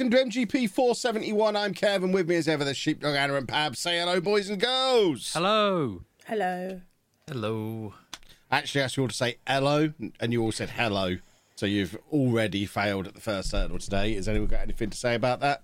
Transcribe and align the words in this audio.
and 0.00 0.12
welcome 0.12 0.30
to 0.32 0.40
MGP 0.40 0.70
471. 0.70 1.56
I'm 1.56 1.74
Kevin. 1.74 2.12
With 2.12 2.28
me 2.28 2.36
as 2.36 2.46
ever, 2.46 2.64
the 2.64 2.74
sheepdog 2.74 3.16
Anna 3.16 3.34
and 3.34 3.48
Pab. 3.48 3.74
Say 3.74 3.98
hello, 3.98 4.20
boys 4.20 4.48
and 4.48 4.60
girls. 4.60 5.32
Hello. 5.32 6.02
Hello. 6.26 6.80
Hello. 7.26 7.94
Actually, 8.50 8.52
I 8.52 8.58
actually 8.58 8.80
asked 8.82 8.96
you 8.96 9.02
all 9.02 9.08
to 9.08 9.14
say 9.14 9.38
hello, 9.46 9.92
and 10.20 10.32
you 10.32 10.42
all 10.42 10.52
said 10.52 10.70
hello. 10.70 11.16
So 11.56 11.66
you've 11.66 11.96
already 12.12 12.64
failed 12.66 13.08
at 13.08 13.14
the 13.14 13.20
first 13.20 13.50
hurdle 13.50 13.78
today. 13.78 14.14
Has 14.14 14.28
anyone 14.28 14.48
got 14.48 14.60
anything 14.60 14.90
to 14.90 14.96
say 14.96 15.14
about 15.14 15.40
that? 15.40 15.62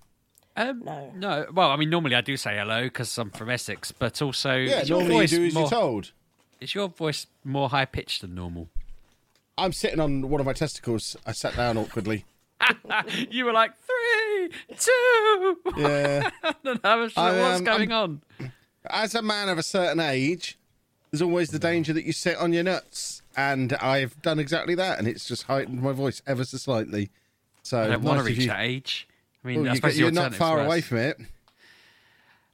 Um, 0.57 0.81
No. 0.83 1.11
No. 1.15 1.45
Well, 1.53 1.71
I 1.71 1.77
mean, 1.77 1.89
normally 1.89 2.15
I 2.15 2.21
do 2.21 2.35
say 2.35 2.57
hello 2.57 2.83
because 2.83 3.17
I'm 3.17 3.29
from 3.29 3.49
Essex, 3.49 3.91
but 3.93 4.21
also 4.21 4.55
Yeah, 4.55 4.83
normally 4.89 5.21
you 5.21 5.27
do 5.27 5.45
as 5.45 5.53
more, 5.53 5.63
you're 5.63 5.69
told. 5.69 6.11
Is 6.59 6.75
your 6.75 6.89
voice 6.89 7.27
more 7.43 7.69
high 7.69 7.85
pitched 7.85 8.21
than 8.21 8.35
normal? 8.35 8.69
I'm 9.57 9.71
sitting 9.71 10.01
on 10.01 10.29
one 10.29 10.41
of 10.41 10.45
my 10.45 10.53
testicles. 10.53 11.15
I 11.25 11.31
sat 11.31 11.55
down 11.55 11.77
awkwardly. 11.77 12.25
you 13.29 13.45
were 13.45 13.53
like 13.53 13.71
three, 13.79 14.49
two. 14.77 15.57
Yeah. 15.77 16.29
I 16.43 16.55
don't 16.63 16.83
know 16.83 16.99
what's 16.99 17.17
um, 17.17 17.63
going 17.63 17.91
on. 17.91 18.21
As 18.89 19.15
a 19.15 19.21
man 19.21 19.49
of 19.49 19.57
a 19.57 19.63
certain 19.63 19.99
age, 19.99 20.57
there's 21.11 21.21
always 21.21 21.49
the 21.49 21.59
danger 21.59 21.91
that 21.93 22.05
you 22.05 22.11
sit 22.11 22.37
on 22.37 22.53
your 22.53 22.63
nuts. 22.63 23.21
And 23.37 23.73
I've 23.73 24.21
done 24.21 24.39
exactly 24.39 24.75
that, 24.75 24.97
and 24.97 25.07
it's 25.07 25.27
just 25.27 25.43
heightened 25.43 25.81
my 25.81 25.91
voice 25.91 26.21
ever 26.25 26.45
so 26.45 26.57
slightly. 26.57 27.09
So 27.63 27.81
I 27.81 27.87
don't 27.87 28.03
want 28.03 28.19
to 28.19 28.25
reach 28.25 28.37
you. 28.39 28.47
that 28.47 28.61
age. 28.61 29.07
I 29.43 29.47
mean, 29.47 29.63
Well, 29.63 29.71
I 29.71 29.89
you, 29.89 29.93
you're 29.95 30.11
the 30.11 30.15
not 30.21 30.35
far 30.35 30.63
away 30.63 30.81
from 30.81 30.97
it. 30.99 31.17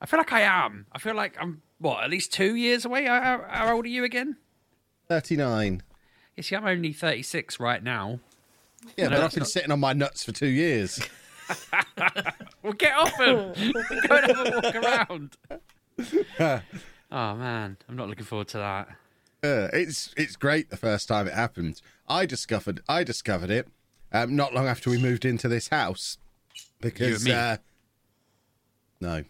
I 0.02 0.06
feel 0.08 0.18
like 0.20 0.34
I 0.34 0.42
am. 0.42 0.88
I 0.92 0.98
feel 0.98 1.14
like 1.14 1.36
I'm 1.40 1.62
what 1.78 2.04
at 2.04 2.10
least 2.10 2.34
two 2.34 2.56
years 2.56 2.86
away. 2.86 3.06
How, 3.06 3.22
how- 3.22 3.46
how 3.48 3.76
old 3.76 3.86
are 3.86 3.90
you 3.90 4.04
again? 4.04 4.38
39. 5.08 5.84
You 6.36 6.44
see, 6.44 6.56
I'm 6.56 6.66
only 6.66 6.94
36 6.94 7.60
right 7.60 7.84
now. 7.84 8.20
Yeah, 8.98 9.06
No, 9.10 9.18
but 9.18 9.24
I've 9.24 9.32
been 9.32 9.40
not- 9.42 9.50
sitting 9.50 9.72
on 9.72 9.80
my 9.80 9.94
nuts 9.94 10.24
for 10.24 10.32
two 10.32 10.48
years. 10.48 11.00
Well, 12.64 12.74
get 12.74 12.96
off 12.96 13.20
him. 13.20 13.74
Go 14.08 14.16
and 14.16 14.38
have 14.38 14.48
a 14.48 14.52
walk 14.62 14.76
around. 14.76 15.38
oh 17.12 17.36
man, 17.36 17.78
I'm 17.90 17.96
not 17.96 18.08
looking 18.08 18.24
forward 18.24 18.48
to 18.50 18.58
that. 18.60 18.88
Uh, 19.44 19.68
it's 19.74 20.14
it's 20.16 20.36
great 20.36 20.70
the 20.70 20.78
first 20.78 21.08
time 21.08 21.28
it 21.28 21.34
happened. 21.34 21.82
I 22.08 22.26
discovered 22.26 22.82
I 22.88 23.04
discovered 23.04 23.50
it 23.50 23.68
um, 24.14 24.36
not 24.36 24.54
long 24.54 24.68
after 24.68 24.90
we 24.92 24.98
moved 25.00 25.26
into 25.26 25.48
this 25.48 25.70
house 25.70 26.20
because 26.80 27.26
me? 27.26 27.32
Uh, 27.34 27.58
no, 29.02 29.24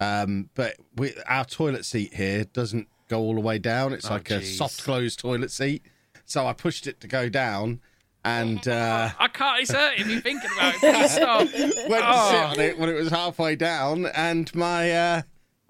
um, 0.00 0.48
but 0.54 0.76
we, 0.96 1.12
our 1.26 1.44
toilet 1.44 1.84
seat 1.84 2.14
here 2.14 2.44
doesn't 2.44 2.86
go 3.08 3.18
all 3.20 3.34
the 3.34 3.40
way 3.40 3.58
down. 3.58 3.92
It's 3.92 4.06
Oh, 4.08 4.14
like 4.14 4.30
a 4.30 4.42
soft 4.42 4.82
closed 4.84 5.18
toilet 5.18 5.50
seat. 5.50 5.82
So 6.24 6.46
I 6.46 6.52
pushed 6.52 6.86
it 6.86 7.00
to 7.00 7.08
go 7.08 7.28
down, 7.28 7.80
and 8.26 8.66
uh, 8.68 9.10
I 9.18 9.28
can't. 9.28 9.62
It's 9.62 9.72
hurting 9.72 10.06
me 10.08 10.20
thinking 10.20 10.50
about 10.56 10.74
it. 10.74 10.80
Please 10.80 11.10
stop. 11.14 11.38
went 11.38 11.54
to 11.54 11.68
sit 11.68 11.94
Oh. 12.02 12.50
on 12.52 12.60
it 12.60 12.78
when 12.78 12.88
it 12.88 12.94
was 12.94 13.08
halfway 13.10 13.56
down, 13.56 14.06
and 14.06 14.52
my 14.54 14.90
uh, 14.92 15.22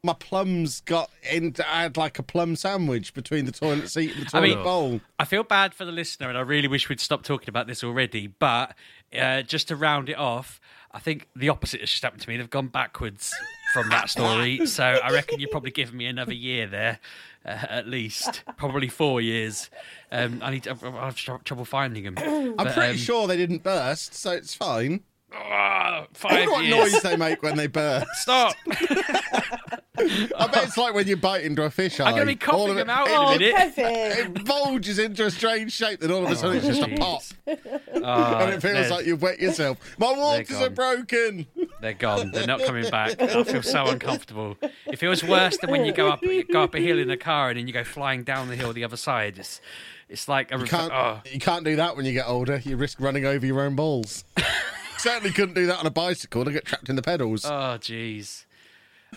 my 0.03 0.13
plums 0.15 0.81
got 0.81 1.11
into. 1.31 1.69
I 1.69 1.83
had 1.83 1.97
like 1.97 2.19
a 2.19 2.23
plum 2.23 2.57
sandwich 2.57 3.13
between 3.15 3.45
the 3.45 3.53
toilet 3.53 3.89
seat 3.91 4.15
and 4.17 4.27
the 4.27 4.37
I 4.37 4.41
toilet 4.41 4.55
mean- 4.57 4.65
bowl. 4.65 5.01
I 5.19 5.25
feel 5.25 5.43
bad 5.45 5.75
for 5.75 5.85
the 5.85 5.93
listener, 5.93 6.29
and 6.29 6.37
I 6.39 6.43
really 6.43 6.69
wish 6.69 6.89
we'd 6.89 7.01
stopped 7.01 7.27
talking 7.27 7.49
about 7.49 7.67
this 7.67 7.85
already. 7.85 8.27
But 8.29 8.75
uh, 9.17 9.43
just 9.43 9.69
to 9.69 9.77
round 9.77 10.09
it 10.09 10.19
off, 10.19 10.61
I 10.93 10.99
think 10.99 11.29
the 11.37 11.49
opposite 11.49 11.81
has 11.81 11.91
just 11.91 12.03
happened 12.03 12.23
to 12.23 12.29
me. 12.29 12.37
They've 12.37 12.49
gone 12.51 12.69
backwards 12.69 13.35
from 13.77 13.91
that 13.91 14.09
story. 14.09 14.67
so 14.67 14.85
I 14.85 15.11
reckon 15.13 15.39
you're 15.39 15.51
probably 15.51 15.71
giving 15.71 15.99
me 15.99 16.07
another 16.07 16.33
year 16.33 16.67
there, 16.67 16.99
uh, 17.45 17.67
at 17.69 17.87
least, 17.87 18.43
probably 18.57 18.89
four 18.89 19.21
years. 19.21 19.71
Um, 20.11 20.41
I 20.43 20.51
need. 20.51 20.63
To, 20.65 20.77
I 20.83 21.07
have 21.07 21.17
trouble 21.17 21.65
finding 21.65 22.05
them. 22.05 22.55
I'm 22.59 22.73
pretty 22.73 22.99
sure 22.99 23.27
they 23.27 23.37
didn't 23.37 23.63
burst, 23.63 24.15
so 24.15 24.31
it's 24.33 24.55
fine. 24.55 25.01
I 25.33 26.07
five 26.15 26.33
wonder 26.33 26.51
what 26.53 26.65
years. 26.65 26.93
noise 26.93 27.03
they 27.03 27.17
make 27.17 27.43
when 27.43 27.57
they 27.57 27.67
burst. 27.67 28.09
Stop! 28.15 28.55
I 29.99 30.47
bet 30.53 30.65
it's 30.65 30.77
like 30.77 30.95
when 30.95 31.07
you 31.07 31.17
bite 31.17 31.45
into 31.45 31.63
a 31.65 31.71
fish 31.71 32.01
eye. 32.01 32.05
I'm 32.07 32.15
going 32.15 32.27
to 32.27 32.33
be 32.33 32.37
coughing 32.37 32.71
of 32.71 32.77
them 32.77 32.89
it- 32.91 32.93
out 32.93 33.09
in 33.09 33.15
a 33.15 33.19
Oh, 33.19 33.31
minute. 33.33 33.55
Kevin. 33.55 33.87
It 34.37 34.45
bulges 34.45 34.99
into 34.99 35.25
a 35.27 35.31
strange 35.31 35.73
shape, 35.73 36.01
then 36.01 36.11
all 36.11 36.25
of 36.25 36.31
a 36.31 36.37
sudden 36.37 36.57
it's 36.59 36.67
just 36.67 36.83
a 36.83 36.97
pop, 36.97 37.23
Oh, 37.47 38.37
and 38.39 38.55
it 38.55 38.61
feels 38.61 38.75
they're, 38.75 38.91
like 38.91 39.07
you've 39.07 39.23
wet 39.23 39.39
yourself. 39.41 39.79
My 39.99 40.13
waters 40.13 40.51
are 40.61 40.71
broken. 40.71 41.47
they're 41.81 41.93
gone. 41.95 42.31
They're 42.33 42.47
not 42.47 42.63
coming 42.65 42.89
back. 42.91 43.21
I 43.21 43.43
feel 43.45 43.63
so 43.63 43.87
uncomfortable. 43.87 44.57
It 44.87 44.99
feels 44.99 45.23
worse 45.25 45.57
than 45.59 45.71
when 45.71 45.85
you 45.85 45.93
go 45.93 46.09
up 46.09 46.23
you 46.23 46.45
go 46.45 46.63
up 46.63 46.75
a 46.75 46.79
hill 46.81 46.99
in 46.99 47.11
a 47.11 47.17
car 47.17 47.51
and 47.51 47.59
then 47.59 47.67
you 47.67 47.73
go 47.73 47.85
flying 47.85 48.23
down 48.25 48.49
the 48.49 48.57
hill 48.57 48.73
the 48.73 48.85
other 48.85 48.97
side. 48.97 49.39
It's 49.39 49.61
it's 50.09 50.29
like 50.29 50.53
a 50.53 50.59
You 50.59 50.65
can't, 50.65 50.93
oh, 50.93 51.21
you 51.31 51.41
can't 51.41 51.65
do 51.65 51.77
that 51.77 51.97
when 51.97 52.07
you 52.07 52.13
get 52.13 52.29
older. 52.29 52.61
You 52.65 52.77
risk 52.77 53.01
running 53.01 53.25
over 53.27 53.45
your 53.45 53.61
own 53.61 53.75
balls. 53.75 54.25
Certainly 54.99 55.33
couldn't 55.33 55.55
do 55.55 55.67
that 55.67 55.79
on 55.79 55.87
a 55.87 55.91
bicycle. 55.91 56.45
They 56.45 56.53
get 56.53 56.65
trapped 56.65 56.89
in 56.89 56.97
the 56.97 57.03
pedals. 57.03 57.45
oh 57.45 57.77
jeez. 57.81 58.45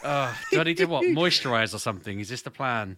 Oh, 0.04 0.38
do 0.52 0.60
I 0.60 0.64
need 0.64 0.78
to 0.78 0.86
what 0.86 1.04
moisturize 1.04 1.74
or 1.74 1.80
something? 1.80 2.20
Is 2.20 2.30
this 2.30 2.42
the 2.44 2.52
plan? 2.52 2.98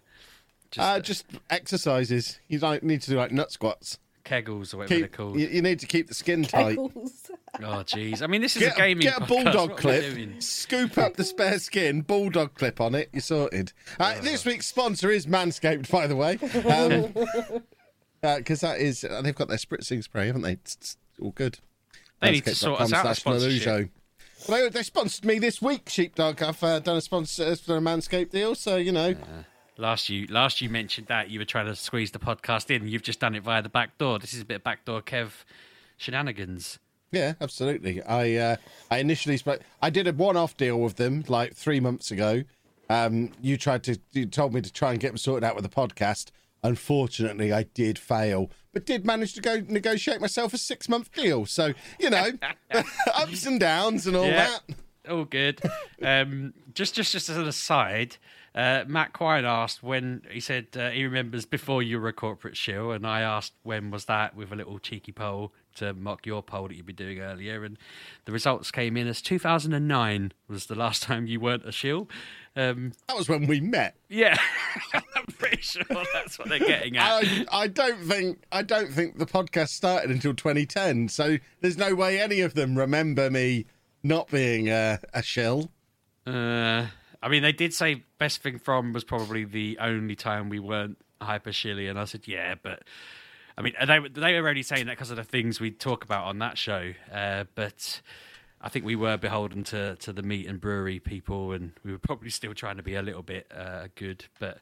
Just 0.72 0.88
Uh, 0.88 1.00
just 1.00 1.26
exercises. 1.50 2.40
You 2.48 2.60
don't 2.60 2.84
need 2.84 3.02
to 3.02 3.10
do 3.10 3.18
like 3.18 3.32
nut 3.32 3.52
squats. 3.52 3.98
kegels 4.24 4.74
or 4.74 4.78
whatever 4.78 5.00
they're 5.00 5.08
called. 5.08 5.40
you, 5.40 5.48
you 5.48 5.62
need 5.62 5.80
to 5.80 5.88
keep 5.88 6.08
the 6.08 6.14
skin 6.14 6.44
tight. 6.44 6.78
Oh 6.78 7.84
jeez. 7.84 8.22
I 8.22 8.28
mean, 8.28 8.42
this 8.42 8.56
is 8.56 8.62
Get, 8.62 8.74
a 8.76 8.78
gaming. 8.78 9.02
get 9.04 9.18
a 9.18 9.22
podcast. 9.22 9.28
bulldog 9.28 9.70
What 9.72 9.78
clip, 9.80 10.42
scoop 10.44 10.98
up 10.98 11.16
the 11.16 11.24
spare 11.24 11.60
skin, 11.60 12.02
bulldog 12.02 12.54
clip 12.54 12.80
on 12.80 12.96
it, 12.96 13.10
you're 13.12 13.22
sorted. 13.22 13.74
Uh, 14.00 14.22
this 14.22 14.46
week's 14.46 14.68
sponsor 14.68 15.10
is 15.10 15.26
Manscaped, 15.26 15.90
by 15.92 16.08
the 16.08 16.16
way. 16.16 16.38
Because 18.22 18.62
that 18.62 18.80
is, 18.80 19.04
uh, 19.04 19.20
they've 19.24 19.34
got 19.34 19.48
their 19.48 19.58
spritzing 19.58 20.04
spray, 20.04 20.28
haven't 20.28 20.44
they? 20.44 20.52
It's, 20.52 20.76
it's 20.76 20.98
all 21.20 21.32
good. 21.32 21.58
They 22.22 22.30
need 22.34 22.44
to 22.46 22.54
sort 22.54 22.80
us 22.80 22.94
out 22.94 23.04
with 23.08 23.18
slash 23.18 23.20
sponsorship. 23.22 23.90
Well, 24.48 24.64
they, 24.64 24.70
they 24.70 24.84
sponsored 24.84 25.26
me 25.26 25.40
this 25.40 25.62
week, 25.62 25.88
Sheepdog. 25.90 26.42
I've 26.42 26.64
uh, 26.64 26.80
done 26.80 26.98
a 26.98 27.02
sponsor 27.02 27.56
for 27.56 27.78
a 27.78 27.80
Manscaped 27.80 28.32
deal, 28.32 28.56
so, 28.56 28.76
you 28.76 28.92
know. 28.92 29.16
Last 29.78 30.10
you 30.10 30.28
last 30.28 30.62
you 30.62 30.70
mentioned 30.70 31.08
that 31.08 31.30
you 31.30 31.40
were 31.40 31.46
trying 31.46 31.66
to 31.66 31.76
squeeze 31.76 32.12
the 32.12 32.20
podcast 32.20 32.70
in. 32.70 32.88
You've 32.88 33.02
just 33.02 33.20
done 33.20 33.34
it 33.34 33.42
via 33.42 33.64
the 33.64 33.70
back 33.70 33.98
door. 33.98 34.20
This 34.20 34.34
is 34.34 34.42
a 34.42 34.46
bit 34.46 34.58
of 34.58 34.64
backdoor 34.64 35.02
Kev 35.02 35.32
shenanigans. 35.98 36.78
Yeah, 37.12 37.34
absolutely. 37.42 38.02
I 38.04 38.36
uh, 38.36 38.56
I 38.92 39.00
initially 39.00 39.38
spoke. 39.38 39.62
I 39.82 39.90
did 39.90 40.08
a 40.08 40.14
one-off 40.14 40.56
deal 40.56 40.80
with 40.80 40.98
them 40.98 41.24
like 41.28 41.56
three 41.56 41.80
months 41.80 42.12
ago. 42.12 42.44
Um, 42.90 43.32
you 43.42 43.58
tried 43.58 43.84
to, 43.86 43.98
you 44.12 44.26
told 44.26 44.54
me 44.54 44.62
to 44.62 44.72
try 44.72 44.92
and 44.92 45.00
get 45.00 45.08
them 45.08 45.18
sorted 45.18 45.46
out 45.46 45.56
with 45.56 45.64
the 45.64 45.70
podcast. 45.70 46.32
Unfortunately, 46.64 47.52
I 47.52 47.64
did 47.64 47.98
fail, 48.00 48.50
but 48.74 48.86
did 48.86 49.06
manage 49.06 49.34
to 49.34 49.42
go 49.42 49.62
negotiate 49.68 50.22
myself 50.22 50.54
a 50.54 50.58
six-month 50.58 51.12
deal. 51.14 51.46
So 51.46 51.74
you 52.00 52.10
know, 52.10 52.32
ups 53.14 53.46
and 53.46 53.60
downs 53.60 54.08
and 54.08 54.16
all 54.16 54.26
Yeah. 54.28 54.58
that. 54.68 54.76
All 55.10 55.26
good. 55.26 55.60
um, 56.04 56.54
just, 56.76 56.94
just, 56.94 57.12
just 57.12 57.28
as 57.28 57.36
an 57.38 57.48
aside, 57.48 58.18
uh, 58.54 58.84
Matt 58.88 59.14
Quine 59.14 59.46
asked 59.46 59.82
when 59.82 60.22
he 60.30 60.40
said 60.40 60.68
uh, 60.78 60.92
he 60.92 61.04
remembers 61.06 61.46
before 61.48 61.82
you 61.82 62.00
were 62.00 62.08
a 62.10 62.14
corporate 62.14 62.56
shill, 62.56 62.92
and 62.92 63.08
I 63.08 63.22
asked 63.22 63.54
when 63.64 63.90
was 63.90 64.06
that 64.06 64.36
with 64.36 64.52
a 64.52 64.56
little 64.56 64.78
cheeky 64.78 65.12
poll 65.12 65.54
to 65.78 65.94
mock 65.94 66.26
your 66.28 66.44
poll 66.44 66.68
that 66.68 66.76
you'd 66.76 66.86
been 66.86 66.96
doing 66.96 67.20
earlier, 67.20 67.64
and 67.64 67.80
the 68.26 68.32
results 68.32 68.70
came 68.70 68.96
in 68.96 69.08
as 69.08 69.22
2009 69.24 70.34
was 70.48 70.68
the 70.68 70.76
last 70.76 71.02
time 71.08 71.26
you 71.26 71.40
weren't 71.40 71.68
a 71.68 71.72
shill. 71.72 72.08
Um, 72.56 72.92
That 73.08 73.18
was 73.18 73.28
when 73.28 73.48
we 73.48 73.60
met. 73.60 73.96
yeah, 74.08 74.38
pretty 75.42 75.62
sure 75.62 75.84
that's 76.14 76.38
what 76.40 76.50
they're 76.50 76.60
getting 76.60 76.98
at. 76.98 77.24
I, 77.24 77.46
I 77.52 77.68
don't 77.68 78.04
think 78.04 78.44
I 78.52 78.62
don't 78.62 78.92
think 78.92 79.18
the 79.18 79.26
podcast 79.26 79.70
started 79.70 80.12
until 80.12 80.34
2010. 80.34 81.10
So 81.10 81.38
there's 81.62 81.78
no 81.78 81.96
way 81.96 82.20
any 82.20 82.42
of 82.42 82.54
them 82.54 82.78
remember 82.78 83.30
me 83.30 83.66
not 84.04 84.30
being 84.30 84.70
a, 84.70 85.00
a 85.14 85.22
shill. 85.24 85.72
Uh, 86.26 86.88
I 87.24 87.30
mean, 87.30 87.44
they 87.44 87.52
did 87.52 87.74
say 87.74 88.04
best 88.18 88.42
thing 88.42 88.58
from 88.60 88.94
was 88.94 89.04
probably 89.04 89.44
the 89.44 89.78
only 89.80 90.16
time 90.16 90.50
we 90.50 90.60
weren't 90.60 90.98
hyper 91.22 91.52
shilly, 91.52 91.88
and 91.88 92.00
I 92.00 92.06
said 92.06 92.28
yeah, 92.28 92.56
but 92.62 92.84
I 93.58 93.62
mean, 93.62 93.74
they 93.86 94.00
were- 94.00 94.10
they 94.10 94.40
were 94.40 94.48
only 94.50 94.64
saying 94.64 94.86
that 94.88 94.98
because 94.98 95.12
of 95.12 95.18
the 95.18 95.24
things 95.24 95.60
we 95.60 95.72
talk 95.72 96.04
about 96.04 96.26
on 96.26 96.40
that 96.40 96.58
show. 96.58 96.94
Uh, 97.14 97.44
but 97.54 98.02
I 98.60 98.70
think 98.70 98.86
we 98.86 98.96
were 98.96 99.18
beholden 99.18 99.64
to 99.66 99.96
to 99.98 100.14
the 100.14 100.24
meat 100.24 100.48
and 100.48 100.60
brewery 100.62 101.00
people, 101.00 101.52
and 101.52 101.74
we 101.84 101.92
were 101.92 102.00
probably 102.00 102.30
still 102.30 102.54
trying 102.54 102.78
to 102.78 102.84
be 102.84 102.96
a 102.96 103.02
little 103.02 103.24
bit 103.24 103.46
uh, 103.56 103.88
good. 103.96 104.26
But 104.40 104.60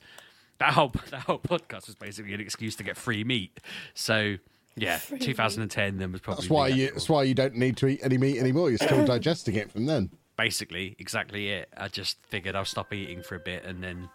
that 0.60 0.74
whole 0.74 0.90
that 1.12 1.22
whole 1.22 1.40
podcast 1.40 1.88
was 1.88 1.96
basically 1.96 2.34
an 2.34 2.42
excuse 2.42 2.76
to 2.78 2.84
get 2.84 2.98
free 2.98 3.24
meat. 3.24 3.60
So. 3.94 4.38
Yeah, 4.76 5.00
2010 5.20 5.98
then 5.98 6.12
was 6.14 6.22
probably 6.22 6.44
That's 6.44 6.50
why 6.50 6.68
you. 6.70 6.92
That's 6.92 7.10
why 7.10 7.24
you 7.24 7.34
don't 7.34 7.56
need 7.56 7.76
to 7.78 7.88
eat 7.88 8.00
any 8.02 8.18
meat 8.18 8.40
anymore. 8.40 8.70
You're 8.70 8.78
still 8.78 9.04
digesting 9.16 9.56
it 9.56 9.70
from 9.70 9.88
then. 9.88 10.10
basically 10.38 10.96
exactly 11.00 11.50
it. 11.50 11.68
I 11.76 11.90
just 11.90 12.18
figured 12.28 12.56
I'll 12.56 12.64
stop 12.64 12.94
eating 12.94 13.22
for 13.22 13.36
a 13.36 13.40
bit, 13.40 13.66
and 13.66 13.84
then 13.84 14.08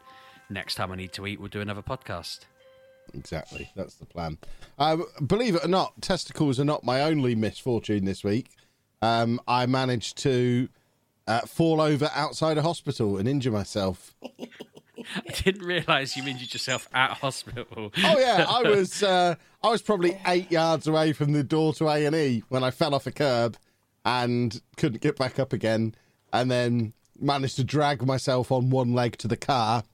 next 0.49 0.77
time 0.77 0.91
I 0.91 0.97
need 0.97 1.13
to 1.15 1.27
eat, 1.27 1.39
we'll 1.39 1.49
do 1.49 1.61
another 1.61 1.83
podcast. 1.83 2.47
Exactly. 3.13 3.71
That's 3.77 3.95
the 3.97 4.07
plan. 4.07 4.39
Um, 4.79 5.05
believe 5.27 5.55
it 5.55 5.65
or 5.65 5.69
not, 5.69 6.01
testicles 6.01 6.59
are 6.59 6.65
not 6.65 6.83
my 6.83 7.03
only 7.03 7.35
misfortune 7.35 8.07
this 8.07 8.25
week. 8.25 8.49
Um, 9.03 9.41
I 9.47 9.67
managed 9.67 10.17
to 10.19 10.69
uh, 11.27 11.41
fall 11.41 11.81
over 11.83 12.11
outside 12.15 12.57
a 12.57 12.63
hospital 12.63 13.19
and 13.19 13.29
injure 13.29 13.51
myself. 13.51 14.15
I 15.17 15.33
didn't 15.33 15.65
realise 15.65 16.17
you 16.17 16.27
injured 16.27 16.53
yourself 16.53 16.89
at 16.93 17.13
hospital. 17.13 17.93
Oh 17.97 18.19
yeah, 18.19 18.47
I 18.49 18.63
was 18.69 19.03
uh, 19.03 19.35
I 19.63 19.71
was 19.71 19.83
probably 19.83 20.19
eight 20.27 20.51
yards 20.51 20.87
away 20.87 21.13
from 21.13 21.33
the 21.33 21.43
door 21.43 21.73
to 21.75 21.89
A 21.89 22.05
and 22.07 22.15
E 22.15 22.43
when 22.49 22.65
I 22.65 22.71
fell 22.71 22.95
off 22.95 23.07
a 23.07 23.13
curb 23.13 23.57
and 24.05 24.61
couldn't 24.77 25.01
get 25.01 25.17
back 25.17 25.39
up 25.39 25.53
again, 25.53 25.95
and 26.33 26.51
then 26.51 26.93
managed 27.19 27.57
to 27.57 27.65
drag 27.65 28.05
myself 28.05 28.53
on 28.53 28.71
one 28.71 28.93
leg 28.93 29.17
to 29.19 29.29
the 29.29 29.37
car. 29.37 29.85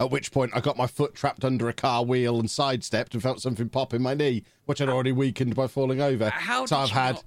At 0.00 0.10
which 0.10 0.30
point, 0.30 0.52
I 0.54 0.60
got 0.60 0.76
my 0.76 0.86
foot 0.86 1.16
trapped 1.16 1.44
under 1.44 1.68
a 1.68 1.72
car 1.72 2.04
wheel 2.04 2.38
and 2.38 2.48
sidestepped 2.48 3.14
and 3.14 3.22
felt 3.22 3.40
something 3.40 3.68
pop 3.68 3.92
in 3.92 4.00
my 4.00 4.14
knee, 4.14 4.44
which 4.66 4.80
I'd 4.80 4.88
already 4.88 5.10
weakened 5.10 5.56
by 5.56 5.66
falling 5.66 6.00
over. 6.00 6.30
How 6.30 6.66
so 6.66 6.76
did 6.76 6.82
I've 6.82 6.88
you 6.90 6.94
had 6.94 7.14
not 7.16 7.24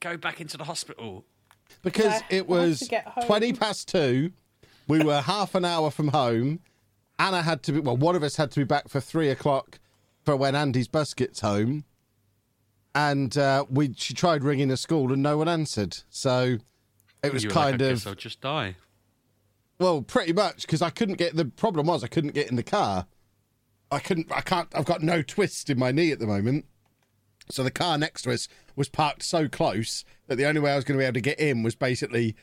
go 0.00 0.16
back 0.16 0.40
into 0.40 0.56
the 0.56 0.64
hospital? 0.64 1.26
because 1.82 2.04
Yeah, 2.04 2.20
it 2.30 2.48
was 2.48 2.80
to 2.80 2.86
get 2.86 3.06
home. 3.06 3.26
20 3.26 3.52
past 3.52 3.88
two. 3.88 4.32
We 4.86 5.02
were 5.02 5.20
half 5.22 5.54
an 5.54 5.64
hour 5.64 5.90
from 5.90 6.08
home. 6.08 6.60
Anna 7.18 7.42
had 7.42 7.62
to 7.64 7.72
be, 7.72 7.80
well, 7.80 7.96
one 7.96 8.16
of 8.16 8.22
us 8.22 8.36
had 8.36 8.50
to 8.52 8.60
be 8.60 8.64
back 8.64 8.88
for 8.88 9.00
three 9.00 9.30
o'clock 9.30 9.78
for 10.24 10.36
when 10.36 10.54
Andy's 10.54 10.88
bus 10.88 11.14
gets 11.14 11.40
home. 11.40 11.84
And 12.94 13.36
uh, 13.36 13.64
we 13.68 13.92
she 13.96 14.14
tried 14.14 14.44
ringing 14.44 14.68
the 14.68 14.76
school 14.76 15.12
and 15.12 15.22
no 15.22 15.38
one 15.38 15.48
answered. 15.48 15.98
So 16.10 16.58
it 17.22 17.32
was 17.32 17.44
kind 17.44 17.54
like, 17.54 17.66
I 17.66 17.70
of, 17.70 17.78
guess 17.78 18.06
I'll 18.06 18.14
just 18.14 18.40
die. 18.40 18.76
well, 19.78 20.02
pretty 20.02 20.32
much 20.32 20.62
because 20.62 20.82
I 20.82 20.90
couldn't 20.90 21.16
get, 21.16 21.34
the 21.34 21.46
problem 21.46 21.86
was 21.86 22.04
I 22.04 22.08
couldn't 22.08 22.34
get 22.34 22.50
in 22.50 22.56
the 22.56 22.62
car. 22.62 23.06
I 23.90 23.98
couldn't, 23.98 24.30
I 24.32 24.40
can't, 24.42 24.68
I've 24.74 24.84
got 24.84 25.02
no 25.02 25.22
twist 25.22 25.70
in 25.70 25.78
my 25.78 25.92
knee 25.92 26.12
at 26.12 26.18
the 26.18 26.26
moment. 26.26 26.66
So 27.50 27.62
the 27.62 27.70
car 27.70 27.98
next 27.98 28.22
to 28.22 28.32
us 28.32 28.48
was 28.76 28.88
parked 28.88 29.22
so 29.22 29.48
close 29.48 30.04
that 30.28 30.36
the 30.36 30.46
only 30.46 30.60
way 30.60 30.72
I 30.72 30.76
was 30.76 30.84
going 30.84 30.98
to 30.98 31.02
be 31.02 31.06
able 31.06 31.14
to 31.14 31.20
get 31.20 31.38
in 31.38 31.62
was 31.62 31.74
basically 31.74 32.34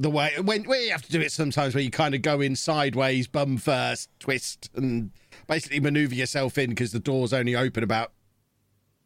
the 0.00 0.10
way 0.10 0.32
when 0.42 0.64
where 0.64 0.80
you 0.80 0.90
have 0.90 1.02
to 1.02 1.12
do 1.12 1.20
it 1.20 1.30
sometimes 1.30 1.74
where 1.74 1.84
you 1.84 1.90
kind 1.90 2.14
of 2.14 2.22
go 2.22 2.40
in 2.40 2.56
sideways, 2.56 3.26
bum 3.26 3.58
first, 3.58 4.08
twist, 4.18 4.70
and 4.74 5.10
basically 5.46 5.78
maneuver 5.78 6.14
yourself 6.14 6.56
in 6.56 6.70
because 6.70 6.92
the 6.92 6.98
door's 6.98 7.32
only 7.32 7.54
open 7.54 7.84
about 7.84 8.12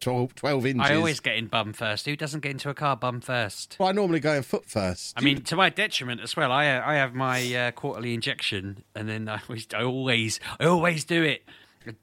12, 0.01 0.35
12 0.37 0.67
inches. 0.67 0.91
I 0.91 0.95
always 0.95 1.19
get 1.19 1.37
in 1.37 1.47
bum 1.49 1.73
first. 1.73 2.07
Who 2.07 2.15
doesn't 2.15 2.41
get 2.41 2.53
into 2.53 2.71
a 2.71 2.75
car 2.75 2.97
bum 2.97 3.21
first? 3.21 3.77
Well, 3.81 3.89
I 3.89 3.93
normally 3.93 4.21
go 4.21 4.35
in 4.35 4.43
foot 4.43 4.67
first. 4.67 5.15
I 5.17 5.23
mean, 5.23 5.43
to 5.43 5.57
my 5.57 5.69
detriment 5.69 6.21
as 6.21 6.37
well. 6.37 6.53
I 6.53 6.65
I 6.79 6.95
have 6.95 7.13
my 7.13 7.55
uh, 7.55 7.71
quarterly 7.73 8.15
injection, 8.15 8.85
and 8.95 9.09
then 9.09 9.29
I 9.29 9.41
always 9.49 9.67
I 9.75 9.83
always 9.83 10.41
I 10.61 10.67
always 10.67 11.05
do 11.05 11.23
it. 11.25 11.43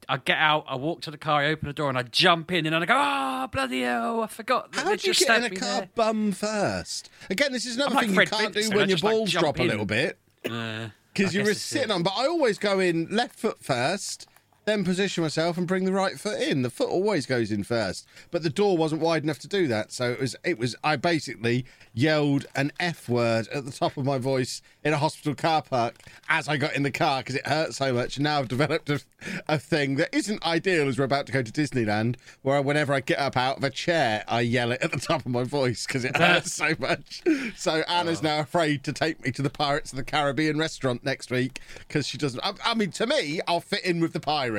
I 0.09 0.17
get 0.17 0.37
out, 0.37 0.65
I 0.67 0.75
walk 0.75 1.01
to 1.01 1.11
the 1.11 1.17
car, 1.17 1.41
I 1.41 1.47
open 1.47 1.67
the 1.67 1.73
door, 1.73 1.89
and 1.89 1.97
I 1.97 2.03
jump 2.03 2.51
in, 2.51 2.65
and 2.65 2.75
I 2.75 2.85
go, 2.85 2.93
"Ah, 2.95 3.47
bloody 3.51 3.81
hell! 3.81 4.21
I 4.21 4.27
forgot." 4.27 4.71
that 4.73 4.83
How 4.83 4.85
do 4.85 4.91
you 4.91 4.97
just 5.13 5.19
get 5.27 5.43
in 5.43 5.51
a 5.51 5.59
car 5.59 5.79
there." 5.79 5.89
bum 5.95 6.31
first? 6.31 7.09
Again, 7.29 7.51
this 7.51 7.65
is 7.65 7.75
another 7.75 7.95
like 7.95 8.05
thing 8.07 8.15
Fred 8.15 8.27
you 8.31 8.37
can't 8.37 8.53
Flintstone, 8.53 8.71
do 8.71 8.77
when 8.77 8.89
your 8.89 8.97
like, 8.97 9.01
balls 9.13 9.29
jump 9.31 9.41
drop 9.43 9.59
a 9.59 9.63
little 9.63 9.85
bit. 9.85 10.17
Uh, 10.49 10.89
Because 11.13 11.35
I 11.35 11.39
you 11.39 11.43
guess 11.43 11.47
were 11.49 11.53
sitting 11.55 11.89
it. 11.89 11.93
on, 11.93 12.03
but 12.03 12.13
I 12.15 12.25
always 12.27 12.57
go 12.57 12.79
in 12.79 13.07
left 13.11 13.37
foot 13.37 13.61
first, 13.61 14.27
then 14.65 14.83
position 14.83 15.23
myself 15.23 15.57
and 15.57 15.67
bring 15.67 15.85
the 15.85 15.91
right 15.91 16.19
foot 16.19 16.39
in. 16.39 16.61
The 16.61 16.69
foot 16.69 16.89
always 16.89 17.25
goes 17.25 17.51
in 17.51 17.63
first, 17.63 18.05
but 18.29 18.43
the 18.43 18.49
door 18.49 18.77
wasn't 18.77 19.01
wide 19.01 19.23
enough 19.23 19.39
to 19.39 19.47
do 19.47 19.67
that. 19.67 19.91
So 19.91 20.11
it 20.11 20.19
was, 20.19 20.35
it 20.43 20.59
was. 20.59 20.75
I 20.83 20.95
basically 20.95 21.65
yelled 21.93 22.45
an 22.55 22.71
f 22.79 23.09
word 23.09 23.47
at 23.49 23.65
the 23.65 23.71
top 23.71 23.97
of 23.97 24.05
my 24.05 24.17
voice 24.17 24.61
in 24.83 24.93
a 24.93 24.97
hospital 24.97 25.35
car 25.35 25.61
park 25.61 25.95
as 26.29 26.47
I 26.47 26.57
got 26.57 26.75
in 26.75 26.83
the 26.83 26.91
car 26.91 27.21
because 27.21 27.35
it 27.35 27.47
hurt 27.47 27.73
so 27.73 27.91
much. 27.93 28.17
And 28.17 28.23
now 28.23 28.39
I've 28.39 28.47
developed 28.47 28.89
a, 28.89 29.01
a 29.47 29.57
thing 29.57 29.95
that 29.95 30.13
isn't 30.15 30.45
ideal 30.45 30.87
as 30.87 30.97
we're 30.97 31.05
about 31.05 31.25
to 31.25 31.31
go 31.31 31.41
to 31.41 31.51
Disneyland, 31.51 32.15
where 32.43 32.61
whenever 32.61 32.93
I 32.93 32.99
get 32.99 33.19
up 33.19 33.35
out 33.35 33.57
of 33.57 33.63
a 33.63 33.69
chair, 33.69 34.23
I 34.27 34.41
yell 34.41 34.71
it 34.71 34.81
at 34.81 34.91
the 34.91 34.99
top 34.99 35.25
of 35.25 35.31
my 35.31 35.43
voice 35.43 35.85
because 35.87 36.05
it 36.05 36.15
hurts 36.15 36.53
so 36.53 36.75
much. 36.79 37.23
So 37.55 37.83
Anna's 37.87 38.19
oh. 38.19 38.23
now 38.23 38.39
afraid 38.39 38.83
to 38.83 38.93
take 38.93 39.23
me 39.23 39.31
to 39.31 39.41
the 39.41 39.49
Pirates 39.49 39.91
of 39.91 39.97
the 39.97 40.03
Caribbean 40.03 40.57
restaurant 40.57 41.03
next 41.03 41.31
week 41.31 41.59
because 41.87 42.07
she 42.07 42.17
doesn't. 42.17 42.41
I, 42.43 42.53
I 42.63 42.73
mean, 42.75 42.91
to 42.91 43.07
me, 43.07 43.41
I'll 43.47 43.59
fit 43.59 43.83
in 43.83 43.99
with 43.99 44.13
the 44.13 44.19
pirates, 44.19 44.50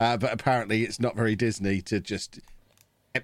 uh, 0.00 0.16
but 0.16 0.32
apparently 0.32 0.82
it's 0.82 1.00
not 1.00 1.16
very 1.16 1.36
Disney 1.36 1.80
to 1.82 2.00
just 2.00 2.40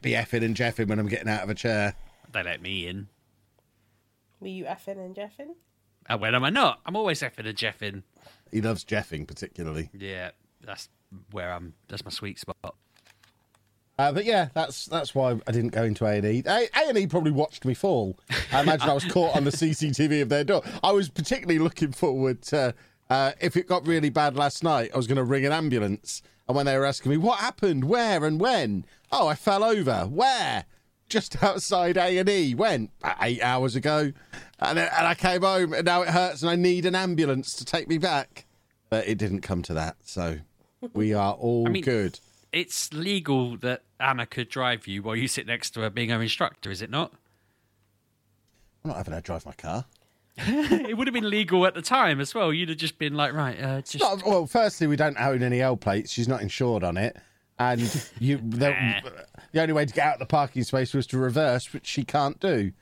be 0.02 0.12
effing 0.12 0.44
and 0.44 0.56
jeffing 0.56 0.88
when 0.88 0.98
I'm 0.98 1.08
getting 1.08 1.28
out 1.28 1.42
of 1.42 1.50
a 1.50 1.54
chair. 1.54 1.94
They 2.32 2.42
let 2.42 2.62
me 2.62 2.86
in. 2.86 3.08
Were 4.40 4.48
you 4.48 4.64
effing 4.64 4.98
and 4.98 5.14
jeffing? 5.14 5.54
Uh, 6.08 6.18
when 6.18 6.34
am 6.34 6.44
I 6.44 6.50
not? 6.50 6.80
I'm 6.86 6.96
always 6.96 7.20
effing 7.20 7.46
and 7.46 7.56
jeffing. 7.56 8.02
He 8.50 8.60
loves 8.60 8.84
jeffing 8.84 9.26
particularly. 9.26 9.90
Yeah, 9.92 10.30
that's 10.64 10.88
where 11.30 11.52
I'm. 11.52 11.74
That's 11.88 12.04
my 12.04 12.10
sweet 12.10 12.38
spot. 12.38 12.74
Uh, 13.98 14.12
but 14.12 14.24
yeah, 14.24 14.48
that's 14.54 14.86
that's 14.86 15.14
why 15.14 15.38
I 15.46 15.52
didn't 15.52 15.70
go 15.70 15.84
into 15.84 16.06
A 16.06 16.16
and 16.16 16.24
E. 16.24 16.42
A 16.46 16.68
and 16.74 16.96
E 16.96 17.06
probably 17.06 17.32
watched 17.32 17.66
me 17.66 17.74
fall. 17.74 18.18
I 18.50 18.62
imagine 18.62 18.88
I 18.88 18.94
was 18.94 19.04
caught 19.04 19.36
on 19.36 19.44
the 19.44 19.50
CCTV 19.50 20.22
of 20.22 20.30
their 20.30 20.42
door. 20.42 20.62
I 20.82 20.92
was 20.92 21.10
particularly 21.10 21.58
looking 21.58 21.92
forward 21.92 22.40
to 22.44 22.74
uh, 23.10 23.32
if 23.40 23.56
it 23.56 23.66
got 23.66 23.86
really 23.86 24.08
bad 24.08 24.36
last 24.36 24.62
night. 24.64 24.90
I 24.94 24.96
was 24.96 25.06
going 25.06 25.16
to 25.16 25.24
ring 25.24 25.44
an 25.44 25.52
ambulance, 25.52 26.22
and 26.48 26.56
when 26.56 26.64
they 26.66 26.78
were 26.78 26.86
asking 26.86 27.10
me 27.10 27.16
what 27.18 27.40
happened, 27.40 27.84
where 27.84 28.24
and 28.24 28.40
when, 28.40 28.86
oh, 29.12 29.26
I 29.26 29.34
fell 29.34 29.64
over. 29.64 30.02
Where? 30.04 30.64
Just 31.08 31.42
outside 31.42 31.96
A 31.96 32.18
and 32.18 32.28
E. 32.28 32.54
When? 32.54 32.88
Eight 33.20 33.42
hours 33.42 33.74
ago, 33.76 34.12
and 34.60 34.78
then, 34.78 34.88
and 34.96 35.06
I 35.06 35.14
came 35.14 35.42
home, 35.42 35.72
and 35.74 35.84
now 35.84 36.02
it 36.02 36.08
hurts, 36.08 36.42
and 36.42 36.50
I 36.50 36.56
need 36.56 36.86
an 36.86 36.94
ambulance 36.94 37.54
to 37.56 37.64
take 37.64 37.88
me 37.88 37.98
back. 37.98 38.46
But 38.88 39.06
it 39.06 39.18
didn't 39.18 39.40
come 39.40 39.62
to 39.62 39.74
that, 39.74 39.96
so 40.04 40.38
we 40.94 41.12
are 41.14 41.34
all 41.34 41.66
mean- 41.66 41.82
good. 41.82 42.20
It's 42.52 42.92
legal 42.92 43.56
that 43.58 43.82
Anna 44.00 44.26
could 44.26 44.48
drive 44.48 44.88
you 44.88 45.02
while 45.04 45.14
you 45.14 45.28
sit 45.28 45.46
next 45.46 45.70
to 45.74 45.82
her 45.82 45.90
being 45.90 46.08
her 46.08 46.20
instructor, 46.20 46.68
is 46.72 46.82
it 46.82 46.90
not? 46.90 47.12
I'm 48.84 48.88
not 48.88 48.96
having 48.96 49.14
her 49.14 49.20
drive 49.20 49.46
my 49.46 49.52
car. 49.52 49.84
it 50.88 50.96
would 50.96 51.06
have 51.06 51.14
been 51.14 51.28
legal 51.28 51.66
at 51.66 51.74
the 51.74 51.82
time 51.82 52.20
as 52.20 52.34
well. 52.34 52.52
You'd 52.52 52.68
have 52.70 52.78
just 52.78 52.98
been 52.98 53.14
like, 53.14 53.32
right, 53.32 53.60
uh, 53.60 53.80
just 53.82 54.00
No, 54.00 54.18
well, 54.26 54.46
firstly, 54.46 54.86
we 54.86 54.96
don't 54.96 55.16
own 55.20 55.42
any 55.42 55.60
L 55.60 55.76
plates. 55.76 56.10
She's 56.12 56.28
not 56.28 56.42
insured 56.42 56.84
on 56.84 56.96
it, 56.96 57.16
and 57.58 57.80
you 58.18 58.38
the, 58.38 58.74
the 59.52 59.60
only 59.60 59.72
way 59.74 59.84
to 59.86 59.92
get 59.94 60.06
out 60.06 60.14
of 60.14 60.20
the 60.20 60.26
parking 60.26 60.62
space 60.64 60.94
was 60.94 61.06
to 61.08 61.18
reverse, 61.18 61.72
which 61.72 61.86
she 61.86 62.04
can't 62.04 62.38
do. 62.40 62.72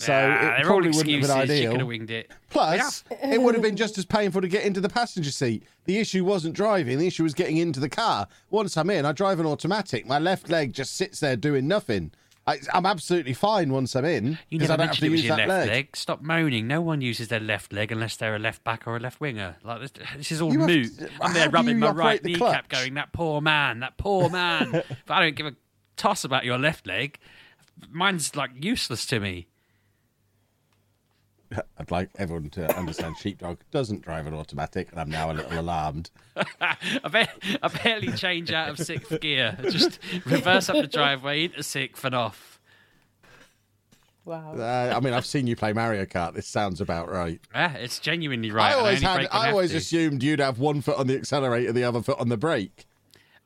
So 0.00 0.12
Ah, 0.14 0.58
it 0.58 0.64
probably 0.64 0.90
wouldn't 0.90 1.08
have 1.10 1.18
excuses. 1.18 1.36
been 1.36 1.46
She 1.48 1.62
could 1.62 1.66
ideal. 1.70 1.78
have 1.80 1.86
winged 1.88 2.10
it. 2.12 2.30
Plus, 2.50 3.02
it 3.20 3.42
would 3.42 3.54
have 3.56 3.62
been 3.62 3.74
just 3.74 3.98
as 3.98 4.04
painful 4.04 4.40
to 4.40 4.46
get 4.46 4.62
into 4.64 4.80
the 4.80 4.88
passenger 4.88 5.32
seat. 5.32 5.64
The 5.86 5.98
issue 5.98 6.24
wasn't 6.24 6.54
driving; 6.54 6.98
the 6.98 7.06
issue 7.08 7.24
was 7.24 7.34
getting 7.34 7.56
into 7.56 7.80
the 7.80 7.88
car. 7.88 8.28
Once 8.50 8.76
I'm 8.76 8.90
in, 8.90 9.04
I 9.04 9.10
drive 9.12 9.40
an 9.40 9.46
automatic. 9.46 10.06
My 10.06 10.20
left 10.20 10.48
leg 10.50 10.72
just 10.72 10.94
sits 10.96 11.18
there 11.18 11.34
doing 11.34 11.66
nothing. 11.66 12.12
I, 12.48 12.58
I'm 12.72 12.86
absolutely 12.86 13.34
fine 13.34 13.70
once 13.72 13.94
I'm 13.94 14.04
in 14.04 14.38
You 14.48 14.58
never 14.58 14.72
I 14.72 14.76
don't 14.76 14.86
have 14.88 14.96
to 14.98 15.06
use 15.08 15.24
your 15.24 15.36
that 15.36 15.48
left 15.48 15.66
leg. 15.66 15.68
leg. 15.68 15.96
Stop 15.96 16.22
moaning. 16.22 16.66
No 16.66 16.80
one 16.80 17.00
uses 17.00 17.28
their 17.28 17.40
left 17.40 17.72
leg 17.72 17.92
unless 17.92 18.16
they're 18.16 18.34
a 18.36 18.38
left 18.38 18.64
back 18.64 18.86
or 18.86 18.96
a 18.96 19.00
left 19.00 19.20
winger. 19.20 19.56
Like 19.62 19.80
this, 19.80 19.92
this 20.16 20.32
is 20.32 20.40
all 20.40 20.52
You 20.52 20.60
moot. 20.60 20.98
to- 20.98 21.10
I'm 21.20 21.34
there 21.34 21.50
rubbing 21.50 21.78
my 21.78 21.90
right 21.90 22.22
the 22.22 22.32
kneecap, 22.32 22.68
clutch? 22.68 22.82
going, 22.82 22.94
"That 22.94 23.12
poor 23.12 23.40
man, 23.40 23.80
that 23.80 23.96
poor 23.98 24.30
man." 24.40 24.70
but 24.72 25.14
I 25.14 25.20
don't 25.20 25.36
give 25.36 25.46
a 25.46 25.54
toss 25.96 26.24
about 26.24 26.44
your 26.44 26.58
left 26.58 26.86
leg. 26.86 27.18
Mine's 27.90 28.34
like 28.34 28.50
useless 28.60 29.06
to 29.06 29.20
me. 29.20 29.46
I'd 31.78 31.90
like 31.90 32.10
everyone 32.18 32.50
to 32.50 32.76
understand 32.76 33.16
Sheepdog 33.18 33.58
doesn't 33.70 34.02
drive 34.02 34.26
an 34.26 34.34
automatic, 34.34 34.90
and 34.90 35.00
I'm 35.00 35.10
now 35.10 35.30
a 35.30 35.34
little 35.34 35.58
alarmed. 35.60 36.10
I, 36.60 37.08
bet, 37.10 37.30
I 37.62 37.68
barely 37.68 38.12
change 38.12 38.52
out 38.52 38.68
of 38.68 38.78
sixth 38.78 39.18
gear. 39.20 39.56
Just 39.70 39.98
reverse 40.24 40.68
up 40.68 40.76
the 40.76 40.86
driveway 40.86 41.44
into 41.44 41.62
sixth 41.62 42.04
and 42.04 42.14
off. 42.14 42.60
Wow. 44.24 44.56
Uh, 44.58 44.92
I 44.94 45.00
mean, 45.00 45.14
I've 45.14 45.24
seen 45.24 45.46
you 45.46 45.56
play 45.56 45.72
Mario 45.72 46.04
Kart. 46.04 46.34
This 46.34 46.46
sounds 46.46 46.82
about 46.82 47.10
right. 47.10 47.40
Yeah, 47.54 47.72
it's 47.74 47.98
genuinely 47.98 48.50
right. 48.50 48.74
I 48.74 48.78
always 48.78 49.02
only 49.02 49.22
had. 49.22 49.28
I 49.32 49.50
always 49.50 49.72
assumed 49.74 50.22
you'd 50.22 50.40
have 50.40 50.58
one 50.58 50.82
foot 50.82 50.98
on 50.98 51.06
the 51.06 51.16
accelerator, 51.16 51.72
the 51.72 51.84
other 51.84 52.02
foot 52.02 52.18
on 52.20 52.28
the 52.28 52.36
brake, 52.36 52.84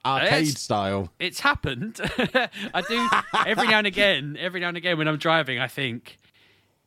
arcade 0.05 0.33
It's- 0.49 0.61
style. 0.61 1.13
it's 1.21 1.39
happened. 1.39 2.01
I 2.75 2.83
do 2.89 3.09
every 3.47 3.69
now 3.69 3.79
and 3.79 3.87
again. 3.87 4.37
Every 4.41 4.59
now 4.61 4.69
and 4.69 4.77
again, 4.77 4.99
when 4.99 5.07
I'm 5.07 5.19
driving, 5.19 5.61
I 5.61 5.69
think, 5.69 6.19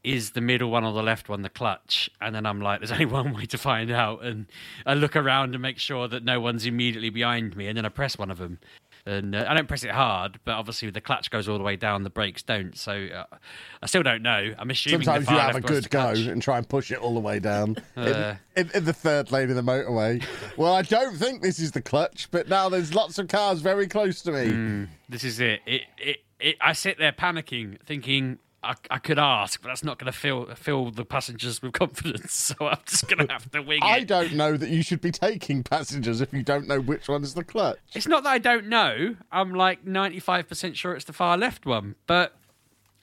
is 0.06 0.32
the 0.32 0.42
middle 0.42 0.70
one 0.70 0.84
or 0.84 0.94
the 0.94 1.04
left 1.04 1.28
one 1.30 1.42
the 1.42 1.50
clutch? 1.50 2.10
And 2.22 2.36
then 2.36 2.46
I'm 2.46 2.62
like, 2.62 2.80
there's 2.80 2.92
only 2.92 3.06
one 3.22 3.34
way 3.34 3.46
to 3.48 3.58
find 3.58 3.92
out. 3.92 4.24
And 4.24 4.46
I 4.86 4.94
look 4.94 5.16
around 5.16 5.54
and 5.56 5.62
make 5.62 5.80
sure 5.80 6.08
that 6.08 6.24
no 6.24 6.40
one's 6.40 6.66
immediately 6.66 7.10
behind 7.10 7.56
me, 7.58 7.68
and 7.68 7.78
then 7.78 7.86
I 7.86 7.90
press 7.90 8.18
one 8.18 8.32
of 8.32 8.38
them. 8.38 8.60
And 9.08 9.36
uh, 9.36 9.46
I 9.48 9.54
don't 9.54 9.68
press 9.68 9.84
it 9.84 9.92
hard, 9.92 10.40
but 10.46 10.54
obviously 10.54 10.90
the 10.90 11.00
clutch 11.00 11.30
goes 11.30 11.48
all 11.48 11.60
the 11.60 11.64
way 11.64 11.76
down, 11.76 12.02
the 12.02 12.10
brakes 12.10 12.42
don't. 12.42 12.76
So 12.76 13.08
uh, 13.16 13.36
I 13.84 13.86
still 13.86 14.02
don't 14.02 14.24
know. 14.24 14.56
I'm 14.58 14.72
assuming 14.72 15.04
Sometimes 15.06 15.30
you 15.30 15.38
have 15.38 15.56
a 15.56 15.62
good 15.62 15.92
go 15.92 16.10
and 16.10 16.42
try 16.42 16.58
and 16.58 16.68
push 16.68 16.90
it 16.90 16.98
all 16.98 17.14
the 17.14 17.20
way 17.20 17.38
down 17.38 17.76
Uh. 17.98 18.34
in, 18.56 18.66
in, 18.66 18.72
in 18.78 18.86
the 18.86 18.94
third 18.94 19.32
lane 19.32 19.52
of 19.52 19.56
the 19.56 19.62
motorway. 19.62 20.26
well, 20.58 20.74
I 20.74 20.82
don't 20.82 21.16
think 21.18 21.44
this 21.44 21.60
is 21.60 21.72
the 21.72 21.84
clutch, 21.84 22.30
but 22.32 22.50
now 22.50 22.68
there's 22.68 22.96
lots 22.96 23.20
of 23.20 23.28
cars 23.28 23.62
very 23.62 23.86
close 23.88 24.24
to 24.24 24.32
me. 24.32 24.50
Hmm. 24.50 24.84
This 25.08 25.24
is 25.24 25.40
it. 25.40 25.62
It, 25.68 25.82
it, 26.00 26.18
it. 26.40 26.56
I 26.60 26.74
sit 26.74 26.98
there 26.98 27.12
panicking, 27.12 27.80
thinking 27.86 28.40
I, 28.66 28.74
I 28.92 28.98
could 28.98 29.20
ask, 29.20 29.62
but 29.62 29.70
that's 29.70 29.84
not 29.84 30.00
going 30.00 30.12
to 30.12 30.18
fill 30.18 30.48
fill 30.56 30.92
the 30.92 31.06
passengers 31.06 31.62
with 31.62 31.74
confidence. 31.74 32.34
So 32.58 32.68
I'm 32.68 32.78
just 32.86 33.08
going 33.08 33.28
to 33.28 33.34
have 33.34 33.50
to 33.52 33.62
wing 33.62 33.80
it. 33.82 33.86
I 33.86 34.04
don't 34.04 34.34
know 34.34 34.58
that 34.58 34.70
you 34.70 34.82
should 34.84 35.02
be 35.02 35.12
taking 35.12 35.64
passengers 35.64 36.22
if 36.22 36.34
you 36.34 36.44
don't 36.44 36.68
know 36.68 36.80
which 36.80 37.08
one 37.08 37.24
is 37.24 37.34
the 37.34 37.44
clutch. 37.44 37.78
It's 37.94 38.08
not 38.08 38.24
that 38.24 38.30
I 38.30 38.38
don't 38.38 38.68
know. 38.68 39.16
I'm 39.32 39.54
like 39.54 39.86
95 39.86 40.48
percent 40.48 40.78
sure 40.78 40.94
it's 40.94 41.06
the 41.06 41.14
far 41.14 41.38
left 41.38 41.66
one, 41.66 41.96
but. 42.08 42.36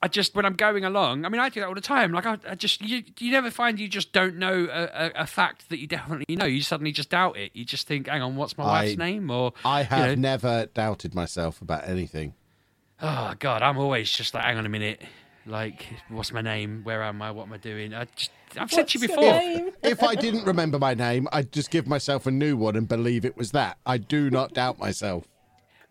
I 0.05 0.09
just 0.09 0.35
when 0.35 0.45
I'm 0.45 0.55
going 0.55 0.85
along, 0.85 1.25
I 1.25 1.29
mean, 1.29 1.41
I 1.41 1.49
do 1.49 1.61
that 1.61 1.69
all 1.69 1.77
the 1.77 1.81
time. 1.81 2.11
Like 2.11 2.27
I, 2.27 2.37
I 2.49 2.55
just 2.57 2.81
you, 2.81 3.05
you 3.21 3.31
never 3.31 3.53
find 3.53 3.79
you 3.79 3.87
just 3.87 4.13
don't 4.13 4.35
know 4.35 4.67
a, 4.69 4.83
a, 5.07 5.13
a 5.23 5.27
fact 5.29 5.69
that 5.69 5.79
you 5.79 5.87
definitely 5.87 6.35
know. 6.35 6.45
You 6.45 6.61
suddenly 6.61 6.91
just 6.91 7.11
doubt 7.11 7.37
it. 7.37 7.53
You 7.55 7.65
just 7.65 7.87
think, 7.87 8.09
hang 8.09 8.21
on, 8.21 8.35
what's 8.35 8.59
my 8.59 8.65
wife's 8.65 8.95
I- 8.95 8.97
name? 8.97 9.31
Or 9.31 9.53
I 9.65 9.83
you 9.83 9.87
have 9.87 10.09
know, 10.09 10.15
never 10.17 10.67
doubted 10.75 11.15
myself 11.15 11.63
about 11.63 11.89
anything. 11.89 12.35
Oh 13.01 13.35
God, 13.39 13.63
I'm 13.63 13.79
always 13.79 14.11
just 14.11 14.35
like, 14.35 14.43
hang 14.43 14.59
on 14.59 14.67
a 14.67 14.69
minute. 14.69 15.03
Like, 15.47 15.87
what's 16.09 16.33
my 16.33 16.41
name? 16.41 16.83
Where 16.85 17.03
am 17.03 17.21
I? 17.21 17.31
What 17.31 17.47
am 17.49 17.53
I 17.53 17.57
doing? 17.57 17.95
I 17.95 18.07
just, 18.15 18.31
I've 18.57 18.71
said 18.71 18.89
to 18.89 18.99
you 18.99 19.09
before. 19.09 19.73
If 19.83 20.03
I 20.03 20.15
didn't 20.15 20.45
remember 20.45 20.79
my 20.79 20.95
name, 20.95 21.29
I'd 21.33 21.53
just 21.53 21.71
give 21.71 21.87
myself 21.87 22.27
a 22.27 22.31
new 22.31 22.57
one 22.57 22.77
and 22.77 22.87
believe 22.87 23.25
it 23.25 23.37
was 23.37 23.51
that. 23.51 23.79
I 23.85 23.99
do 23.99 24.31
not 24.31 24.55
doubt 24.55 24.79
myself. 24.79 25.27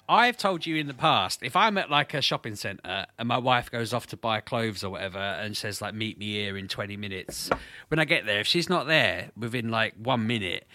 I've 0.08 0.38
told 0.38 0.66
you 0.66 0.76
in 0.76 0.88
the 0.88 0.94
past, 0.94 1.42
if 1.42 1.56
I'm 1.56 1.78
at 1.78 1.90
like 1.90 2.14
a 2.14 2.22
shopping 2.22 2.56
centre 2.56 3.06
and 3.18 3.28
my 3.28 3.38
wife 3.38 3.72
goes 3.72 3.94
off 3.94 4.08
to 4.08 4.18
buy 4.18 4.42
clothes 4.42 4.84
or 4.84 4.90
whatever 4.90 5.20
and 5.20 5.56
says 5.56 5.82
like 5.82 5.94
meet 5.94 6.18
me 6.18 6.34
here 6.34 6.58
in 6.58 6.68
20 6.68 6.98
minutes, 6.98 7.50
when 7.88 8.00
I 8.00 8.06
get 8.06 8.26
there, 8.26 8.40
if 8.40 8.48
she's 8.48 8.68
not 8.70 8.88
there 8.88 9.32
within 9.38 9.70
like 9.70 9.94
one 9.98 10.28
minute, 10.28 10.66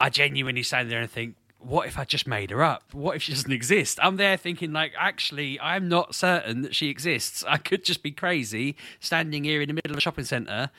I 0.00 0.10
genuinely 0.10 0.62
stand 0.62 0.90
there 0.90 1.00
and 1.00 1.10
think, 1.10 1.36
what 1.60 1.86
if 1.86 1.98
I 1.98 2.04
just 2.04 2.26
made 2.26 2.50
her 2.50 2.62
up? 2.62 2.82
What 2.92 3.16
if 3.16 3.22
she 3.22 3.32
doesn't 3.32 3.52
exist? 3.52 3.98
I'm 4.02 4.16
there 4.16 4.36
thinking 4.36 4.72
like, 4.72 4.92
actually, 4.98 5.60
I'm 5.60 5.88
not 5.88 6.14
certain 6.14 6.62
that 6.62 6.74
she 6.74 6.88
exists. 6.88 7.44
I 7.46 7.58
could 7.58 7.84
just 7.84 8.02
be 8.02 8.10
crazy 8.10 8.76
standing 8.98 9.44
here 9.44 9.60
in 9.60 9.68
the 9.68 9.74
middle 9.74 9.92
of 9.92 9.98
a 9.98 10.00
shopping 10.00 10.24
centre, 10.24 10.70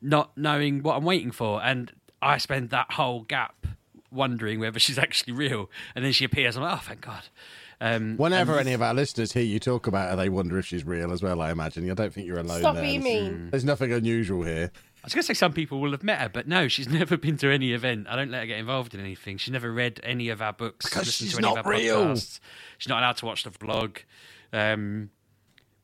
not 0.00 0.30
knowing 0.36 0.82
what 0.82 0.96
I'm 0.96 1.04
waiting 1.04 1.32
for. 1.32 1.62
And 1.62 1.92
I 2.22 2.38
spend 2.38 2.70
that 2.70 2.92
whole 2.92 3.22
gap 3.22 3.66
wondering 4.12 4.60
whether 4.60 4.78
she's 4.78 4.98
actually 5.06 5.32
real. 5.32 5.68
And 5.94 6.04
then 6.04 6.12
she 6.12 6.24
appears. 6.24 6.56
I'm 6.56 6.62
like, 6.62 6.74
oh, 6.78 6.82
thank 6.84 7.00
God. 7.00 7.24
Um, 7.82 8.16
Whenever 8.18 8.58
any 8.58 8.74
of 8.74 8.82
our 8.82 8.92
listeners 8.92 9.32
hear 9.32 9.42
you 9.42 9.58
talk 9.58 9.86
about 9.86 10.10
her, 10.10 10.16
they 10.16 10.28
wonder 10.28 10.58
if 10.58 10.66
she's 10.66 10.84
real 10.84 11.12
as 11.12 11.22
well, 11.22 11.40
I 11.40 11.50
imagine. 11.50 11.90
I 11.90 11.94
don't 11.94 12.12
think 12.12 12.26
you're 12.26 12.38
alone 12.38 12.60
Stop 12.60 12.74
there. 12.74 12.84
being 12.84 13.02
mean. 13.02 13.48
There's 13.50 13.64
nothing 13.64 13.90
unusual 13.90 14.42
here. 14.44 14.70
I 15.02 15.06
was 15.06 15.14
going 15.14 15.22
to 15.22 15.26
say 15.26 15.34
some 15.34 15.52
people 15.52 15.80
will 15.80 15.92
have 15.92 16.02
met 16.04 16.20
her, 16.20 16.28
but 16.28 16.46
no, 16.46 16.68
she's 16.68 16.88
never 17.00 17.16
been 17.16 17.36
to 17.38 17.48
any 17.50 17.72
event. 17.72 18.06
I 18.08 18.16
don't 18.16 18.30
let 18.30 18.40
her 18.40 18.46
get 18.46 18.58
involved 18.58 18.94
in 18.94 19.00
anything. 19.00 19.38
She's 19.38 19.52
never 19.52 19.72
read 19.72 20.00
any 20.02 20.28
of 20.28 20.42
our 20.42 20.52
books, 20.52 20.86
Because 20.86 21.06
listened 21.06 21.28
she's 21.30 21.38
to 21.38 21.44
any 21.44 21.54
not 21.54 21.58
of 21.60 21.66
our 21.66 21.72
real. 21.72 22.04
podcasts. 22.06 22.40
She's 22.78 22.88
not 22.88 22.98
allowed 23.02 23.16
to 23.18 23.26
watch 23.26 23.44
the 23.44 23.50
vlog. 23.50 23.98
Um, 24.52 25.10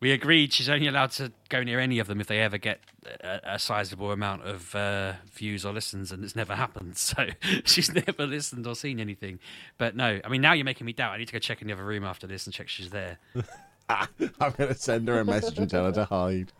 we 0.01 0.13
agreed 0.13 0.53
she's 0.53 0.69
only 0.69 0.87
allowed 0.87 1.13
to 1.13 1.33
go 1.49 1.63
near 1.63 1.81
any 1.81 1.99
of 1.99 2.07
them 2.07 2.21
if 2.21 2.27
they 2.27 2.41
ever 2.41 2.59
get 2.59 2.81
a, 3.25 3.41
a 3.55 3.59
sizable 3.59 4.13
amount 4.13 4.43
of 4.43 4.75
uh, 4.75 5.15
views 5.33 5.65
or 5.65 5.73
listens, 5.73 6.13
and 6.13 6.23
it's 6.23 6.37
never 6.37 6.55
happened. 6.55 6.97
So 6.97 7.27
she's 7.65 7.91
never 7.95 8.27
listened 8.27 8.67
or 8.67 8.75
seen 8.75 9.01
anything. 9.01 9.39
But 9.79 9.97
no, 9.97 10.21
I 10.23 10.29
mean, 10.29 10.43
now 10.43 10.53
you're 10.53 10.67
making 10.67 10.85
me 10.87 10.93
doubt. 10.93 11.13
I 11.13 11.17
need 11.17 11.29
to 11.29 11.33
go 11.33 11.39
check 11.39 11.63
in 11.63 11.69
the 11.69 11.73
other 11.73 11.85
room 11.85 12.05
after 12.05 12.27
this 12.27 12.47
and 12.47 12.53
check 12.53 12.69
she's 12.69 12.91
there. 12.91 13.19
I'm 13.89 14.09
going 14.19 14.69
to 14.69 14.75
send 14.75 15.09
her 15.09 15.19
a 15.21 15.25
message 15.25 15.57
and 15.59 15.71
tell 15.71 15.85
her 15.87 15.93
to 15.93 16.05
hide. 16.05 16.53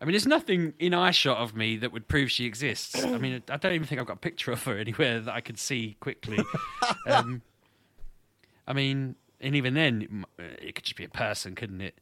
I 0.00 0.04
mean, 0.04 0.12
there's 0.12 0.26
nothing 0.26 0.74
in 0.78 0.92
eye 0.92 1.10
shot 1.10 1.38
of 1.38 1.56
me 1.56 1.76
that 1.78 1.90
would 1.92 2.06
prove 2.06 2.30
she 2.30 2.44
exists. 2.44 3.02
I 3.02 3.16
mean, 3.16 3.42
I 3.48 3.56
don't 3.56 3.72
even 3.72 3.86
think 3.86 4.00
I've 4.00 4.06
got 4.06 4.16
a 4.16 4.20
picture 4.20 4.52
of 4.52 4.62
her 4.64 4.76
anywhere 4.76 5.20
that 5.20 5.34
I 5.34 5.40
could 5.40 5.58
see 5.58 5.96
quickly. 6.00 6.38
um, 7.06 7.40
I 8.66 8.74
mean, 8.74 9.16
and 9.40 9.56
even 9.56 9.72
then, 9.74 10.26
it 10.38 10.74
could 10.74 10.84
just 10.84 10.96
be 10.96 11.04
a 11.04 11.08
person, 11.08 11.54
couldn't 11.54 11.80
it? 11.80 11.98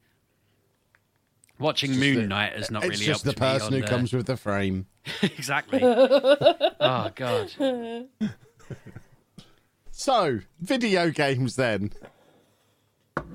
Watching 1.61 1.97
Moon 1.97 2.17
the- 2.17 2.27
Knight 2.27 2.55
has 2.55 2.69
not 2.69 2.85
it's 2.85 2.95
really 2.95 3.07
just 3.07 3.25
the 3.25 3.29
helped 3.31 3.41
me 3.41 3.47
person 3.47 3.75
on, 3.75 3.81
who 3.81 3.87
uh, 3.87 3.89
comes 3.89 4.13
with 4.13 4.27
the 4.27 4.37
frame. 4.37 4.87
exactly. 5.23 5.81
oh 5.83 7.11
God, 7.15 8.09
So, 9.93 10.41
video 10.61 11.11
games 11.11 11.55
then. 11.55 11.93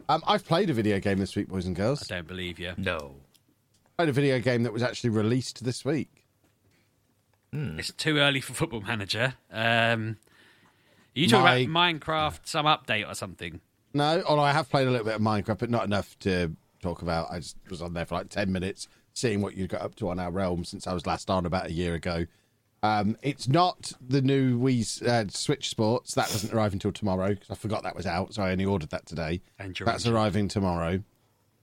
Um, 0.10 0.22
I've 0.28 0.44
played 0.44 0.70
a 0.70 0.74
video 0.74 1.00
game 1.00 1.20
this 1.20 1.36
week, 1.38 1.48
boys 1.48 1.66
and 1.66 1.76
girls. 1.76 2.04
I 2.12 2.16
don't 2.16 2.28
believe 2.28 2.60
you. 2.60 2.74
No. 2.76 3.16
Played 4.00 4.08
a 4.08 4.14
video 4.14 4.40
game 4.40 4.64
that 4.64 4.72
was 4.72 4.82
actually 4.82 5.10
released 5.10 5.62
this 5.66 5.84
week. 5.84 6.26
It's 7.52 7.92
too 7.92 8.18
early 8.18 8.40
for 8.40 8.54
Football 8.54 8.80
Manager. 8.80 9.34
Um, 9.52 10.16
are 11.18 11.20
you 11.20 11.28
talking 11.28 11.70
My- 11.70 11.90
about 11.90 12.00
Minecraft, 12.00 12.40
some 12.46 12.66
update 12.66 13.10
or 13.10 13.14
something? 13.14 13.60
No, 13.94 14.24
although 14.26 14.42
I 14.44 14.54
have 14.54 14.70
played 14.70 14.88
a 14.88 14.92
little 14.92 15.06
bit 15.06 15.16
of 15.16 15.22
Minecraft, 15.22 15.60
but 15.60 15.70
not 15.70 15.84
enough 15.84 16.18
to 16.20 16.56
talk 16.82 17.02
about. 17.02 17.30
I 17.30 17.40
just 17.40 17.58
was 17.70 17.82
on 17.82 17.94
there 17.94 18.06
for 18.06 18.16
like 18.16 18.30
10 18.30 18.50
minutes, 18.54 18.88
seeing 19.14 19.42
what 19.42 19.58
you 19.58 19.68
got 19.68 19.82
up 19.82 19.96
to 19.96 20.08
on 20.10 20.18
our 20.18 20.32
realm 20.32 20.64
since 20.64 20.88
I 20.88 20.94
was 20.94 21.06
last 21.06 21.30
on 21.30 21.46
about 21.46 21.66
a 21.68 21.74
year 21.74 21.94
ago. 21.96 22.26
Um, 22.82 23.18
it's 23.22 23.50
not 23.50 23.92
the 24.00 24.22
new 24.22 24.58
Wii 24.58 25.06
uh, 25.06 25.26
Switch 25.28 25.68
Sports. 25.70 26.14
That 26.14 26.30
doesn't 26.30 26.54
arrive 26.54 26.72
until 26.72 26.94
tomorrow 26.94 27.30
because 27.34 27.50
I 27.52 27.56
forgot 27.56 27.84
that 27.84 27.98
was 27.98 28.06
out, 28.06 28.34
so 28.34 28.44
I 28.44 28.52
only 28.54 28.64
ordered 28.64 28.92
that 28.92 29.06
today. 29.06 29.42
And 29.58 29.76
That's 29.84 30.08
arriving 30.08 30.48
tomorrow. 30.48 31.04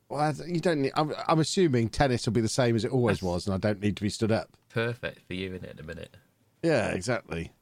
Well, 0.09 0.35
you 0.47 0.61
don't. 0.61 0.83
Need, 0.83 0.93
I'm, 0.95 1.13
I'm 1.27 1.41
assuming 1.41 1.89
tennis 1.89 2.27
will 2.27 2.33
be 2.33 2.41
the 2.41 2.49
same 2.49 2.77
as 2.77 2.85
it 2.85 2.93
always 2.93 3.23
was, 3.23 3.47
and 3.47 3.55
I 3.55 3.59
don't 3.59 3.81
need 3.81 3.97
to 3.97 4.03
be 4.03 4.11
stood 4.11 4.31
up. 4.31 4.51
Perfect 4.69 5.27
for 5.27 5.35
you 5.35 5.49
in 5.49 5.65
it 5.65 5.73
in 5.73 5.81
a 5.81 5.83
minute. 5.83 6.17
Yeah, 6.63 6.89
exactly. 6.89 7.53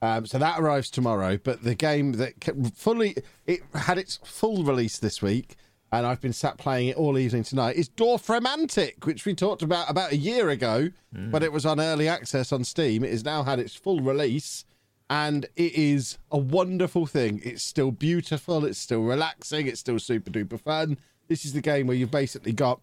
Um, 0.00 0.26
so 0.26 0.38
that 0.38 0.60
arrives 0.60 0.90
tomorrow, 0.90 1.38
but 1.42 1.64
the 1.64 1.74
game 1.74 2.12
that 2.12 2.34
fully 2.76 3.16
it 3.46 3.60
had 3.74 3.98
its 3.98 4.20
full 4.22 4.62
release 4.62 4.98
this 4.98 5.20
week, 5.20 5.56
and 5.90 6.06
I've 6.06 6.20
been 6.20 6.32
sat 6.32 6.56
playing 6.56 6.88
it 6.88 6.96
all 6.96 7.18
evening 7.18 7.42
tonight. 7.42 7.74
Is 7.74 7.88
Dorfromantik, 7.88 9.04
which 9.04 9.24
we 9.24 9.34
talked 9.34 9.62
about 9.62 9.90
about 9.90 10.12
a 10.12 10.16
year 10.16 10.50
ago, 10.50 10.90
but 11.12 11.42
it 11.42 11.52
was 11.52 11.66
on 11.66 11.80
early 11.80 12.06
access 12.06 12.52
on 12.52 12.62
Steam. 12.62 13.02
It 13.02 13.10
has 13.10 13.24
now 13.24 13.42
had 13.42 13.58
its 13.58 13.74
full 13.74 14.00
release, 14.00 14.64
and 15.10 15.46
it 15.56 15.72
is 15.74 16.18
a 16.30 16.38
wonderful 16.38 17.06
thing. 17.06 17.40
It's 17.42 17.64
still 17.64 17.90
beautiful. 17.90 18.64
It's 18.64 18.78
still 18.78 19.02
relaxing. 19.02 19.66
It's 19.66 19.80
still 19.80 19.98
super 19.98 20.30
duper 20.30 20.60
fun. 20.60 20.96
This 21.28 21.44
is 21.44 21.52
the 21.52 21.60
game 21.60 21.86
where 21.86 21.96
you've 21.96 22.10
basically 22.10 22.52
got 22.52 22.80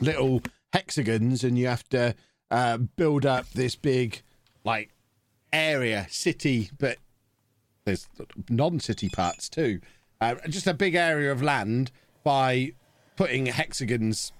little 0.00 0.42
hexagons 0.72 1.44
and 1.44 1.58
you 1.58 1.66
have 1.66 1.88
to 1.90 2.14
uh, 2.50 2.76
build 2.78 3.24
up 3.24 3.48
this 3.50 3.74
big 3.76 4.22
like 4.64 4.90
area 5.52 6.06
city 6.10 6.70
but 6.78 6.98
there's 7.84 8.06
non-city 8.50 9.08
parts 9.08 9.48
too. 9.48 9.80
Uh, 10.20 10.34
just 10.48 10.66
a 10.66 10.74
big 10.74 10.94
area 10.94 11.32
of 11.32 11.42
land 11.42 11.90
by 12.22 12.72
putting 13.16 13.46
hexagons 13.46 14.32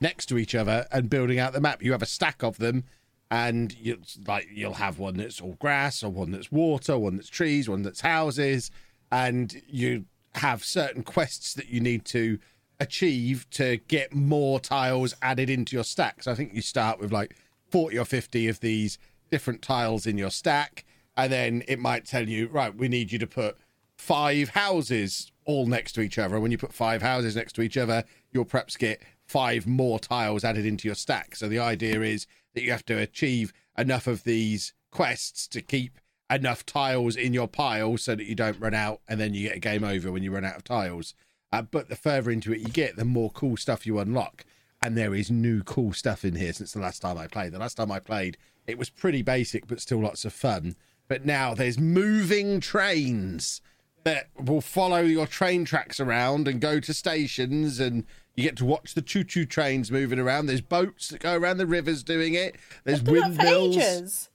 next 0.00 0.26
to 0.26 0.38
each 0.38 0.54
other 0.54 0.86
and 0.90 1.10
building 1.10 1.38
out 1.38 1.52
the 1.52 1.60
map. 1.60 1.82
You 1.82 1.92
have 1.92 2.02
a 2.02 2.06
stack 2.06 2.42
of 2.42 2.56
them 2.58 2.84
and 3.30 3.76
you 3.78 3.98
like 4.26 4.48
you'll 4.52 4.74
have 4.74 4.98
one 4.98 5.16
that's 5.16 5.40
all 5.40 5.56
grass 5.58 6.02
or 6.02 6.10
one 6.10 6.30
that's 6.30 6.52
water 6.52 6.98
one 6.98 7.16
that's 7.16 7.28
trees 7.28 7.68
one 7.68 7.82
that's 7.82 8.02
houses 8.02 8.70
and 9.10 9.62
you 9.66 10.04
have 10.36 10.64
certain 10.64 11.02
quests 11.02 11.54
that 11.54 11.68
you 11.68 11.80
need 11.80 12.04
to 12.04 12.38
achieve 12.80 13.48
to 13.50 13.78
get 13.88 14.14
more 14.14 14.60
tiles 14.60 15.14
added 15.22 15.48
into 15.48 15.76
your 15.76 15.84
stack. 15.84 16.22
So 16.22 16.32
i 16.32 16.34
think 16.34 16.54
you 16.54 16.62
start 16.62 16.98
with 16.98 17.12
like 17.12 17.36
40 17.70 17.98
or 17.98 18.04
50 18.04 18.48
of 18.48 18.60
these 18.60 18.98
different 19.30 19.62
tiles 19.62 20.06
in 20.06 20.18
your 20.18 20.30
stack 20.30 20.84
and 21.16 21.32
then 21.32 21.62
it 21.68 21.78
might 21.78 22.04
tell 22.04 22.28
you 22.28 22.48
right 22.48 22.74
we 22.74 22.88
need 22.88 23.12
you 23.12 23.18
to 23.18 23.26
put 23.26 23.56
five 23.96 24.50
houses 24.50 25.30
all 25.44 25.66
next 25.66 25.92
to 25.92 26.00
each 26.00 26.18
other. 26.18 26.34
And 26.34 26.42
when 26.42 26.52
you 26.52 26.58
put 26.58 26.72
five 26.72 27.02
houses 27.02 27.36
next 27.36 27.54
to 27.54 27.62
each 27.62 27.76
other 27.76 28.04
you'll 28.32 28.44
perhaps 28.44 28.76
get 28.76 29.02
five 29.26 29.66
more 29.66 29.98
tiles 29.98 30.44
added 30.44 30.66
into 30.66 30.88
your 30.88 30.94
stack. 30.94 31.36
So 31.36 31.48
the 31.48 31.58
idea 31.58 32.00
is 32.02 32.26
that 32.54 32.62
you 32.62 32.70
have 32.72 32.84
to 32.86 32.98
achieve 32.98 33.52
enough 33.78 34.06
of 34.06 34.24
these 34.24 34.74
quests 34.90 35.48
to 35.48 35.60
keep 35.60 35.98
enough 36.30 36.64
tiles 36.64 37.16
in 37.16 37.34
your 37.34 37.48
pile 37.48 37.96
so 37.96 38.14
that 38.14 38.26
you 38.26 38.34
don't 38.34 38.58
run 38.60 38.74
out 38.74 39.00
and 39.08 39.20
then 39.20 39.34
you 39.34 39.48
get 39.48 39.56
a 39.56 39.60
game 39.60 39.84
over 39.84 40.10
when 40.10 40.22
you 40.22 40.30
run 40.30 40.44
out 40.44 40.56
of 40.56 40.64
tiles 40.64 41.14
uh, 41.58 41.62
but 41.62 41.88
the 41.88 41.96
further 41.96 42.30
into 42.30 42.52
it 42.52 42.60
you 42.60 42.68
get 42.68 42.96
the 42.96 43.04
more 43.04 43.30
cool 43.30 43.56
stuff 43.56 43.86
you 43.86 43.98
unlock 43.98 44.44
and 44.84 44.98
there 44.98 45.14
is 45.14 45.30
new 45.30 45.62
cool 45.62 45.94
stuff 45.94 46.26
in 46.26 46.34
here 46.34 46.52
since 46.52 46.72
the 46.72 46.78
last 46.78 47.00
time 47.00 47.16
I 47.16 47.26
played. 47.26 47.52
The 47.52 47.58
last 47.58 47.76
time 47.76 47.90
I 47.90 48.00
played, 48.00 48.36
it 48.66 48.76
was 48.76 48.90
pretty 48.90 49.22
basic, 49.22 49.66
but 49.66 49.80
still 49.80 50.00
lots 50.00 50.26
of 50.26 50.32
fun. 50.34 50.76
But 51.08 51.24
now 51.24 51.54
there's 51.54 51.78
moving 51.78 52.60
trains 52.60 53.62
that 54.04 54.28
will 54.38 54.60
follow 54.60 55.00
your 55.00 55.26
train 55.26 55.64
tracks 55.64 56.00
around 56.00 56.46
and 56.46 56.60
go 56.60 56.80
to 56.80 56.92
stations, 56.92 57.80
and 57.80 58.04
you 58.36 58.44
get 58.44 58.58
to 58.58 58.66
watch 58.66 58.92
the 58.92 59.00
choo-choo 59.00 59.46
trains 59.46 59.90
moving 59.90 60.18
around. 60.18 60.46
There's 60.46 60.60
boats 60.60 61.08
that 61.08 61.20
go 61.20 61.34
around 61.34 61.56
the 61.56 61.66
rivers 61.66 62.02
doing 62.02 62.34
it. 62.34 62.56
There's 62.84 63.02
Been 63.02 63.22
up 63.22 63.32
for 63.32 63.38
windmills. 63.38 64.28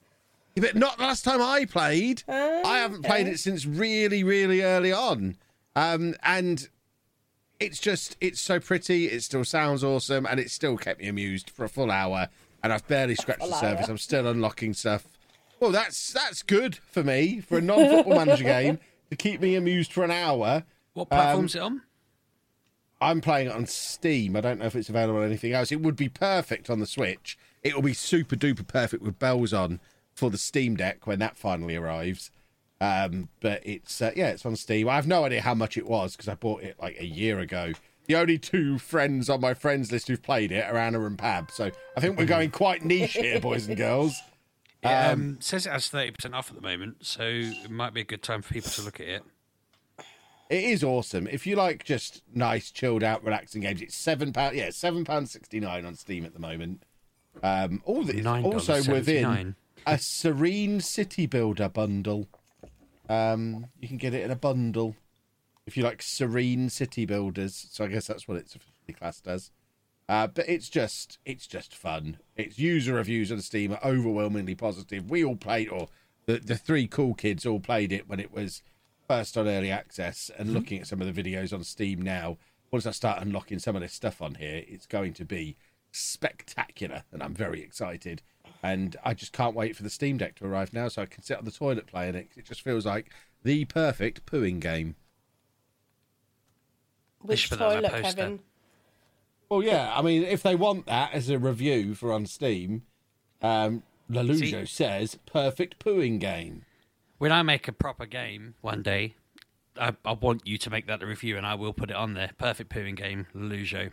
Yeah, 0.56 0.62
But 0.62 0.76
not 0.76 0.98
the 0.98 1.04
last 1.04 1.24
time 1.24 1.44
I 1.44 1.66
played. 1.66 2.24
Oh, 2.28 2.64
I 2.66 2.80
haven't 2.80 3.04
played 3.04 3.28
it 3.28 3.40
since 3.40 3.68
really, 3.68 4.24
really 4.24 4.64
early 4.64 4.92
on. 4.92 5.38
Um, 5.76 6.16
and 6.24 6.68
it's 7.60 7.80
just, 7.80 8.18
it's 8.22 8.42
so 8.42 8.60
pretty. 8.60 9.06
It 9.06 9.24
still 9.24 9.44
sounds 9.44 9.84
awesome. 9.84 10.26
And 10.26 10.40
it 10.40 10.50
still 10.52 10.78
kept 10.78 11.02
me 11.02 11.08
amused 11.08 11.50
for 11.50 11.66
a 11.66 11.70
full 11.70 11.92
hour. 11.92 12.30
And 12.64 12.74
I've 12.74 12.88
barely 12.88 13.16
scratched 13.16 13.42
the 13.42 13.54
surface. 13.54 13.88
I'm 13.88 13.98
still 13.98 14.28
unlocking 14.28 14.74
stuff. 14.74 15.08
Well, 15.60 15.72
that's 15.72 16.14
that's 16.14 16.42
good 16.42 16.78
for 16.78 17.04
me 17.04 17.42
for 17.42 17.58
a 17.58 17.62
non-football 17.62 18.16
manager 18.16 18.44
game 18.46 18.80
to 19.10 19.16
keep 19.16 19.42
me 19.42 19.56
amused 19.56 19.92
for 19.92 20.04
an 20.04 20.12
hour. 20.12 20.64
What 20.94 21.10
platform's 21.10 21.56
um, 21.56 21.62
it 21.62 21.66
on? 21.66 21.82
I'm 23.02 23.22
playing 23.22 23.48
it 23.48 23.54
on 23.54 23.66
Steam. 23.66 24.36
I 24.36 24.42
don't 24.42 24.60
know 24.60 24.66
if 24.66 24.76
it's 24.76 24.90
available 24.90 25.20
on 25.20 25.26
anything 25.26 25.54
else. 25.54 25.72
It 25.72 25.82
would 25.82 25.96
be 25.96 26.10
perfect 26.10 26.70
on 26.70 26.80
the 26.80 26.86
Switch. 26.86 27.38
It 27.64 27.76
will 27.76 27.82
be 27.82 27.94
super 27.94 28.36
duper 28.36 28.68
perfect 28.68 29.04
with 29.04 29.20
bells 29.20 29.54
on 29.54 29.80
for 30.14 30.30
the 30.30 30.38
Steam 30.38 30.76
Deck 30.76 31.08
when 31.08 31.20
that 31.20 31.38
finally 31.38 31.76
arrives. 31.76 32.32
Um, 32.82 33.30
but 33.42 33.62
it's 33.66 34.02
uh, 34.02 34.12
yeah, 34.16 34.30
it's 34.30 34.46
on 34.46 34.56
Steam. 34.56 34.88
I 34.88 34.96
have 34.96 35.08
no 35.08 35.26
idea 35.26 35.42
how 35.42 35.54
much 35.54 35.78
it 35.78 35.86
was 35.86 36.16
because 36.16 36.30
I 36.30 36.36
bought 36.36 36.64
it 36.64 36.78
like 36.80 37.00
a 37.00 37.06
year 37.06 37.40
ago. 37.40 37.74
The 38.08 38.16
only 38.16 38.38
two 38.38 38.80
friends 38.80 39.30
on 39.30 39.42
my 39.42 39.54
friends 39.54 39.92
list 39.92 40.08
who've 40.08 40.22
played 40.22 40.52
it 40.52 40.66
are 40.66 40.78
Anna 40.78 41.06
and 41.06 41.18
Pab. 41.18 41.52
So 41.52 41.72
I 41.96 42.00
think 42.00 42.18
we're 42.18 42.26
going 42.26 42.52
quite 42.52 42.84
niche 42.84 43.14
here, 43.14 43.40
boys 43.40 43.68
and 43.68 43.78
girls. 43.78 44.20
It 44.82 44.88
um, 44.88 45.36
says 45.42 45.66
it 45.66 45.72
has 45.72 45.90
thirty 45.90 46.12
percent 46.12 46.34
off 46.34 46.50
at 46.50 46.56
the 46.56 46.62
moment, 46.62 47.06
so 47.06 47.24
it 47.24 47.70
might 47.70 47.94
be 47.94 48.00
a 48.00 48.06
good 48.06 48.24
time 48.24 48.42
for 48.42 48.54
people 48.54 48.72
to 48.72 48.82
look 48.82 49.02
at 49.02 49.08
it. 49.10 49.24
it 50.50 50.64
is 50.64 50.86
awesome. 50.86 51.28
If 51.28 51.46
you 51.46 51.58
like 51.58 51.84
just 51.84 52.24
nice, 52.34 52.72
chilled 52.72 53.04
out, 53.04 53.22
relaxing 53.22 53.62
games, 53.64 53.82
it's 53.82 53.98
seven 53.98 54.32
pound. 54.32 54.56
Yeah, 54.56 54.70
seven 54.70 55.04
pound 55.04 55.28
sixty 55.28 55.60
nine 55.60 55.86
on 55.86 55.96
Steam 55.96 56.24
at 56.24 56.32
the 56.32 56.40
moment. 56.40 56.84
Um, 57.44 57.82
all 57.84 58.04
the 58.04 58.26
also 58.26 58.76
within 58.90 59.26
$9.79. 59.26 59.56
a 59.86 59.98
Serene 59.98 60.80
City 60.80 61.26
Builder 61.26 61.68
bundle. 61.68 62.30
Um, 63.10 63.66
you 63.80 63.88
can 63.88 63.98
get 63.98 64.14
it 64.14 64.24
in 64.24 64.32
a 64.32 64.36
bundle 64.36 64.96
if 65.66 65.76
you 65.76 65.84
like 65.84 66.02
Serene 66.02 66.70
City 66.70 67.06
Builders. 67.06 67.68
So 67.72 67.84
I 67.84 67.88
guess 67.88 68.08
that's 68.08 68.28
what 68.28 68.38
it's 68.38 68.56
officially 68.56 68.94
classed 68.98 69.28
as. 69.28 69.52
Uh, 70.08 70.26
but 70.26 70.50
it's 70.50 70.70
just 70.70 71.20
it's 71.26 71.46
just 71.46 71.76
fun. 71.76 72.18
Its 72.36 72.58
user 72.58 72.96
reviews 72.96 73.32
on 73.32 73.42
Steam 73.42 73.74
are 73.74 73.86
overwhelmingly 73.86 74.56
positive. 74.56 75.10
We 75.10 75.24
all 75.24 75.36
played, 75.36 75.70
or 75.70 75.90
the 76.26 76.40
the 76.40 76.56
three 76.58 76.88
cool 76.88 77.14
kids 77.14 77.46
all 77.46 77.60
played 77.60 77.92
it 77.92 78.10
when 78.10 78.20
it 78.20 78.32
was 78.32 78.64
first 79.08 79.38
on 79.38 79.48
early 79.48 79.70
access. 79.70 80.32
And 80.38 80.54
looking 80.54 80.80
at 80.80 80.88
some 80.88 81.02
of 81.02 81.14
the 81.14 81.24
videos 81.24 81.54
on 81.54 81.64
Steam 81.64 82.02
now, 82.02 82.38
once 82.72 82.88
I 82.88 82.92
start 82.92 83.22
unlocking 83.22 83.60
some 83.60 83.76
of 83.76 83.84
this 83.84 83.94
stuff 83.94 84.20
on 84.22 84.36
here, 84.36 84.64
it's 84.68 84.88
going 84.88 85.14
to 85.14 85.26
be 85.26 85.58
spectacular, 85.92 87.04
and 87.12 87.22
I'm 87.22 87.36
very 87.36 87.62
excited. 87.62 88.24
And 88.62 88.98
I 89.06 89.14
just 89.14 89.32
can't 89.32 89.56
wait 89.56 89.76
for 89.76 89.84
the 89.84 89.90
Steam 89.90 90.18
Deck 90.18 90.36
to 90.36 90.46
arrive 90.46 90.74
now, 90.74 90.90
so 90.90 91.02
I 91.02 91.06
can 91.06 91.24
sit 91.24 91.38
on 91.38 91.46
the 91.46 91.52
toilet 91.52 91.88
playing 91.88 92.16
it. 92.16 92.30
It 92.36 92.46
just 92.46 92.62
feels 92.62 92.86
like 92.86 93.10
the 93.44 93.66
perfect 93.66 94.26
pooing 94.26 94.60
game. 94.60 94.96
Which 97.22 97.40
should 97.40 97.52
put 97.52 97.60
that 97.60 97.78
on 97.78 97.86
a 97.86 97.90
toilet. 97.90 98.04
Kevin? 98.04 98.40
Well, 99.50 99.64
yeah. 99.64 99.94
I 99.96 100.02
mean, 100.02 100.24
if 100.24 100.44
they 100.44 100.56
want 100.56 100.86
that 100.88 101.14
as 101.14 101.30
a 101.30 101.40
review 101.40 101.96
for 101.96 102.12
on 102.12 102.26
Steam, 102.26 102.84
um, 103.42 103.84
Lelujo 104.10 104.62
See- 104.62 104.66
says 104.66 105.18
perfect 105.26 105.80
pooing 105.80 106.20
game. 106.20 106.66
When 107.18 107.32
I 107.32 107.42
make 107.42 107.68
a 107.68 107.74
proper 107.74 108.06
game 108.06 108.56
one 108.62 108.82
day, 108.82 109.16
I, 109.78 109.96
I 110.06 110.14
want 110.14 110.48
you 110.48 110.58
to 110.58 110.70
make 110.70 110.88
that 110.88 111.04
a 111.04 111.06
review, 111.06 111.36
and 111.38 111.46
I 111.46 111.56
will 111.56 111.74
put 111.74 111.90
it 111.90 111.96
on 111.96 112.14
there. 112.14 112.32
Perfect 112.38 112.72
pooing 112.72 112.96
game, 112.96 113.28
Lujo. 113.36 113.92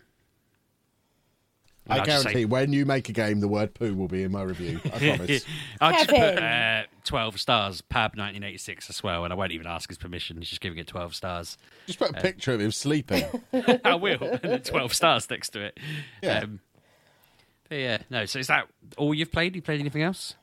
I 1.88 1.98
I'll 1.98 2.04
guarantee 2.04 2.32
say- 2.32 2.44
when 2.44 2.72
you 2.72 2.84
make 2.84 3.08
a 3.08 3.12
game, 3.12 3.40
the 3.40 3.48
word 3.48 3.74
poo 3.74 3.94
will 3.94 4.08
be 4.08 4.22
in 4.22 4.32
my 4.32 4.42
review. 4.42 4.80
I 4.84 4.88
promise. 5.16 5.44
I'll 5.80 5.92
just 5.92 6.08
put 6.08 6.18
uh, 6.18 6.82
12 7.04 7.40
stars, 7.40 7.82
Pab 7.82 8.16
1986 8.16 8.90
as 8.90 9.02
well, 9.02 9.24
and 9.24 9.32
I 9.32 9.36
won't 9.36 9.52
even 9.52 9.66
ask 9.66 9.88
his 9.88 9.98
permission. 9.98 10.36
He's 10.38 10.48
just 10.48 10.60
giving 10.60 10.78
it 10.78 10.86
12 10.86 11.14
stars. 11.14 11.58
Just 11.86 11.98
put 11.98 12.10
a 12.10 12.20
picture 12.20 12.52
of 12.52 12.60
him 12.60 12.72
sleeping. 12.72 13.24
I 13.84 13.94
will, 13.94 14.38
and 14.42 14.64
12 14.64 14.94
stars 14.94 15.30
next 15.30 15.50
to 15.50 15.60
it. 15.60 15.78
Yeah. 16.22 16.40
Um, 16.40 16.60
but 17.68 17.78
yeah, 17.78 17.98
no, 18.10 18.26
so 18.26 18.38
is 18.38 18.46
that 18.48 18.68
all 18.96 19.14
you've 19.14 19.32
played? 19.32 19.56
You 19.56 19.62
played 19.62 19.80
anything 19.80 20.02
else? 20.02 20.34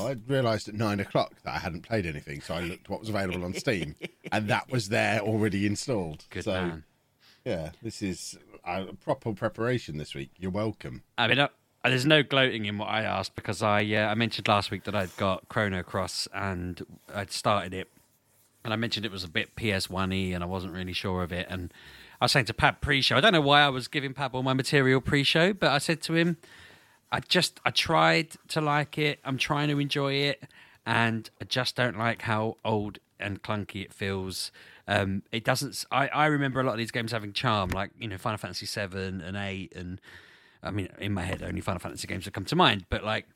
I 0.00 0.16
realised 0.26 0.68
at 0.68 0.74
nine 0.74 0.98
o'clock 0.98 1.34
that 1.44 1.54
I 1.54 1.58
hadn't 1.58 1.82
played 1.82 2.04
anything, 2.04 2.40
so 2.40 2.54
I 2.54 2.60
looked 2.60 2.88
what 2.88 3.00
was 3.00 3.08
available 3.08 3.44
on 3.44 3.54
Steam, 3.54 3.94
and 4.32 4.48
that 4.48 4.70
was 4.70 4.88
there 4.88 5.20
already 5.20 5.66
installed. 5.66 6.24
Good 6.30 6.44
so, 6.44 6.52
man. 6.52 6.84
yeah, 7.44 7.70
this 7.80 8.02
is 8.02 8.36
uh, 8.68 8.84
proper 9.02 9.32
preparation 9.32 9.98
this 9.98 10.14
week. 10.14 10.30
You're 10.38 10.50
welcome. 10.50 11.02
I 11.16 11.28
mean, 11.28 11.48
there's 11.84 12.06
no 12.06 12.22
gloating 12.22 12.66
in 12.66 12.78
what 12.78 12.88
I 12.88 13.02
asked 13.02 13.34
because 13.34 13.62
I 13.62 13.84
uh, 13.84 14.08
I 14.08 14.14
mentioned 14.14 14.48
last 14.48 14.70
week 14.70 14.84
that 14.84 14.94
I'd 14.94 15.16
got 15.16 15.48
Chrono 15.48 15.82
Cross 15.82 16.28
and 16.34 16.84
I'd 17.14 17.30
started 17.30 17.72
it, 17.72 17.88
and 18.64 18.72
I 18.72 18.76
mentioned 18.76 19.06
it 19.06 19.12
was 19.12 19.24
a 19.24 19.28
bit 19.28 19.56
PS1y 19.56 20.34
and 20.34 20.44
I 20.44 20.46
wasn't 20.46 20.74
really 20.74 20.92
sure 20.92 21.22
of 21.22 21.32
it. 21.32 21.46
And 21.48 21.72
I 22.20 22.26
was 22.26 22.32
saying 22.32 22.46
to 22.46 22.54
Pab 22.54 22.80
pre-show, 22.80 23.16
I 23.16 23.20
don't 23.20 23.32
know 23.32 23.40
why 23.40 23.62
I 23.62 23.68
was 23.68 23.88
giving 23.88 24.12
Pab 24.12 24.34
all 24.34 24.42
my 24.42 24.54
material 24.54 25.00
pre-show, 25.00 25.52
but 25.52 25.70
I 25.70 25.78
said 25.78 26.02
to 26.02 26.14
him, 26.14 26.36
I 27.10 27.20
just 27.20 27.60
I 27.64 27.70
tried 27.70 28.36
to 28.48 28.60
like 28.60 28.98
it. 28.98 29.20
I'm 29.24 29.38
trying 29.38 29.68
to 29.68 29.80
enjoy 29.80 30.14
it, 30.14 30.42
and 30.84 31.30
I 31.40 31.44
just 31.44 31.76
don't 31.76 31.96
like 31.96 32.22
how 32.22 32.58
old 32.64 32.98
and 33.20 33.42
clunky 33.42 33.82
it 33.82 33.92
feels. 33.92 34.50
Um, 34.86 35.22
it 35.32 35.44
doesn't. 35.44 35.84
I, 35.90 36.08
I 36.08 36.26
remember 36.26 36.60
a 36.60 36.64
lot 36.64 36.72
of 36.72 36.78
these 36.78 36.90
games 36.90 37.12
having 37.12 37.32
charm, 37.32 37.70
like 37.70 37.90
you 37.98 38.08
know 38.08 38.18
Final 38.18 38.38
Fantasy 38.38 38.66
Seven 38.66 39.20
and 39.20 39.36
Eight, 39.36 39.72
and 39.74 40.00
I 40.62 40.70
mean 40.70 40.88
in 40.98 41.12
my 41.12 41.22
head 41.22 41.42
only 41.42 41.60
Final 41.60 41.80
Fantasy 41.80 42.06
games 42.06 42.24
that 42.24 42.34
come 42.34 42.44
to 42.46 42.56
mind. 42.56 42.86
But 42.88 43.04
like 43.04 43.26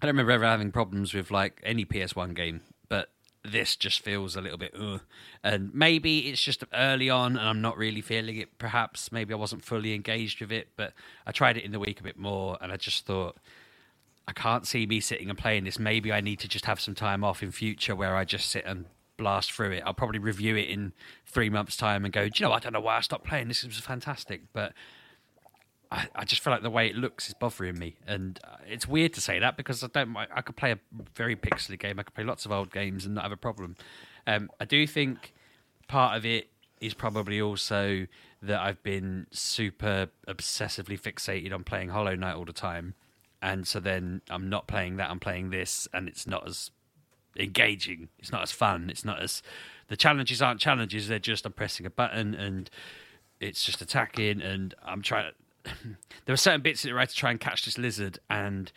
I 0.00 0.06
don't 0.06 0.14
remember 0.14 0.32
ever 0.32 0.44
having 0.44 0.72
problems 0.72 1.14
with 1.14 1.30
like 1.30 1.60
any 1.64 1.84
PS1 1.84 2.34
game, 2.34 2.60
but 2.88 3.10
this 3.44 3.76
just 3.76 4.00
feels 4.00 4.36
a 4.36 4.40
little 4.40 4.58
bit 4.58 4.74
ugh. 4.78 5.02
And 5.42 5.72
maybe 5.74 6.30
it's 6.30 6.42
just 6.42 6.64
early 6.72 7.10
on 7.10 7.36
and 7.36 7.48
I'm 7.48 7.60
not 7.60 7.76
really 7.76 8.00
feeling 8.00 8.36
it. 8.36 8.58
Perhaps 8.58 9.12
maybe 9.12 9.34
I 9.34 9.36
wasn't 9.36 9.64
fully 9.64 9.94
engaged 9.94 10.40
with 10.40 10.50
it, 10.50 10.68
but 10.76 10.94
I 11.26 11.32
tried 11.32 11.56
it 11.56 11.64
in 11.64 11.72
the 11.72 11.78
week 11.78 12.00
a 12.00 12.02
bit 12.02 12.18
more 12.18 12.56
and 12.60 12.72
I 12.72 12.76
just 12.76 13.06
thought 13.06 13.36
I 14.26 14.32
can't 14.32 14.66
see 14.66 14.86
me 14.86 15.00
sitting 15.00 15.28
and 15.28 15.38
playing 15.38 15.64
this. 15.64 15.78
Maybe 15.78 16.12
I 16.12 16.20
need 16.20 16.38
to 16.40 16.48
just 16.48 16.64
have 16.64 16.80
some 16.80 16.94
time 16.94 17.22
off 17.22 17.42
in 17.42 17.50
future 17.50 17.94
where 17.94 18.16
I 18.16 18.24
just 18.24 18.50
sit 18.50 18.64
and 18.64 18.86
blast 19.16 19.52
through 19.52 19.72
it. 19.72 19.82
I'll 19.84 19.94
probably 19.94 20.18
review 20.18 20.56
it 20.56 20.68
in 20.68 20.92
three 21.26 21.50
months' 21.50 21.76
time 21.76 22.04
and 22.04 22.12
go, 22.12 22.28
Do 22.28 22.32
you 22.42 22.46
know, 22.48 22.52
I 22.52 22.58
don't 22.58 22.72
know 22.72 22.80
why 22.80 22.96
I 22.96 23.00
stopped 23.00 23.26
playing. 23.26 23.48
This 23.48 23.64
was 23.64 23.78
fantastic. 23.78 24.42
But 24.52 24.72
I, 25.94 26.08
I 26.14 26.24
just 26.24 26.42
feel 26.42 26.52
like 26.52 26.62
the 26.62 26.70
way 26.70 26.88
it 26.88 26.96
looks 26.96 27.28
is 27.28 27.34
bothering 27.34 27.78
me, 27.78 27.96
and 28.06 28.40
uh, 28.42 28.56
it's 28.66 28.88
weird 28.88 29.12
to 29.14 29.20
say 29.20 29.38
that 29.38 29.56
because 29.56 29.82
I 29.84 29.86
don't. 29.86 30.16
I, 30.16 30.26
I 30.34 30.40
could 30.40 30.56
play 30.56 30.72
a 30.72 30.78
very 31.14 31.36
pixely 31.36 31.78
game. 31.78 31.98
I 31.98 32.02
could 32.02 32.14
play 32.14 32.24
lots 32.24 32.44
of 32.44 32.52
old 32.52 32.72
games 32.72 33.06
and 33.06 33.14
not 33.14 33.22
have 33.22 33.32
a 33.32 33.36
problem. 33.36 33.76
Um, 34.26 34.50
I 34.60 34.64
do 34.64 34.86
think 34.86 35.32
part 35.86 36.16
of 36.16 36.26
it 36.26 36.48
is 36.80 36.94
probably 36.94 37.40
also 37.40 38.06
that 38.42 38.60
I've 38.60 38.82
been 38.82 39.26
super 39.30 40.08
obsessively 40.28 41.00
fixated 41.00 41.52
on 41.54 41.64
playing 41.64 41.90
Hollow 41.90 42.16
Knight 42.16 42.34
all 42.34 42.44
the 42.44 42.52
time, 42.52 42.94
and 43.40 43.66
so 43.66 43.78
then 43.78 44.20
I'm 44.28 44.48
not 44.48 44.66
playing 44.66 44.96
that. 44.96 45.10
I'm 45.10 45.20
playing 45.20 45.50
this, 45.50 45.86
and 45.92 46.08
it's 46.08 46.26
not 46.26 46.48
as 46.48 46.72
engaging. 47.38 48.08
It's 48.18 48.32
not 48.32 48.42
as 48.42 48.52
fun. 48.52 48.90
It's 48.90 49.04
not 49.04 49.22
as 49.22 49.42
the 49.88 49.96
challenges 49.96 50.40
aren't 50.40 50.60
challenges. 50.60 51.08
They're 51.08 51.18
just 51.18 51.46
I'm 51.46 51.52
pressing 51.52 51.86
a 51.86 51.90
button 51.90 52.34
and 52.34 52.70
it's 53.40 53.64
just 53.64 53.80
attacking, 53.82 54.40
and 54.40 54.74
I'm 54.84 55.02
trying. 55.02 55.32
there 55.64 56.32
were 56.32 56.36
certain 56.36 56.62
bits 56.62 56.82
that 56.82 56.92
I 56.92 57.00
had 57.00 57.10
to 57.10 57.16
try 57.16 57.30
and 57.30 57.40
catch 57.40 57.64
this 57.64 57.78
lizard, 57.78 58.18
and 58.30 58.70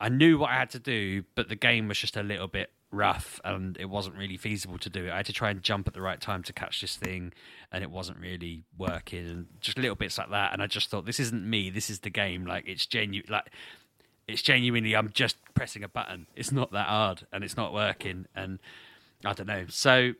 I 0.00 0.08
knew 0.08 0.38
what 0.38 0.50
I 0.50 0.54
had 0.54 0.70
to 0.70 0.78
do, 0.78 1.24
but 1.34 1.48
the 1.48 1.56
game 1.56 1.88
was 1.88 1.98
just 1.98 2.16
a 2.16 2.22
little 2.22 2.48
bit 2.48 2.70
rough, 2.90 3.40
and 3.44 3.76
it 3.78 3.86
wasn't 3.86 4.16
really 4.16 4.36
feasible 4.36 4.78
to 4.78 4.90
do 4.90 5.06
it. 5.06 5.10
I 5.10 5.18
had 5.18 5.26
to 5.26 5.32
try 5.32 5.50
and 5.50 5.62
jump 5.62 5.88
at 5.88 5.94
the 5.94 6.00
right 6.00 6.20
time 6.20 6.42
to 6.44 6.52
catch 6.52 6.80
this 6.80 6.96
thing, 6.96 7.32
and 7.72 7.82
it 7.82 7.90
wasn't 7.90 8.18
really 8.18 8.64
working, 8.76 9.26
and 9.28 9.46
just 9.60 9.78
little 9.78 9.96
bits 9.96 10.18
like 10.18 10.30
that. 10.30 10.52
And 10.52 10.62
I 10.62 10.66
just 10.66 10.90
thought, 10.90 11.06
this 11.06 11.20
isn't 11.20 11.48
me. 11.48 11.70
This 11.70 11.90
is 11.90 12.00
the 12.00 12.10
game. 12.10 12.46
Like 12.46 12.68
it's 12.68 12.86
genuine. 12.86 13.30
Like 13.30 13.50
it's 14.26 14.42
genuinely 14.42 14.94
I'm 14.94 15.10
just 15.12 15.36
pressing 15.54 15.84
a 15.84 15.88
button. 15.88 16.26
It's 16.34 16.52
not 16.52 16.72
that 16.72 16.88
hard 16.88 17.26
and 17.32 17.44
it's 17.44 17.56
not 17.56 17.72
working 17.72 18.26
and 18.34 18.58
I 19.24 19.32
don't 19.32 19.46
know. 19.46 19.66
So 19.68 20.12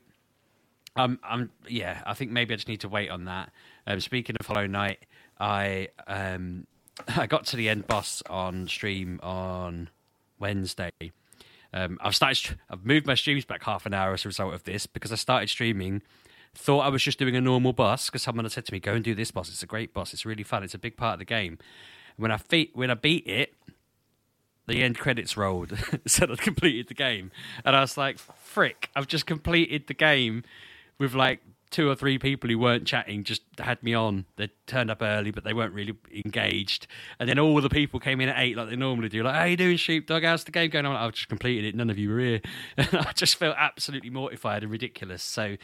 um 0.96 1.18
I'm 1.24 1.50
yeah, 1.68 2.02
I 2.06 2.14
think 2.14 2.30
maybe 2.30 2.54
I 2.54 2.56
just 2.56 2.68
need 2.68 2.80
to 2.80 2.88
wait 2.88 3.10
on 3.10 3.24
that. 3.24 3.50
Um 3.86 4.00
speaking 4.00 4.36
of 4.38 4.46
Hollow 4.46 4.66
Knight, 4.66 5.06
I 5.38 5.88
um 6.06 6.66
I 7.16 7.26
got 7.26 7.46
to 7.46 7.56
the 7.56 7.68
end 7.68 7.86
boss 7.86 8.22
on 8.28 8.68
stream 8.68 9.20
on 9.22 9.90
Wednesday. 10.38 10.92
Um, 11.72 11.98
I've 12.00 12.14
started. 12.14 12.58
I've 12.70 12.84
moved 12.86 13.06
my 13.06 13.16
streams 13.16 13.44
back 13.44 13.64
half 13.64 13.84
an 13.84 13.94
hour 13.94 14.12
as 14.12 14.24
a 14.24 14.28
result 14.28 14.54
of 14.54 14.62
this 14.62 14.86
because 14.86 15.10
I 15.10 15.16
started 15.16 15.50
streaming. 15.50 16.02
Thought 16.54 16.80
I 16.80 16.88
was 16.88 17.02
just 17.02 17.18
doing 17.18 17.34
a 17.34 17.40
normal 17.40 17.72
boss 17.72 18.06
because 18.08 18.22
someone 18.22 18.44
had 18.44 18.52
said 18.52 18.64
to 18.66 18.72
me, 18.72 18.78
"Go 18.78 18.92
and 18.94 19.02
do 19.02 19.14
this 19.14 19.32
boss. 19.32 19.48
It's 19.48 19.64
a 19.64 19.66
great 19.66 19.92
boss. 19.92 20.12
It's 20.12 20.24
really 20.24 20.44
fun. 20.44 20.62
It's 20.62 20.74
a 20.74 20.78
big 20.78 20.96
part 20.96 21.14
of 21.14 21.18
the 21.18 21.24
game." 21.24 21.58
When 22.16 22.30
I 22.30 22.36
fe- 22.36 22.70
when 22.74 22.92
I 22.92 22.94
beat 22.94 23.26
it, 23.26 23.54
the 24.66 24.82
end 24.82 24.98
credits 24.98 25.36
rolled, 25.36 25.72
said 26.06 26.30
I'd 26.30 26.40
completed 26.40 26.88
the 26.88 26.94
game, 26.94 27.30
and 27.64 27.76
I 27.76 27.80
was 27.80 27.96
like, 27.96 28.18
"Frick! 28.18 28.90
I've 28.96 29.06
just 29.06 29.26
completed 29.26 29.86
the 29.86 29.94
game 29.94 30.44
with 30.98 31.14
like 31.14 31.40
two 31.74 31.90
or 31.90 31.94
three 31.96 32.18
people 32.18 32.48
who 32.48 32.56
weren't 32.56 32.86
chatting, 32.86 33.24
just 33.24 33.42
had 33.58 33.82
me 33.82 33.92
on. 33.92 34.24
They 34.36 34.48
turned 34.68 34.92
up 34.92 35.02
early, 35.02 35.32
but 35.32 35.42
they 35.42 35.52
weren't 35.52 35.74
really 35.74 35.96
engaged. 36.24 36.86
And 37.18 37.28
then 37.28 37.36
all 37.40 37.60
the 37.60 37.68
people 37.68 37.98
came 37.98 38.20
in 38.20 38.28
at 38.28 38.38
eight, 38.38 38.56
like 38.56 38.68
they 38.70 38.76
normally 38.76 39.08
do. 39.08 39.24
Like, 39.24 39.34
how 39.34 39.42
you 39.42 39.56
doing, 39.56 39.76
sheepdog? 39.76 40.22
How's 40.22 40.44
the 40.44 40.52
game 40.52 40.70
going 40.70 40.86
on? 40.86 40.94
I've 40.94 41.14
just 41.14 41.28
completed 41.28 41.64
it. 41.64 41.74
None 41.74 41.90
of 41.90 41.98
you 41.98 42.10
were 42.10 42.20
here. 42.20 42.40
And 42.76 42.94
I 42.94 43.10
just 43.12 43.34
felt 43.34 43.56
absolutely 43.58 44.10
mortified 44.10 44.62
and 44.62 44.70
ridiculous. 44.70 45.22
So. 45.22 45.56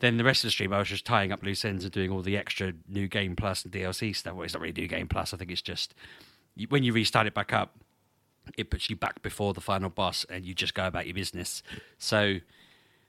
Then 0.00 0.16
the 0.16 0.24
rest 0.24 0.42
of 0.42 0.48
the 0.48 0.50
stream, 0.50 0.72
I 0.72 0.80
was 0.80 0.88
just 0.88 1.06
tying 1.06 1.30
up 1.30 1.42
loose 1.44 1.64
ends 1.64 1.84
and 1.84 1.92
doing 1.92 2.10
all 2.10 2.20
the 2.20 2.36
extra 2.36 2.72
new 2.88 3.06
game 3.06 3.36
plus 3.36 3.64
and 3.64 3.72
DLC 3.72 4.14
stuff. 4.14 4.34
Well, 4.34 4.42
it's 4.42 4.52
not 4.52 4.60
really 4.60 4.74
new 4.74 4.88
game 4.88 5.06
plus. 5.06 5.32
I 5.32 5.36
think 5.36 5.52
it's 5.52 5.62
just 5.62 5.94
when 6.68 6.82
you 6.82 6.92
restart 6.92 7.28
it 7.28 7.32
back 7.32 7.52
up, 7.52 7.76
it 8.56 8.70
puts 8.70 8.90
you 8.90 8.96
back 8.96 9.22
before 9.22 9.54
the 9.54 9.60
final 9.60 9.90
boss 9.90 10.24
and 10.28 10.44
you 10.44 10.54
just 10.54 10.74
go 10.74 10.86
about 10.86 11.06
your 11.06 11.14
business. 11.14 11.62
So 11.98 12.38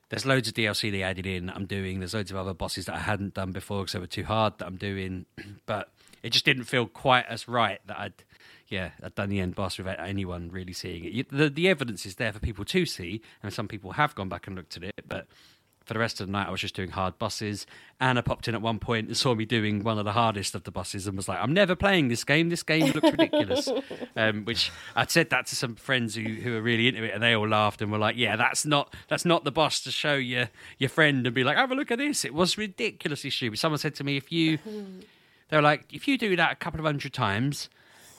there's 0.09 0.25
loads 0.25 0.47
of 0.47 0.53
DLC 0.53 0.91
they 0.91 1.03
added 1.03 1.25
in 1.25 1.47
that 1.47 1.55
I'm 1.55 1.65
doing. 1.65 1.99
There's 1.99 2.13
loads 2.13 2.31
of 2.31 2.37
other 2.37 2.53
bosses 2.53 2.85
that 2.85 2.95
I 2.95 2.99
hadn't 2.99 3.33
done 3.33 3.51
before 3.51 3.81
because 3.81 3.93
they 3.93 3.99
were 3.99 4.07
too 4.07 4.23
hard 4.23 4.57
that 4.59 4.65
I'm 4.65 4.77
doing. 4.77 5.25
But 5.65 5.89
it 6.21 6.31
just 6.31 6.45
didn't 6.45 6.65
feel 6.65 6.85
quite 6.85 7.25
as 7.27 7.47
right 7.47 7.79
that 7.87 7.99
I'd, 7.99 8.13
yeah, 8.67 8.91
I'd 9.03 9.15
done 9.15 9.29
the 9.29 9.39
end 9.39 9.55
boss 9.55 9.77
without 9.77 9.99
anyone 9.99 10.49
really 10.51 10.73
seeing 10.73 11.05
it. 11.05 11.29
The, 11.31 11.49
the 11.49 11.67
evidence 11.69 12.05
is 12.05 12.15
there 12.15 12.33
for 12.33 12.39
people 12.39 12.65
to 12.65 12.85
see, 12.85 13.21
and 13.41 13.51
some 13.51 13.67
people 13.67 13.93
have 13.93 14.13
gone 14.15 14.29
back 14.29 14.47
and 14.47 14.55
looked 14.55 14.77
at 14.77 14.83
it. 14.83 15.05
But 15.07 15.27
for 15.85 15.93
the 15.93 15.99
rest 15.99 16.19
of 16.19 16.27
the 16.27 16.31
night, 16.33 16.47
I 16.47 16.51
was 16.51 16.61
just 16.61 16.75
doing 16.75 16.89
hard 16.89 17.17
bosses. 17.19 17.67
Anna 17.99 18.23
popped 18.23 18.47
in 18.47 18.55
at 18.55 18.61
one 18.61 18.79
point 18.79 19.07
and 19.07 19.15
saw 19.15 19.35
me 19.35 19.45
doing 19.45 19.83
one 19.83 19.99
of 19.99 20.05
the 20.05 20.11
hardest 20.11 20.55
of 20.55 20.63
the 20.63 20.71
bosses 20.71 21.05
and 21.05 21.15
was 21.15 21.27
like, 21.27 21.39
"I'm 21.39 21.53
never 21.53 21.75
playing 21.75 22.07
this 22.07 22.23
game. 22.23 22.49
This 22.49 22.63
game 22.63 22.91
looks 22.91 23.11
ridiculous." 23.11 23.69
um, 24.15 24.45
which 24.45 24.71
I'd 24.95 25.11
said 25.11 25.29
that 25.29 25.45
to 25.47 25.55
some 25.55 25.75
friends 25.75 26.15
who 26.15 26.23
who 26.23 26.55
are 26.55 26.61
really 26.61 26.87
into 26.87 27.03
it, 27.03 27.13
and 27.13 27.21
they 27.21 27.35
all 27.35 27.47
laughed 27.47 27.81
and 27.81 27.91
were 27.91 27.99
like, 27.99 28.17
"Yeah, 28.17 28.35
that's 28.35 28.65
not 28.65 28.93
that's 29.07 29.25
not 29.25 29.43
the 29.43 29.51
boss 29.51 29.79
to 29.81 29.91
show 29.91 30.15
your 30.15 30.49
your 30.79 30.89
friend 30.89 31.25
and 31.25 31.35
be 31.35 31.43
like, 31.43 31.55
have 31.55 31.71
a 31.71 31.75
look 31.75 31.91
at 31.91 31.99
this. 31.99 32.25
It 32.25 32.33
was 32.33 32.57
ridiculously 32.57 33.29
stupid." 33.29 33.59
Someone 33.59 33.77
said 33.77 33.93
to 33.95 34.03
me, 34.03 34.17
"If 34.17 34.31
you," 34.31 34.57
they 35.49 35.57
were 35.57 35.63
like, 35.63 35.93
"If 35.93 36.07
you 36.07 36.17
do 36.17 36.35
that 36.35 36.51
a 36.51 36.55
couple 36.55 36.79
of 36.79 36.85
hundred 36.85 37.13
times, 37.13 37.69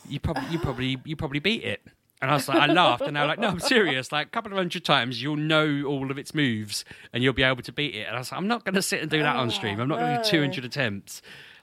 you 0.08 0.20
probably 0.20 0.48
you 0.50 0.58
probably 0.60 0.98
you 1.04 1.16
probably 1.16 1.40
beat 1.40 1.64
it." 1.64 1.82
And 2.22 2.30
I 2.30 2.34
was 2.34 2.48
like, 2.48 2.58
I 2.58 2.66
laughed, 2.66 3.02
and 3.02 3.14
they 3.14 3.20
were 3.20 3.26
like, 3.26 3.38
"No, 3.38 3.48
I'm 3.48 3.60
serious. 3.60 4.10
Like 4.10 4.28
a 4.28 4.30
couple 4.30 4.50
of 4.50 4.56
hundred 4.56 4.84
times, 4.84 5.22
you'll 5.22 5.36
know 5.36 5.84
all 5.84 6.10
of 6.10 6.16
its 6.18 6.34
moves, 6.34 6.84
and 7.12 7.22
you'll 7.22 7.34
be 7.34 7.42
able 7.42 7.62
to 7.62 7.72
beat 7.72 7.94
it." 7.94 8.06
And 8.06 8.16
I 8.16 8.18
was 8.18 8.32
like, 8.32 8.38
"I'm 8.38 8.48
not 8.48 8.64
going 8.64 8.74
to 8.74 8.82
sit 8.82 9.02
and 9.02 9.10
do 9.10 9.22
that 9.22 9.36
on 9.36 9.50
stream. 9.50 9.78
I'm 9.80 9.88
not 9.88 9.98
going 9.98 10.16
to 10.16 10.22
do 10.22 10.30
200 10.30 10.64
attempts. 10.64 11.20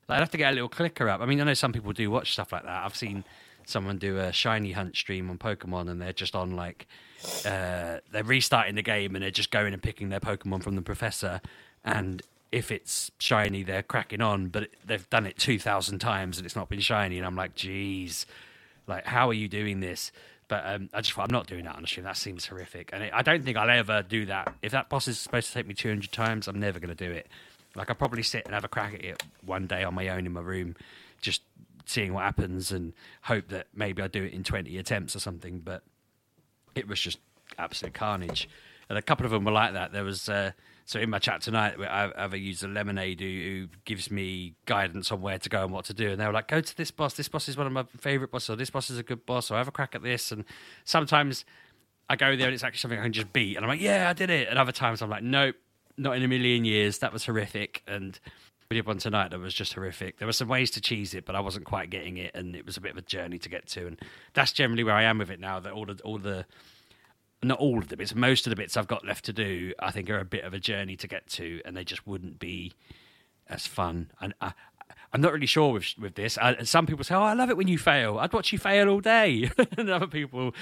Like, 0.07 0.17
I'd 0.17 0.21
have 0.21 0.31
to 0.31 0.37
get 0.37 0.51
a 0.51 0.53
little 0.53 0.69
clicker 0.69 1.09
up. 1.09 1.21
I 1.21 1.25
mean, 1.25 1.41
I 1.41 1.45
know 1.45 1.53
some 1.53 1.73
people 1.73 1.91
do 1.91 2.11
watch 2.11 2.33
stuff 2.33 2.51
like 2.51 2.63
that. 2.63 2.85
I've 2.85 2.95
seen 2.95 3.23
someone 3.65 3.97
do 3.97 4.19
a 4.19 4.31
shiny 4.31 4.73
hunt 4.73 4.95
stream 4.95 5.29
on 5.29 5.37
Pokemon, 5.37 5.89
and 5.89 6.01
they're 6.01 6.13
just 6.13 6.35
on 6.35 6.55
like 6.55 6.85
uh, 7.45 7.97
they're 8.11 8.23
restarting 8.23 8.75
the 8.75 8.83
game, 8.83 9.15
and 9.15 9.23
they're 9.23 9.31
just 9.31 9.49
going 9.49 9.73
and 9.73 9.81
picking 9.81 10.09
their 10.09 10.19
Pokemon 10.19 10.61
from 10.61 10.75
the 10.75 10.81
professor, 10.83 11.41
and 11.83 12.21
if 12.53 12.69
it's 12.69 13.09
shiny, 13.17 13.63
they're 13.63 13.81
cracking 13.81 14.21
on, 14.21 14.47
but 14.47 14.69
they've 14.85 15.09
done 15.09 15.25
it 15.25 15.39
2,000 15.39 15.97
times 15.97 16.37
and 16.37 16.45
it's 16.45 16.55
not 16.55 16.69
been 16.69 16.79
shiny. 16.79 17.17
And 17.17 17.25
I'm 17.25 17.35
like, 17.35 17.55
geez, 17.55 18.27
like, 18.85 19.07
how 19.07 19.27
are 19.27 19.33
you 19.33 19.47
doing 19.47 19.79
this? 19.79 20.11
But 20.53 20.67
um, 20.67 20.89
I 20.93 21.01
just 21.01 21.13
thought, 21.13 21.23
I'm 21.23 21.33
not 21.33 21.47
doing 21.47 21.65
that 21.65 21.75
on 21.77 21.81
the 21.81 21.87
stream. 21.87 22.03
That 22.03 22.15
seems 22.15 22.45
horrific. 22.45 22.91
And 22.93 23.01
it, 23.01 23.11
I 23.11 23.23
don't 23.23 23.43
think 23.43 23.57
I'll 23.57 23.71
ever 23.71 24.03
do 24.03 24.27
that. 24.27 24.53
If 24.61 24.71
that 24.73 24.87
boss 24.87 25.07
is 25.07 25.17
supposed 25.17 25.47
to 25.47 25.53
take 25.55 25.65
me 25.65 25.73
200 25.73 26.11
times, 26.11 26.47
I'm 26.47 26.59
never 26.59 26.79
going 26.79 26.95
to 26.95 27.07
do 27.07 27.11
it. 27.11 27.27
Like, 27.75 27.89
I'll 27.89 27.95
probably 27.95 28.21
sit 28.21 28.45
and 28.45 28.53
have 28.53 28.63
a 28.63 28.67
crack 28.67 28.93
at 28.93 29.03
it 29.03 29.23
one 29.43 29.65
day 29.65 29.83
on 29.83 29.95
my 29.95 30.09
own 30.09 30.27
in 30.27 30.31
my 30.31 30.41
room, 30.41 30.75
just 31.21 31.41
seeing 31.87 32.13
what 32.13 32.21
happens 32.21 32.71
and 32.71 32.93
hope 33.23 33.47
that 33.47 33.65
maybe 33.73 34.03
I 34.03 34.07
do 34.07 34.23
it 34.23 34.31
in 34.31 34.43
20 34.43 34.77
attempts 34.77 35.15
or 35.15 35.19
something. 35.19 35.57
But 35.57 35.81
it 36.75 36.87
was 36.87 36.99
just 36.99 37.17
absolute 37.57 37.95
carnage. 37.95 38.47
And 38.89 38.97
a 38.99 39.01
couple 39.01 39.25
of 39.25 39.31
them 39.31 39.45
were 39.45 39.51
like 39.51 39.73
that. 39.73 39.91
There 39.91 40.03
was. 40.03 40.29
Uh, 40.29 40.51
so 40.85 40.99
in 40.99 41.09
my 41.09 41.19
chat 41.19 41.41
tonight, 41.41 41.75
I 41.79 42.11
have 42.15 42.33
a 42.33 42.37
user 42.37 42.67
Lemonade 42.67 43.21
who, 43.21 43.27
who, 43.27 43.67
gives 43.85 44.11
me 44.11 44.55
guidance 44.65 45.11
on 45.11 45.21
where 45.21 45.37
to 45.37 45.49
go 45.49 45.63
and 45.63 45.71
what 45.71 45.85
to 45.85 45.93
do, 45.93 46.09
and 46.09 46.19
they 46.19 46.25
were 46.25 46.33
like, 46.33 46.47
"Go 46.47 46.61
to 46.61 46.77
this 46.77 46.91
boss. 46.91 47.13
This 47.13 47.29
boss 47.29 47.47
is 47.47 47.55
one 47.55 47.67
of 47.67 47.73
my 47.73 47.85
favorite 47.97 48.31
bosses. 48.31 48.49
Or 48.49 48.55
this 48.55 48.69
boss 48.69 48.89
is 48.89 48.97
a 48.97 49.03
good 49.03 49.25
boss. 49.25 49.49
Or 49.49 49.55
I 49.55 49.57
have 49.59 49.67
a 49.67 49.71
crack 49.71 49.95
at 49.95 50.03
this." 50.03 50.31
And 50.31 50.43
sometimes 50.83 51.45
I 52.09 52.15
go 52.15 52.35
there 52.35 52.47
and 52.47 52.53
it's 52.53 52.63
actually 52.63 52.79
something 52.79 52.99
I 52.99 53.03
can 53.03 53.13
just 53.13 53.31
beat, 53.31 53.55
and 53.55 53.65
I'm 53.65 53.69
like, 53.69 53.81
"Yeah, 53.81 54.09
I 54.09 54.13
did 54.13 54.29
it." 54.29 54.49
And 54.49 54.59
other 54.59 54.73
times 54.73 55.01
I'm 55.01 55.09
like, 55.09 55.23
"Nope, 55.23 55.55
not 55.97 56.17
in 56.17 56.23
a 56.23 56.27
million 56.27 56.65
years. 56.65 56.99
That 56.99 57.13
was 57.13 57.25
horrific." 57.25 57.81
And 57.87 58.19
we 58.69 58.75
did 58.75 58.85
one 58.85 58.97
tonight 58.97 59.31
that 59.31 59.39
was 59.39 59.53
just 59.53 59.73
horrific. 59.73 60.17
There 60.17 60.27
were 60.27 60.33
some 60.33 60.47
ways 60.47 60.71
to 60.71 60.81
cheese 60.81 61.13
it, 61.13 61.25
but 61.25 61.35
I 61.35 61.39
wasn't 61.39 61.65
quite 61.65 61.89
getting 61.89 62.17
it, 62.17 62.31
and 62.33 62.55
it 62.55 62.65
was 62.65 62.75
a 62.75 62.81
bit 62.81 62.91
of 62.91 62.97
a 62.97 63.01
journey 63.01 63.37
to 63.39 63.49
get 63.49 63.67
to. 63.67 63.87
And 63.87 63.99
that's 64.33 64.51
generally 64.51 64.83
where 64.83 64.95
I 64.95 65.03
am 65.03 65.19
with 65.19 65.29
it 65.29 65.39
now. 65.39 65.59
That 65.59 65.73
all 65.73 65.85
the 65.85 65.99
all 66.03 66.17
the 66.17 66.45
not 67.43 67.59
all 67.59 67.79
of 67.79 67.89
the 67.89 67.97
bits, 67.97 68.13
most 68.15 68.45
of 68.45 68.51
the 68.51 68.55
bits 68.55 68.77
I've 68.77 68.87
got 68.87 69.05
left 69.05 69.25
to 69.25 69.33
do, 69.33 69.73
I 69.79 69.91
think 69.91 70.09
are 70.09 70.19
a 70.19 70.25
bit 70.25 70.43
of 70.43 70.53
a 70.53 70.59
journey 70.59 70.95
to 70.97 71.07
get 71.07 71.27
to, 71.31 71.61
and 71.65 71.75
they 71.75 71.83
just 71.83 72.05
wouldn't 72.07 72.39
be 72.39 72.73
as 73.47 73.67
fun. 73.67 74.11
And 74.21 74.33
I, 74.41 74.53
I'm 75.13 75.21
not 75.21 75.31
really 75.31 75.45
sure 75.45 75.73
with 75.73 75.93
with 75.99 76.15
this. 76.15 76.37
I, 76.37 76.63
some 76.63 76.87
people 76.87 77.03
say, 77.03 77.15
"Oh, 77.15 77.21
I 77.21 77.33
love 77.33 77.49
it 77.49 77.57
when 77.57 77.67
you 77.67 77.77
fail. 77.77 78.17
I'd 78.17 78.33
watch 78.33 78.51
you 78.51 78.57
fail 78.57 78.89
all 78.89 78.99
day," 78.99 79.51
and 79.77 79.89
other 79.89 80.07
people 80.07 80.53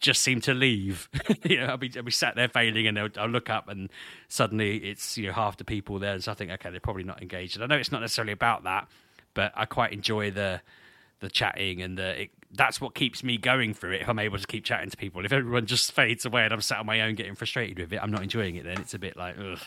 just 0.00 0.22
seem 0.22 0.40
to 0.42 0.54
leave. 0.54 1.08
you 1.44 1.58
know, 1.58 1.66
I'll 1.66 1.76
be, 1.76 1.92
I'll 1.94 2.02
be 2.02 2.10
sat 2.10 2.34
there 2.34 2.48
failing, 2.48 2.86
and 2.86 2.98
I'll 2.98 3.28
look 3.28 3.50
up, 3.50 3.68
and 3.68 3.90
suddenly 4.28 4.78
it's 4.78 5.18
you 5.18 5.26
know 5.26 5.32
half 5.32 5.58
the 5.58 5.64
people 5.64 5.98
there, 5.98 6.14
and 6.14 6.24
so 6.24 6.32
I 6.32 6.34
think, 6.34 6.50
okay, 6.50 6.70
they're 6.70 6.80
probably 6.80 7.04
not 7.04 7.20
engaged. 7.20 7.56
And 7.56 7.64
I 7.64 7.66
know 7.66 7.78
it's 7.78 7.92
not 7.92 8.00
necessarily 8.00 8.32
about 8.32 8.64
that, 8.64 8.88
but 9.34 9.52
I 9.54 9.66
quite 9.66 9.92
enjoy 9.92 10.30
the 10.30 10.62
the 11.20 11.28
chatting 11.28 11.82
and 11.82 11.98
the 11.98 12.28
that's 12.52 12.80
what 12.80 12.94
keeps 12.94 13.22
me 13.22 13.36
going 13.36 13.74
through 13.74 13.92
it 13.92 14.02
if 14.02 14.08
I'm 14.08 14.18
able 14.18 14.38
to 14.38 14.46
keep 14.46 14.64
chatting 14.64 14.90
to 14.90 14.96
people. 14.96 15.24
If 15.24 15.32
everyone 15.32 15.66
just 15.66 15.92
fades 15.92 16.24
away 16.24 16.44
and 16.44 16.52
I'm 16.52 16.60
sat 16.60 16.78
on 16.78 16.86
my 16.86 17.00
own 17.02 17.14
getting 17.14 17.34
frustrated 17.34 17.78
with 17.78 17.92
it, 17.92 18.00
I'm 18.02 18.10
not 18.10 18.22
enjoying 18.22 18.56
it 18.56 18.64
then. 18.64 18.80
It's 18.80 18.94
a 18.94 18.98
bit 18.98 19.16
like, 19.16 19.36
ugh. 19.38 19.60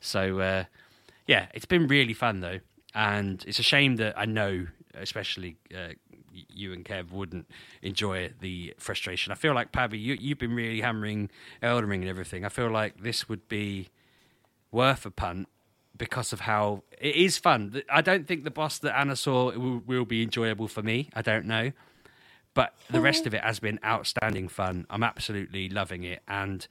So, 0.00 0.40
uh, 0.40 0.64
yeah, 1.26 1.46
it's 1.54 1.66
been 1.66 1.86
really 1.86 2.14
fun 2.14 2.40
though. 2.40 2.60
And 2.94 3.44
it's 3.46 3.58
a 3.58 3.62
shame 3.62 3.96
that 3.96 4.18
I 4.18 4.24
know, 4.24 4.66
especially 4.94 5.56
uh, 5.74 5.94
you 6.32 6.72
and 6.72 6.84
Kev, 6.84 7.10
wouldn't 7.12 7.46
enjoy 7.82 8.32
the 8.40 8.74
frustration. 8.78 9.32
I 9.32 9.34
feel 9.34 9.54
like, 9.54 9.72
Pabby, 9.72 9.98
you, 9.98 10.16
you've 10.18 10.38
been 10.38 10.54
really 10.54 10.80
hammering 10.80 11.30
Elden 11.62 11.88
Ring 11.88 12.00
and 12.02 12.10
everything. 12.10 12.44
I 12.44 12.48
feel 12.48 12.70
like 12.70 13.02
this 13.02 13.28
would 13.28 13.48
be 13.48 13.88
worth 14.70 15.04
a 15.04 15.10
punt 15.10 15.48
because 15.96 16.32
of 16.32 16.40
how 16.40 16.82
it 16.98 17.14
is 17.14 17.36
fun. 17.36 17.82
I 17.90 18.00
don't 18.00 18.26
think 18.26 18.44
the 18.44 18.50
boss 18.50 18.78
that 18.78 18.98
Anna 18.98 19.16
saw 19.16 19.52
will, 19.52 19.82
will 19.86 20.04
be 20.04 20.22
enjoyable 20.22 20.68
for 20.68 20.82
me. 20.82 21.10
I 21.14 21.22
don't 21.22 21.44
know. 21.46 21.72
But 22.54 22.74
the 22.90 23.00
rest 23.00 23.26
of 23.26 23.34
it 23.34 23.42
has 23.42 23.60
been 23.60 23.78
outstanding 23.84 24.48
fun. 24.48 24.86
I'm 24.90 25.02
absolutely 25.02 25.68
loving 25.68 26.04
it. 26.04 26.22
And 26.28 26.66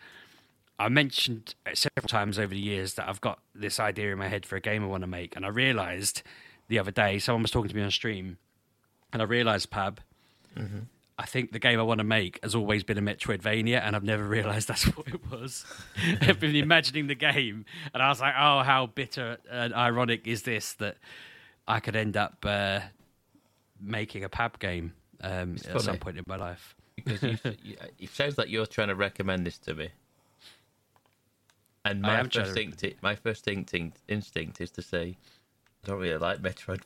I 0.78 0.90
mentioned 0.90 1.56
several 1.74 2.08
times 2.08 2.38
over 2.38 2.54
the 2.54 2.60
years 2.60 2.96
that 2.96 3.10
I've 3.10 3.22
got 3.22 3.40
this 3.56 3.80
idea 3.80 4.12
in 4.12 4.20
my 4.20 4.28
head 4.28 4.46
for 4.46 4.56
a 4.56 4.62
game 4.62 4.84
I 4.84 4.88
want 4.88 5.02
to 5.02 5.08
make. 5.08 5.36
And 5.36 5.46
I 5.46 5.50
realized 5.50 6.22
the 6.68 6.80
other 6.80 6.92
day, 6.92 7.20
someone 7.20 7.42
was 7.42 7.52
talking 7.52 7.70
to 7.70 7.76
me 7.76 7.82
on 7.82 7.92
stream, 7.92 8.38
and 9.12 9.22
I 9.22 9.26
realized, 9.26 9.70
Pab, 9.72 9.98
mm-hmm. 10.58 10.80
I 11.18 11.26
think 11.26 11.52
the 11.52 11.60
game 11.60 11.80
I 11.80 11.84
want 11.84 11.98
to 11.98 12.06
make 12.06 12.40
has 12.44 12.56
always 12.56 12.84
been 12.84 12.98
a 12.98 13.02
Metroidvania, 13.02 13.82
and 13.82 13.96
I've 13.96 14.04
never 14.04 14.24
realized 14.28 14.70
that's 14.70 14.86
what 14.96 15.08
it 15.08 15.30
was. 15.30 15.66
I've 16.22 16.40
been 16.40 16.56
imagining 16.56 17.08
the 17.08 17.16
game, 17.16 17.66
and 17.94 18.02
I 18.02 18.08
was 18.08 18.22
like, 18.22 18.36
oh, 18.38 18.64
how 18.64 18.86
bitter 18.86 19.38
and 19.52 19.74
ironic 19.74 20.28
is 20.28 20.44
this 20.44 20.74
that 20.76 20.98
I 21.68 21.80
could 21.82 21.96
end 21.96 22.16
up 22.16 22.46
uh, 22.48 22.80
making 23.80 24.24
a 24.24 24.30
Pab 24.30 24.58
game 24.58 24.94
um, 25.22 25.58
at 25.70 25.82
some 25.82 25.98
point 25.98 26.18
in 26.18 26.24
my 26.28 26.36
life. 26.36 26.76
because 26.96 27.24
you, 27.24 27.38
you, 27.64 27.78
it 28.00 28.10
sounds 28.10 28.38
like 28.38 28.50
you're 28.50 28.66
trying 28.66 28.90
to 28.90 28.96
recommend 28.96 29.46
this 29.46 29.58
to 29.60 29.74
me. 29.74 29.90
And 31.84 32.02
my 32.02 32.24
first, 32.24 32.58
instinct, 32.58 33.02
my 33.02 33.16
first 33.16 33.48
instinct, 33.48 33.98
instinct 34.08 34.62
is 34.62 34.70
to 34.72 34.82
say, 34.82 35.18
I 35.84 35.88
don't 35.88 36.00
really 36.00 36.18
like 36.18 36.40
Metroid. 36.40 36.82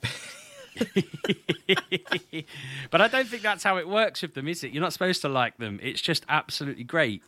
but 2.91 3.02
I 3.02 3.08
don't 3.10 3.28
think 3.28 3.41
that's 3.41 3.63
how 3.63 3.78
it 3.78 3.89
works 3.89 4.21
with 4.21 4.36
them, 4.36 4.48
is 4.48 4.63
it? 4.63 4.71
You're 4.71 4.82
not 4.82 4.93
supposed 4.93 5.21
to 5.24 5.30
like 5.30 5.58
them. 5.58 5.80
It's 5.84 6.00
just 6.02 6.26
absolutely 6.30 6.86
great. 6.86 7.24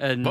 And 0.00 0.24
do 0.24 0.30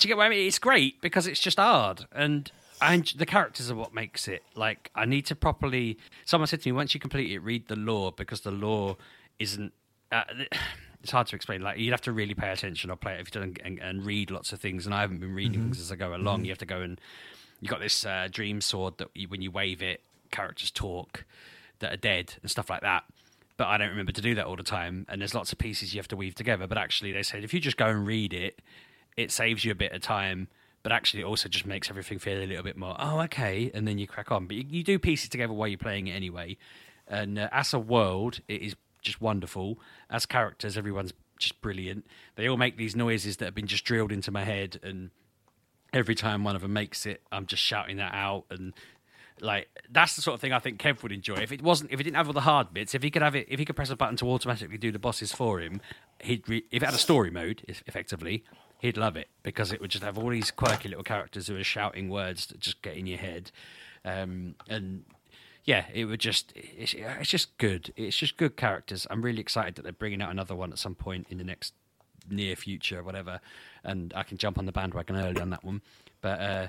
you 0.00 0.08
get 0.08 0.16
what 0.16 0.26
I 0.26 0.28
mean? 0.28 0.46
It's 0.46 0.58
great 0.58 1.00
because 1.00 1.26
it's 1.26 1.40
just 1.40 1.58
hard. 1.58 2.06
And 2.12 2.50
and 2.82 3.06
the 3.16 3.26
characters 3.26 3.70
are 3.70 3.74
what 3.74 3.94
makes 3.94 4.28
it 4.28 4.42
like 4.54 4.90
i 4.94 5.04
need 5.04 5.24
to 5.24 5.34
properly 5.34 5.96
someone 6.24 6.46
said 6.46 6.60
to 6.60 6.68
me 6.68 6.72
once 6.72 6.92
you 6.92 7.00
complete 7.00 7.30
it 7.30 7.38
read 7.38 7.66
the 7.68 7.76
lore 7.76 8.12
because 8.12 8.40
the 8.42 8.50
lore 8.50 8.96
isn't 9.38 9.72
uh, 10.10 10.24
it's 11.02 11.12
hard 11.12 11.26
to 11.26 11.36
explain 11.36 11.62
like 11.62 11.78
you'd 11.78 11.90
have 11.90 12.00
to 12.00 12.12
really 12.12 12.34
pay 12.34 12.50
attention 12.50 12.90
or 12.90 12.96
play 12.96 13.14
it 13.14 13.20
if 13.20 13.34
you 13.34 13.40
don't 13.40 13.58
and, 13.64 13.78
and 13.78 14.04
read 14.04 14.30
lots 14.30 14.52
of 14.52 14.60
things 14.60 14.84
and 14.84 14.94
i 14.94 15.00
haven't 15.00 15.18
been 15.18 15.34
reading 15.34 15.60
mm-hmm. 15.60 15.70
things 15.70 15.80
as 15.80 15.90
i 15.90 15.96
go 15.96 16.14
along 16.14 16.38
mm-hmm. 16.38 16.46
you 16.46 16.50
have 16.50 16.58
to 16.58 16.66
go 16.66 16.80
and 16.80 17.00
you 17.60 17.68
got 17.68 17.80
this 17.80 18.04
uh, 18.04 18.26
dream 18.28 18.60
sword 18.60 18.98
that 18.98 19.08
you, 19.14 19.28
when 19.28 19.40
you 19.40 19.50
wave 19.50 19.82
it 19.82 20.00
characters 20.30 20.70
talk 20.70 21.24
that 21.78 21.92
are 21.92 21.96
dead 21.96 22.34
and 22.42 22.50
stuff 22.50 22.68
like 22.68 22.80
that 22.82 23.04
but 23.56 23.66
i 23.66 23.76
don't 23.76 23.90
remember 23.90 24.12
to 24.12 24.20
do 24.20 24.34
that 24.34 24.46
all 24.46 24.56
the 24.56 24.62
time 24.62 25.06
and 25.08 25.20
there's 25.20 25.34
lots 25.34 25.52
of 25.52 25.58
pieces 25.58 25.94
you 25.94 25.98
have 25.98 26.08
to 26.08 26.16
weave 26.16 26.34
together 26.34 26.66
but 26.66 26.78
actually 26.78 27.12
they 27.12 27.22
said 27.22 27.44
if 27.44 27.52
you 27.54 27.60
just 27.60 27.76
go 27.76 27.86
and 27.86 28.06
read 28.06 28.32
it 28.32 28.60
it 29.16 29.30
saves 29.30 29.64
you 29.64 29.70
a 29.72 29.74
bit 29.74 29.92
of 29.92 30.00
time 30.00 30.48
but 30.82 30.92
actually 30.92 31.22
it 31.22 31.26
also 31.26 31.48
just 31.48 31.66
makes 31.66 31.90
everything 31.90 32.18
feel 32.18 32.38
a 32.38 32.46
little 32.46 32.62
bit 32.62 32.76
more 32.76 32.96
oh 32.98 33.20
okay 33.20 33.70
and 33.74 33.86
then 33.86 33.98
you 33.98 34.06
crack 34.06 34.30
on 34.30 34.46
but 34.46 34.56
you, 34.56 34.64
you 34.68 34.82
do 34.82 34.98
piece 34.98 35.24
it 35.24 35.30
together 35.30 35.52
while 35.52 35.68
you're 35.68 35.78
playing 35.78 36.06
it 36.06 36.12
anyway 36.12 36.56
and 37.06 37.38
uh, 37.38 37.48
as 37.52 37.72
a 37.72 37.78
world 37.78 38.40
it 38.48 38.62
is 38.62 38.76
just 39.00 39.20
wonderful 39.20 39.78
as 40.10 40.26
characters 40.26 40.76
everyone's 40.76 41.12
just 41.38 41.60
brilliant 41.60 42.06
they 42.36 42.48
all 42.48 42.56
make 42.56 42.76
these 42.76 42.94
noises 42.94 43.38
that 43.38 43.46
have 43.46 43.54
been 43.54 43.66
just 43.66 43.84
drilled 43.84 44.12
into 44.12 44.30
my 44.30 44.44
head 44.44 44.78
and 44.82 45.10
every 45.92 46.14
time 46.14 46.44
one 46.44 46.54
of 46.54 46.62
them 46.62 46.72
makes 46.72 47.04
it 47.04 47.20
i'm 47.32 47.46
just 47.46 47.62
shouting 47.62 47.96
that 47.96 48.14
out 48.14 48.44
and 48.50 48.72
like 49.42 49.68
that's 49.90 50.14
the 50.16 50.22
sort 50.22 50.34
of 50.34 50.40
thing 50.40 50.52
I 50.52 50.58
think 50.58 50.80
Kev 50.80 51.02
would 51.02 51.12
enjoy. 51.12 51.34
If 51.34 51.52
it 51.52 51.62
wasn't, 51.62 51.90
if 51.90 51.98
he 51.98 52.04
didn't 52.04 52.16
have 52.16 52.28
all 52.28 52.32
the 52.32 52.42
hard 52.42 52.72
bits, 52.72 52.94
if 52.94 53.02
he 53.02 53.10
could 53.10 53.22
have 53.22 53.34
it, 53.34 53.46
if 53.50 53.58
he 53.58 53.64
could 53.64 53.76
press 53.76 53.90
a 53.90 53.96
button 53.96 54.16
to 54.16 54.30
automatically 54.30 54.78
do 54.78 54.92
the 54.92 54.98
bosses 54.98 55.32
for 55.32 55.60
him, 55.60 55.80
he'd. 56.20 56.48
Re- 56.48 56.64
if 56.70 56.82
it 56.82 56.86
had 56.86 56.94
a 56.94 56.98
story 56.98 57.30
mode, 57.30 57.62
effectively, 57.86 58.44
he'd 58.82 58.96
love 58.96 59.16
it 59.16 59.28
because 59.44 59.72
it 59.72 59.80
would 59.80 59.90
just 59.90 60.04
have 60.04 60.18
all 60.18 60.28
these 60.28 60.50
quirky 60.50 60.88
little 60.88 61.04
characters 61.04 61.46
who 61.46 61.56
are 61.56 61.64
shouting 61.64 62.10
words 62.10 62.46
that 62.46 62.58
just 62.60 62.82
get 62.82 62.96
in 62.96 63.06
your 63.06 63.18
head, 63.18 63.50
um, 64.04 64.56
and 64.68 65.04
yeah, 65.64 65.84
it 65.94 66.04
would 66.06 66.20
just 66.20 66.52
it's, 66.54 66.92
it's, 66.92 67.30
just 67.30 67.56
good. 67.56 67.92
It's 67.96 68.16
just 68.16 68.36
good 68.36 68.56
characters. 68.56 69.06
I'm 69.08 69.22
really 69.22 69.40
excited 69.40 69.76
that 69.76 69.82
they're 69.82 69.92
bringing 69.92 70.20
out 70.20 70.30
another 70.30 70.56
one 70.56 70.72
at 70.72 70.78
some 70.78 70.96
point 70.96 71.28
in 71.30 71.38
the 71.38 71.44
next 71.44 71.72
near 72.28 72.56
future, 72.56 73.02
whatever, 73.02 73.40
and 73.84 74.12
I 74.14 74.24
can 74.24 74.36
jump 74.36 74.58
on 74.58 74.66
the 74.66 74.72
bandwagon 74.72 75.16
early 75.16 75.40
on 75.40 75.50
that 75.50 75.64
one. 75.64 75.80
But 76.20 76.40
uh, 76.40 76.66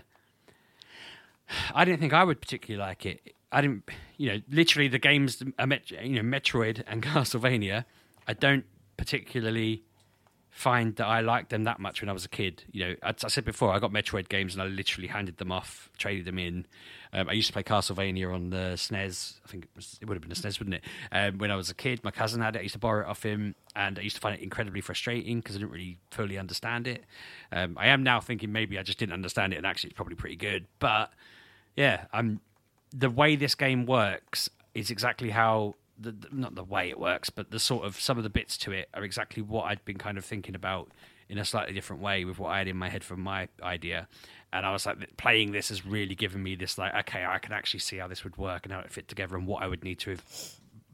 I 1.73 1.83
didn't 1.83 1.99
think 1.99 2.13
I 2.13 2.23
would 2.23 2.39
particularly 2.39 2.87
like 2.87 3.05
it. 3.07 3.35
I 3.51 3.61
didn't, 3.61 3.89
you 4.17 4.31
know, 4.31 4.41
literally 4.49 4.87
the 4.87 4.99
games, 4.99 5.41
you 5.41 5.47
know, 5.47 5.57
Metroid 5.59 6.83
and 6.87 7.01
Castlevania. 7.03 7.85
I 8.27 8.33
don't 8.33 8.65
particularly 8.97 9.83
find 10.53 10.95
that 10.97 11.07
I 11.07 11.21
liked 11.21 11.49
them 11.49 11.63
that 11.63 11.79
much 11.79 12.01
when 12.01 12.09
I 12.09 12.13
was 12.13 12.25
a 12.25 12.29
kid. 12.29 12.63
You 12.71 12.85
know, 12.85 12.95
I, 13.01 13.09
I 13.09 13.27
said 13.27 13.43
before, 13.43 13.73
I 13.73 13.79
got 13.79 13.91
Metroid 13.91 14.29
games 14.29 14.53
and 14.53 14.61
I 14.61 14.67
literally 14.67 15.07
handed 15.07 15.37
them 15.37 15.51
off, 15.51 15.89
traded 15.97 16.25
them 16.25 16.37
in. 16.37 16.67
Um, 17.11 17.27
I 17.27 17.33
used 17.33 17.47
to 17.47 17.53
play 17.53 17.63
Castlevania 17.63 18.31
on 18.31 18.51
the 18.51 18.73
SNES. 18.75 19.39
I 19.43 19.47
think 19.47 19.63
it, 19.65 19.69
was, 19.75 19.97
it 19.99 20.07
would 20.07 20.13
have 20.13 20.21
been 20.21 20.31
a 20.31 20.35
SNES, 20.35 20.59
wouldn't 20.59 20.75
it? 20.75 20.83
Um, 21.11 21.39
when 21.39 21.49
I 21.49 21.55
was 21.55 21.71
a 21.71 21.73
kid, 21.73 22.03
my 22.03 22.11
cousin 22.11 22.41
had 22.41 22.55
it. 22.55 22.59
I 22.59 22.61
used 22.61 22.73
to 22.73 22.79
borrow 22.79 23.01
it 23.01 23.09
off 23.09 23.23
him, 23.23 23.55
and 23.75 23.97
I 23.97 24.03
used 24.03 24.15
to 24.15 24.21
find 24.21 24.35
it 24.35 24.43
incredibly 24.43 24.81
frustrating 24.81 25.39
because 25.39 25.55
I 25.55 25.59
didn't 25.59 25.71
really 25.71 25.97
fully 26.11 26.37
understand 26.37 26.87
it. 26.87 27.03
Um, 27.51 27.75
I 27.79 27.87
am 27.87 28.03
now 28.03 28.19
thinking 28.19 28.51
maybe 28.51 28.77
I 28.77 28.83
just 28.83 28.99
didn't 28.99 29.13
understand 29.13 29.53
it, 29.53 29.57
and 29.57 29.65
actually 29.65 29.89
it's 29.89 29.97
probably 29.97 30.15
pretty 30.15 30.35
good. 30.35 30.67
But 30.77 31.11
yeah, 31.75 32.05
I'm 32.13 32.41
the 32.93 33.09
way 33.09 33.35
this 33.35 33.55
game 33.55 33.87
works 33.87 34.51
is 34.75 34.91
exactly 34.91 35.31
how 35.31 35.73
the, 35.99 36.11
the- 36.11 36.29
not 36.31 36.55
the 36.55 36.63
way 36.63 36.89
it 36.89 36.99
works, 36.99 37.29
but 37.29 37.51
the 37.51 37.59
sort 37.59 37.85
of 37.85 37.99
some 37.99 38.17
of 38.17 38.23
the 38.23 38.29
bits 38.29 38.57
to 38.59 38.71
it 38.71 38.89
are 38.93 39.03
exactly 39.03 39.41
what 39.41 39.65
I'd 39.65 39.83
been 39.85 39.97
kind 39.97 40.17
of 40.17 40.25
thinking 40.25 40.55
about 40.55 40.91
in 41.29 41.37
a 41.37 41.45
slightly 41.45 41.73
different 41.73 42.01
way 42.01 42.25
with 42.25 42.37
what 42.37 42.49
I 42.49 42.57
had 42.59 42.67
in 42.67 42.77
my 42.77 42.89
head 42.89 43.03
from 43.03 43.21
my 43.21 43.47
idea. 43.61 44.07
And 44.51 44.65
I 44.65 44.71
was 44.71 44.85
like, 44.85 45.17
playing 45.17 45.51
this 45.51 45.69
has 45.69 45.85
really 45.85 46.15
given 46.15 46.43
me 46.43 46.55
this 46.55 46.77
like, 46.77 46.93
okay, 46.93 47.25
I 47.25 47.39
can 47.39 47.53
actually 47.53 47.79
see 47.79 47.97
how 47.97 48.07
this 48.07 48.23
would 48.23 48.37
work 48.37 48.65
and 48.65 48.73
how 48.73 48.79
it 48.81 48.91
fit 48.91 49.07
together 49.07 49.35
and 49.35 49.47
what 49.47 49.63
I 49.63 49.67
would 49.67 49.83
need 49.83 49.99
to 49.99 50.17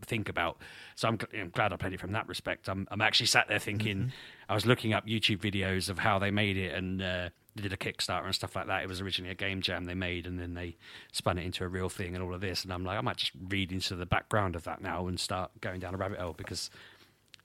think 0.06 0.30
about. 0.30 0.58
So 0.96 1.08
I'm, 1.10 1.20
I'm 1.38 1.50
glad 1.50 1.74
I 1.74 1.76
played 1.76 1.94
it 1.94 2.00
from 2.00 2.14
that 2.14 2.28
respect. 2.28 2.70
I'm, 2.70 2.88
I'm 2.92 3.02
actually 3.02 3.26
sat 3.26 3.48
there 3.50 3.60
thinking, 3.60 4.14
I 4.48 4.54
was 4.54 4.66
looking 4.66 4.94
up 4.94 5.06
YouTube 5.06 5.40
videos 5.40 5.90
of 5.90 6.00
how 6.00 6.20
they 6.20 6.32
made 6.32 6.56
it 6.56 6.74
and 6.74 7.02
uh, 7.02 7.30
they 7.56 7.64
did 7.64 7.74
a 7.74 7.78
Kickstarter 7.78 8.26
and 8.26 8.36
stuff 8.36 8.56
like 8.56 8.68
that. 8.68 8.84
It 8.84 8.88
was 8.88 9.02
originally 9.02 9.32
a 9.32 9.36
game 9.36 9.62
jam 9.62 9.86
they 9.86 9.94
made 9.94 10.26
and 10.26 10.40
then 10.40 10.54
they 10.54 10.78
spun 11.12 11.38
it 11.38 11.46
into 11.46 11.64
a 11.64 11.68
real 11.68 11.90
thing 11.90 12.16
and 12.16 12.24
all 12.24 12.34
of 12.34 12.42
this. 12.42 12.64
And 12.64 12.72
I'm 12.72 12.84
like, 12.84 12.98
I 12.98 13.02
might 13.02 13.18
just 13.18 13.32
read 13.50 13.72
into 13.72 13.96
the 13.96 14.06
background 14.06 14.56
of 14.56 14.64
that 14.64 14.82
now 14.82 15.08
and 15.08 15.20
start 15.20 15.52
going 15.62 15.80
down 15.80 15.94
a 15.94 15.98
rabbit 15.98 16.20
hole 16.20 16.34
because 16.38 16.70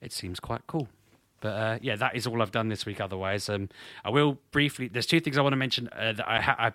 it 0.01 0.13
seems 0.13 0.39
quite 0.39 0.61
cool. 0.67 0.87
But 1.41 1.49
uh, 1.49 1.79
yeah, 1.81 1.95
that 1.97 2.15
is 2.15 2.25
all 2.25 2.41
I've 2.41 2.51
done 2.51 2.69
this 2.69 2.85
week. 2.85 3.01
Otherwise, 3.01 3.49
um, 3.49 3.69
I 4.03 4.09
will 4.09 4.39
briefly. 4.51 4.87
There's 4.87 5.05
two 5.05 5.19
things 5.19 5.37
I 5.37 5.41
want 5.41 5.53
to 5.53 5.57
mention 5.57 5.89
uh, 5.89 6.13
that 6.13 6.27
I, 6.27 6.41
ha- 6.41 6.55
I 6.57 6.71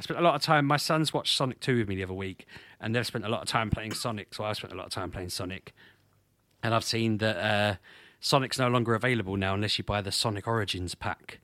spent 0.00 0.18
a 0.18 0.22
lot 0.22 0.34
of 0.34 0.42
time. 0.42 0.64
My 0.64 0.76
sons 0.76 1.12
watched 1.12 1.36
Sonic 1.36 1.60
Two 1.60 1.78
with 1.78 1.88
me 1.88 1.96
the 1.96 2.04
other 2.04 2.14
week, 2.14 2.46
and 2.80 2.94
they've 2.94 3.06
spent 3.06 3.24
a 3.24 3.28
lot 3.28 3.42
of 3.42 3.48
time 3.48 3.70
playing 3.70 3.92
Sonic. 3.94 4.34
So 4.34 4.44
I 4.44 4.54
spent 4.54 4.72
a 4.72 4.76
lot 4.76 4.86
of 4.86 4.92
time 4.92 5.10
playing 5.10 5.28
Sonic, 5.28 5.72
and 6.62 6.74
I've 6.74 6.84
seen 6.84 7.18
that 7.18 7.36
uh, 7.36 7.76
Sonic's 8.20 8.58
no 8.58 8.68
longer 8.68 8.94
available 8.94 9.36
now 9.36 9.54
unless 9.54 9.78
you 9.78 9.84
buy 9.84 10.00
the 10.00 10.10
Sonic 10.10 10.48
Origins 10.48 10.94
pack. 10.94 11.38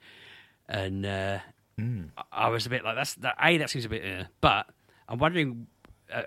And 0.69 1.05
uh, 1.07 1.39
I- 1.79 2.13
I 2.33 2.49
was 2.49 2.67
a 2.67 2.71
bit 2.71 2.85
like, 2.85 2.97
that's 2.97 3.15
that. 3.17 3.37
A 3.43 3.59
that 3.59 3.71
seems 3.71 3.85
a 3.85 3.89
bit, 3.89 4.05
uh, 4.05 4.25
but 4.41 4.67
I'm 5.09 5.19
wondering. 5.19 5.67
Uh, 6.13 6.23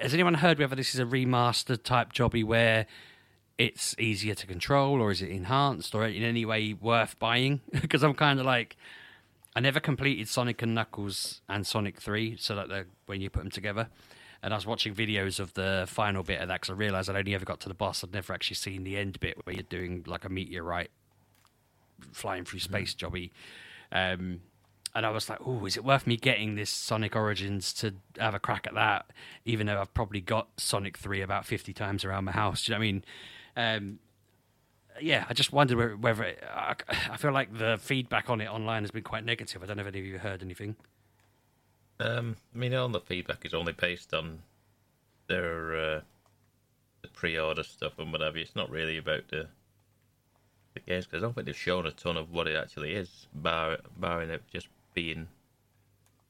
has 0.00 0.14
anyone 0.14 0.34
heard 0.34 0.58
whether 0.58 0.76
this 0.76 0.94
is 0.94 1.00
a 1.00 1.04
remastered 1.04 1.82
type 1.82 2.12
jobby 2.12 2.44
where 2.44 2.86
it's 3.58 3.94
easier 3.98 4.34
to 4.34 4.46
control, 4.46 5.00
or 5.00 5.10
is 5.10 5.20
it 5.22 5.30
enhanced, 5.30 5.94
or 5.94 6.06
in 6.06 6.22
any 6.22 6.44
way 6.44 6.72
worth 6.74 7.18
buying? 7.18 7.60
Because 7.80 8.02
I'm 8.02 8.14
kind 8.14 8.38
of 8.40 8.46
like, 8.46 8.76
I 9.56 9.60
never 9.60 9.80
completed 9.80 10.28
Sonic 10.28 10.62
and 10.62 10.74
Knuckles 10.74 11.40
and 11.48 11.66
Sonic 11.66 12.00
Three, 12.00 12.36
so 12.38 12.54
that 12.56 12.86
when 13.06 13.20
you 13.20 13.30
put 13.30 13.40
them 13.42 13.50
together. 13.50 13.88
And 14.42 14.54
I 14.54 14.56
was 14.56 14.64
watching 14.66 14.94
videos 14.94 15.38
of 15.38 15.52
the 15.52 15.84
final 15.86 16.22
bit 16.22 16.40
of 16.40 16.48
that 16.48 16.60
because 16.62 16.70
I 16.70 16.74
realised 16.78 17.10
I'd 17.10 17.16
only 17.16 17.34
ever 17.34 17.44
got 17.44 17.60
to 17.60 17.68
the 17.68 17.74
boss. 17.74 18.02
I'd 18.02 18.14
never 18.14 18.32
actually 18.32 18.56
seen 18.56 18.84
the 18.84 18.96
end 18.96 19.20
bit 19.20 19.36
where 19.44 19.54
you're 19.54 19.62
doing 19.64 20.02
like 20.06 20.24
a 20.24 20.30
meteorite 20.30 20.90
flying 22.12 22.44
through 22.44 22.60
space 22.60 22.94
jobby. 22.94 23.30
Um, 23.92 24.40
and 24.94 25.06
I 25.06 25.10
was 25.10 25.28
like, 25.28 25.38
"Oh, 25.44 25.66
is 25.66 25.76
it 25.76 25.84
worth 25.84 26.06
me 26.06 26.16
getting 26.16 26.56
this 26.56 26.70
Sonic 26.70 27.14
Origins 27.14 27.72
to 27.74 27.94
have 28.18 28.34
a 28.34 28.40
crack 28.40 28.66
at 28.66 28.74
that?" 28.74 29.10
Even 29.44 29.66
though 29.66 29.80
I've 29.80 29.94
probably 29.94 30.20
got 30.20 30.48
Sonic 30.56 30.96
Three 30.96 31.22
about 31.22 31.46
fifty 31.46 31.72
times 31.72 32.04
around 32.04 32.24
my 32.24 32.32
house. 32.32 32.64
Do 32.64 32.72
you 32.72 32.74
know 32.74 32.80
what 32.80 32.84
I 32.84 32.92
mean? 32.92 33.04
Um, 33.56 33.98
yeah, 35.00 35.24
I 35.28 35.34
just 35.34 35.52
wondered 35.52 36.02
whether, 36.02 36.24
it, 36.24 36.42
I, 36.52 36.74
I 37.10 37.16
feel 37.16 37.32
like 37.32 37.56
the 37.56 37.78
feedback 37.80 38.28
on 38.28 38.40
it 38.40 38.48
online 38.48 38.82
has 38.82 38.90
been 38.90 39.02
quite 39.02 39.24
negative. 39.24 39.62
I 39.62 39.66
don't 39.66 39.76
know 39.76 39.82
if 39.82 39.88
any 39.88 40.00
of 40.00 40.04
you 40.04 40.18
heard 40.18 40.42
anything. 40.42 40.76
Um, 41.98 42.36
I 42.54 42.58
mean, 42.58 42.74
all 42.74 42.88
the 42.88 43.00
feedback 43.00 43.44
is 43.44 43.54
only 43.54 43.72
based 43.72 44.12
on 44.12 44.40
their 45.28 45.76
uh, 45.76 46.00
the 47.02 47.08
pre-order 47.08 47.62
stuff 47.62 47.98
and 47.98 48.12
whatever. 48.12 48.38
It's 48.38 48.56
not 48.56 48.70
really 48.70 48.96
about 48.96 49.28
the 49.28 49.48
the 50.74 50.80
games 50.80 51.06
because 51.06 51.22
I 51.22 51.26
don't 51.26 51.34
think 51.34 51.46
they've 51.46 51.56
shown 51.56 51.86
a 51.86 51.90
ton 51.90 52.16
of 52.16 52.30
what 52.32 52.46
it 52.46 52.56
actually 52.56 52.94
is, 52.94 53.26
bar 53.34 53.78
barring 53.98 54.30
it 54.30 54.42
just 54.52 54.68
being. 54.94 55.28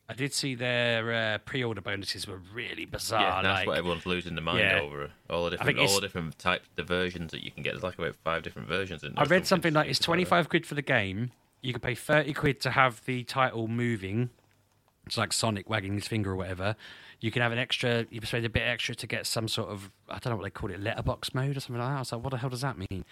I 0.08 0.12
did 0.12 0.34
see 0.34 0.56
their 0.56 1.12
uh, 1.12 1.38
pre-order 1.38 1.80
bonuses 1.80 2.26
were 2.26 2.40
really 2.52 2.84
bizarre. 2.84 3.20
yeah, 3.20 3.42
that's 3.42 3.58
like, 3.58 3.66
what 3.68 3.78
everyone's 3.78 4.06
losing 4.06 4.34
their 4.34 4.42
mind 4.42 4.58
yeah. 4.58 4.80
over. 4.80 5.10
All 5.28 5.44
the 5.44 5.50
different, 5.50 5.78
all 5.78 5.94
the 5.94 6.00
different 6.00 6.36
types, 6.36 6.68
the 6.74 6.82
versions 6.82 7.30
that 7.30 7.44
you 7.44 7.52
can 7.52 7.62
get. 7.62 7.74
There's 7.74 7.84
like 7.84 7.96
about 7.96 8.16
five 8.24 8.42
different 8.42 8.66
versions. 8.66 9.04
In 9.04 9.16
I 9.16 9.22
read 9.24 9.46
something 9.46 9.72
like 9.72 9.88
it's 9.88 10.00
twenty 10.00 10.24
five 10.24 10.48
quid 10.48 10.66
for 10.66 10.74
the 10.74 10.82
game. 10.82 11.30
You 11.62 11.72
can 11.72 11.80
pay 11.80 11.94
thirty 11.94 12.32
quid 12.32 12.60
to 12.62 12.70
have 12.70 13.04
the 13.04 13.22
title 13.22 13.68
moving. 13.68 14.30
It's 15.06 15.16
like 15.16 15.32
Sonic 15.32 15.70
wagging 15.70 15.94
his 15.94 16.08
finger 16.08 16.32
or 16.32 16.36
whatever. 16.36 16.74
You 17.20 17.30
can 17.30 17.42
have 17.42 17.52
an 17.52 17.58
extra. 17.58 18.06
You 18.10 18.20
spend 18.22 18.44
a 18.44 18.50
bit 18.50 18.62
extra 18.62 18.96
to 18.96 19.06
get 19.06 19.26
some 19.26 19.46
sort 19.46 19.68
of 19.68 19.92
I 20.08 20.18
don't 20.18 20.32
know 20.32 20.36
what 20.36 20.44
they 20.44 20.50
call 20.50 20.72
it, 20.72 20.80
letterbox 20.80 21.34
mode 21.34 21.56
or 21.56 21.60
something 21.60 21.80
like 21.80 21.88
that. 21.88 21.96
I 21.96 21.98
was 22.00 22.10
like, 22.10 22.24
what 22.24 22.30
the 22.30 22.38
hell 22.38 22.50
does 22.50 22.62
that 22.62 22.76
mean? 22.78 23.04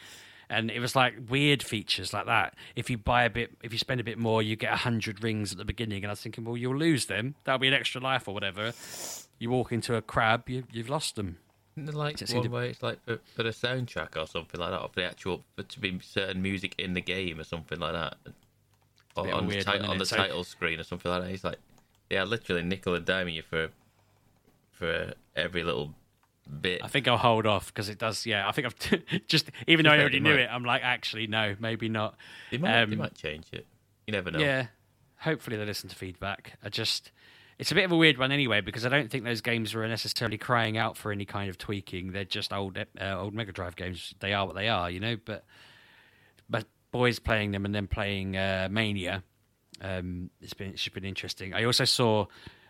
And 0.50 0.70
it 0.70 0.80
was 0.80 0.96
like 0.96 1.14
weird 1.28 1.62
features 1.62 2.12
like 2.14 2.24
that. 2.26 2.54
If 2.74 2.88
you 2.88 2.96
buy 2.96 3.24
a 3.24 3.30
bit, 3.30 3.52
if 3.62 3.70
you 3.72 3.78
spend 3.78 4.00
a 4.00 4.04
bit 4.04 4.16
more, 4.18 4.42
you 4.42 4.56
get 4.56 4.72
hundred 4.78 5.22
rings 5.22 5.52
at 5.52 5.58
the 5.58 5.64
beginning. 5.64 6.02
And 6.04 6.06
I 6.06 6.12
was 6.12 6.20
thinking, 6.22 6.44
well, 6.44 6.56
you'll 6.56 6.76
lose 6.76 7.04
them. 7.06 7.34
That'll 7.44 7.58
be 7.58 7.68
an 7.68 7.74
extra 7.74 8.00
life 8.00 8.26
or 8.26 8.32
whatever. 8.34 8.72
You 9.38 9.50
walk 9.50 9.72
into 9.72 9.94
a 9.94 10.00
crab, 10.02 10.48
you, 10.48 10.64
you've 10.72 10.88
lost 10.88 11.16
them. 11.16 11.36
Isn't 11.76 11.84
there 11.86 11.94
like 11.94 12.16
Does 12.16 12.32
one 12.34 12.44
to- 12.44 12.48
where 12.48 12.64
it's 12.64 12.82
like 12.82 13.04
for, 13.04 13.18
for 13.36 13.42
the 13.42 13.50
soundtrack 13.50 14.16
or 14.16 14.26
something 14.26 14.58
like 14.58 14.70
that, 14.70 14.80
or 14.80 14.88
for 14.88 15.00
the 15.00 15.04
actual 15.04 15.44
for 15.54 15.62
to 15.64 15.80
be 15.80 15.98
certain 16.02 16.40
music 16.42 16.74
in 16.78 16.94
the 16.94 17.00
game 17.02 17.38
or 17.38 17.44
something 17.44 17.78
like 17.78 17.92
that, 17.92 18.16
or 19.16 19.24
bit 19.24 19.32
of 19.34 19.38
a 19.38 19.40
on 19.42 19.46
the, 19.46 19.54
weird 19.54 19.66
ti- 19.66 19.78
on 19.78 19.98
the 19.98 20.06
So- 20.06 20.16
title 20.16 20.44
screen 20.44 20.80
or 20.80 20.82
something 20.82 21.10
like 21.10 21.22
that. 21.22 21.30
He's 21.30 21.44
like, 21.44 21.58
yeah, 22.10 22.24
literally 22.24 22.62
nickel 22.62 22.94
and 22.94 23.04
diming 23.06 23.34
you 23.34 23.42
for 23.42 23.68
for 24.72 25.12
every 25.36 25.62
little 25.62 25.94
bit. 26.48 26.82
I 26.82 26.88
think 26.88 27.08
I'll 27.08 27.16
hold 27.16 27.46
off 27.46 27.66
because 27.68 27.88
it 27.88 27.98
does. 27.98 28.26
Yeah, 28.26 28.48
I 28.48 28.52
think 28.52 28.66
I've 28.66 29.26
just 29.26 29.50
even 29.66 29.84
though 29.84 29.92
I 29.92 29.98
already 29.98 30.20
knew 30.20 30.34
might. 30.34 30.40
it, 30.40 30.50
I'm 30.50 30.64
like, 30.64 30.82
actually, 30.82 31.26
no, 31.26 31.56
maybe 31.58 31.88
not. 31.88 32.16
they 32.50 32.58
might, 32.58 32.86
they 32.86 32.92
um, 32.94 32.98
might 32.98 33.14
change 33.14 33.46
it. 33.52 33.66
You 34.06 34.12
never 34.12 34.30
know. 34.30 34.38
Yeah, 34.38 34.68
hopefully 35.18 35.56
they 35.56 35.64
listen 35.64 35.88
to 35.90 35.96
feedback. 35.96 36.58
I 36.62 36.68
just, 36.68 37.10
it's 37.58 37.70
a 37.70 37.74
bit 37.74 37.84
of 37.84 37.92
a 37.92 37.96
weird 37.96 38.18
one 38.18 38.32
anyway 38.32 38.60
because 38.60 38.86
I 38.86 38.88
don't 38.88 39.10
think 39.10 39.24
those 39.24 39.40
games 39.40 39.74
were 39.74 39.86
necessarily 39.86 40.38
crying 40.38 40.78
out 40.78 40.96
for 40.96 41.12
any 41.12 41.24
kind 41.24 41.50
of 41.50 41.58
tweaking. 41.58 42.12
They're 42.12 42.24
just 42.24 42.52
old, 42.52 42.78
uh, 42.78 43.18
old 43.18 43.34
Mega 43.34 43.52
Drive 43.52 43.76
games. 43.76 44.14
They 44.20 44.32
are 44.32 44.46
what 44.46 44.54
they 44.54 44.68
are, 44.68 44.90
you 44.90 45.00
know. 45.00 45.16
But, 45.22 45.44
but 46.48 46.64
boys 46.90 47.18
playing 47.18 47.52
them 47.52 47.64
and 47.64 47.74
then 47.74 47.86
playing 47.86 48.36
uh, 48.36 48.68
Mania, 48.70 49.22
um, 49.80 50.30
it's 50.40 50.54
been 50.54 50.70
it's 50.70 50.88
been 50.88 51.04
interesting. 51.04 51.54
I 51.54 51.64
also 51.64 51.84
saw. 51.84 52.26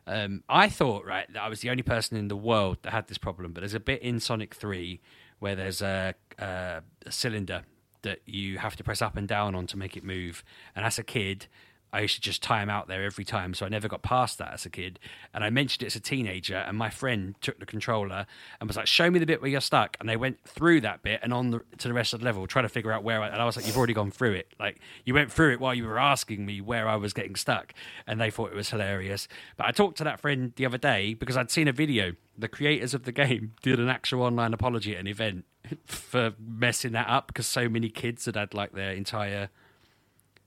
Um, 0.08 0.42
I 0.48 0.68
thought 0.68 1.04
right 1.04 1.30
that 1.32 1.42
I 1.42 1.48
was 1.48 1.60
the 1.60 1.70
only 1.70 1.82
person 1.82 2.16
in 2.16 2.28
the 2.28 2.36
world 2.36 2.78
that 2.82 2.92
had 2.92 3.08
this 3.08 3.18
problem, 3.18 3.52
but 3.52 3.60
there's 3.60 3.74
a 3.74 3.80
bit 3.80 4.00
in 4.02 4.20
Sonic 4.20 4.54
Three 4.54 5.00
where 5.38 5.54
there's 5.54 5.82
a, 5.82 6.14
a, 6.38 6.82
a 7.04 7.12
cylinder 7.12 7.62
that 8.02 8.20
you 8.24 8.58
have 8.58 8.74
to 8.76 8.84
press 8.84 9.02
up 9.02 9.16
and 9.16 9.28
down 9.28 9.54
on 9.54 9.66
to 9.66 9.76
make 9.76 9.96
it 9.96 10.04
move. 10.04 10.42
And 10.74 10.84
as 10.84 10.98
a 10.98 11.02
kid, 11.02 11.46
I 11.92 12.00
used 12.00 12.16
to 12.16 12.20
just 12.20 12.42
tie 12.42 12.58
time 12.58 12.68
out 12.68 12.88
there 12.88 13.04
every 13.04 13.24
time, 13.24 13.54
so 13.54 13.64
I 13.66 13.68
never 13.68 13.88
got 13.88 14.02
past 14.02 14.38
that 14.38 14.52
as 14.52 14.66
a 14.66 14.70
kid. 14.70 14.98
And 15.32 15.44
I 15.44 15.50
mentioned 15.50 15.84
it 15.84 15.86
as 15.86 15.96
a 15.96 16.00
teenager, 16.00 16.56
and 16.56 16.76
my 16.76 16.90
friend 16.90 17.34
took 17.40 17.58
the 17.60 17.66
controller 17.66 18.26
and 18.60 18.68
was 18.68 18.76
like, 18.76 18.86
"Show 18.86 19.10
me 19.10 19.18
the 19.18 19.26
bit 19.26 19.40
where 19.40 19.50
you're 19.50 19.60
stuck." 19.60 19.96
And 20.00 20.08
they 20.08 20.16
went 20.16 20.42
through 20.44 20.80
that 20.82 21.02
bit 21.02 21.20
and 21.22 21.32
on 21.32 21.50
the, 21.50 21.60
to 21.78 21.88
the 21.88 21.94
rest 21.94 22.14
of 22.14 22.20
the 22.20 22.26
level, 22.26 22.46
trying 22.46 22.64
to 22.64 22.68
figure 22.68 22.92
out 22.92 23.04
where. 23.04 23.22
I, 23.22 23.28
and 23.28 23.40
I 23.40 23.44
was 23.44 23.56
like, 23.56 23.66
"You've 23.66 23.76
already 23.76 23.94
gone 23.94 24.10
through 24.10 24.32
it. 24.32 24.48
Like 24.58 24.80
you 25.04 25.14
went 25.14 25.32
through 25.32 25.52
it 25.52 25.60
while 25.60 25.74
you 25.74 25.84
were 25.84 25.98
asking 25.98 26.44
me 26.44 26.60
where 26.60 26.88
I 26.88 26.96
was 26.96 27.12
getting 27.12 27.36
stuck." 27.36 27.72
And 28.06 28.20
they 28.20 28.30
thought 28.30 28.50
it 28.50 28.56
was 28.56 28.70
hilarious. 28.70 29.28
But 29.56 29.66
I 29.66 29.70
talked 29.70 29.98
to 29.98 30.04
that 30.04 30.20
friend 30.20 30.52
the 30.56 30.66
other 30.66 30.78
day 30.78 31.14
because 31.14 31.36
I'd 31.36 31.50
seen 31.50 31.68
a 31.68 31.72
video. 31.72 32.12
The 32.36 32.48
creators 32.48 32.94
of 32.94 33.04
the 33.04 33.12
game 33.12 33.52
did 33.62 33.78
an 33.78 33.88
actual 33.88 34.22
online 34.22 34.52
apology 34.52 34.94
at 34.94 35.00
an 35.00 35.06
event 35.06 35.44
for 35.86 36.34
messing 36.38 36.92
that 36.92 37.08
up 37.08 37.28
because 37.28 37.46
so 37.46 37.68
many 37.68 37.88
kids 37.88 38.24
had 38.24 38.36
had 38.36 38.54
like 38.54 38.72
their 38.72 38.92
entire 38.92 39.50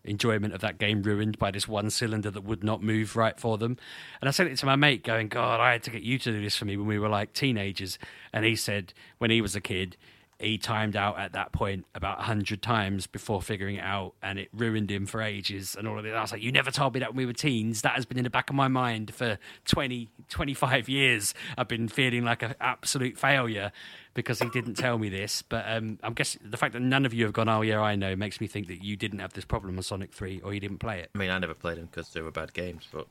enjoyment 0.03 0.53
of 0.53 0.61
that 0.61 0.77
game 0.77 1.01
ruined 1.01 1.37
by 1.37 1.51
this 1.51 1.67
one 1.67 1.89
cylinder 1.89 2.31
that 2.31 2.43
would 2.43 2.63
not 2.63 2.81
move 2.81 3.15
right 3.15 3.39
for 3.39 3.57
them. 3.57 3.77
And 4.19 4.27
I 4.27 4.31
sent 4.31 4.49
it 4.49 4.57
to 4.57 4.65
my 4.65 4.75
mate 4.75 5.03
going, 5.03 5.27
God, 5.27 5.59
I 5.59 5.71
had 5.71 5.83
to 5.83 5.91
get 5.91 6.03
you 6.03 6.17
to 6.19 6.31
do 6.31 6.41
this 6.41 6.55
for 6.55 6.65
me 6.65 6.77
when 6.77 6.87
we 6.87 6.99
were 6.99 7.09
like 7.09 7.33
teenagers. 7.33 7.99
And 8.33 8.45
he 8.45 8.55
said 8.55 8.93
when 9.17 9.31
he 9.31 9.41
was 9.41 9.55
a 9.55 9.61
kid, 9.61 9.97
he 10.41 10.57
timed 10.57 10.95
out 10.95 11.19
at 11.19 11.33
that 11.33 11.51
point 11.51 11.85
about 11.93 12.17
100 12.17 12.61
times 12.61 13.05
before 13.05 13.41
figuring 13.41 13.75
it 13.75 13.83
out 13.83 14.15
and 14.23 14.39
it 14.39 14.49
ruined 14.53 14.89
him 14.89 15.05
for 15.05 15.21
ages 15.21 15.75
and 15.77 15.87
all 15.87 15.99
of 15.99 16.05
it. 16.05 16.13
I 16.13 16.21
was 16.21 16.31
like, 16.31 16.41
you 16.41 16.51
never 16.51 16.71
told 16.71 16.95
me 16.95 16.99
that 17.01 17.09
when 17.09 17.17
we 17.17 17.25
were 17.27 17.33
teens. 17.33 17.83
That 17.83 17.93
has 17.93 18.05
been 18.05 18.17
in 18.17 18.23
the 18.23 18.29
back 18.31 18.49
of 18.49 18.55
my 18.55 18.67
mind 18.67 19.13
for 19.13 19.37
20, 19.65 20.09
25 20.29 20.89
years. 20.89 21.33
I've 21.57 21.67
been 21.67 21.87
feeling 21.87 22.25
like 22.25 22.41
an 22.41 22.55
absolute 22.59 23.17
failure 23.17 23.71
because 24.13 24.39
he 24.39 24.49
didn't 24.49 24.75
tell 24.75 24.97
me 24.97 25.09
this. 25.09 25.41
But 25.41 25.65
um, 25.67 25.99
I'm 26.03 26.13
guessing 26.13 26.41
the 26.43 26.57
fact 26.57 26.73
that 26.73 26.81
none 26.81 27.05
of 27.05 27.13
you 27.13 27.25
have 27.25 27.33
gone, 27.33 27.47
oh, 27.49 27.61
yeah, 27.61 27.79
I 27.79 27.95
know, 27.95 28.15
makes 28.15 28.41
me 28.41 28.47
think 28.47 28.67
that 28.67 28.83
you 28.83 28.95
didn't 28.97 29.19
have 29.19 29.33
this 29.33 29.45
problem 29.45 29.77
on 29.77 29.83
Sonic 29.83 30.13
3 30.13 30.41
or 30.41 30.53
you 30.53 30.59
didn't 30.59 30.79
play 30.79 30.99
it. 30.99 31.09
I 31.15 31.17
mean, 31.17 31.29
I 31.29 31.37
never 31.39 31.53
played 31.53 31.77
them 31.77 31.87
because 31.91 32.09
they 32.13 32.21
were 32.21 32.31
bad 32.31 32.53
games, 32.53 32.87
but 32.91 33.07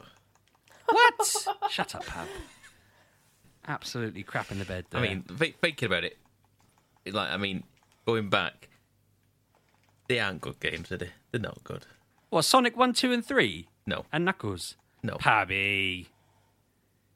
What? 0.86 1.46
Shut 1.70 1.94
up, 1.94 2.04
pal. 2.06 2.26
Absolutely 3.68 4.22
crap 4.22 4.50
in 4.50 4.58
the 4.58 4.64
bed. 4.64 4.86
There. 4.90 5.00
I 5.00 5.06
mean, 5.08 5.22
th- 5.38 5.54
thinking 5.60 5.86
about 5.86 6.04
it, 6.04 6.16
like 7.06 7.30
I 7.30 7.36
mean, 7.36 7.64
going 8.06 8.28
back, 8.30 8.68
They 10.08 10.18
aren't 10.18 10.40
good 10.40 10.58
games, 10.60 10.90
are 10.90 10.96
they? 10.96 11.10
They're 11.30 11.40
not 11.40 11.62
good. 11.62 11.86
What 12.30 12.42
Sonic 12.44 12.76
One, 12.76 12.92
Two, 12.94 13.12
and 13.12 13.24
Three, 13.24 13.68
No, 13.86 14.06
and 14.12 14.24
Knuckles? 14.24 14.76
no. 15.02 15.16
Pabby, 15.18 16.08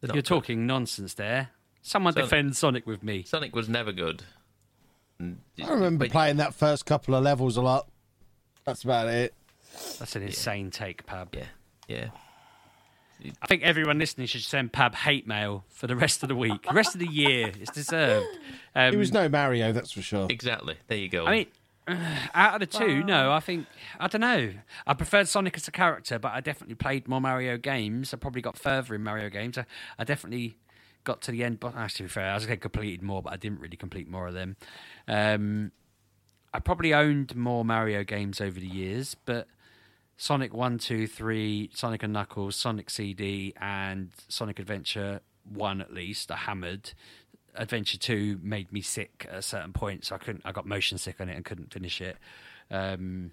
you're 0.03 0.13
good. 0.15 0.25
talking 0.27 0.67
nonsense 0.67 1.15
there. 1.15 1.51
Someone 1.87 2.15
Sonic- 2.15 2.31
defend 2.31 2.57
Sonic 2.57 2.87
with 2.87 3.03
me. 3.03 3.25
Sonic 3.25 3.55
was 3.55 3.69
never 3.69 3.93
good. 3.93 4.23
I 5.21 5.35
remember 5.69 6.07
but- 6.07 6.13
playing 6.13 6.39
that 6.39 6.55
first 6.55 6.87
couple 6.87 7.15
of 7.15 7.23
levels 7.23 7.59
a 7.59 7.63
lot. 7.63 7.87
That's 8.65 8.83
about 8.83 9.09
it. 9.09 9.35
That's 9.99 10.17
an 10.17 10.23
insane 10.23 10.71
take, 10.71 11.05
Pab. 11.05 11.35
Yeah, 11.35 11.45
yeah. 11.87 12.07
I 13.43 13.47
think 13.47 13.63
everyone 13.63 13.99
listening 13.99 14.27
should 14.27 14.43
send 14.43 14.73
Pab 14.73 14.95
hate 14.95 15.27
mail 15.27 15.65
for 15.69 15.87
the 15.87 15.95
rest 15.97 16.23
of 16.23 16.31
the 16.31 16.35
week, 16.35 16.63
the 16.67 16.75
rest 16.75 16.95
of 16.95 17.01
the 17.01 17.07
year. 17.07 17.53
It's 17.61 17.71
deserved. 17.71 18.27
Um, 18.75 18.95
It 18.95 18.97
was 18.97 19.13
no 19.13 19.29
Mario, 19.29 19.73
that's 19.73 19.93
for 19.93 20.01
sure. 20.03 20.27
Exactly. 20.31 20.77
There 20.89 20.97
you 20.99 21.09
go. 21.11 21.27
I 21.27 21.31
mean, 21.31 21.47
out 22.35 22.55
of 22.55 22.61
the 22.61 22.67
two, 22.79 23.05
no, 23.05 23.31
I 23.31 23.41
think 23.41 23.67
I 24.01 24.09
don't 24.09 24.23
know. 24.23 24.53
I 24.87 24.95
preferred 24.95 25.29
Sonic 25.29 25.57
as 25.57 25.69
a 25.69 25.71
character, 25.71 26.19
but 26.19 26.33
I 26.33 26.41
definitely 26.41 26.77
played 26.77 27.09
more 27.09 27.21
Mario 27.21 27.59
games. 27.59 28.15
I 28.15 28.17
probably 28.17 28.41
got 28.43 28.57
further 28.59 28.95
in 28.95 29.03
Mario 29.03 29.29
games. 29.29 29.59
I, 29.59 29.67
I 29.99 30.05
definitely 30.05 30.57
got 31.05 31.23
to 31.23 31.31
the 31.31 31.45
end. 31.45 31.61
But 31.61 31.77
actually, 31.77 31.97
to 31.99 32.03
be 32.05 32.09
fair, 32.09 32.31
I 32.31 32.35
was 32.35 32.47
going 32.47 32.59
completed 32.59 33.03
more, 33.03 33.23
but 33.23 33.33
I 33.33 33.37
didn't 33.37 33.61
really 33.61 33.77
complete 33.77 34.09
more 34.09 34.27
of 34.27 34.35
them. 34.35 34.57
Um, 35.07 35.73
I 36.53 36.61
probably 36.61 36.95
owned 36.95 37.35
more 37.35 37.65
Mario 37.65 38.05
games 38.05 38.41
over 38.41 38.59
the 38.59 38.67
years, 38.67 39.17
but 39.25 39.49
Sonic 40.17 40.55
1, 40.55 40.79
2, 40.79 41.07
3, 41.07 41.71
Sonic 41.75 42.03
and 42.03 42.13
Knuckles, 42.13 42.57
Sonic 42.57 42.91
CD, 42.91 43.53
and 43.61 44.11
Sonic 44.29 44.59
Adventure 44.59 45.21
1 45.53 45.81
at 45.81 45.93
least, 45.93 46.31
I 46.31 46.37
hammered. 46.37 46.93
Adventure 47.57 47.99
2 47.99 48.41
made 48.43 48.73
me 48.73 48.81
sick 48.81 49.27
at 49.29 49.39
a 49.39 49.43
certain 49.43 49.73
point, 49.73 50.05
so 50.05 50.15
I 50.15 50.19
couldn't 50.19 50.43
I 50.45 50.53
got 50.53 50.67
motion 50.67 50.99
sick 50.99 51.21
on 51.21 51.29
it 51.29 51.37
and 51.37 51.45
couldn't 51.45 51.73
finish 51.73 52.01
it. 52.01 52.17
Um, 52.71 53.33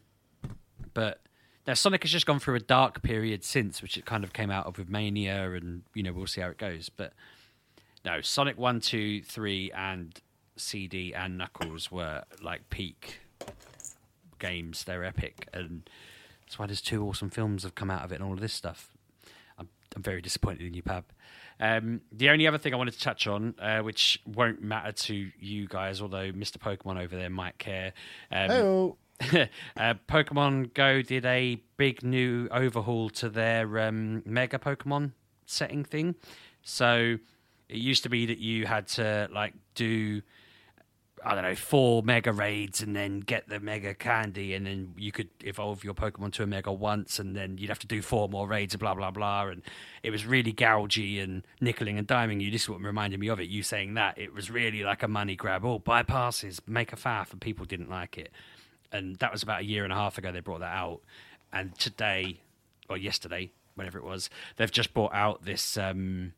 but 0.93 1.21
now 1.67 1.73
Sonic 1.73 2.03
has 2.03 2.11
just 2.11 2.25
gone 2.25 2.39
through 2.39 2.55
a 2.55 2.59
dark 2.59 3.01
period 3.01 3.43
since, 3.43 3.81
which 3.81 3.97
it 3.97 4.05
kind 4.05 4.23
of 4.23 4.33
came 4.33 4.51
out 4.51 4.65
of 4.65 4.77
with 4.77 4.89
Mania, 4.89 5.51
and 5.53 5.83
you 5.93 6.03
know 6.03 6.11
we'll 6.11 6.27
see 6.27 6.41
how 6.41 6.49
it 6.49 6.57
goes. 6.57 6.89
But 6.89 7.13
no, 8.05 8.21
Sonic 8.21 8.57
One, 8.57 8.79
Two, 8.79 9.21
Three, 9.21 9.71
and 9.71 10.19
CD 10.57 11.13
and 11.13 11.37
Knuckles 11.37 11.91
were 11.91 12.23
like 12.41 12.69
peak 12.69 13.19
games. 14.39 14.83
They're 14.83 15.03
epic, 15.03 15.47
and 15.53 15.89
that's 16.41 16.59
why 16.59 16.65
there's 16.65 16.81
two 16.81 17.05
awesome 17.05 17.29
films 17.29 17.63
have 17.63 17.75
come 17.75 17.89
out 17.89 18.03
of 18.03 18.11
it 18.11 18.15
and 18.15 18.23
all 18.23 18.33
of 18.33 18.39
this 18.39 18.53
stuff. 18.53 18.89
I'm, 19.57 19.69
I'm 19.95 20.03
very 20.03 20.21
disappointed 20.21 20.65
in 20.65 20.73
you, 20.73 20.83
Pab. 20.83 21.03
Um, 21.59 22.01
the 22.11 22.29
only 22.29 22.47
other 22.47 22.57
thing 22.57 22.73
I 22.73 22.77
wanted 22.77 22.95
to 22.95 22.99
touch 22.99 23.27
on, 23.27 23.53
uh, 23.59 23.79
which 23.79 24.19
won't 24.25 24.63
matter 24.63 24.91
to 24.91 25.29
you 25.39 25.67
guys, 25.67 26.01
although 26.01 26.31
Mr. 26.31 26.57
Pokemon 26.57 27.01
over 27.01 27.15
there 27.15 27.29
might 27.29 27.57
care. 27.59 27.93
Um, 28.31 28.95
uh, 29.77 29.93
Pokemon 30.09 30.73
Go 30.73 31.03
did 31.03 31.25
a 31.25 31.61
big 31.77 32.03
new 32.03 32.47
overhaul 32.51 33.11
to 33.11 33.29
their 33.29 33.79
um, 33.79 34.23
Mega 34.25 34.57
Pokemon 34.57 35.11
setting 35.45 35.83
thing. 35.83 36.15
So 36.63 37.17
it 37.71 37.77
used 37.77 38.03
to 38.03 38.09
be 38.09 38.25
that 38.27 38.39
you 38.39 38.65
had 38.65 38.87
to 38.89 39.29
like 39.31 39.53
do 39.75 40.21
I 41.23 41.35
don't 41.35 41.43
know 41.43 41.55
four 41.55 42.01
Mega 42.01 42.33
raids 42.33 42.81
and 42.81 42.95
then 42.95 43.19
get 43.19 43.47
the 43.47 43.59
Mega 43.59 43.93
Candy, 43.93 44.55
and 44.55 44.65
then 44.65 44.93
you 44.97 45.11
could 45.11 45.29
evolve 45.41 45.83
your 45.83 45.93
Pokemon 45.93 46.33
to 46.33 46.43
a 46.43 46.47
Mega 46.47 46.73
once, 46.73 47.19
and 47.19 47.35
then 47.35 47.59
you'd 47.59 47.69
have 47.69 47.77
to 47.79 47.87
do 47.87 48.01
four 48.01 48.27
more 48.27 48.47
raids, 48.47 48.73
and 48.73 48.79
blah 48.79 48.95
blah 48.95 49.11
blah. 49.11 49.47
And 49.47 49.61
it 50.01 50.09
was 50.09 50.25
really 50.25 50.51
gougy 50.51 51.21
and 51.21 51.43
nickeling 51.61 51.97
and 51.97 52.07
diming 52.07 52.41
you. 52.41 52.49
This 52.49 52.63
is 52.63 52.69
what 52.69 52.81
reminded 52.81 53.19
me 53.19 53.27
of 53.27 53.39
it. 53.39 53.49
You 53.49 53.61
saying 53.61 53.93
that 53.95 54.17
it 54.17 54.33
was 54.33 54.49
really 54.49 54.83
like 54.83 55.03
a 55.03 55.07
money 55.07 55.35
grab. 55.35 55.63
Oh, 55.63 55.79
buy 55.79 56.01
passes, 56.01 56.59
make 56.67 56.91
a 56.91 56.95
faff, 56.95 57.31
and 57.31 57.39
people 57.39 57.65
didn't 57.65 57.89
like 57.89 58.17
it 58.17 58.31
and 58.91 59.15
that 59.17 59.31
was 59.31 59.43
about 59.43 59.61
a 59.61 59.65
year 59.65 59.83
and 59.83 59.93
a 59.93 59.95
half 59.95 60.17
ago 60.17 60.31
they 60.31 60.39
brought 60.39 60.59
that 60.59 60.75
out 60.75 61.01
and 61.53 61.77
today 61.77 62.41
or 62.89 62.97
yesterday 62.97 63.51
whenever 63.75 63.97
it 63.97 64.03
was 64.03 64.29
they've 64.57 64.71
just 64.71 64.93
brought 64.93 65.13
out 65.13 65.43
this 65.45 65.77
um 65.77 66.33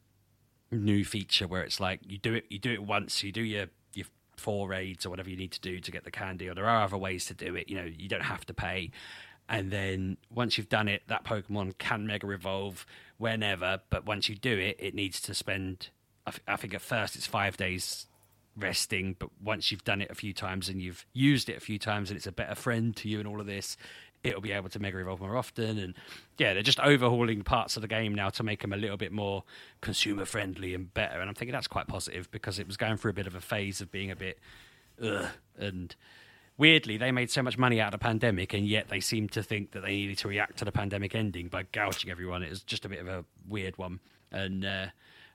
new 0.74 1.06
feature 1.06 1.48
where 1.48 1.62
it's 1.62 1.80
like 1.80 2.00
you 2.08 2.18
do 2.18 2.34
it 2.34 2.46
you 2.50 2.60
do 2.60 2.72
it 2.72 2.84
once 2.84 3.24
you 3.24 3.32
do 3.32 3.42
your 3.42 3.68
your 3.94 4.06
four 4.38 4.68
raids 4.68 5.06
or 5.06 5.10
whatever 5.10 5.30
you 5.30 5.38
need 5.38 5.52
to 5.52 5.62
do 5.62 5.80
to 5.80 5.92
get 5.92 6.04
the 6.04 6.12
candy 6.12 6.48
or 6.48 6.56
there 6.56 6.68
are 6.68 6.84
other 6.84 6.98
ways 6.98 7.26
to 7.26 7.34
do 7.34 7.56
it 7.56 7.70
you 7.70 7.76
know 7.76 7.90
you 7.98 8.10
don't 8.10 8.24
have 8.24 8.46
to 8.46 8.54
pay. 8.54 8.92
And 9.50 9.72
then 9.72 10.18
once 10.34 10.58
you've 10.58 10.70
done 10.70 10.88
it 10.88 11.04
that 11.08 11.26
pokemon 11.26 11.78
can 11.78 12.08
mega 12.08 12.30
evolve 12.30 12.86
whenever 13.18 13.82
but 13.90 14.06
once 14.06 14.30
you 14.30 14.36
do 14.36 14.58
it 14.58 14.78
it 14.80 14.96
needs 14.96 15.20
to 15.22 15.34
spend 15.34 15.90
I, 16.26 16.32
th- 16.32 16.44
I 16.48 16.56
think 16.56 16.74
at 16.74 16.82
first 16.82 17.16
it's 17.16 17.28
five 17.28 17.58
days 17.58 18.08
resting 18.56 19.16
but 19.18 19.30
once 19.42 19.72
you've 19.72 19.84
done 19.84 20.02
it 20.02 20.12
a 20.12 20.16
few 20.16 20.34
times 20.34 20.70
and 20.70 20.82
you've 20.82 21.06
used 21.14 21.50
it 21.50 21.58
a 21.58 21.60
few 21.60 21.80
times 21.80 22.10
and 22.10 22.18
it's 22.18 22.28
a 22.28 22.32
better 22.32 22.56
friend 22.56 22.96
to 22.98 23.10
you 23.10 23.20
and 23.20 23.28
all 23.28 23.42
of 23.42 23.48
this 23.48 23.76
it'll 24.24 24.42
be 24.42 24.52
able 24.52 24.70
to 24.70 24.80
mega 24.80 24.98
evolve 24.98 25.20
more 25.20 25.38
often. 25.38 25.78
And 25.78 25.94
yeah 26.38 26.54
they're 26.54 26.64
just 26.64 26.80
overhauling 26.80 27.44
parts 27.44 27.76
of 27.76 27.82
the 27.82 27.88
game 27.88 28.16
now 28.16 28.30
to 28.30 28.44
make 28.44 28.62
them 28.62 28.74
a 28.74 28.78
little 28.78 28.98
bit 28.98 29.12
more 29.12 29.44
consumer 29.82 30.26
friendly 30.26 30.74
and 30.74 30.94
better. 30.94 31.20
And 31.20 31.30
i'm 31.30 31.36
thinking 31.36 31.54
that's 31.54 31.68
quite 31.68 31.88
positive 31.88 32.30
because 32.32 32.60
it 32.60 32.68
was 32.68 32.78
going 32.78 32.98
through 32.98 33.12
a 33.12 33.16
bit 33.16 33.28
of 33.28 33.36
a 33.36 33.42
phase 33.42 33.82
of 33.82 33.92
being 33.92 34.12
a 34.12 34.16
bit 34.16 34.40
ugh, 35.04 35.28
and 35.58 35.96
weirdly 36.58 36.98
they 36.98 37.12
made 37.12 37.32
so 37.32 37.42
much 37.42 37.58
money 37.58 37.80
out 37.82 37.94
of 37.94 38.00
the 38.00 38.04
pandemic 38.04 38.54
and 38.54 38.68
yet 38.68 38.90
they 38.90 39.00
seemed 39.00 39.32
to 39.32 39.44
think 39.44 39.72
that 39.72 39.82
they 39.82 39.92
needed 39.92 40.18
to 40.20 40.28
react 40.28 40.58
to 40.58 40.66
the 40.66 40.72
pandemic 40.72 41.16
ending 41.16 41.48
by 41.48 41.64
gouging 41.72 42.10
everyone. 42.10 42.44
It 42.44 42.50
was 42.50 42.64
just 42.64 42.86
a 42.86 42.90
bit 42.90 43.00
of 43.00 43.08
a 43.08 43.26
weird 43.48 43.78
one. 43.78 44.00
And 44.32 44.66
uh, 44.66 44.88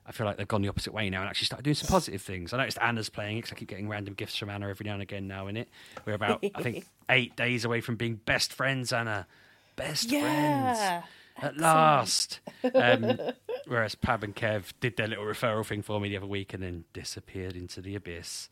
I 0.09 0.11
feel 0.11 0.25
like 0.25 0.37
they've 0.37 0.47
gone 0.47 0.63
the 0.63 0.69
opposite 0.69 0.91
way 0.91 1.07
now 1.11 1.19
and 1.21 1.29
actually 1.29 1.45
started 1.45 1.63
doing 1.63 1.75
some 1.75 1.87
positive 1.87 2.21
things. 2.23 2.51
I 2.51 2.57
noticed 2.57 2.79
Anna's 2.81 3.09
playing 3.09 3.37
it 3.37 3.41
because 3.41 3.51
I 3.51 3.55
keep 3.59 3.67
getting 3.69 3.87
random 3.87 4.15
gifts 4.15 4.35
from 4.35 4.49
Anna 4.49 4.67
every 4.67 4.83
now 4.83 4.93
and 4.93 5.03
again 5.03 5.27
now 5.27 5.45
in 5.45 5.55
it. 5.55 5.69
We're 6.03 6.13
about, 6.15 6.43
I 6.55 6.63
think, 6.63 6.87
eight 7.09 7.35
days 7.35 7.63
away 7.63 7.79
from 7.79 7.95
being 7.95 8.15
best 8.15 8.51
friends, 8.51 8.91
Anna. 8.91 9.27
Best 9.75 10.11
Yeah. 10.11 10.21
friends. 10.21 11.05
At 11.41 11.57
last. 11.57 12.39
Um, 12.73 13.19
whereas 13.67 13.93
Pab 13.95 14.23
and 14.23 14.35
Kev 14.35 14.73
did 14.81 14.97
their 14.97 15.07
little 15.07 15.23
referral 15.25 15.63
thing 15.65 15.83
for 15.83 15.99
me 16.01 16.09
the 16.09 16.17
other 16.17 16.25
week 16.25 16.53
and 16.55 16.63
then 16.63 16.85
disappeared 16.91 17.55
into 17.55 17.79
the 17.79 17.93
abyss. 17.95 18.49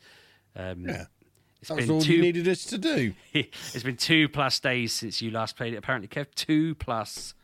Um, 0.54 0.86
Yeah. 0.88 1.06
It's 1.60 1.70
that 1.70 1.76
was 1.76 1.90
all 1.90 2.00
two, 2.00 2.14
you 2.14 2.22
needed 2.22 2.46
us 2.46 2.64
to 2.66 2.78
do. 2.78 3.14
it's 3.34 3.82
been 3.82 3.96
two 3.96 4.28
plus 4.28 4.60
days 4.60 4.92
since 4.92 5.20
you 5.20 5.32
last 5.32 5.56
played 5.56 5.74
it. 5.74 5.76
Apparently, 5.78 6.06
Kev, 6.06 6.26
two 6.36 6.76
plus, 6.76 7.34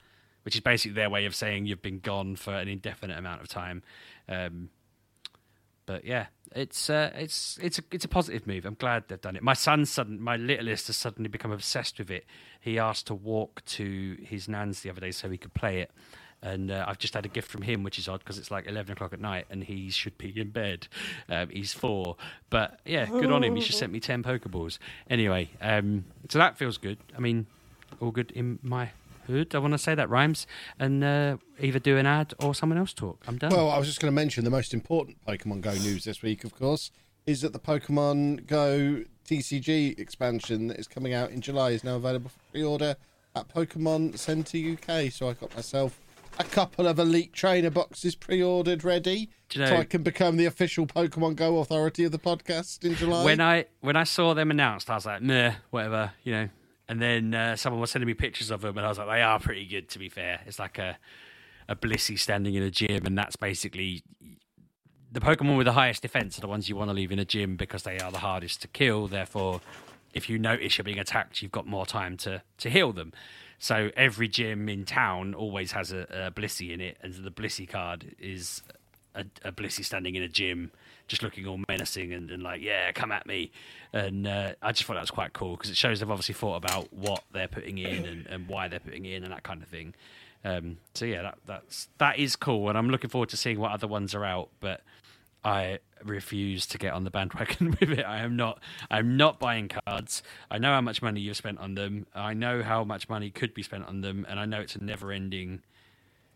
which 0.45 0.55
is 0.55 0.61
basically 0.61 0.95
their 0.95 1.11
way 1.11 1.27
of 1.27 1.35
saying 1.35 1.67
you've 1.67 1.83
been 1.83 2.01
gone 2.01 2.37
for 2.37 2.55
an 2.55 2.69
indefinite 2.69 3.19
amount 3.19 3.41
of 3.41 3.49
time. 3.49 3.83
Um, 4.29 4.71
but 5.87 6.05
yeah, 6.05 6.27
it's 6.55 6.89
uh, 6.89 7.11
it's 7.15 7.59
it's 7.61 7.79
a 7.79 7.83
it's 7.91 8.05
a 8.05 8.09
positive 8.09 8.47
move. 8.47 8.65
I'm 8.65 8.75
glad 8.75 9.05
they've 9.09 9.21
done 9.21 9.37
it. 9.37 9.43
My 9.43 9.55
son, 9.55 9.85
sudden, 9.85 10.21
my 10.21 10.37
littlest, 10.37 10.87
has 10.87 10.97
suddenly 10.97 11.29
become 11.29 11.51
obsessed 11.51 11.99
with 11.99 12.11
it. 12.11 12.25
He 12.61 12.79
asked 12.79 13.07
to 13.09 13.15
walk 13.15 13.65
to 13.67 14.17
his 14.23 14.49
nan's 14.49 14.81
the 14.81 14.91
other 14.91 15.01
day 15.01 15.11
so 15.11 15.29
he 15.29 15.39
could 15.39 15.55
play 15.55 15.81
it. 15.81 15.91
And 16.43 16.71
uh, 16.71 16.85
I've 16.87 16.99
just 16.99 17.15
had 17.15 17.25
a 17.25 17.29
gift 17.29 17.51
from 17.51 17.63
him, 17.63 17.83
which 17.83 17.99
is 17.99 18.07
odd 18.07 18.21
because 18.21 18.39
it's 18.39 18.51
like 18.51 18.67
11 18.67 18.93
o'clock 18.93 19.15
at 19.15 19.21
night 19.21 19.47
and 19.49 19.65
he 19.65 19.89
should 19.89 20.19
be 20.19 20.39
in 20.39 20.51
bed. 20.51 20.89
Um, 21.31 21.49
he's 21.49 21.73
four. 21.73 22.17
But 22.51 22.81
yeah, 22.85 23.07
good 23.07 23.33
on 23.33 23.43
him. 23.43 23.57
He 23.57 23.63
just 23.63 23.79
sent 23.79 23.91
me 23.91 23.99
10 23.99 24.23
Pokeballs. 24.23 24.77
Anyway, 25.09 25.49
um, 25.63 26.05
so 26.29 26.39
that 26.39 26.59
feels 26.59 26.77
good. 26.77 26.99
I 27.17 27.21
mean, 27.21 27.47
all 27.99 28.11
good 28.11 28.31
in 28.33 28.59
my 28.63 28.91
hood. 29.27 29.55
I 29.55 29.59
want 29.59 29.73
to 29.73 29.79
say 29.79 29.95
that 29.95 30.09
rhymes. 30.09 30.47
And 30.79 31.03
uh, 31.05 31.37
either 31.61 31.79
do 31.79 31.97
an 31.97 32.07
ad 32.07 32.35
or 32.41 32.55
someone 32.55 32.79
else 32.79 32.93
talk. 32.93 33.25
I'm 33.27 33.39
done. 33.39 33.51
Well, 33.51 33.71
I 33.71 33.79
was 33.79 33.87
just 33.87 34.01
going 34.01 34.13
to 34.13 34.15
mention 34.15 34.45
the 34.45 34.51
most 34.51 34.75
important 34.75 35.19
Pokemon 35.27 35.61
Go 35.61 35.73
news 35.73 36.05
this 36.05 36.23
week, 36.23 36.45
of 36.45 36.55
course, 36.55 36.91
is 37.27 37.41
that 37.43 37.53
the 37.53 37.59
Pokemon 37.59 38.47
Go 38.47 39.05
TCG 39.29 39.99
expansion 39.99 40.69
that 40.69 40.79
is 40.79 40.87
coming 40.87 41.15
out 41.15 41.31
in 41.31 41.41
July 41.41 41.71
is 41.71 41.85
now 41.85 41.97
available 41.97 42.31
for 42.31 42.39
pre-order 42.53 42.97
at 43.35 43.49
Pokemon 43.49 44.19
Centre 44.19 44.59
UK. 44.59 45.11
So 45.11 45.29
I 45.29 45.35
got 45.35 45.55
myself 45.55 46.01
a 46.39 46.45
couple 46.45 46.87
of 46.87 46.99
Elite 46.99 47.33
Trainer 47.33 47.71
boxes 47.71 48.15
pre-ordered 48.15 48.85
ready, 48.85 49.31
you 49.53 49.67
so 49.67 49.77
I 49.77 49.85
can 49.85 50.03
become 50.03 50.37
the 50.37 50.47
official 50.47 50.87
Pokemon 50.87 51.37
Go 51.37 51.59
authority 51.59 52.05
of 52.05 52.13
the 52.13 52.19
podcast 52.19 52.85
in 52.85 52.95
July. 52.97 53.25
when 53.25 53.41
I 53.41 53.67
when 53.81 53.97
I 53.97 54.05
saw 54.05 54.35
them 54.35 54.51
announced, 54.51 54.91
I 54.91 54.95
was 54.95 55.07
like, 55.07 55.23
meh, 55.23 55.55
whatever, 55.71 56.13
you 56.23 56.33
know. 56.33 56.49
And 56.89 57.01
then 57.01 57.35
uh, 57.35 57.57
someone 57.57 57.81
was 57.81 57.91
sending 57.91 58.07
me 58.07 58.15
pictures 58.15 58.51
of 58.51 58.61
them, 58.61 58.77
and 58.77 58.85
I 58.85 58.89
was 58.89 58.99
like, 58.99 59.09
they 59.09 59.23
are 59.23 59.41
pretty 59.41 59.67
good, 59.67 59.89
to 59.91 59.99
be 59.99 60.09
fair. 60.09 60.41
It's 60.47 60.59
like 60.59 60.79
a 60.79 60.99
a 61.67 61.75
Blissey 61.75 62.19
standing 62.19 62.55
in 62.55 62.63
a 62.63 62.71
gym, 62.71 63.07
and 63.07 63.17
that's 63.17 63.37
basically 63.37 64.03
the 65.11 65.21
Pokemon 65.21 65.57
with 65.57 65.65
the 65.65 65.73
highest 65.73 66.03
defense 66.03 66.37
are 66.37 66.41
the 66.41 66.49
ones 66.49 66.69
you 66.69 66.77
want 66.77 66.91
to 66.91 66.95
leave 66.95 67.13
in 67.13 67.19
a 67.19 67.25
gym 67.25 67.57
because 67.57 67.85
they 67.85 67.99
are 67.99 68.11
the 68.11 68.19
hardest 68.19 68.61
to 68.63 68.69
kill. 68.69 69.07
Therefore, 69.07 69.61
if 70.13 70.29
you 70.29 70.39
notice 70.39 70.77
you're 70.77 70.85
being 70.85 70.99
attacked, 70.99 71.41
you've 71.41 71.53
got 71.53 71.67
more 71.67 71.87
time 71.87 72.17
to 72.19 72.43
to 72.59 72.69
heal 72.69 72.93
them. 72.93 73.13
So 73.59 73.91
every 73.97 74.29
gym 74.29 74.69
in 74.69 74.85
town 74.85 75.33
always 75.33 75.73
has 75.73 75.93
a, 75.93 76.01
a 76.11 76.31
Blissey 76.31 76.73
in 76.73 76.81
it, 76.81 76.99
and 77.01 77.15
the 77.15 77.31
Blissey 77.31 77.69
card 77.69 78.15
is 78.19 78.63
a, 79.15 79.25
a 79.45 79.53
Blissey 79.53 79.85
standing 79.85 80.17
in 80.17 80.23
a 80.23 80.29
gym, 80.29 80.71
just 81.07 81.23
looking 81.23 81.47
all 81.47 81.61
menacing 81.69 82.13
and, 82.13 82.31
and 82.31 82.43
like, 82.43 82.61
yeah, 82.63 82.91
come 82.93 83.13
at 83.13 83.27
me. 83.27 83.53
And 83.93 84.27
uh, 84.27 84.53
I 84.63 84.73
just 84.73 84.85
thought 84.85 84.95
that 84.95 85.01
was 85.01 85.11
quite 85.11 85.33
cool 85.33 85.57
because 85.57 85.71
it 85.71 85.77
shows 85.77 86.01
they've 86.01 86.11
obviously 86.11 86.35
thought 86.35 86.57
about 86.57 86.93
what 86.93 87.25
they're 87.33 87.49
putting 87.49 87.79
in 87.79 88.05
and, 88.05 88.27
and 88.27 88.49
why 88.49 88.69
they're 88.69 88.81
putting 88.81 89.05
in 89.05 89.23
and 89.23 89.33
that 89.33 89.43
kind 89.43 89.63
of 89.63 89.69
thing. 89.69 89.95
Um, 90.45 90.79
so 90.95 91.05
yeah, 91.05 91.23
that, 91.23 91.39
that's 91.47 91.89
that 91.99 92.19
is 92.19 92.37
cool, 92.37 92.69
and 92.69 92.77
I'm 92.77 92.91
looking 92.91 93.09
forward 93.09 93.31
to 93.31 93.37
seeing 93.37 93.59
what 93.59 93.73
other 93.73 93.87
ones 93.87 94.15
are 94.15 94.25
out. 94.25 94.51
But 94.61 94.83
I 95.43 95.79
refuse 96.05 96.67
to 96.67 96.79
get 96.79 96.93
on 96.93 97.05
the 97.05 97.11
bandwagon 97.11 97.71
with 97.81 97.91
it. 97.91 98.05
I 98.05 98.21
am 98.21 98.37
not. 98.37 98.61
I'm 98.91 99.17
not 99.17 99.39
buying 99.39 99.69
cards. 99.69 100.23
I 100.51 100.59
know 100.59 100.73
how 100.73 100.83
much 100.83 101.01
money 101.01 101.21
you've 101.21 101.37
spent 101.37 101.59
on 101.59 101.75
them. 101.75 102.07
I 102.15 102.35
know 102.35 102.63
how 102.63 102.85
much 102.85 103.09
money 103.09 103.31
could 103.31 103.55
be 103.55 103.63
spent 103.63 103.87
on 103.87 104.03
them, 104.03 104.27
and 104.29 104.39
I 104.39 104.45
know 104.45 104.61
it's 104.61 104.77
a 104.77 104.85
never-ending 104.85 105.63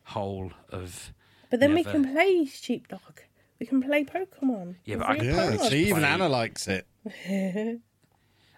hole 0.04 0.52
of. 0.70 1.12
But 1.50 1.60
then 1.60 1.74
we 1.74 1.84
can 1.84 2.12
play 2.12 2.46
Sheepdog. 2.46 3.20
We 3.60 3.66
can 3.66 3.82
play 3.82 4.04
Pokemon. 4.04 4.76
Yeah, 4.84 4.96
but 4.96 5.06
I 5.08 5.12
real 5.12 5.20
can 5.20 5.26
Yeah, 5.28 5.34
probably 5.36 5.56
cards. 5.58 5.70
see, 5.70 5.82
even 5.84 5.96
play- 6.02 6.04
Anna 6.08 6.28
likes 6.28 6.68
it. 6.68 6.86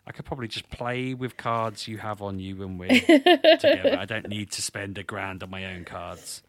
I 0.07 0.13
could 0.13 0.25
probably 0.25 0.49
just 0.49 0.69
play 0.71 1.15
with 1.15 1.37
cards 1.37 1.87
you 1.87 1.99
have 1.99 2.21
on 2.21 2.39
you 2.41 2.57
when 2.57 2.79
we're 2.79 2.89
together. 3.01 3.97
I 3.99 4.05
don't 4.07 4.29
need 4.29 4.51
to 4.53 4.63
spend 4.63 4.99
a 4.99 5.03
grand 5.03 5.43
on 5.43 5.51
my 5.51 5.65
own 5.67 5.85
cards. 5.85 6.43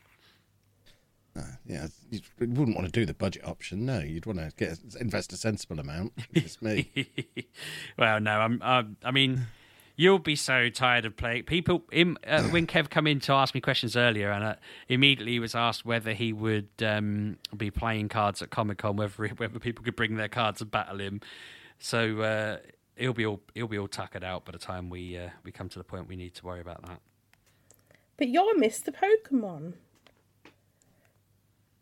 Yeah, 1.66 1.88
you 2.10 2.20
wouldn't 2.40 2.76
want 2.76 2.88
to 2.88 2.92
do 2.92 3.06
the 3.06 3.14
budget 3.14 3.46
option. 3.48 3.86
No, 3.86 4.00
you'd 4.00 4.26
want 4.26 4.40
to 4.40 4.52
get 4.58 4.78
invest 5.00 5.32
a 5.32 5.38
sensible 5.38 5.80
amount. 5.80 6.12
It's 6.34 6.62
me. 6.62 6.92
well, 7.98 8.20
no, 8.20 8.32
I'm. 8.42 8.62
Um, 8.62 8.98
I 9.04 9.12
mean, 9.12 9.44
you'll 9.96 10.20
be 10.20 10.36
so 10.36 10.70
tired 10.70 11.06
of 11.06 11.16
playing. 11.16 11.44
People, 11.44 11.84
in, 11.92 12.18
uh, 12.26 12.44
when 12.50 12.68
Kev 12.68 12.90
come 12.90 13.08
in 13.08 13.20
to 13.22 13.34
ask 13.34 13.54
me 13.54 13.62
questions 13.62 13.96
earlier, 13.96 14.32
and 14.32 14.44
uh, 14.44 14.56
immediately 14.88 15.40
was 15.40 15.56
asked 15.56 15.86
whether 15.86 16.14
he 16.14 16.34
would 16.34 16.70
um, 16.84 17.38
be 17.56 17.72
playing 17.72 18.10
cards 18.10 18.42
at 18.42 18.50
Comic 18.50 18.80
Con, 18.80 18.96
whether 18.96 19.28
whether 19.28 19.60
people 19.60 19.84
could 19.84 19.96
bring 19.96 20.16
their 20.16 20.30
cards 20.30 20.62
and 20.62 20.72
battle 20.72 21.00
him. 21.00 21.22
So 21.80 22.22
uh, 22.22 22.58
he'll 22.96 23.14
be 23.14 23.26
all 23.26 23.42
he'll 23.54 23.68
be 23.68 23.78
all 23.78 23.88
tuckered 23.88 24.24
out 24.24 24.46
by 24.46 24.52
the 24.52 24.60
time 24.60 24.90
we 24.90 25.18
uh, 25.18 25.30
we 25.44 25.52
come 25.52 25.70
to 25.70 25.80
the 25.80 25.84
point 25.84 26.08
we 26.08 26.16
need 26.16 26.36
to 26.36 26.46
worry 26.46 26.62
about 26.62 26.86
that. 26.88 27.00
But 28.18 28.30
you're 28.30 28.56
Mr. 28.56 28.90
Pokemon. 28.94 29.74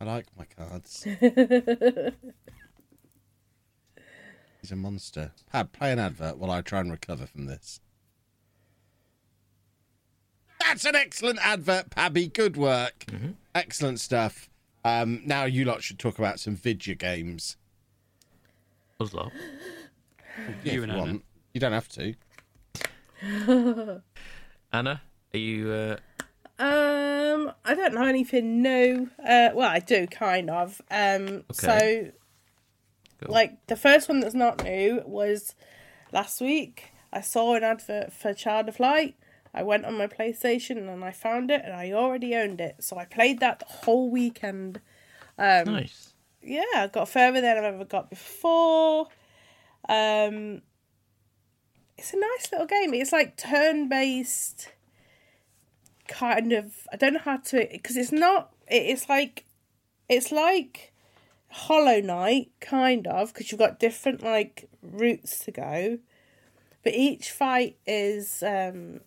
I 0.00 0.04
like 0.04 0.26
my 0.38 0.46
cards. 0.46 1.04
He's 4.60 4.72
a 4.72 4.76
monster. 4.76 5.32
Pab, 5.52 5.72
play 5.72 5.92
an 5.92 5.98
advert 5.98 6.38
while 6.38 6.50
I 6.50 6.62
try 6.62 6.80
and 6.80 6.90
recover 6.90 7.26
from 7.26 7.44
this. 7.44 7.80
That's 10.60 10.84
an 10.84 10.94
excellent 10.94 11.38
advert, 11.42 11.90
Pabby. 11.90 12.28
Good 12.28 12.56
work. 12.56 13.04
Excellent 13.54 13.98
stuff. 14.00 14.48
Um, 14.84 15.22
now 15.26 15.44
you 15.44 15.64
lot 15.64 15.82
should 15.82 15.98
talk 15.98 16.18
about 16.18 16.38
some 16.40 16.54
video 16.56 16.94
games. 16.94 17.56
Puzzle. 18.98 19.32
Yeah, 20.64 20.72
You 20.74 20.78
if 20.78 20.82
and 20.84 20.92
you 20.92 20.98
Anna. 20.98 20.98
want. 21.12 21.24
You 21.54 21.60
don't 21.60 21.72
have 21.72 21.88
to. 21.88 22.14
Anna, 24.72 25.02
are 25.34 25.38
you? 25.38 25.70
Uh, 25.70 25.96
Um, 26.62 27.52
I 27.64 27.74
don't 27.74 27.94
know 27.94 28.04
anything 28.06 28.62
new. 28.62 29.10
Uh, 29.18 29.50
well, 29.54 29.68
I 29.70 29.80
do 29.80 30.06
kind 30.06 30.50
of. 30.50 30.80
Um, 30.90 31.44
so 31.52 31.68
Okay. 31.72 32.12
Go. 33.24 33.32
like 33.32 33.66
the 33.66 33.76
first 33.76 34.08
one 34.08 34.20
that's 34.20 34.34
not 34.34 34.62
new 34.64 35.02
was 35.04 35.54
last 36.12 36.40
week. 36.40 36.92
I 37.12 37.20
saw 37.22 37.54
an 37.54 37.64
advert 37.64 38.12
for 38.12 38.32
Child 38.32 38.68
of 38.68 38.78
Light. 38.80 39.16
I 39.52 39.62
went 39.62 39.84
on 39.84 39.96
my 39.96 40.06
PlayStation 40.06 40.76
and 40.76 41.04
I 41.04 41.10
found 41.10 41.50
it, 41.50 41.62
and 41.64 41.74
I 41.74 41.92
already 41.92 42.34
owned 42.34 42.60
it. 42.60 42.76
So 42.80 42.96
I 42.96 43.04
played 43.04 43.40
that 43.40 43.58
the 43.58 43.64
whole 43.66 44.10
weekend. 44.10 44.80
nice. 45.72 46.12
Yeah, 46.42 46.64
I 46.74 46.86
got 46.86 47.08
further 47.08 47.40
than 47.40 47.58
I've 47.58 47.74
ever 47.74 47.84
got 47.84 48.10
before. 48.10 49.08
Um, 49.88 50.62
it's 51.98 52.14
a 52.14 52.18
nice 52.18 52.52
little 52.52 52.66
game. 52.66 52.94
It's 52.94 53.12
like 53.12 53.36
turn 53.36 53.88
based, 53.88 54.70
kind 56.08 56.52
of. 56.52 56.86
I 56.92 56.96
don't 56.96 57.14
know 57.14 57.20
how 57.20 57.38
to 57.38 57.68
because 57.70 57.96
it's 57.96 58.12
not. 58.12 58.52
It's 58.68 59.08
like, 59.08 59.44
it's 60.08 60.30
like 60.30 60.92
Hollow 61.48 62.00
Knight, 62.00 62.52
kind 62.60 63.06
of, 63.08 63.32
because 63.32 63.50
you've 63.50 63.58
got 63.58 63.80
different 63.80 64.22
like 64.22 64.68
routes 64.80 65.40
to 65.40 65.50
go, 65.50 65.98
but 66.84 66.94
each 66.94 67.32
fight 67.32 67.76
is 67.86 68.42
um 68.44 69.00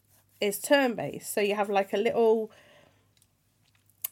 is 0.44 0.60
turn 0.60 0.96
based. 0.96 1.34
So 1.34 1.41
you 1.41 1.56
have 1.56 1.70
like 1.70 1.94
a 1.94 1.98
little 1.98 2.52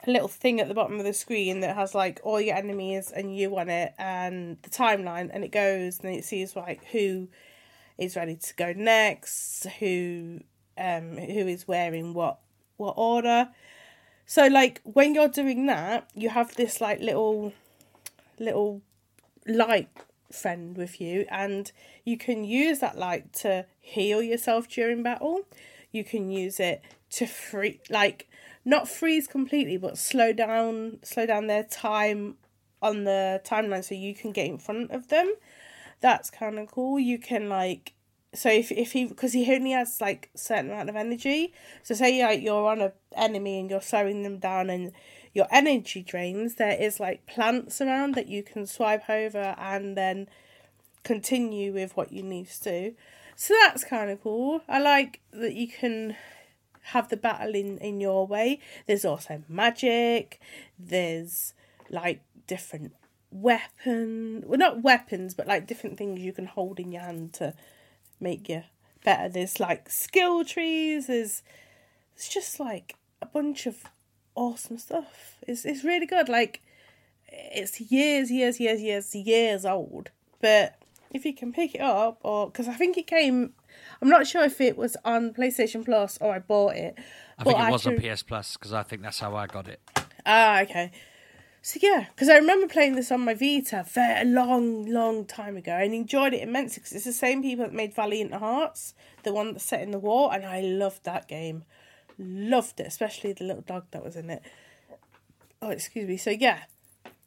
a 0.05 0.11
little 0.11 0.27
thing 0.27 0.59
at 0.59 0.67
the 0.67 0.73
bottom 0.73 0.99
of 0.99 1.05
the 1.05 1.13
screen 1.13 1.59
that 1.59 1.75
has 1.75 1.93
like 1.93 2.19
all 2.23 2.41
your 2.41 2.55
enemies 2.55 3.11
and 3.11 3.35
you 3.35 3.55
on 3.57 3.69
it 3.69 3.93
and 3.99 4.57
the 4.63 4.69
timeline 4.69 5.29
and 5.31 5.43
it 5.43 5.51
goes 5.51 5.99
and 5.99 6.15
it 6.15 6.25
sees 6.25 6.55
like 6.55 6.83
who 6.85 7.27
is 7.97 8.15
ready 8.15 8.35
to 8.35 8.53
go 8.55 8.73
next 8.73 9.67
who 9.79 10.39
um 10.77 11.17
who 11.17 11.47
is 11.47 11.67
wearing 11.67 12.13
what 12.13 12.39
what 12.77 12.95
order 12.97 13.49
so 14.25 14.47
like 14.47 14.81
when 14.83 15.13
you're 15.13 15.27
doing 15.27 15.67
that 15.67 16.09
you 16.15 16.29
have 16.29 16.55
this 16.55 16.81
like 16.81 16.99
little 16.99 17.53
little 18.39 18.81
light 19.45 19.89
friend 20.31 20.77
with 20.77 20.99
you 20.99 21.25
and 21.29 21.71
you 22.05 22.17
can 22.17 22.43
use 22.43 22.79
that 22.79 22.97
light 22.97 23.31
to 23.33 23.65
heal 23.79 24.21
yourself 24.21 24.67
during 24.67 25.03
battle 25.03 25.41
you 25.91 26.03
can 26.03 26.31
use 26.31 26.59
it 26.59 26.81
to 27.09 27.25
free 27.25 27.79
like 27.89 28.27
not 28.63 28.87
freeze 28.87 29.27
completely 29.27 29.77
but 29.77 29.97
slow 29.97 30.31
down 30.31 30.99
slow 31.03 31.25
down 31.25 31.47
their 31.47 31.63
time 31.63 32.35
on 32.81 33.03
the 33.03 33.41
timeline 33.43 33.83
so 33.83 33.95
you 33.95 34.15
can 34.15 34.31
get 34.31 34.47
in 34.47 34.57
front 34.57 34.91
of 34.91 35.09
them. 35.09 35.33
That's 35.99 36.29
kind 36.29 36.57
of 36.57 36.71
cool. 36.71 36.99
You 36.99 37.19
can 37.19 37.47
like 37.47 37.93
so 38.33 38.49
if 38.49 38.71
if 38.71 38.93
he 38.93 39.05
because 39.05 39.33
he 39.33 39.53
only 39.53 39.71
has 39.71 39.99
like 40.01 40.29
certain 40.35 40.71
amount 40.71 40.89
of 40.89 40.95
energy. 40.95 41.53
So 41.83 41.93
say 41.93 42.23
like 42.23 42.41
you're 42.41 42.67
on 42.67 42.81
a 42.81 42.93
enemy 43.15 43.59
and 43.59 43.69
you're 43.69 43.81
slowing 43.81 44.23
them 44.23 44.39
down 44.39 44.69
and 44.69 44.93
your 45.33 45.47
energy 45.49 46.01
drains 46.03 46.55
there 46.55 46.75
is 46.77 46.99
like 46.99 47.25
plants 47.25 47.79
around 47.79 48.15
that 48.15 48.27
you 48.27 48.43
can 48.43 48.65
swipe 48.65 49.09
over 49.09 49.55
and 49.57 49.95
then 49.95 50.27
continue 51.03 51.71
with 51.71 51.95
what 51.95 52.11
you 52.11 52.21
need 52.21 52.47
to 52.47 52.63
do 52.63 52.95
so 53.41 53.55
that's 53.59 53.83
kind 53.83 54.11
of 54.11 54.21
cool. 54.21 54.61
I 54.69 54.77
like 54.77 55.19
that 55.33 55.55
you 55.55 55.67
can 55.67 56.15
have 56.83 57.09
the 57.09 57.17
battle 57.17 57.55
in 57.55 57.79
in 57.79 57.99
your 57.99 58.27
way. 58.27 58.59
There's 58.85 59.03
also 59.03 59.41
magic. 59.49 60.39
There's 60.77 61.55
like 61.89 62.21
different 62.45 62.93
weapon 63.31 64.43
well 64.45 64.59
not 64.59 64.83
weapons 64.83 65.33
but 65.33 65.47
like 65.47 65.65
different 65.65 65.97
things 65.97 66.19
you 66.19 66.33
can 66.33 66.45
hold 66.45 66.81
in 66.81 66.91
your 66.91 67.01
hand 67.01 67.33
to 67.33 67.55
make 68.19 68.47
you 68.47 68.61
better. 69.03 69.27
There's 69.27 69.59
like 69.59 69.89
skill 69.89 70.45
trees. 70.45 71.07
There's 71.07 71.41
it's 72.15 72.29
just 72.29 72.59
like 72.59 72.93
a 73.23 73.25
bunch 73.25 73.65
of 73.65 73.85
awesome 74.35 74.77
stuff. 74.77 75.39
It's, 75.47 75.65
it's 75.65 75.83
really 75.83 76.05
good. 76.05 76.29
Like 76.29 76.61
it's 77.27 77.81
years 77.81 78.29
years 78.29 78.59
years 78.59 78.81
years 78.81 79.15
years 79.15 79.65
old. 79.65 80.11
But 80.39 80.80
if 81.13 81.25
you 81.25 81.33
can 81.33 81.51
pick 81.51 81.75
it 81.75 81.81
up 81.81 82.19
or 82.21 82.47
because 82.47 82.67
i 82.67 82.73
think 82.73 82.97
it 82.97 83.07
came 83.07 83.53
i'm 84.01 84.09
not 84.09 84.25
sure 84.25 84.43
if 84.43 84.59
it 84.61 84.77
was 84.77 84.97
on 85.05 85.33
playstation 85.33 85.83
plus 85.83 86.17
or 86.21 86.33
i 86.33 86.39
bought 86.39 86.75
it 86.75 86.97
I 87.41 87.43
think 87.43 87.59
it 87.59 87.71
was 87.71 87.87
on 87.87 87.97
PS 87.97 88.23
Plus 88.23 88.55
because 88.55 88.73
I 88.73 88.83
think 88.83 89.01
that's 89.01 89.19
how 89.19 89.35
I 89.35 89.47
got 89.47 89.67
it. 89.67 89.81
Ah, 90.25 90.61
okay. 90.61 90.91
So 91.63 91.79
yeah, 91.81 92.05
because 92.13 92.29
I 92.29 92.35
remember 92.37 92.67
playing 92.67 92.95
this 92.95 93.11
on 93.11 93.21
my 93.21 93.33
Vita 93.33 93.85
very 93.87 94.25
long, 94.25 94.85
long 94.85 95.25
time 95.25 95.57
ago, 95.57 95.71
and 95.71 95.93
enjoyed 95.93 96.33
it 96.33 96.41
immensely. 96.41 96.81
Because 96.81 96.93
it's 96.93 97.05
the 97.05 97.13
same 97.13 97.41
people 97.41 97.65
that 97.65 97.73
made 97.73 97.95
Valiant 97.95 98.33
Hearts, 98.33 98.93
the 99.23 99.33
one 99.33 99.53
that's 99.53 99.65
set 99.65 99.81
in 99.81 99.91
the 99.91 99.99
war, 99.99 100.33
and 100.33 100.45
I 100.45 100.61
loved 100.61 101.03
that 101.05 101.27
game. 101.27 101.63
Loved 102.17 102.79
it, 102.79 102.87
especially 102.87 103.33
the 103.33 103.43
little 103.43 103.63
dog 103.63 103.85
that 103.91 104.03
was 104.03 104.15
in 104.15 104.29
it. 104.29 104.43
Oh, 105.61 105.69
excuse 105.69 106.07
me. 106.07 106.17
So 106.17 106.31
yeah, 106.31 106.61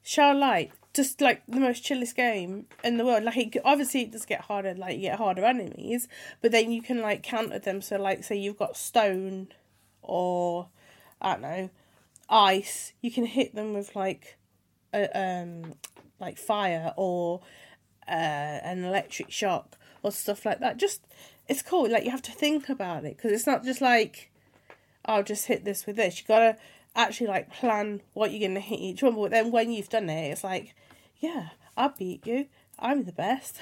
Shall 0.03 0.37
Light, 0.37 0.73
just 0.95 1.21
like 1.21 1.43
the 1.47 1.61
most 1.61 1.85
chillest 1.85 2.17
game 2.17 2.67
in 2.83 2.97
the 2.97 3.05
world. 3.05 3.25
Like 3.25 3.37
it, 3.37 3.57
obviously 3.65 4.03
it 4.03 4.13
does 4.13 4.25
get 4.25 4.43
harder, 4.43 4.75
like 4.75 4.97
you 4.97 5.03
get 5.03 5.19
harder 5.19 5.45
enemies, 5.45 6.09
but 6.41 6.53
then 6.53 6.71
you 6.71 6.81
can 6.81 7.03
like 7.03 7.23
counter 7.23 7.59
them. 7.59 7.83
So 7.83 7.97
like 7.97 8.25
say 8.25 8.37
you've 8.37 8.59
got 8.59 8.77
stone, 8.77 9.49
or 10.03 10.69
I 11.21 11.33
don't 11.33 11.43
know, 11.43 11.71
ice. 12.31 12.93
You 13.03 13.11
can 13.11 13.27
hit 13.27 13.55
them 13.55 13.75
with 13.75 13.95
like, 13.97 14.39
a, 14.93 15.09
um, 15.19 15.75
like 16.21 16.39
fire 16.39 16.95
or 16.97 17.41
uh, 18.09 18.11
an 18.11 18.85
electric 18.85 19.31
shock 19.31 19.77
or 20.03 20.13
stuff 20.13 20.47
like 20.47 20.61
that. 20.61 20.77
Just 20.77 21.05
it's 21.49 21.63
cool. 21.63 21.91
Like 21.91 22.05
you 22.05 22.11
have 22.11 22.23
to 22.23 22.33
think 22.33 22.69
about 22.69 23.05
it 23.05 23.17
because 23.17 23.33
it's 23.33 23.47
not 23.47 23.65
just 23.65 23.81
like 23.81 24.31
I'll 25.05 25.25
just 25.25 25.47
hit 25.47 25.65
this 25.65 25.87
with 25.87 25.97
this. 25.97 26.21
You 26.21 26.25
gotta 26.27 26.57
actually 26.95 27.27
like 27.29 27.53
plan 27.53 28.01
what 28.13 28.31
you're 28.33 28.49
gonna 28.49 28.61
hit 28.61 28.81
each 28.81 29.03
one. 29.03 29.15
But 29.15 29.31
then 29.31 29.51
when 29.51 29.71
you've 29.71 29.89
done 29.89 30.09
it, 30.09 30.31
it's 30.31 30.45
like, 30.45 30.75
yeah, 31.19 31.51
I 31.77 31.89
beat 31.89 32.27
you. 32.27 32.47
I'm 32.79 33.05
the 33.05 33.13
best. 33.13 33.59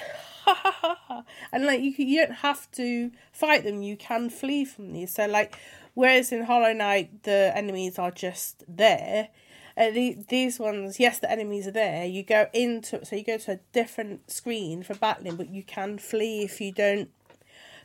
and 1.52 1.66
like 1.66 1.80
you, 1.80 1.92
you 1.96 2.26
don't 2.26 2.36
have 2.36 2.70
to 2.72 3.10
fight 3.32 3.64
them. 3.64 3.82
You 3.82 3.96
can 3.96 4.30
flee 4.30 4.64
from 4.64 4.92
these. 4.92 5.14
So 5.14 5.26
like, 5.26 5.56
whereas 5.94 6.32
in 6.32 6.44
Hollow 6.44 6.72
Knight 6.72 7.22
the 7.24 7.52
enemies 7.54 7.98
are 7.98 8.10
just 8.10 8.64
there. 8.68 9.28
Uh, 9.74 9.90
the, 9.90 10.18
these 10.28 10.58
ones, 10.58 11.00
yes, 11.00 11.18
the 11.18 11.30
enemies 11.30 11.66
are 11.66 11.72
there. 11.72 12.04
You 12.04 12.22
go 12.22 12.46
into 12.52 13.04
so 13.04 13.16
you 13.16 13.24
go 13.24 13.38
to 13.38 13.52
a 13.52 13.60
different 13.72 14.30
screen 14.30 14.82
for 14.82 14.94
battling, 14.94 15.36
but 15.36 15.48
you 15.48 15.62
can 15.62 15.98
flee 15.98 16.42
if 16.42 16.60
you 16.60 16.72
don't 16.72 17.10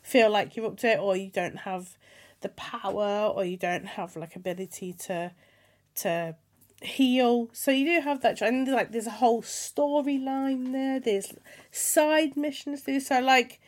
feel 0.03 0.29
like 0.29 0.55
you're 0.55 0.65
up 0.65 0.77
to 0.77 0.91
it, 0.91 0.99
or 0.99 1.15
you 1.15 1.29
don't 1.29 1.59
have 1.59 1.96
the 2.41 2.49
power, 2.49 3.31
or 3.33 3.43
you 3.45 3.57
don't 3.57 3.85
have 3.85 4.15
like 4.15 4.35
ability 4.35 4.93
to 4.93 5.31
to 5.95 6.35
heal. 6.81 7.49
So 7.53 7.71
you 7.71 7.85
do 7.85 8.01
have 8.01 8.21
that, 8.21 8.41
and 8.41 8.67
like 8.67 8.91
there's 8.91 9.07
a 9.07 9.11
whole 9.11 9.41
storyline 9.41 10.71
there. 10.71 10.99
There's 10.99 11.33
side 11.71 12.37
missions 12.37 12.83
to 12.83 12.93
do. 12.93 12.99
So 12.99 13.19
like, 13.19 13.59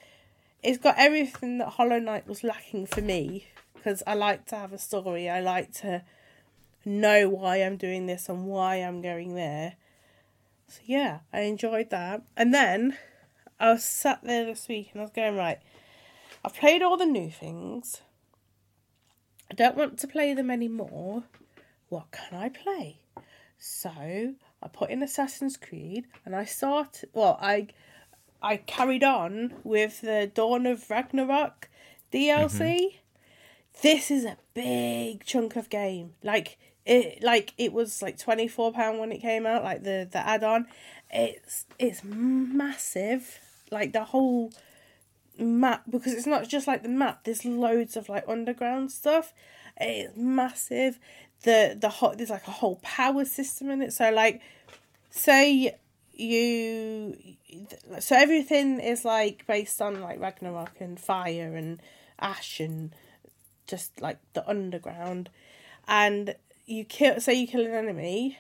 it's 0.64 0.78
got 0.78 0.96
everything 0.98 1.58
that 1.60 1.70
Hollow 1.70 2.00
Knight 2.00 2.28
was 2.28 2.44
lacking 2.44 2.86
for 2.86 3.02
me 3.02 3.48
because 3.74 4.04
I 4.06 4.14
like 4.14 4.46
to 4.48 4.56
have 4.56 4.74
a 4.74 4.78
story. 4.78 5.30
I 5.30 5.40
like 5.40 5.72
to 5.76 6.04
know 6.86 7.30
why 7.30 7.58
I'm 7.58 7.78
doing 7.78 8.06
this 8.06 8.30
and 8.30 8.46
why 8.46 8.76
I'm 8.76 9.02
going 9.02 9.36
there. 9.36 9.76
So 10.68 10.82
yeah, 10.86 11.20
I 11.34 11.42
enjoyed 11.42 11.90
that. 11.90 12.22
And 12.38 12.54
then 12.54 12.98
I 13.60 13.72
was 13.74 13.84
sat 13.84 14.24
there 14.24 14.46
this 14.46 14.68
week 14.68 14.90
and 14.92 15.02
I 15.02 15.06
was 15.06 15.12
going 15.12 15.36
right. 15.36 15.60
I've 16.44 16.54
played 16.54 16.82
all 16.82 16.98
the 16.98 17.06
new 17.06 17.30
things. 17.30 18.02
I 19.50 19.56
don't 19.56 19.78
want 19.78 19.98
to 20.00 20.08
play 20.08 20.34
them 20.34 20.52
anymore. 20.52 21.24
What 21.90 22.12
can 22.12 22.38
I 22.38 22.50
play? 22.50 23.00
So 23.58 24.36
I 24.62 24.68
put 24.72 24.90
in 24.90 25.02
Assassin's 25.02 25.58
Creed 25.58 26.06
and 26.26 26.36
I 26.36 26.46
started. 26.46 27.10
Well, 27.14 27.38
I 27.42 27.68
I 28.42 28.58
carried 28.58 29.04
on 29.04 29.56
with 29.64 30.02
the 30.02 30.32
Dawn 30.34 30.66
of 30.66 30.90
Ragnarok 30.90 31.70
DLC. 32.14 32.60
Mm-hmm. 32.60 32.98
This 33.82 34.12
is 34.12 34.26
a 34.26 34.38
big 34.54 35.26
chunk 35.26 35.56
of 35.56 35.70
game. 35.70 36.14
Like 36.24 36.58
it, 36.86 37.24
like 37.24 37.54
it 37.58 37.74
was 37.74 38.02
like 38.02 38.18
twenty 38.18 38.48
four 38.48 38.72
pound 38.72 39.00
when 39.00 39.12
it 39.12 39.20
came 39.20 39.46
out. 39.46 39.64
Like 39.64 39.84
the 39.84 40.08
the 40.10 40.20
add 40.20 40.44
on, 40.44 40.68
it's 41.12 41.66
it's 41.78 42.04
massive. 42.04 43.40
Like 43.72 43.94
the 43.94 44.06
whole 44.06 44.52
map 45.46 45.84
because 45.90 46.14
it's 46.14 46.28
not 46.28 46.48
just 46.48 46.68
like 46.68 46.84
the 46.84 46.90
map. 46.90 47.24
There's 47.24 47.46
loads 47.46 47.96
of 47.98 48.10
like 48.10 48.26
underground 48.28 48.92
stuff. 48.92 49.34
It's 49.78 50.16
massive. 50.16 51.00
The 51.44 51.78
the 51.80 51.90
hot 51.90 52.18
there's 52.18 52.30
like 52.30 52.48
a 52.48 52.52
whole 52.52 52.80
power 52.82 53.26
system 53.26 53.70
in 53.70 53.82
it. 53.82 53.94
So 53.94 54.12
like, 54.12 54.42
say 55.10 55.78
you 56.14 57.16
so 58.00 58.16
everything 58.16 58.80
is 58.80 59.06
like 59.06 59.48
based 59.48 59.82
on 59.82 60.02
like 60.02 60.20
Ragnarok 60.20 60.74
and 60.80 61.00
fire 61.00 61.56
and 61.56 61.82
ash 62.20 62.60
and 62.60 62.94
just 63.68 64.02
like 64.02 64.18
the 64.34 64.48
underground 64.50 65.30
and 65.88 66.36
you 66.66 66.84
kill 66.84 67.20
say 67.22 67.34
you 67.34 67.48
kill 67.48 67.66
an 67.66 67.72
enemy 67.72 68.38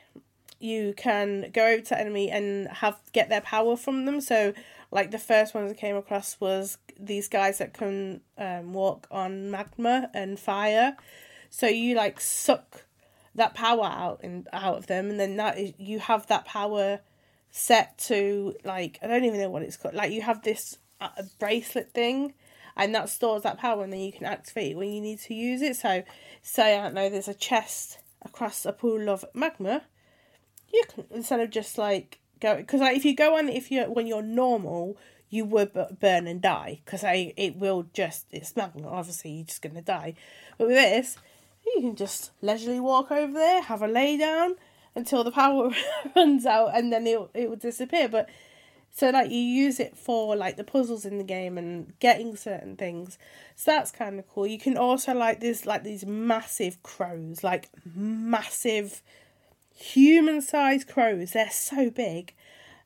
you 0.60 0.94
can 0.98 1.50
go 1.54 1.66
over 1.68 1.82
to 1.82 1.98
enemy 1.98 2.30
and 2.30 2.68
have 2.68 3.00
get 3.14 3.30
their 3.30 3.42
power 3.42 3.78
from 3.78 4.06
them 4.06 4.20
so 4.20 4.54
like 4.92 5.12
the 5.12 5.20
first 5.20 5.54
ones 5.54 5.72
I 5.72 5.76
came 5.76 5.96
across 5.96 6.40
was 6.40 6.78
these 7.00 7.28
guys 7.28 7.60
that 7.60 7.74
can 7.74 8.22
um, 8.38 8.74
walk 8.74 9.08
on 9.12 9.52
magma 9.52 10.10
and 10.14 10.40
fire 10.40 10.98
so 11.50 11.68
you 11.68 11.96
like 11.96 12.20
suck 12.20 12.86
that 13.36 13.54
power 13.54 13.86
out 13.86 14.22
and 14.24 14.48
out 14.52 14.78
of 14.78 14.88
them 14.88 15.10
and 15.10 15.20
then 15.20 15.38
that 15.38 15.58
is 15.58 15.74
you 15.78 16.00
have 16.00 16.28
that 16.28 16.46
power 16.46 17.00
set 17.52 17.98
to 17.98 18.56
like 18.64 19.00
I 19.02 19.08
don't 19.08 19.24
even 19.24 19.40
know 19.40 19.50
what 19.50 19.64
it's 19.64 19.78
called. 19.78 19.96
Like 19.96 20.12
you 20.12 20.22
have 20.22 20.44
this 20.44 20.78
uh, 21.02 21.10
bracelet 21.40 21.94
thing, 21.94 22.34
and 22.76 22.94
that 22.96 23.10
stores 23.10 23.44
that 23.44 23.58
power, 23.58 23.84
and 23.84 23.94
then 23.94 24.02
you 24.02 24.12
can 24.12 24.26
activate 24.26 24.72
it 24.72 24.78
when 24.78 24.92
you 24.92 25.02
need 25.02 25.20
to 25.22 25.34
use 25.34 25.62
it. 25.62 25.76
So, 25.76 26.04
say 26.42 26.78
I 26.78 26.84
don't 26.84 26.94
know, 26.94 27.10
there's 27.10 27.28
a 27.28 27.34
chest 27.34 28.00
across 28.22 28.66
a 28.66 28.74
pool 28.74 29.10
of 29.10 29.26
magma. 29.34 29.84
You 30.72 30.84
can 30.88 31.06
instead 31.12 31.40
of 31.40 31.50
just 31.50 31.78
like 31.78 32.20
go 32.40 32.56
because 32.58 32.82
like 32.82 32.98
if 32.98 33.06
you 33.06 33.16
go 33.16 33.38
on 33.38 33.50
if 33.50 33.72
you 33.72 33.84
when 33.84 34.08
you're 34.08 34.22
normal 34.22 34.98
you 35.30 35.46
would 35.46 35.72
burn 36.00 36.28
and 36.28 36.42
die 36.42 36.82
because 36.84 37.04
I 37.04 37.34
it 37.38 37.56
will 37.56 37.86
just 37.94 38.26
it's 38.32 38.56
magma 38.56 38.88
obviously 38.88 39.32
you're 39.32 39.46
just 39.46 39.62
gonna 39.62 39.82
die, 39.82 40.16
but 40.58 40.68
with 40.68 40.76
this 40.76 41.18
you 41.66 41.82
can 41.82 41.96
just 41.96 42.32
leisurely 42.42 42.80
walk 42.80 43.12
over 43.12 43.34
there, 43.34 43.62
have 43.62 43.82
a 43.82 43.88
lay 43.88 44.18
down, 44.18 44.56
until 44.96 45.24
the 45.24 45.32
power 45.32 45.72
runs 46.16 46.46
out 46.46 46.72
and 46.74 46.92
then 46.92 47.06
it 47.08 47.20
it 47.34 47.50
will 47.50 47.56
disappear. 47.56 48.08
But 48.08 48.30
so 48.92 49.10
like 49.10 49.30
you 49.30 49.38
use 49.38 49.80
it 49.80 49.98
for 49.98 50.36
like 50.36 50.58
the 50.58 50.64
puzzles 50.64 51.06
in 51.06 51.18
the 51.18 51.24
game 51.24 51.58
and 51.58 51.94
getting 52.00 52.36
certain 52.36 52.76
things. 52.76 53.18
So 53.56 53.72
that's 53.72 53.92
kind 53.92 54.20
of 54.20 54.28
cool. 54.28 54.48
You 54.48 54.60
can 54.60 54.78
also 54.78 55.14
like 55.14 55.40
there's 55.40 55.66
like 55.66 55.84
these 55.84 56.06
massive 56.06 56.82
crows, 56.84 57.44
like 57.44 57.70
massive 57.96 59.02
human 59.80 60.42
sized 60.42 60.88
crows. 60.88 61.32
They're 61.32 61.50
so 61.50 61.90
big. 61.90 62.34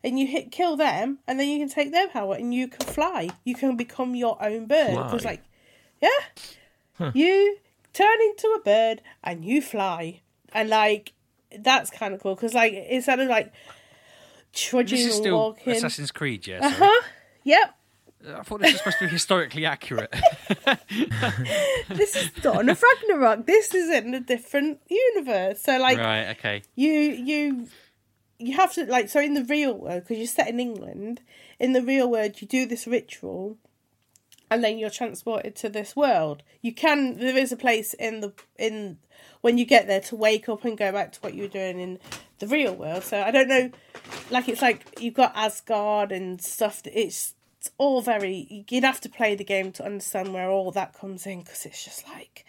And 0.03 0.19
you 0.19 0.27
hit 0.27 0.51
kill 0.51 0.75
them 0.75 1.19
and 1.27 1.39
then 1.39 1.47
you 1.47 1.59
can 1.59 1.69
take 1.69 1.91
their 1.91 2.09
power 2.09 2.35
and 2.35 2.53
you 2.53 2.67
can 2.67 2.85
fly. 2.85 3.29
You 3.45 3.55
can 3.55 3.77
become 3.77 4.15
your 4.15 4.41
own 4.43 4.65
bird. 4.65 4.91
Because 4.91 5.25
like 5.25 5.43
yeah. 6.01 6.09
Huh. 6.97 7.11
You 7.13 7.57
turn 7.93 8.17
into 8.21 8.47
a 8.49 8.59
bird 8.59 9.01
and 9.23 9.45
you 9.45 9.61
fly. 9.61 10.21
And 10.51 10.69
like 10.69 11.13
that's 11.57 11.89
kind 11.89 12.13
of 12.13 12.21
cool 12.21 12.35
because 12.35 12.53
like 12.53 12.73
instead 12.73 13.19
of 13.19 13.29
like 13.29 13.53
trudging 14.51 14.99
this 14.99 15.07
is 15.07 15.15
still 15.15 15.37
walking. 15.37 15.73
Assassin's 15.73 16.11
Creed, 16.11 16.45
yeah. 16.47 16.59
Uh 16.61 16.69
huh. 16.69 17.01
Yep. 17.43 17.75
I 18.25 18.41
thought 18.43 18.61
this 18.61 18.71
was 18.71 18.77
supposed 18.79 18.99
to 18.99 19.05
be 19.05 19.11
historically 19.11 19.65
accurate. 19.65 20.13
This 21.89 22.15
is 22.15 22.31
Dawn 22.41 22.69
of 22.69 22.81
Ragnarok. 22.81 23.45
This 23.45 23.73
is 23.73 23.89
in 23.89 24.13
a 24.13 24.19
different 24.19 24.79
universe. 24.89 25.61
So 25.61 25.77
like 25.77 25.97
right, 25.97 26.29
okay. 26.37 26.61
you 26.75 26.91
you 26.91 27.67
you 28.39 28.55
have 28.55 28.73
to 28.73 28.85
like 28.85 29.09
so 29.09 29.19
in 29.19 29.33
the 29.33 29.43
real 29.43 29.73
world 29.73 30.03
because 30.03 30.17
you're 30.17 30.27
set 30.27 30.47
in 30.47 30.59
England. 30.59 31.21
In 31.59 31.73
the 31.73 31.81
real 31.81 32.09
world, 32.09 32.41
you 32.41 32.47
do 32.47 32.65
this 32.65 32.87
ritual, 32.87 33.57
and 34.49 34.63
then 34.63 34.77
you're 34.77 34.89
transported 34.89 35.55
to 35.57 35.69
this 35.69 35.95
world. 35.95 36.43
You 36.61 36.73
can 36.73 37.17
there 37.17 37.37
is 37.37 37.51
a 37.51 37.57
place 37.57 37.93
in 37.93 38.21
the 38.21 38.33
in 38.57 38.97
when 39.41 39.57
you 39.57 39.65
get 39.65 39.87
there 39.87 40.01
to 40.01 40.15
wake 40.15 40.47
up 40.47 40.63
and 40.63 40.77
go 40.77 40.91
back 40.91 41.11
to 41.13 41.19
what 41.19 41.33
you 41.33 41.43
were 41.43 41.49
doing 41.49 41.79
in 41.79 41.99
the 42.39 42.47
real 42.47 42.73
world. 42.73 43.03
So 43.03 43.21
I 43.21 43.31
don't 43.31 43.49
know, 43.49 43.71
like 44.31 44.47
it's 44.47 44.61
like 44.61 44.99
you've 44.99 45.13
got 45.13 45.35
Asgard 45.35 46.11
and 46.11 46.41
stuff. 46.41 46.81
That 46.83 46.99
it's 46.99 47.33
it's 47.63 47.71
all 47.77 48.01
very. 48.01 48.65
You'd 48.69 48.83
have 48.83 48.99
to 49.01 49.09
play 49.09 49.35
the 49.35 49.45
game 49.45 49.71
to 49.73 49.85
understand 49.85 50.33
where 50.33 50.49
all 50.49 50.71
that 50.71 50.93
comes 50.93 51.25
in 51.25 51.39
because 51.39 51.65
it's 51.65 51.85
just 51.85 52.05
like 52.09 52.45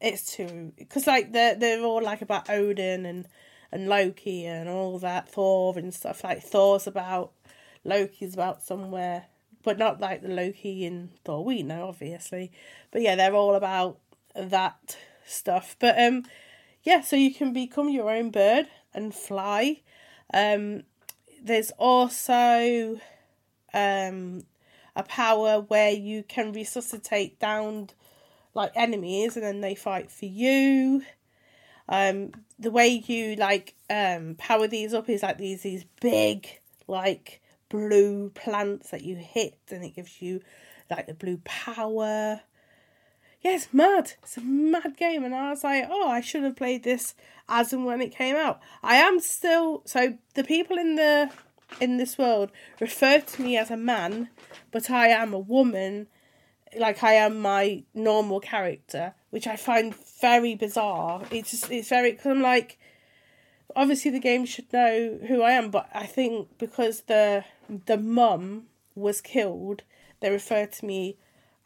it's 0.00 0.34
too 0.34 0.72
because 0.78 1.06
like 1.06 1.32
they're 1.32 1.54
they're 1.54 1.84
all 1.84 2.02
like 2.02 2.22
about 2.22 2.48
Odin 2.48 3.04
and 3.04 3.28
and 3.70 3.88
Loki 3.88 4.46
and 4.46 4.66
all 4.66 4.98
that 5.00 5.28
Thor 5.28 5.78
and 5.78 5.92
stuff. 5.92 6.24
Like 6.24 6.42
Thor's 6.42 6.86
about 6.86 7.32
Loki's 7.84 8.32
about 8.32 8.62
somewhere, 8.62 9.26
but 9.62 9.76
not 9.76 10.00
like 10.00 10.22
the 10.22 10.28
Loki 10.28 10.86
and 10.86 11.10
Thor 11.26 11.44
we 11.44 11.62
know 11.62 11.88
obviously. 11.88 12.50
But 12.90 13.02
yeah, 13.02 13.16
they're 13.16 13.34
all 13.34 13.56
about 13.56 13.98
that 14.34 14.96
stuff. 15.26 15.76
But 15.78 16.00
um, 16.00 16.24
yeah, 16.84 17.02
so 17.02 17.16
you 17.16 17.34
can 17.34 17.52
become 17.52 17.90
your 17.90 18.08
own 18.08 18.30
bird 18.30 18.68
and 18.94 19.14
fly. 19.14 19.82
Um, 20.32 20.84
there's 21.42 21.70
also 21.72 22.98
um 23.74 24.44
a 24.96 25.02
power 25.02 25.60
where 25.60 25.90
you 25.90 26.22
can 26.22 26.52
resuscitate 26.52 27.38
downed 27.40 27.94
like 28.54 28.72
enemies 28.74 29.36
and 29.36 29.44
then 29.44 29.60
they 29.60 29.74
fight 29.74 30.10
for 30.10 30.26
you. 30.26 31.02
Um, 31.88 32.32
the 32.58 32.70
way 32.70 33.02
you 33.06 33.36
like 33.36 33.74
um 33.90 34.36
power 34.38 34.66
these 34.66 34.94
up 34.94 35.08
is 35.08 35.22
like 35.22 35.38
these 35.38 35.62
these 35.62 35.84
big 36.00 36.48
like 36.86 37.42
blue 37.68 38.30
plants 38.30 38.90
that 38.90 39.02
you 39.02 39.16
hit 39.16 39.58
and 39.70 39.84
it 39.84 39.96
gives 39.96 40.22
you 40.22 40.40
like 40.90 41.06
the 41.06 41.14
blue 41.14 41.40
power. 41.44 42.40
Yeah, 43.40 43.56
it's 43.56 43.74
mad. 43.74 44.12
It's 44.22 44.38
a 44.38 44.40
mad 44.40 44.96
game, 44.96 45.22
and 45.22 45.34
I 45.34 45.50
was 45.50 45.62
like, 45.62 45.86
oh, 45.90 46.08
I 46.08 46.22
should 46.22 46.44
have 46.44 46.56
played 46.56 46.82
this 46.82 47.14
as 47.46 47.74
and 47.74 47.84
when 47.84 48.00
it 48.00 48.14
came 48.16 48.36
out. 48.36 48.60
I 48.82 48.96
am 48.96 49.20
still 49.20 49.82
so 49.84 50.16
the 50.34 50.44
people 50.44 50.78
in 50.78 50.94
the 50.94 51.30
in 51.80 51.96
this 51.96 52.18
world 52.18 52.50
refer 52.80 53.20
to 53.20 53.42
me 53.42 53.56
as 53.56 53.70
a 53.70 53.76
man, 53.76 54.28
but 54.70 54.90
I 54.90 55.08
am 55.08 55.32
a 55.32 55.38
woman, 55.38 56.06
like 56.78 57.02
I 57.02 57.14
am 57.14 57.40
my 57.40 57.84
normal 57.94 58.40
character, 58.40 59.14
which 59.30 59.46
I 59.46 59.56
find 59.56 59.94
very 60.20 60.54
bizarre. 60.54 61.22
It's 61.30 61.50
just, 61.50 61.70
it's 61.70 61.88
very 61.88 62.12
because 62.12 62.26
I'm 62.26 62.42
like, 62.42 62.78
obviously 63.76 64.10
the 64.10 64.20
game 64.20 64.44
should 64.44 64.72
know 64.72 65.18
who 65.26 65.42
I 65.42 65.52
am, 65.52 65.70
but 65.70 65.88
I 65.94 66.06
think 66.06 66.58
because 66.58 67.02
the 67.02 67.44
the 67.86 67.96
mum 67.96 68.64
was 68.94 69.20
killed, 69.20 69.82
they 70.20 70.30
refer 70.30 70.66
to 70.66 70.86
me 70.86 71.16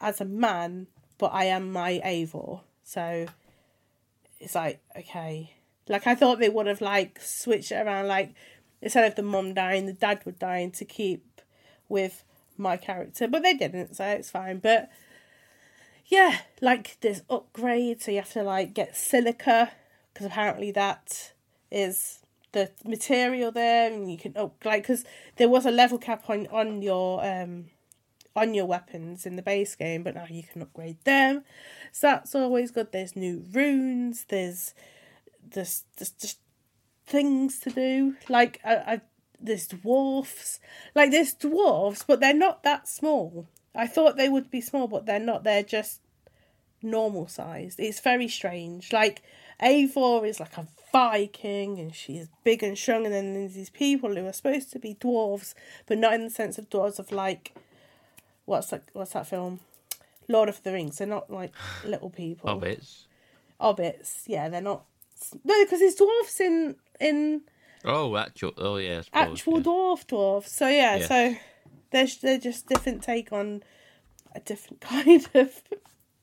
as 0.01 0.21
a 0.21 0.25
man, 0.25 0.87
but 1.17 1.31
I 1.33 1.45
am 1.45 1.71
my 1.71 2.01
Eivor. 2.05 2.61
So 2.83 3.27
it's 4.39 4.55
like 4.55 4.81
okay, 4.97 5.53
like 5.87 6.07
I 6.07 6.15
thought 6.15 6.39
they 6.39 6.49
would 6.49 6.67
have 6.67 6.81
like 6.81 7.19
switched 7.21 7.71
it 7.71 7.85
around, 7.85 8.07
like 8.07 8.33
instead 8.81 9.05
of 9.05 9.15
the 9.15 9.23
mum 9.23 9.53
dying, 9.53 9.85
the 9.85 9.93
dad 9.93 10.21
would 10.25 10.39
dying 10.39 10.71
to 10.71 10.85
keep 10.85 11.41
with 11.87 12.23
my 12.57 12.77
character, 12.77 13.27
but 13.27 13.43
they 13.43 13.53
didn't, 13.53 13.95
so 13.95 14.05
it's 14.05 14.29
fine. 14.29 14.59
But 14.59 14.89
yeah, 16.05 16.39
like 16.61 16.97
there's 17.01 17.21
upgrades, 17.21 18.03
so 18.03 18.11
you 18.11 18.17
have 18.17 18.33
to 18.33 18.43
like 18.43 18.73
get 18.73 18.95
silica 18.95 19.71
because 20.13 20.27
apparently 20.27 20.71
that 20.71 21.33
is 21.71 22.19
the 22.51 22.71
material 22.83 23.51
there, 23.51 23.91
and 23.91 24.11
you 24.11 24.17
can 24.17 24.35
up 24.35 24.55
like 24.65 24.83
because 24.83 25.05
there 25.37 25.49
was 25.49 25.65
a 25.65 25.71
level 25.71 25.97
cap 25.97 26.29
on 26.29 26.47
on 26.47 26.81
your 26.81 27.25
um 27.25 27.65
on 28.35 28.53
your 28.53 28.65
weapons 28.65 29.25
in 29.25 29.35
the 29.35 29.41
base 29.41 29.75
game, 29.75 30.03
but 30.03 30.15
now 30.15 30.25
you 30.29 30.43
can 30.43 30.61
upgrade 30.61 31.03
them. 31.03 31.43
So 31.91 32.07
that's 32.07 32.35
always 32.35 32.71
good. 32.71 32.91
There's 32.91 33.15
new 33.15 33.45
runes. 33.51 34.25
There's 34.29 34.73
there's, 35.51 35.83
there's 35.97 36.11
just 36.11 36.39
things 37.09 37.59
to 37.59 37.69
do. 37.69 38.15
Like 38.29 38.59
I, 38.63 38.75
I, 38.75 39.01
there's 39.41 39.67
dwarfs, 39.67 40.59
like 40.95 41.11
there's 41.11 41.33
dwarfs, 41.33 42.03
but 42.07 42.19
they're 42.19 42.33
not 42.33 42.63
that 42.63 42.87
small. 42.87 43.47
I 43.75 43.87
thought 43.87 44.17
they 44.17 44.29
would 44.29 44.49
be 44.49 44.61
small, 44.61 44.87
but 44.87 45.05
they're 45.05 45.19
not. 45.19 45.43
They're 45.43 45.63
just 45.63 46.01
normal 46.81 47.27
sized. 47.27 47.79
It's 47.79 47.99
very 47.99 48.27
strange. 48.27 48.93
Like 48.93 49.21
Eivor 49.61 50.27
is 50.27 50.39
like 50.39 50.57
a 50.57 50.67
Viking 50.91 51.79
and 51.79 51.93
she's 51.93 52.29
big 52.43 52.63
and 52.63 52.77
strong, 52.77 53.05
and 53.05 53.13
then 53.13 53.33
there's 53.33 53.53
these 53.53 53.69
people 53.69 54.15
who 54.15 54.25
are 54.25 54.33
supposed 54.33 54.71
to 54.71 54.79
be 54.79 54.95
dwarves, 54.95 55.53
but 55.85 55.97
not 55.97 56.13
in 56.13 56.23
the 56.23 56.29
sense 56.29 56.57
of 56.57 56.69
dwarves 56.69 56.97
of 56.97 57.11
like 57.11 57.53
what's 58.45 58.69
that 58.71 58.83
what's 58.93 59.13
that 59.13 59.27
film? 59.27 59.59
Lord 60.27 60.49
of 60.49 60.61
the 60.63 60.71
Rings. 60.71 60.97
They're 60.97 61.07
not 61.07 61.29
like 61.29 61.53
little 61.85 62.09
people. 62.09 62.49
Hobbits. 62.49 63.05
Hobbits. 63.61 64.23
Yeah, 64.27 64.49
they're 64.49 64.61
not. 64.61 64.85
No, 65.43 65.63
because 65.63 65.79
there's 65.79 65.95
dwarfs 65.95 66.39
in 66.39 66.75
in 66.99 67.41
Oh, 67.85 68.15
actual. 68.17 68.53
Oh, 68.57 68.75
yeah. 68.77 69.01
Suppose, 69.01 69.31
actual 69.39 69.57
yeah. 69.57 69.63
dwarf 69.63 70.07
dwarfs. 70.07 70.51
So 70.51 70.67
yeah, 70.67 70.97
Yeah. 70.97 71.07
so 71.07 71.35
they're 71.91 72.07
they're 72.21 72.37
just 72.37 72.67
different 72.67 73.01
take 73.03 73.31
on 73.31 73.63
a 74.35 74.39
different 74.41 74.81
kind 74.81 75.27
of 75.33 75.63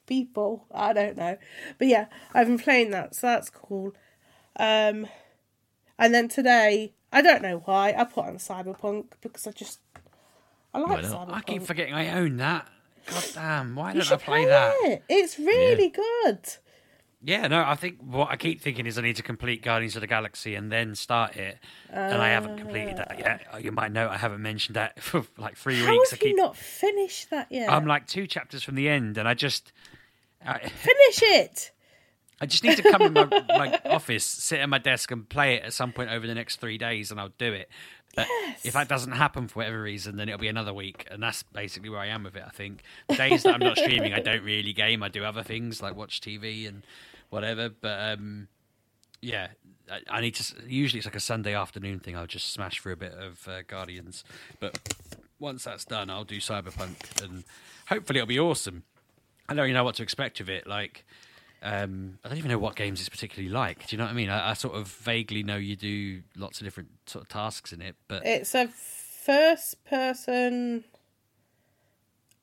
people. 0.06 0.66
I 0.72 0.92
don't 0.92 1.16
know, 1.16 1.36
but 1.78 1.88
yeah, 1.88 2.06
I've 2.34 2.46
been 2.46 2.58
playing 2.58 2.90
that, 2.90 3.14
so 3.14 3.26
that's 3.28 3.50
cool. 3.50 3.94
Um, 4.58 5.06
and 5.98 6.14
then 6.14 6.28
today, 6.28 6.92
I 7.12 7.22
don't 7.22 7.42
know 7.42 7.62
why 7.64 7.94
I 7.96 8.04
put 8.04 8.26
on 8.26 8.36
Cyberpunk 8.36 9.06
because 9.22 9.46
I 9.46 9.52
just 9.52 9.80
I 10.74 10.80
like 10.80 11.04
Cyberpunk. 11.04 11.32
I 11.32 11.40
keep 11.40 11.62
forgetting 11.62 11.94
I 11.94 12.18
own 12.18 12.36
that. 12.36 12.68
God 13.10 13.24
damn! 13.34 13.74
Why 13.76 13.88
You 13.92 14.00
don't 14.00 14.02
I 14.02 14.04
should 14.04 14.20
play 14.20 14.44
that? 14.46 14.74
it. 14.82 15.02
It's 15.08 15.38
really 15.38 15.88
good. 15.88 16.40
Yeah, 17.22 17.48
no, 17.48 17.64
I 17.66 17.74
think 17.74 17.98
what 18.00 18.30
I 18.30 18.36
keep 18.36 18.60
thinking 18.60 18.86
is 18.86 18.98
I 18.98 19.02
need 19.02 19.16
to 19.16 19.22
complete 19.22 19.62
Guardians 19.62 19.96
of 19.96 20.00
the 20.00 20.06
Galaxy 20.06 20.54
and 20.54 20.70
then 20.70 20.94
start 20.94 21.34
it, 21.36 21.58
and 21.90 22.22
I 22.22 22.28
haven't 22.28 22.58
completed 22.58 22.98
that 22.98 23.12
uh. 23.12 23.14
yet. 23.18 23.64
You 23.64 23.72
might 23.72 23.90
know 23.90 24.08
I 24.08 24.16
haven't 24.16 24.42
mentioned 24.42 24.76
that 24.76 25.02
for 25.02 25.24
like 25.38 25.56
three 25.56 25.80
How 25.80 25.90
weeks. 25.90 26.12
I 26.12 26.16
have 26.16 26.22
you 26.22 26.28
keep, 26.28 26.36
not 26.36 26.56
finished 26.56 27.30
that 27.30 27.50
yet? 27.50 27.70
I'm 27.70 27.86
like 27.86 28.06
two 28.06 28.26
chapters 28.26 28.62
from 28.62 28.74
the 28.74 28.88
end, 28.88 29.18
and 29.18 29.26
I 29.26 29.34
just, 29.34 29.72
I, 30.44 30.58
Finish 30.68 31.22
it. 31.22 31.72
I 32.40 32.46
just 32.46 32.62
need 32.62 32.76
to 32.76 32.82
come 32.82 33.02
in 33.02 33.12
my, 33.14 33.24
my 33.48 33.80
office, 33.86 34.24
sit 34.24 34.60
at 34.60 34.68
my 34.68 34.78
desk, 34.78 35.10
and 35.10 35.28
play 35.28 35.54
it 35.54 35.62
at 35.64 35.72
some 35.72 35.92
point 35.92 36.10
over 36.10 36.26
the 36.26 36.34
next 36.34 36.60
three 36.60 36.76
days, 36.76 37.10
and 37.10 37.18
I'll 37.18 37.32
do 37.38 37.52
it. 37.52 37.68
But 38.14 38.28
if 38.64 38.72
that 38.72 38.88
doesn't 38.88 39.12
happen 39.12 39.48
for 39.48 39.60
whatever 39.60 39.82
reason, 39.82 40.16
then 40.16 40.28
it'll 40.28 40.40
be 40.40 40.48
another 40.48 40.74
week, 40.74 41.06
and 41.10 41.22
that's 41.22 41.42
basically 41.42 41.90
where 41.90 42.00
I 42.00 42.06
am 42.06 42.24
with 42.24 42.36
it. 42.36 42.44
I 42.46 42.50
think 42.50 42.82
the 43.08 43.16
days 43.16 43.42
that 43.42 43.54
I'm 43.54 43.60
not 43.60 43.78
streaming, 43.78 44.14
I 44.14 44.20
don't 44.20 44.42
really 44.42 44.72
game. 44.72 45.02
I 45.02 45.08
do 45.08 45.24
other 45.24 45.42
things 45.42 45.82
like 45.82 45.96
watch 45.96 46.20
TV 46.20 46.66
and 46.66 46.82
whatever. 47.30 47.68
But 47.68 48.12
um, 48.12 48.48
yeah, 49.20 49.48
I, 49.90 50.00
I 50.10 50.20
need 50.20 50.34
to. 50.36 50.54
Usually, 50.66 50.98
it's 50.98 51.06
like 51.06 51.14
a 51.14 51.20
Sunday 51.20 51.54
afternoon 51.54 52.00
thing. 52.00 52.16
I'll 52.16 52.26
just 52.26 52.52
smash 52.52 52.80
through 52.80 52.94
a 52.94 52.96
bit 52.96 53.12
of 53.12 53.46
uh, 53.48 53.62
Guardians, 53.66 54.24
but 54.60 54.78
once 55.38 55.64
that's 55.64 55.84
done, 55.84 56.10
I'll 56.10 56.24
do 56.24 56.38
Cyberpunk, 56.38 57.22
and 57.22 57.44
hopefully, 57.88 58.18
it'll 58.18 58.28
be 58.28 58.40
awesome. 58.40 58.84
I 59.48 59.54
don't 59.54 59.62
really 59.62 59.74
know 59.74 59.84
what 59.84 59.94
to 59.96 60.02
expect 60.02 60.40
of 60.40 60.48
it. 60.48 60.66
Like, 60.66 61.04
um, 61.66 62.20
I 62.24 62.28
don't 62.28 62.38
even 62.38 62.50
know 62.52 62.58
what 62.58 62.76
games 62.76 63.00
it's 63.00 63.08
particularly 63.08 63.52
like. 63.52 63.88
Do 63.88 63.96
you 63.96 63.98
know 63.98 64.04
what 64.04 64.12
I 64.12 64.14
mean? 64.14 64.30
I, 64.30 64.50
I 64.50 64.52
sort 64.54 64.76
of 64.76 64.86
vaguely 64.86 65.42
know 65.42 65.56
you 65.56 65.74
do 65.74 66.22
lots 66.36 66.60
of 66.60 66.64
different 66.64 66.90
sort 67.06 67.24
of 67.24 67.28
tasks 67.28 67.72
in 67.72 67.82
it, 67.82 67.96
but 68.06 68.24
It's 68.24 68.54
a 68.54 68.68
first 68.68 69.84
person 69.84 70.84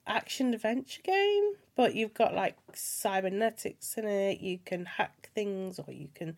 action 0.06 0.54
adventure 0.54 1.02
game, 1.04 1.54
but 1.78 1.96
you've 1.96 2.14
got 2.14 2.34
like 2.36 2.58
cybernetics 2.74 3.98
in 3.98 4.06
it. 4.06 4.42
You 4.42 4.60
can 4.66 4.84
hack 4.84 5.30
things, 5.34 5.80
or 5.80 5.94
you 5.94 6.10
can. 6.14 6.38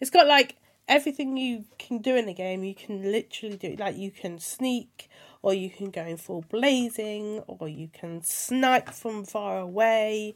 It's 0.00 0.10
got 0.10 0.26
like 0.26 0.56
everything 0.88 1.36
you 1.36 1.66
can 1.78 1.98
do 1.98 2.16
in 2.16 2.24
the 2.24 2.32
game. 2.32 2.64
You 2.64 2.74
can 2.74 3.12
literally 3.12 3.58
do 3.58 3.76
like 3.78 3.98
you 3.98 4.10
can 4.10 4.38
sneak, 4.38 5.10
or 5.42 5.52
you 5.52 5.68
can 5.68 5.90
go 5.90 6.02
in 6.02 6.16
full 6.16 6.46
blazing, 6.48 7.40
or 7.46 7.68
you 7.68 7.90
can 7.92 8.22
snipe 8.22 8.88
from 8.88 9.26
far 9.26 9.58
away. 9.58 10.34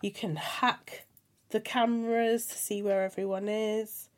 You 0.00 0.10
can 0.10 0.36
hack 0.36 1.06
the 1.50 1.60
cameras 1.60 2.46
to 2.46 2.58
see 2.58 2.82
where 2.82 3.02
everyone 3.02 3.48
is, 3.48 4.08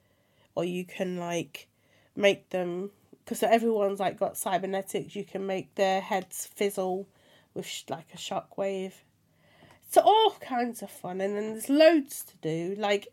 or 0.55 0.65
you 0.65 0.85
can 0.85 1.19
like 1.19 1.69
make 2.17 2.51
them 2.51 2.91
because 3.25 3.43
everyone's 3.43 4.01
like 4.01 4.19
got 4.19 4.37
cybernetics. 4.37 5.15
You 5.15 5.25
can 5.25 5.47
make 5.47 5.75
their 5.75 6.01
heads 6.01 6.47
fizzle 6.47 7.07
with 7.55 7.67
sh- 7.67 7.85
like 7.89 8.09
a 8.15 8.17
shockwave. 8.17 8.93
So 9.91 10.03
all 10.03 10.37
kinds 10.41 10.83
of 10.83 10.91
fun, 10.91 11.21
and 11.21 11.37
then 11.37 11.53
there's 11.53 11.69
loads 11.69 12.25
to 12.25 12.37
do. 12.43 12.75
Like 12.79 13.09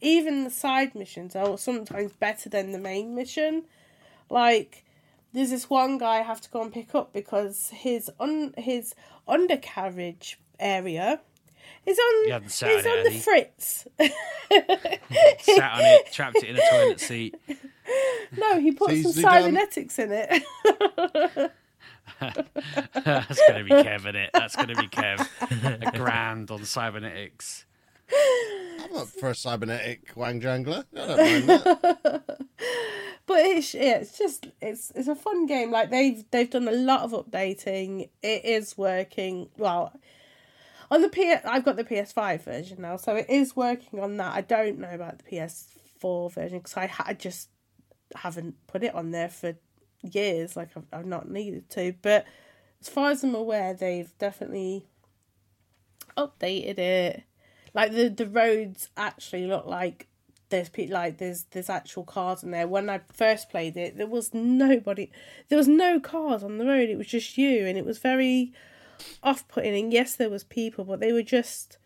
even 0.00 0.44
the 0.44 0.50
side 0.50 0.94
missions 0.94 1.36
are 1.36 1.58
sometimes 1.58 2.12
better 2.12 2.48
than 2.48 2.72
the 2.72 2.78
main 2.78 3.14
mission. 3.14 3.64
Like 4.28 4.84
there's 5.32 5.50
this 5.50 5.70
one 5.70 5.98
guy 5.98 6.18
I 6.18 6.22
have 6.22 6.40
to 6.40 6.50
go 6.50 6.62
and 6.62 6.72
pick 6.72 6.94
up 6.94 7.12
because 7.12 7.70
his 7.70 8.10
un 8.18 8.54
his 8.56 8.94
undercarriage 9.28 10.38
area 10.58 11.20
is 11.86 11.98
on 11.98 12.26
You 12.26 12.32
haven't 12.32 12.50
sat 12.50 12.70
is 12.70 12.86
on 12.86 12.92
it, 12.92 12.98
on 12.98 13.04
the 13.04 13.10
have 13.10 13.14
you? 13.14 13.20
fritz. 13.20 13.86
sat 15.44 15.72
on 15.72 15.80
it, 15.84 16.12
trapped 16.12 16.36
it 16.36 16.44
in 16.44 16.56
a 16.56 16.70
toilet 16.70 17.00
seat. 17.00 17.34
no, 18.36 18.60
he 18.60 18.72
put 18.72 18.88
some 18.88 18.96
Easily 18.96 19.22
done. 19.22 19.34
Um, 19.34 19.42
cybernetics 19.42 19.98
in 19.98 20.12
it. 20.12 21.52
That's 23.04 23.40
going 23.48 23.58
to 23.58 23.64
be 23.64 23.70
Kev, 23.70 24.00
is 24.00 24.14
it? 24.14 24.30
That's 24.32 24.56
going 24.56 24.68
to 24.68 24.76
be 24.76 24.88
Kev. 24.88 25.26
A 25.86 25.96
grand 25.96 26.50
on 26.50 26.64
cybernetics. 26.64 27.64
I'm 28.12 28.96
up 28.96 29.08
for 29.08 29.30
a 29.30 29.34
cybernetic 29.34 30.12
wang 30.16 30.40
jangler. 30.40 30.84
I 30.94 31.06
don't 31.06 31.18
mind 31.18 31.48
that. 31.48 32.24
but 33.26 33.38
it's 33.38 33.74
yeah, 33.74 33.98
it's 33.98 34.18
just 34.18 34.48
it's 34.60 34.90
it's 34.94 35.08
a 35.08 35.14
fun 35.14 35.46
game. 35.46 35.70
Like 35.70 35.90
they've 35.90 36.24
they've 36.30 36.50
done 36.50 36.68
a 36.68 36.72
lot 36.72 37.02
of 37.02 37.12
updating. 37.12 38.08
It 38.22 38.44
is 38.44 38.76
working 38.76 39.48
well. 39.56 39.92
On 40.90 41.02
the 41.02 41.08
P, 41.08 41.32
I've 41.32 41.64
got 41.64 41.76
the 41.76 41.84
PS5 41.84 42.42
version 42.42 42.82
now, 42.82 42.96
so 42.96 43.14
it 43.14 43.26
is 43.28 43.54
working 43.54 44.00
on 44.00 44.16
that. 44.16 44.34
I 44.34 44.40
don't 44.40 44.78
know 44.78 44.90
about 44.90 45.18
the 45.18 45.24
PS4 45.24 46.32
version 46.32 46.58
because 46.58 46.76
I, 46.76 46.86
ha- 46.86 47.04
I 47.06 47.14
just 47.14 47.48
haven't 48.16 48.56
put 48.66 48.82
it 48.82 48.94
on 48.94 49.12
there 49.12 49.28
for 49.28 49.54
years. 50.02 50.56
Like 50.56 50.70
I've, 50.76 50.86
I've 50.92 51.06
not 51.06 51.30
needed 51.30 51.70
to, 51.70 51.94
but 52.02 52.24
as 52.80 52.88
far 52.88 53.10
as 53.10 53.22
I'm 53.22 53.34
aware, 53.34 53.72
they've 53.72 54.12
definitely 54.18 54.86
updated 56.16 56.78
it. 56.78 57.22
Like 57.72 57.92
the 57.92 58.08
the 58.08 58.26
roads 58.26 58.88
actually 58.96 59.46
look 59.46 59.66
like 59.66 60.08
there's 60.48 60.68
pe- 60.68 60.88
like 60.88 61.18
there's 61.18 61.44
there's 61.52 61.70
actual 61.70 62.02
cars 62.02 62.42
in 62.42 62.50
there. 62.50 62.66
When 62.66 62.90
I 62.90 63.00
first 63.12 63.48
played 63.48 63.76
it, 63.76 63.96
there 63.96 64.08
was 64.08 64.34
nobody, 64.34 65.10
there 65.48 65.58
was 65.58 65.68
no 65.68 66.00
cars 66.00 66.42
on 66.42 66.58
the 66.58 66.66
road. 66.66 66.88
It 66.88 66.98
was 66.98 67.06
just 67.06 67.38
you, 67.38 67.66
and 67.66 67.78
it 67.78 67.86
was 67.86 67.98
very 67.98 68.52
off 69.22 69.46
putting. 69.48 69.74
And 69.74 69.92
yes, 69.92 70.16
there 70.16 70.30
was 70.30 70.44
people, 70.44 70.84
but 70.84 71.00
they 71.00 71.12
were 71.12 71.22
just 71.22 71.78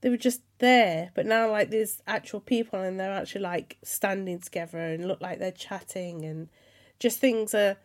they 0.00 0.10
were 0.10 0.16
just 0.16 0.42
there. 0.58 1.10
But 1.14 1.26
now 1.26 1.50
like 1.50 1.70
there's 1.70 2.02
actual 2.06 2.40
people, 2.40 2.80
and 2.80 3.00
they're 3.00 3.12
actually 3.12 3.40
like 3.40 3.78
standing 3.82 4.38
together 4.38 4.78
and 4.78 5.08
look 5.08 5.20
like 5.20 5.38
they're 5.38 5.50
chatting, 5.50 6.24
and 6.24 6.48
just 6.98 7.20
things 7.20 7.54
are 7.54 7.76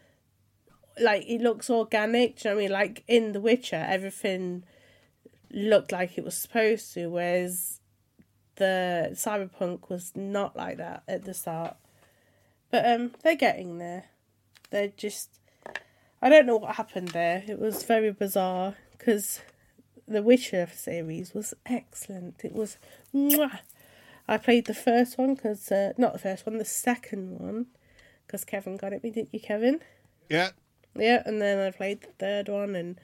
like 1.00 1.24
it 1.28 1.42
looks 1.42 1.70
organic. 1.70 2.44
You 2.44 2.52
know 2.52 2.58
I 2.58 2.60
mean? 2.60 2.72
Like 2.72 3.04
in 3.08 3.32
The 3.32 3.42
Witcher, 3.42 3.86
everything 3.88 4.64
looked 5.52 5.92
like 5.92 6.18
it 6.18 6.24
was 6.24 6.38
supposed 6.38 6.94
to, 6.94 7.08
whereas 7.08 7.80
the 8.58 9.12
cyberpunk 9.14 9.90
was 9.90 10.12
not 10.16 10.56
like 10.56 10.78
that 10.78 11.04
at 11.08 11.24
the 11.24 11.34
start. 11.34 11.78
But 12.70 12.86
um 12.86 13.12
they're 13.24 13.36
getting 13.36 13.78
there. 13.78 14.06
They're 14.70 14.90
just 14.90 15.39
I 16.22 16.30
don't 16.30 16.46
know 16.46 16.58
what 16.58 16.76
happened 16.76 17.10
there. 17.10 17.44
It 17.48 17.60
was 17.60 17.84
very 17.84 18.12
bizarre 18.12 18.76
because 18.98 19.42
the 20.08 20.22
Witcher 20.22 20.70
series 20.74 21.34
was 21.34 21.54
excellent. 21.66 22.44
It 22.44 22.54
was 22.54 22.78
mwah. 23.14 23.60
I 24.28 24.38
played 24.38 24.66
the 24.66 24.74
first 24.74 25.18
one 25.18 25.36
because 25.36 25.72
uh, 25.72 25.94
not 25.98 26.14
the 26.14 26.20
first 26.20 26.46
one, 26.46 26.58
the 26.58 26.66
second 26.66 27.40
one 27.40 27.68
because 28.26 28.46
Kevin 28.46 28.78
got 28.78 28.94
it. 28.94 29.04
Me, 29.04 29.10
didn't 29.10 29.34
you, 29.34 29.40
Kevin? 29.40 29.80
Yeah. 30.30 30.50
Yeah, 30.96 31.24
and 31.26 31.42
then 31.42 31.60
I 31.60 31.72
played 31.72 32.02
the 32.02 32.12
third 32.20 32.50
one 32.50 32.76
and 32.76 33.00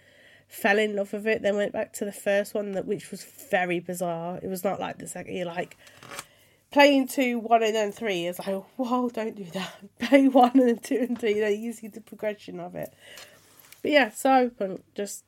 fell 0.47 0.77
in 0.77 0.95
love 0.95 1.13
with 1.13 1.25
it. 1.25 1.41
Then 1.41 1.55
went 1.55 1.73
back 1.73 1.93
to 1.93 2.05
the 2.05 2.11
first 2.11 2.53
one, 2.53 2.73
that 2.73 2.85
which 2.85 3.09
was 3.11 3.25
very 3.49 3.79
bizarre. 3.79 4.39
It 4.43 4.47
was 4.47 4.63
not 4.63 4.79
like 4.79 4.99
the 4.99 5.07
second. 5.07 5.35
You're 5.35 5.45
like 5.45 5.77
playing 6.75 7.07
two, 7.07 7.39
one, 7.39 7.63
and 7.63 7.73
then 7.73 7.89
three 7.89 8.25
is 8.25 8.37
like, 8.37 8.61
whoa, 8.75 9.07
don't 9.07 9.33
do 9.33 9.45
that. 9.45 9.73
Play 9.99 10.27
one 10.27 10.59
and 10.59 10.83
two 10.83 10.97
and 11.07 11.17
three. 11.17 11.55
You 11.55 11.71
see 11.71 11.87
the 11.87 12.01
progression 12.01 12.59
of 12.59 12.75
it. 12.75 12.93
But 13.81 13.91
yeah, 13.91 14.09
Cyberpunk, 14.09 14.81
just 14.93 15.23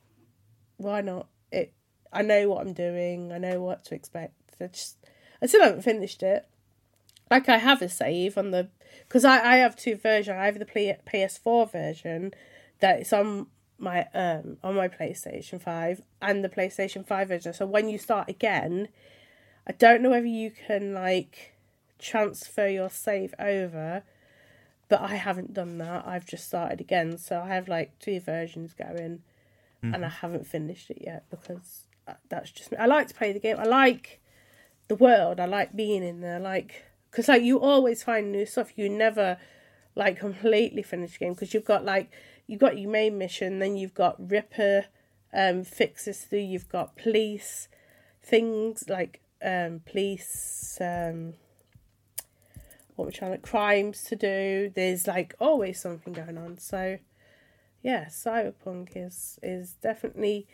why 0.76 1.00
not? 1.00 1.28
It. 1.50 1.72
I 2.12 2.22
know 2.22 2.50
what 2.50 2.68
I'm 2.68 2.74
doing. 2.74 3.32
I 3.32 3.38
know 3.38 3.62
what 3.62 3.86
to 3.86 3.95
expect. 3.95 4.34
I 4.60 4.68
just, 4.68 4.98
I 5.41 5.45
still 5.45 5.64
haven't 5.64 5.84
finished 5.84 6.22
it. 6.22 6.45
Like 7.32 7.48
I 7.48 7.60
have 7.60 7.82
a 7.82 7.88
save 7.88 8.38
on 8.38 8.52
the 8.52 8.68
because 9.08 9.24
I, 9.24 9.54
I 9.54 9.56
have 9.58 9.78
two 9.78 9.95
versions. 9.95 10.36
I 10.38 10.48
have 10.48 10.60
the 10.60 10.66
PS4 10.66 11.72
version 11.72 12.34
that 12.82 13.00
is 13.00 13.14
on 13.14 13.48
my 13.80 14.06
um 14.14 14.58
on 14.66 14.76
my 14.76 14.89
PlayStation 14.89 15.62
5 15.62 16.02
and 16.22 16.43
the 16.43 16.50
PlayStation 16.50 17.08
5 17.08 17.28
version. 17.30 17.54
So 17.54 17.66
when 17.66 17.88
you 17.88 17.98
start 17.98 18.28
again, 18.28 18.89
I 19.68 19.74
don't 19.74 20.01
know 20.01 20.11
whether 20.11 20.26
you 20.26 20.51
can 20.51 20.93
like 20.93 21.53
transfer 21.99 22.68
your 22.68 22.89
save 22.89 23.36
over. 23.38 24.03
But 24.89 25.01
I 25.01 25.15
haven't 25.15 25.53
done 25.53 25.80
that. 25.80 26.07
I've 26.07 26.26
just 26.26 26.47
started 26.47 26.80
again, 26.80 27.18
so 27.18 27.41
I 27.41 27.49
have 27.49 27.68
like 27.68 27.99
two 27.99 28.22
versions 28.22 28.74
going, 28.74 29.22
and 29.84 30.05
I 30.05 30.07
haven't 30.07 30.47
finished 30.47 30.89
it 30.89 30.99
yet 31.01 31.26
because 31.30 31.82
uh, 32.07 32.13
that's 32.30 32.51
just 32.51 32.72
me. 32.72 32.78
I 32.78 32.86
like 32.86 33.09
to 33.09 33.13
play 33.13 33.34
the 33.34 33.39
game. 33.39 33.57
I 33.59 33.65
like 33.65 34.22
the 34.88 34.95
world. 34.95 35.41
I 35.41 35.45
like 35.45 35.76
being 35.76 36.03
in 36.03 36.22
there. 36.22 36.39
Like 36.39 36.86
because 37.11 37.28
like 37.28 37.43
you 37.43 37.59
always 37.59 38.01
find 38.01 38.32
new 38.32 38.45
stuff. 38.45 38.78
You 38.78 38.88
never 38.88 39.38
like 39.93 40.20
completely 40.20 40.84
finish 40.84 41.13
the 41.13 41.20
game 41.20 41.34
because 41.34 41.53
you've 41.53 41.65
got 41.65 41.84
like 41.84 42.09
you've 42.45 42.61
got 42.61 42.78
your 42.78 42.89
main 42.89 43.18
mission, 43.18 43.59
then 43.59 43.76
you've 43.76 43.93
got 43.93 44.15
Ripper 44.32 44.86
um 45.34 45.65
fixes 45.65 46.24
to 46.24 46.30
do. 46.30 46.38
You've 46.38 46.70
got 46.70 46.95
police 46.95 47.68
things 48.24 48.84
like 48.89 49.22
um 49.44 49.82
police 49.86 50.78
um 50.82 51.34
what 52.96 53.06
we're 53.06 53.12
trying 53.12 53.32
to 53.32 53.38
crimes 53.38 54.04
to 54.04 54.16
do. 54.16 54.72
There's 54.74 55.08
like 55.08 55.36
always 55.40 55.80
something 55.80 56.14
going 56.14 56.38
on. 56.38 56.58
So 56.58 56.98
yeah, 57.82 58.06
Cyberpunk 58.06 58.90
is 58.96 59.40
is 59.42 59.74
definitely 59.82 60.48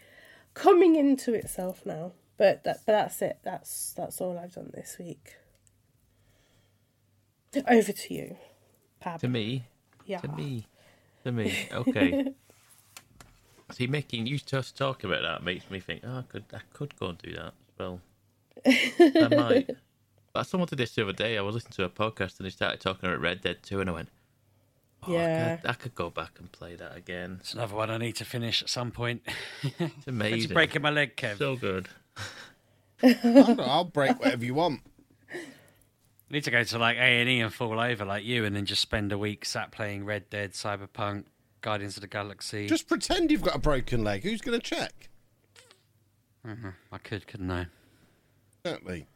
coming 0.54 0.96
into 0.96 1.34
itself 1.34 1.86
now. 1.86 2.12
But 2.38 2.64
that 2.64 2.82
but 2.86 2.94
that's 2.94 3.22
it. 3.22 3.40
That's 3.44 3.94
that's 3.94 4.20
all 4.20 4.38
I've 4.38 4.54
done 4.54 4.72
this 4.74 4.98
week. 5.00 5.36
Over 7.68 7.92
to 7.92 8.14
you, 8.14 8.38
Pab. 9.02 9.20
To 9.20 9.28
me, 9.28 9.66
yeah. 10.06 10.20
to 10.20 10.28
me, 10.28 10.68
to 11.24 11.32
me. 11.32 11.70
Okay. 11.72 12.34
See, 13.72 13.88
making 13.88 14.28
you 14.28 14.38
just 14.38 14.78
talk 14.78 15.04
about 15.04 15.22
that 15.22 15.44
makes 15.44 15.70
me 15.72 15.80
think. 15.80 16.02
Oh, 16.04 16.20
I 16.20 16.22
could, 16.24 16.44
I 16.54 16.60
could 16.74 16.96
go 17.00 17.08
and 17.08 17.18
do 17.18 17.32
that 17.34 17.54
as 17.54 17.80
well. 17.80 18.02
I 19.00 19.28
might. 19.36 19.70
But 20.34 20.44
someone 20.48 20.68
did 20.68 20.80
this 20.80 20.96
the 20.96 21.04
other 21.04 21.14
day. 21.14 21.38
I 21.38 21.42
was 21.42 21.56
listening 21.56 21.74
to 21.74 21.84
a 21.84 21.90
podcast 21.90 22.38
and 22.40 22.46
they 22.46 22.50
started 22.50 22.80
talking 22.80 23.08
about 23.08 23.22
Red 23.22 23.42
Dead 23.42 23.58
2, 23.64 23.82
and 23.82 23.90
I 23.90 23.94
went, 23.94 24.10
oh, 25.08 25.12
Yeah. 25.14 25.54
I 25.54 25.62
could, 25.62 25.70
I 25.70 25.74
could 25.74 25.96
go 25.96 26.10
back 26.10 26.32
and 26.40 26.52
play 26.52 26.76
that 26.76 26.96
again. 26.98 27.38
It's 27.42 27.54
another 27.54 27.76
one 27.76 27.92
I 27.92 27.98
need 27.98 28.16
to 28.18 28.26
finish 28.26 28.62
at 28.64 28.70
some 28.70 28.92
point. 28.92 29.22
It's 29.62 29.74
It's 29.80 30.08
amazing. 30.08 30.54
breaking 30.54 30.82
my 30.82 30.90
leg, 30.90 31.16
Kev. 31.16 31.38
So 31.38 31.56
good. 31.56 31.88
I'll, 33.04 33.62
I'll 33.62 33.84
break 33.86 34.20
whatever 34.20 34.44
you 34.46 34.54
want. 34.56 34.82
I 35.32 35.38
need 36.32 36.46
to 36.46 36.52
go 36.52 36.64
to 36.64 36.78
like 36.80 36.98
A 36.98 37.00
and 37.22 37.30
E 37.30 37.40
and 37.42 37.54
fall 37.54 37.80
over 37.80 38.06
like 38.06 38.24
you, 38.24 38.46
and 38.46 38.56
then 38.56 38.66
just 38.66 38.82
spend 38.82 39.12
a 39.12 39.18
week 39.18 39.46
sat 39.46 39.72
playing 39.72 40.06
Red 40.06 40.30
Dead, 40.30 40.54
Cyberpunk, 40.54 41.26
Guardians 41.62 41.98
of 41.98 42.02
the 42.02 42.08
Galaxy. 42.08 42.66
Just 42.68 42.88
pretend 42.88 43.30
you've 43.30 43.42
got 43.44 43.56
a 43.56 43.60
broken 43.60 44.04
leg. 44.04 44.24
Who's 44.24 44.42
going 44.42 44.60
to 44.60 44.66
check? 44.66 45.10
Mm-hmm. 46.48 46.70
I 46.92 46.98
could, 46.98 47.28
couldn't 47.28 47.52
I? 47.52 47.68
Exactly. 48.66 49.08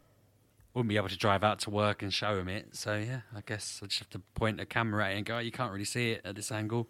Wouldn't 0.73 0.89
be 0.89 0.97
able 0.97 1.09
to 1.09 1.17
drive 1.17 1.43
out 1.43 1.59
to 1.59 1.69
work 1.69 2.01
and 2.03 2.13
show 2.13 2.37
him 2.37 2.49
it. 2.49 2.75
So 2.75 2.97
yeah, 2.97 3.21
I 3.35 3.41
guess 3.45 3.79
I 3.81 3.87
just 3.87 3.99
have 3.99 4.09
to 4.11 4.19
point 4.35 4.59
a 4.59 4.65
camera 4.65 5.05
at 5.05 5.13
it 5.13 5.17
and 5.17 5.25
go, 5.25 5.37
oh, 5.37 5.39
"You 5.39 5.51
can't 5.51 5.71
really 5.71 5.85
see 5.85 6.11
it 6.11 6.21
at 6.25 6.35
this 6.35 6.51
angle." 6.51 6.87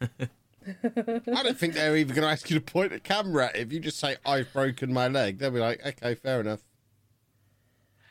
I 0.00 1.42
don't 1.42 1.58
think 1.58 1.74
they're 1.74 1.96
even 1.96 2.14
going 2.14 2.26
to 2.26 2.30
ask 2.30 2.50
you 2.50 2.58
to 2.58 2.64
point 2.64 2.92
a 2.92 3.00
camera 3.00 3.46
at 3.46 3.56
it. 3.56 3.62
If 3.62 3.72
you 3.72 3.80
just 3.80 3.98
say, 3.98 4.16
I've 4.24 4.52
broken 4.52 4.92
my 4.92 5.08
leg, 5.08 5.38
they'll 5.38 5.50
be 5.50 5.60
like, 5.60 5.84
okay, 5.84 6.14
fair 6.14 6.40
enough. 6.40 6.60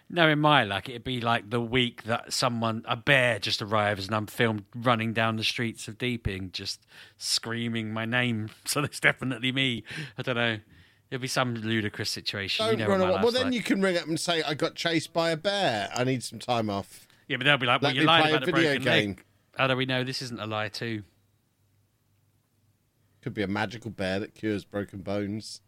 No, 0.10 0.28
in 0.30 0.40
my 0.40 0.64
luck, 0.64 0.88
it'd 0.90 1.04
be 1.04 1.20
like 1.20 1.50
the 1.50 1.62
week 1.62 2.04
that 2.04 2.32
someone, 2.32 2.84
a 2.88 2.96
bear, 2.96 3.40
just 3.40 3.62
arrives 3.62 4.08
and 4.08 4.16
I'm 4.16 4.26
filmed 4.26 4.64
running 4.74 5.14
down 5.14 5.36
the 5.36 5.44
streets 5.44 5.88
of 5.88 5.98
Deeping, 5.98 6.52
just 6.52 6.86
screaming 7.18 7.94
my 7.94 8.06
name. 8.06 8.50
So 8.66 8.84
it's 8.84 9.00
definitely 9.00 9.52
me. 9.52 9.84
I 10.18 10.22
don't 10.22 10.36
know. 10.36 10.58
It'll 11.10 11.22
be 11.22 11.28
some 11.28 11.56
ludicrous 11.56 12.10
situation. 12.10 12.66
Don't 12.66 12.80
you 12.80 12.86
know 12.86 12.92
run 12.92 13.02
away. 13.02 13.22
Well, 13.24 13.32
then 13.32 13.46
like. 13.46 13.54
you 13.54 13.64
can 13.64 13.82
ring 13.82 13.98
up 13.98 14.08
and 14.08 14.20
say, 14.20 14.44
I 14.44 14.54
got 14.54 14.76
chased 14.76 15.14
by 15.14 15.30
a 15.32 15.38
bear. 15.38 15.90
I 15.96 16.04
need 16.04 16.24
some 16.24 16.40
time 16.40 16.70
off. 16.70 17.08
Yeah, 17.28 17.38
but 17.38 17.46
they'll 17.46 17.58
be 17.58 17.66
like, 17.66 17.82
"Well, 17.82 17.90
Let 17.90 17.96
you 17.96 18.02
me 18.02 18.08
lied 18.08 18.24
play 18.24 18.34
a 18.34 18.40
video 18.40 18.52
broken 18.52 18.82
game. 18.84 19.10
leg." 19.10 19.24
How 19.58 19.68
do 19.68 19.76
we 19.76 19.86
know 19.86 20.04
this 20.04 20.22
isn't 20.22 20.40
a 20.40 20.46
lie 20.46 20.70
too? 20.70 21.04
Could 23.22 23.34
be 23.34 23.44
a 23.44 23.48
magical 23.48 23.92
bear 23.92 24.20
that 24.20 24.36
cures 24.36 24.64
broken 24.64 25.02
bones. 25.02 25.62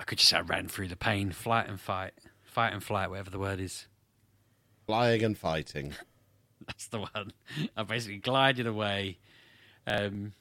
I 0.00 0.04
could 0.04 0.18
just 0.18 0.30
say 0.30 0.38
I 0.38 0.40
ran 0.40 0.68
through 0.68 0.88
the 0.88 0.96
pain, 0.96 1.30
flight 1.32 1.68
and 1.68 1.80
fight, 1.80 2.12
fight 2.42 2.72
and 2.72 2.82
flight, 2.82 3.10
whatever 3.10 3.30
the 3.30 3.38
word 3.38 3.60
is. 3.60 3.86
Flying 4.86 5.22
and 5.22 5.36
fighting. 5.36 5.94
That's 6.66 6.86
the 6.86 7.00
one. 7.00 7.32
I 7.76 7.82
basically 7.82 8.18
glided 8.18 8.66
away. 8.66 9.18
Um, 9.86 10.32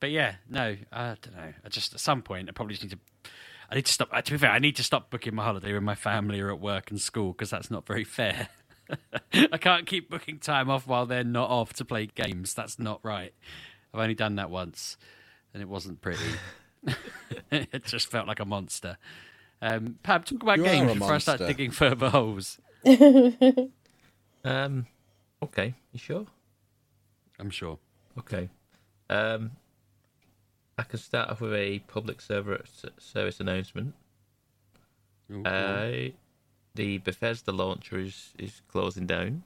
but 0.00 0.10
yeah, 0.10 0.36
no, 0.48 0.76
I 0.92 1.16
don't 1.20 1.36
know. 1.36 1.52
I 1.64 1.68
just 1.68 1.94
at 1.94 2.00
some 2.00 2.22
point 2.22 2.48
I 2.48 2.52
probably 2.52 2.74
just 2.74 2.84
need 2.84 2.90
to. 2.90 2.98
I 3.70 3.74
need 3.74 3.86
to 3.86 3.92
stop. 3.92 4.08
uh, 4.12 4.22
To 4.22 4.32
be 4.32 4.38
fair, 4.38 4.50
I 4.50 4.58
need 4.58 4.76
to 4.76 4.82
stop 4.82 5.10
booking 5.10 5.34
my 5.34 5.44
holiday 5.44 5.72
when 5.74 5.84
my 5.84 5.94
family 5.94 6.40
are 6.40 6.50
at 6.50 6.60
work 6.60 6.90
and 6.90 7.00
school 7.00 7.32
because 7.32 7.50
that's 7.50 7.70
not 7.70 7.86
very 7.86 8.04
fair. 8.04 8.48
I 9.52 9.58
can't 9.58 9.86
keep 9.86 10.08
booking 10.08 10.38
time 10.38 10.70
off 10.70 10.86
while 10.86 11.04
they're 11.04 11.24
not 11.24 11.50
off 11.50 11.74
to 11.74 11.84
play 11.84 12.06
games. 12.06 12.54
That's 12.54 12.78
not 12.78 13.00
right. 13.02 13.34
I've 13.92 14.00
only 14.00 14.14
done 14.14 14.36
that 14.36 14.50
once, 14.50 14.96
and 15.52 15.62
it 15.62 15.68
wasn't 15.68 16.00
pretty. 16.00 16.24
it 17.50 17.84
just 17.84 18.10
felt 18.10 18.26
like 18.26 18.40
a 18.40 18.44
monster. 18.46 18.96
Um, 19.60 19.98
Pab, 20.04 20.24
talk 20.24 20.42
about 20.42 20.56
You 20.58 20.64
games 20.64 20.90
a 20.90 20.94
before 20.94 21.12
I 21.12 21.18
start 21.18 21.40
digging 21.40 21.70
further 21.70 22.08
holes. 22.10 22.58
Um, 24.44 24.86
okay, 25.42 25.74
you 25.92 25.98
sure? 25.98 26.26
I'm 27.38 27.50
sure. 27.50 27.78
Okay. 28.18 28.48
Um, 29.10 29.50
I 30.78 30.84
can 30.84 30.98
start 30.98 31.28
off 31.28 31.40
with 31.40 31.52
a 31.54 31.80
public 31.80 32.20
server 32.20 32.62
service 32.98 33.40
announcement. 33.40 33.94
Ooh, 35.30 35.42
Uh, 35.44 36.10
the 36.74 36.98
Bethesda 36.98 37.50
launcher 37.50 37.98
is, 37.98 38.32
is 38.38 38.62
closing 38.68 39.04
down 39.04 39.42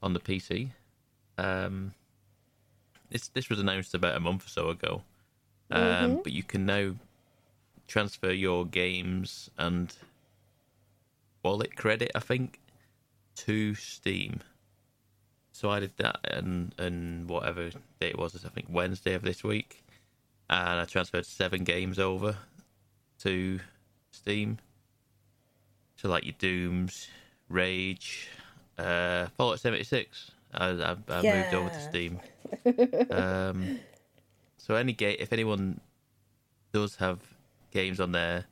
on 0.00 0.12
the 0.12 0.20
PC. 0.20 0.70
Um, 1.36 1.92
this 3.10 3.28
this 3.28 3.48
was 3.48 3.58
announced 3.58 3.94
about 3.94 4.16
a 4.16 4.20
month 4.20 4.46
or 4.46 4.48
so 4.48 4.68
ago, 4.70 5.02
um, 5.70 6.20
but 6.22 6.32
you 6.32 6.44
can 6.44 6.64
now 6.64 6.94
transfer 7.88 8.30
your 8.30 8.64
games 8.64 9.50
and 9.58 9.94
wallet 11.42 11.74
credit, 11.76 12.12
I 12.14 12.20
think, 12.20 12.60
to 13.36 13.74
Steam. 13.74 14.40
So 15.54 15.70
I 15.70 15.78
did 15.78 15.92
that, 15.98 16.18
and 16.24 16.74
and 16.78 17.28
whatever 17.28 17.70
day 17.70 18.08
it 18.08 18.18
was, 18.18 18.44
I 18.44 18.48
think 18.48 18.66
Wednesday 18.68 19.14
of 19.14 19.22
this 19.22 19.44
week, 19.44 19.84
and 20.50 20.80
I 20.80 20.84
transferred 20.84 21.24
seven 21.26 21.62
games 21.62 22.00
over 22.00 22.36
to 23.20 23.60
Steam. 24.10 24.58
So 25.94 26.08
like 26.08 26.24
your 26.24 26.34
Dooms, 26.40 27.06
Rage, 27.48 28.30
uh, 28.78 29.28
Fallout 29.36 29.60
76. 29.60 30.32
I, 30.52 30.70
I, 30.70 30.96
I 31.08 31.22
moved 31.22 31.54
over 31.54 31.70
to 31.70 31.80
Steam. 31.80 32.20
um, 33.10 33.78
so 34.58 34.74
any 34.74 34.92
game, 34.92 35.16
if 35.20 35.32
anyone 35.32 35.80
does 36.72 36.96
have 36.96 37.20
games 37.70 38.00
on 38.00 38.10
there, 38.10 38.46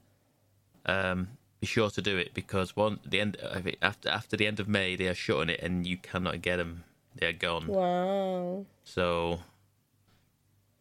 um, 0.86 1.30
be 1.61 1.66
sure 1.66 1.90
to 1.90 2.00
do 2.00 2.16
it 2.16 2.32
because 2.32 2.76
one 2.76 3.00
the 3.05 3.20
end 3.20 3.36
it, 3.40 3.78
after 3.82 4.09
after 4.09 4.36
the 4.36 4.46
end 4.46 4.61
of 4.61 4.68
May 4.68 4.94
they 4.94 5.09
are 5.09 5.14
shutting 5.14 5.48
it 5.48 5.61
and 5.61 5.84
you 5.84 5.96
cannot 5.96 6.42
get 6.42 6.59
them. 6.59 6.84
They 7.15 7.27
are 7.27 7.33
gone. 7.33 7.67
Wow. 7.67 8.67
So 8.85 9.41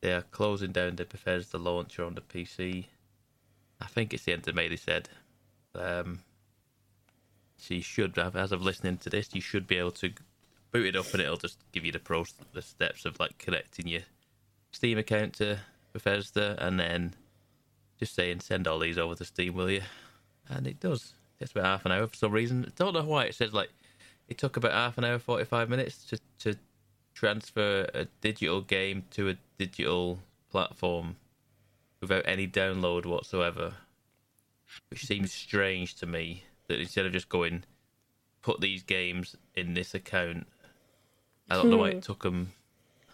they 0.01 0.13
are 0.13 0.21
closing 0.21 0.71
down 0.71 0.95
the 0.95 1.05
Bethesda 1.05 1.57
launcher 1.57 2.03
on 2.03 2.15
the 2.15 2.21
PC. 2.21 2.85
I 3.79 3.87
think 3.87 4.13
it's 4.13 4.23
the 4.23 4.33
end 4.33 4.47
of 4.47 4.55
May. 4.55 4.67
They 4.67 4.75
said. 4.75 5.09
Um, 5.75 6.19
so 7.57 7.75
you 7.75 7.81
should, 7.81 8.17
as 8.17 8.51
of 8.51 8.61
listening 8.61 8.97
to 8.97 9.09
this, 9.09 9.29
you 9.33 9.41
should 9.41 9.67
be 9.67 9.77
able 9.77 9.91
to 9.91 10.11
boot 10.71 10.87
it 10.87 10.95
up, 10.95 11.11
and 11.13 11.21
it'll 11.21 11.37
just 11.37 11.59
give 11.71 11.85
you 11.85 11.91
the 11.91 11.99
pro 11.99 12.25
the 12.53 12.61
steps 12.61 13.05
of 13.05 13.19
like 13.19 13.37
connecting 13.37 13.87
your 13.87 14.01
Steam 14.71 14.97
account 14.97 15.33
to 15.33 15.59
Bethesda, 15.93 16.55
and 16.59 16.79
then 16.79 17.13
just 17.99 18.15
saying 18.15 18.39
send 18.39 18.67
all 18.67 18.79
these 18.79 18.97
over 18.97 19.15
to 19.15 19.25
Steam, 19.25 19.53
will 19.53 19.69
you? 19.69 19.81
And 20.49 20.65
it 20.65 20.79
does. 20.79 21.13
It's 21.39 21.51
about 21.51 21.65
half 21.65 21.85
an 21.85 21.91
hour 21.91 22.07
for 22.07 22.15
some 22.15 22.31
reason. 22.31 22.65
I 22.67 22.71
Don't 22.75 22.93
know 22.93 23.03
why 23.03 23.25
it 23.25 23.35
says 23.35 23.53
like 23.53 23.69
it 24.31 24.37
took 24.37 24.55
about 24.55 24.71
half 24.71 24.97
an 24.97 25.03
hour, 25.03 25.19
forty 25.19 25.43
five 25.43 25.69
minutes 25.69 26.05
to 26.05 26.17
to 26.39 26.57
transfer 27.13 27.85
a 27.93 28.05
digital 28.21 28.61
game 28.61 29.03
to 29.11 29.29
a 29.29 29.35
digital 29.57 30.19
platform 30.49 31.17
without 31.99 32.23
any 32.25 32.47
download 32.47 33.05
whatsoever. 33.05 33.73
Which 34.89 35.05
seems 35.05 35.33
strange 35.33 35.95
to 35.95 36.05
me 36.05 36.45
that 36.69 36.79
instead 36.79 37.05
of 37.05 37.11
just 37.11 37.27
going 37.27 37.65
put 38.41 38.61
these 38.61 38.83
games 38.83 39.35
in 39.53 39.73
this 39.73 39.93
account, 39.93 40.47
I 41.49 41.55
don't 41.55 41.69
know 41.69 41.77
why 41.77 41.89
it 41.89 41.93
hmm. 41.95 41.99
took 41.99 42.23
them 42.23 42.53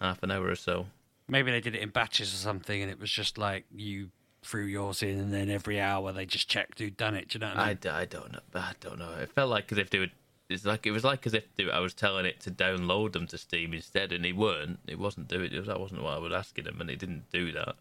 half 0.00 0.22
an 0.22 0.30
hour 0.30 0.46
or 0.46 0.54
so. 0.54 0.86
Maybe 1.26 1.50
they 1.50 1.60
did 1.60 1.74
it 1.74 1.82
in 1.82 1.88
batches 1.88 2.32
or 2.32 2.36
something, 2.36 2.80
and 2.80 2.92
it 2.92 3.00
was 3.00 3.10
just 3.10 3.38
like 3.38 3.64
you 3.74 4.10
threw 4.44 4.66
yours 4.66 5.02
in, 5.02 5.18
and 5.18 5.34
then 5.34 5.50
every 5.50 5.80
hour 5.80 6.12
they 6.12 6.26
just 6.26 6.48
checked 6.48 6.78
who'd 6.78 6.96
done 6.96 7.16
it. 7.16 7.30
Do 7.30 7.36
you 7.36 7.40
know 7.40 7.48
what 7.48 7.56
I 7.56 7.60
mean? 7.60 7.64
I, 7.64 7.68
mean? 7.70 7.78
d- 7.80 7.88
I 7.88 8.04
don't 8.04 8.32
know. 8.32 8.38
I 8.54 8.72
don't 8.78 8.98
know. 9.00 9.14
It 9.20 9.32
felt 9.32 9.50
like 9.50 9.72
as 9.72 9.78
if 9.78 9.90
they 9.90 9.98
would. 9.98 10.12
It's 10.48 10.64
like 10.64 10.86
it 10.86 10.92
was 10.92 11.04
like 11.04 11.26
as 11.26 11.34
if 11.34 11.44
I 11.70 11.78
was 11.80 11.92
telling 11.92 12.24
it 12.24 12.40
to 12.40 12.50
download 12.50 13.12
them 13.12 13.26
to 13.28 13.38
Steam 13.38 13.74
instead, 13.74 14.12
and 14.12 14.24
it 14.24 14.34
weren't. 14.34 14.78
It 14.86 14.98
wasn't 14.98 15.28
doing. 15.28 15.52
It 15.52 15.58
was, 15.58 15.66
that 15.66 15.80
wasn't 15.80 16.02
what 16.02 16.14
I 16.14 16.18
was 16.18 16.32
asking 16.32 16.64
them, 16.64 16.80
and 16.80 16.90
it 16.90 16.98
didn't 16.98 17.30
do 17.30 17.52
that. 17.52 17.76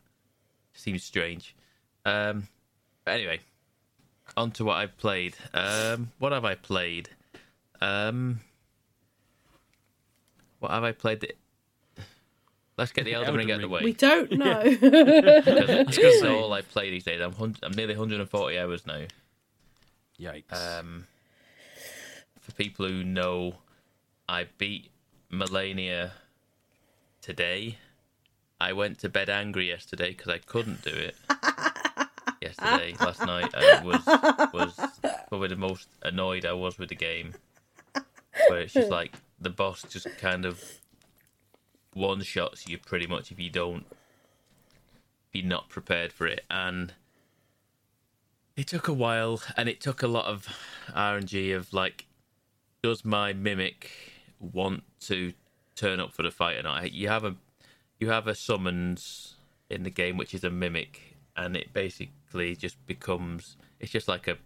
seems 0.74 1.04
strange. 1.04 1.56
Um, 2.06 2.48
but 3.06 3.12
anyway, 3.12 3.40
on 4.36 4.52
to 4.52 4.66
what 4.66 4.76
I've 4.76 4.98
played. 4.98 5.36
Um, 5.54 6.12
what 6.20 6.34
have 6.34 6.44
I 6.44 6.56
played? 6.56 7.10
Um, 7.80 8.42
what 10.60 10.72
have 10.72 10.84
I 10.84 10.92
played? 10.92 11.22
That... 11.22 11.38
Let's 12.78 12.92
get 12.92 13.06
the 13.06 13.14
Elden, 13.14 13.30
Elden 13.30 13.38
Ring 13.38 13.52
out 13.52 13.56
of 13.56 13.62
the 13.62 13.70
way. 13.70 13.82
We 13.84 13.94
don't 13.94 14.32
know. 14.34 14.62
Because 14.80 15.96
That's 15.96 16.24
all 16.24 16.52
I 16.52 16.62
play 16.62 16.90
these 16.90 17.06
days. 17.06 17.22
I'm, 17.22 17.34
I'm 17.64 17.72
nearly 17.72 17.96
140 17.96 18.60
hours 18.60 18.86
now. 18.86 19.04
Yikes. 20.20 20.80
Um, 20.80 21.08
for 22.48 22.54
people 22.54 22.88
who 22.88 23.04
know, 23.04 23.56
I 24.30 24.48
beat 24.58 24.90
Malenia 25.32 26.12
today. 27.22 27.78
I 28.60 28.72
went 28.74 29.00
to 29.00 29.10
bed 29.10 29.30
angry 29.30 29.68
yesterday 29.68 30.12
because 30.12 30.30
I 30.30 30.38
couldn't 30.38 30.82
do 30.82 30.92
it. 30.92 31.16
yesterday, 32.42 32.96
last 33.00 33.20
night, 33.26 33.54
I 33.54 33.84
was 33.84 34.06
was 34.54 34.80
probably 35.28 35.50
the 35.50 35.58
most 35.58 35.90
annoyed 36.02 36.46
I 36.46 36.54
was 36.54 36.80
with 36.80 36.90
the 36.90 36.96
game. 36.96 37.34
Where 38.48 38.62
it's 38.62 38.74
just 38.74 38.90
like 38.90 39.14
the 39.40 39.50
boss 39.50 39.84
just 39.84 40.08
kind 40.18 40.46
of 40.46 40.64
one 41.94 42.22
shots 42.22 42.68
you 42.68 42.78
pretty 42.78 43.08
much 43.08 43.32
if 43.32 43.40
you 43.40 43.50
don't 43.50 43.86
be 45.32 45.42
not 45.42 45.68
prepared 45.68 46.14
for 46.14 46.28
it 46.28 46.46
and 46.50 46.94
it 48.56 48.68
took 48.68 48.88
a 48.88 48.94
while 48.94 49.42
and 49.56 49.68
it 49.68 49.82
took 49.82 50.04
a 50.04 50.08
lot 50.08 50.26
of 50.26 50.48
RNG 50.90 51.56
of 51.56 51.74
like 51.74 52.07
does 52.88 53.04
my 53.04 53.34
mimic 53.34 53.92
want 54.40 54.84
to 55.02 55.34
turn 55.76 56.00
up 56.00 56.14
for 56.14 56.24
the 56.24 56.32
fight 56.32 56.58
or 56.58 56.64
not? 56.64 56.92
You 56.94 57.10
have 57.10 57.26
a 57.26 57.36
you 58.00 58.10
have 58.10 58.28
a 58.28 58.36
summons 58.36 59.36
in 59.70 59.84
the 59.84 59.90
game 59.90 60.16
which 60.16 60.34
is 60.34 60.44
a 60.44 60.50
mimic 60.50 61.18
and 61.36 61.58
it 61.58 61.74
basically 61.74 62.56
just 62.56 62.84
becomes 62.86 63.58
it's 63.80 63.92
just 63.92 64.08
like 64.08 64.28
a 64.28 64.38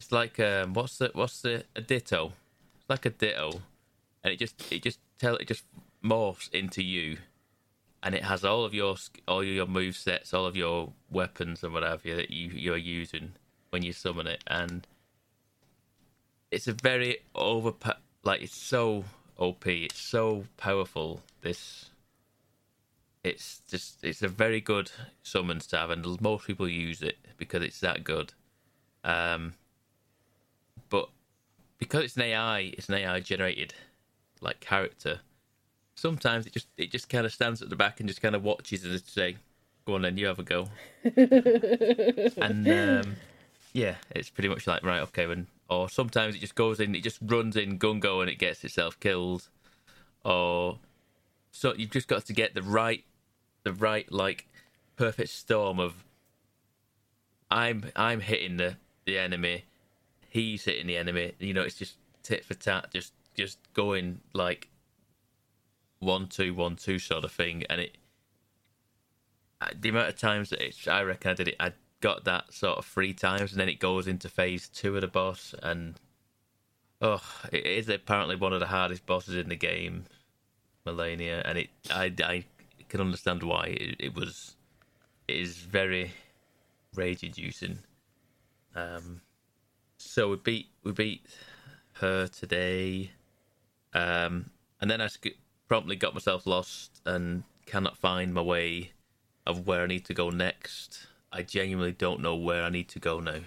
it's 0.00 0.10
like 0.10 0.40
um 0.40 0.72
what's 0.72 0.96
the 0.96 1.10
what's 1.12 1.42
the 1.42 1.64
a 1.76 1.82
ditto 1.82 2.32
it's 2.76 2.88
like 2.88 3.04
a 3.04 3.10
ditto 3.10 3.60
and 4.24 4.32
it 4.32 4.38
just 4.38 4.72
it 4.72 4.82
just 4.82 4.98
tell 5.18 5.36
it 5.36 5.46
just 5.46 5.64
morphs 6.02 6.50
into 6.54 6.82
you 6.82 7.18
and 8.02 8.14
it 8.14 8.24
has 8.24 8.44
all 8.44 8.64
of 8.64 8.72
your 8.72 8.96
all 9.28 9.44
your 9.44 9.66
move 9.66 9.96
sets 9.96 10.32
all 10.32 10.46
of 10.46 10.56
your 10.56 10.92
weapons 11.10 11.62
and 11.62 11.74
whatever 11.74 12.16
that 12.16 12.30
you 12.30 12.48
you're 12.48 12.76
using 12.76 13.32
when 13.70 13.82
you 13.82 13.92
summon 13.92 14.26
it 14.26 14.42
and 14.46 14.86
it's 16.52 16.68
a 16.68 16.72
very 16.74 17.18
over 17.34 17.72
like 18.22 18.42
it's 18.42 18.54
so 18.54 19.04
op 19.38 19.66
it's 19.66 19.98
so 19.98 20.44
powerful 20.56 21.22
this. 21.40 21.86
It's 23.24 23.62
just 23.68 24.04
it's 24.04 24.22
a 24.22 24.28
very 24.28 24.60
good 24.60 24.90
summons 25.22 25.66
to 25.68 25.78
have 25.78 25.90
and 25.90 26.20
most 26.20 26.46
people 26.46 26.68
use 26.68 27.02
it 27.02 27.16
because 27.38 27.62
it's 27.62 27.80
that 27.80 28.04
good. 28.04 28.34
Um 29.02 29.54
but 30.90 31.08
because 31.78 32.04
it's 32.04 32.16
an 32.16 32.22
ai 32.22 32.72
it's 32.76 32.88
an 32.88 32.96
ai 32.96 33.18
generated 33.20 33.74
like 34.40 34.60
character 34.60 35.20
sometimes 35.94 36.46
it 36.46 36.52
just 36.52 36.68
it 36.76 36.90
just 36.90 37.08
kind 37.08 37.24
of 37.24 37.32
stands 37.32 37.62
at 37.62 37.70
the 37.70 37.76
back 37.76 37.98
and 37.98 38.08
just 38.08 38.20
kind 38.20 38.34
of 38.34 38.44
watches 38.44 38.84
and 38.84 39.00
say 39.04 39.36
go 39.86 39.94
on 39.94 40.02
then 40.02 40.16
you 40.16 40.26
have 40.26 40.38
a 40.38 40.42
go. 40.42 40.68
And 42.46 42.68
um 42.68 43.16
yeah 43.72 43.94
it's 44.10 44.30
pretty 44.30 44.48
much 44.48 44.66
like 44.66 44.84
right 44.84 45.00
okay 45.00 45.26
when 45.26 45.46
or 45.72 45.88
sometimes 45.88 46.34
it 46.34 46.40
just 46.40 46.54
goes 46.54 46.80
in 46.80 46.94
it 46.94 47.02
just 47.02 47.18
runs 47.22 47.56
in 47.56 47.78
gungo 47.78 48.20
and 48.20 48.30
it 48.30 48.38
gets 48.38 48.64
itself 48.64 48.98
killed. 49.00 49.48
Or 50.24 50.78
so 51.50 51.74
you've 51.74 51.90
just 51.90 52.08
got 52.08 52.26
to 52.26 52.32
get 52.32 52.54
the 52.54 52.62
right 52.62 53.04
the 53.64 53.72
right 53.72 54.10
like 54.10 54.48
perfect 54.96 55.30
storm 55.30 55.78
of 55.80 56.04
i'm 57.50 57.90
i'm 57.96 58.20
hitting 58.20 58.56
the 58.56 58.76
the 59.04 59.18
enemy 59.18 59.64
he's 60.32 60.64
hitting 60.64 60.86
the 60.86 60.96
enemy. 60.96 61.32
You 61.38 61.52
know 61.52 61.62
it's 61.62 61.76
just 61.76 61.96
tit 62.22 62.44
for 62.44 62.54
tat 62.54 62.88
just 62.92 63.12
just 63.34 63.58
going 63.74 64.20
like 64.32 64.68
one 65.98 66.26
two 66.26 66.54
one 66.54 66.76
two 66.76 66.98
sort 66.98 67.24
of 67.24 67.32
thing. 67.32 67.64
And 67.68 67.82
it 67.82 67.98
the 69.78 69.90
amount 69.90 70.08
of 70.08 70.18
times 70.18 70.50
that 70.50 70.60
it's 70.60 70.88
i 70.88 71.00
reckon 71.02 71.30
i 71.30 71.34
did 71.34 71.46
it 71.46 71.54
i 71.60 71.72
got 72.02 72.24
that 72.24 72.52
sort 72.52 72.76
of 72.76 72.84
three 72.84 73.14
times 73.14 73.52
and 73.52 73.60
then 73.60 73.68
it 73.68 73.80
goes 73.80 74.06
into 74.06 74.28
phase 74.28 74.68
two 74.68 74.94
of 74.94 75.00
the 75.00 75.08
boss 75.08 75.54
and 75.62 75.94
oh 77.00 77.22
it 77.50 77.64
is 77.64 77.88
apparently 77.88 78.36
one 78.36 78.52
of 78.52 78.60
the 78.60 78.66
hardest 78.66 79.06
bosses 79.06 79.36
in 79.36 79.48
the 79.48 79.56
game 79.56 80.04
Malenia 80.86 81.42
and 81.46 81.56
it 81.56 81.70
i 81.90 82.12
i 82.24 82.44
can 82.90 83.00
understand 83.00 83.42
why 83.42 83.64
it, 83.66 83.96
it 83.98 84.14
was 84.14 84.56
it 85.28 85.36
is 85.36 85.56
very 85.56 86.12
rage 86.94 87.22
inducing 87.22 87.78
um 88.74 89.22
so 89.96 90.30
we 90.30 90.36
beat 90.36 90.66
we 90.84 90.92
beat 90.92 91.24
her 91.94 92.26
today 92.26 93.10
um 93.94 94.50
and 94.80 94.90
then 94.90 95.00
i 95.00 95.06
sc- 95.06 95.38
promptly 95.68 95.96
got 95.96 96.12
myself 96.12 96.46
lost 96.46 97.00
and 97.06 97.44
cannot 97.64 97.96
find 97.96 98.34
my 98.34 98.42
way 98.42 98.92
of 99.46 99.66
where 99.66 99.82
I 99.82 99.86
need 99.86 100.04
to 100.06 100.14
go 100.14 100.30
next. 100.30 101.06
I 101.32 101.42
genuinely 101.42 101.92
don't 101.92 102.20
know 102.20 102.36
where 102.36 102.62
I 102.62 102.70
need 102.70 102.88
to 102.90 102.98
go 102.98 103.20
now. 103.20 103.40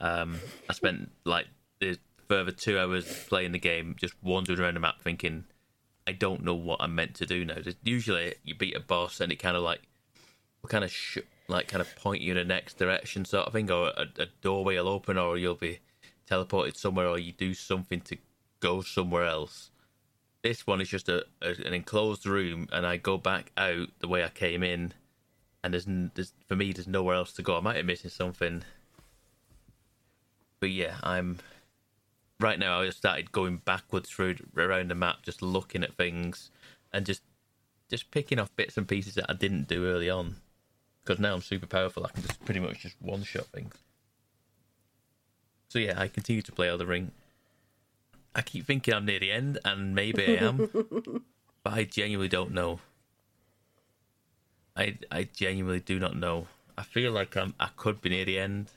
Um, 0.00 0.38
I 0.68 0.72
spent 0.72 1.10
like 1.24 1.46
the 1.80 1.98
further 2.28 2.52
two 2.52 2.78
hours 2.78 3.24
playing 3.28 3.52
the 3.52 3.58
game, 3.58 3.96
just 3.98 4.14
wandering 4.22 4.60
around 4.60 4.74
the 4.74 4.80
map, 4.80 5.00
thinking 5.02 5.44
I 6.06 6.12
don't 6.12 6.44
know 6.44 6.54
what 6.54 6.80
I'm 6.80 6.94
meant 6.94 7.14
to 7.16 7.26
do 7.26 7.44
now. 7.44 7.56
Usually, 7.82 8.34
you 8.44 8.54
beat 8.54 8.76
a 8.76 8.80
boss 8.80 9.20
and 9.20 9.32
it 9.32 9.36
kind 9.36 9.56
of 9.56 9.62
like 9.62 9.80
kind 10.68 10.84
of 10.84 10.90
sh- 10.90 11.18
like 11.48 11.68
kind 11.68 11.80
of 11.80 11.94
point 11.96 12.20
you 12.22 12.32
in 12.32 12.38
the 12.38 12.44
next 12.44 12.76
direction, 12.76 13.24
sort 13.24 13.46
of 13.46 13.52
thing, 13.52 13.70
or 13.70 13.88
a, 13.96 14.06
a 14.18 14.26
doorway 14.42 14.76
will 14.76 14.88
open, 14.88 15.16
or 15.16 15.38
you'll 15.38 15.54
be 15.54 15.78
teleported 16.28 16.76
somewhere, 16.76 17.08
or 17.08 17.18
you 17.18 17.32
do 17.32 17.54
something 17.54 18.00
to 18.00 18.16
go 18.60 18.80
somewhere 18.82 19.24
else 19.24 19.70
this 20.46 20.66
one 20.66 20.80
is 20.80 20.88
just 20.88 21.08
a, 21.08 21.24
a 21.42 21.50
an 21.64 21.74
enclosed 21.74 22.26
room, 22.26 22.68
and 22.72 22.86
I 22.86 22.96
go 22.98 23.16
back 23.18 23.50
out 23.56 23.88
the 23.98 24.08
way 24.08 24.22
I 24.22 24.28
came 24.28 24.62
in, 24.62 24.92
and 25.62 25.74
there's, 25.74 25.86
there's 26.14 26.32
for 26.46 26.56
me 26.56 26.72
there's 26.72 26.86
nowhere 26.86 27.16
else 27.16 27.32
to 27.34 27.42
go. 27.42 27.56
I 27.56 27.60
might 27.60 27.76
be 27.76 27.82
missing 27.82 28.10
something, 28.10 28.62
but 30.60 30.70
yeah, 30.70 30.96
I'm 31.02 31.38
right 32.40 32.58
now. 32.58 32.80
I 32.80 32.86
just 32.86 32.98
started 32.98 33.32
going 33.32 33.58
backwards 33.58 34.10
through 34.10 34.36
around 34.56 34.90
the 34.90 34.94
map, 34.94 35.22
just 35.22 35.42
looking 35.42 35.82
at 35.82 35.94
things, 35.94 36.50
and 36.92 37.06
just 37.06 37.22
just 37.90 38.10
picking 38.10 38.38
off 38.38 38.54
bits 38.56 38.76
and 38.76 38.88
pieces 38.88 39.14
that 39.14 39.26
I 39.28 39.34
didn't 39.34 39.68
do 39.68 39.86
early 39.86 40.10
on. 40.10 40.36
Because 41.04 41.20
now 41.20 41.34
I'm 41.34 41.42
super 41.42 41.66
powerful, 41.66 42.04
I 42.04 42.10
can 42.10 42.22
just 42.22 42.44
pretty 42.44 42.60
much 42.60 42.80
just 42.80 42.96
one 43.00 43.22
shot 43.22 43.46
things. 43.46 43.74
So 45.68 45.78
yeah, 45.78 45.94
I 45.96 46.08
continue 46.08 46.42
to 46.42 46.52
play 46.52 46.68
Elden 46.68 46.86
Ring. 46.86 47.10
I 48.34 48.42
keep 48.42 48.66
thinking 48.66 48.92
I'm 48.92 49.06
near 49.06 49.18
the 49.20 49.30
end, 49.30 49.58
and 49.64 49.94
maybe 49.94 50.24
I 50.24 50.44
am, 50.44 50.68
but 51.62 51.72
I 51.72 51.84
genuinely 51.84 52.28
don't 52.28 52.52
know. 52.52 52.80
I 54.76 54.98
I 55.10 55.24
genuinely 55.24 55.80
do 55.80 55.98
not 55.98 56.16
know. 56.16 56.46
I 56.76 56.82
feel 56.82 57.12
like 57.12 57.36
I'm 57.36 57.54
I 57.58 57.68
could 57.76 58.00
be 58.00 58.10
near 58.10 58.24
the 58.24 58.38
end, 58.38 58.70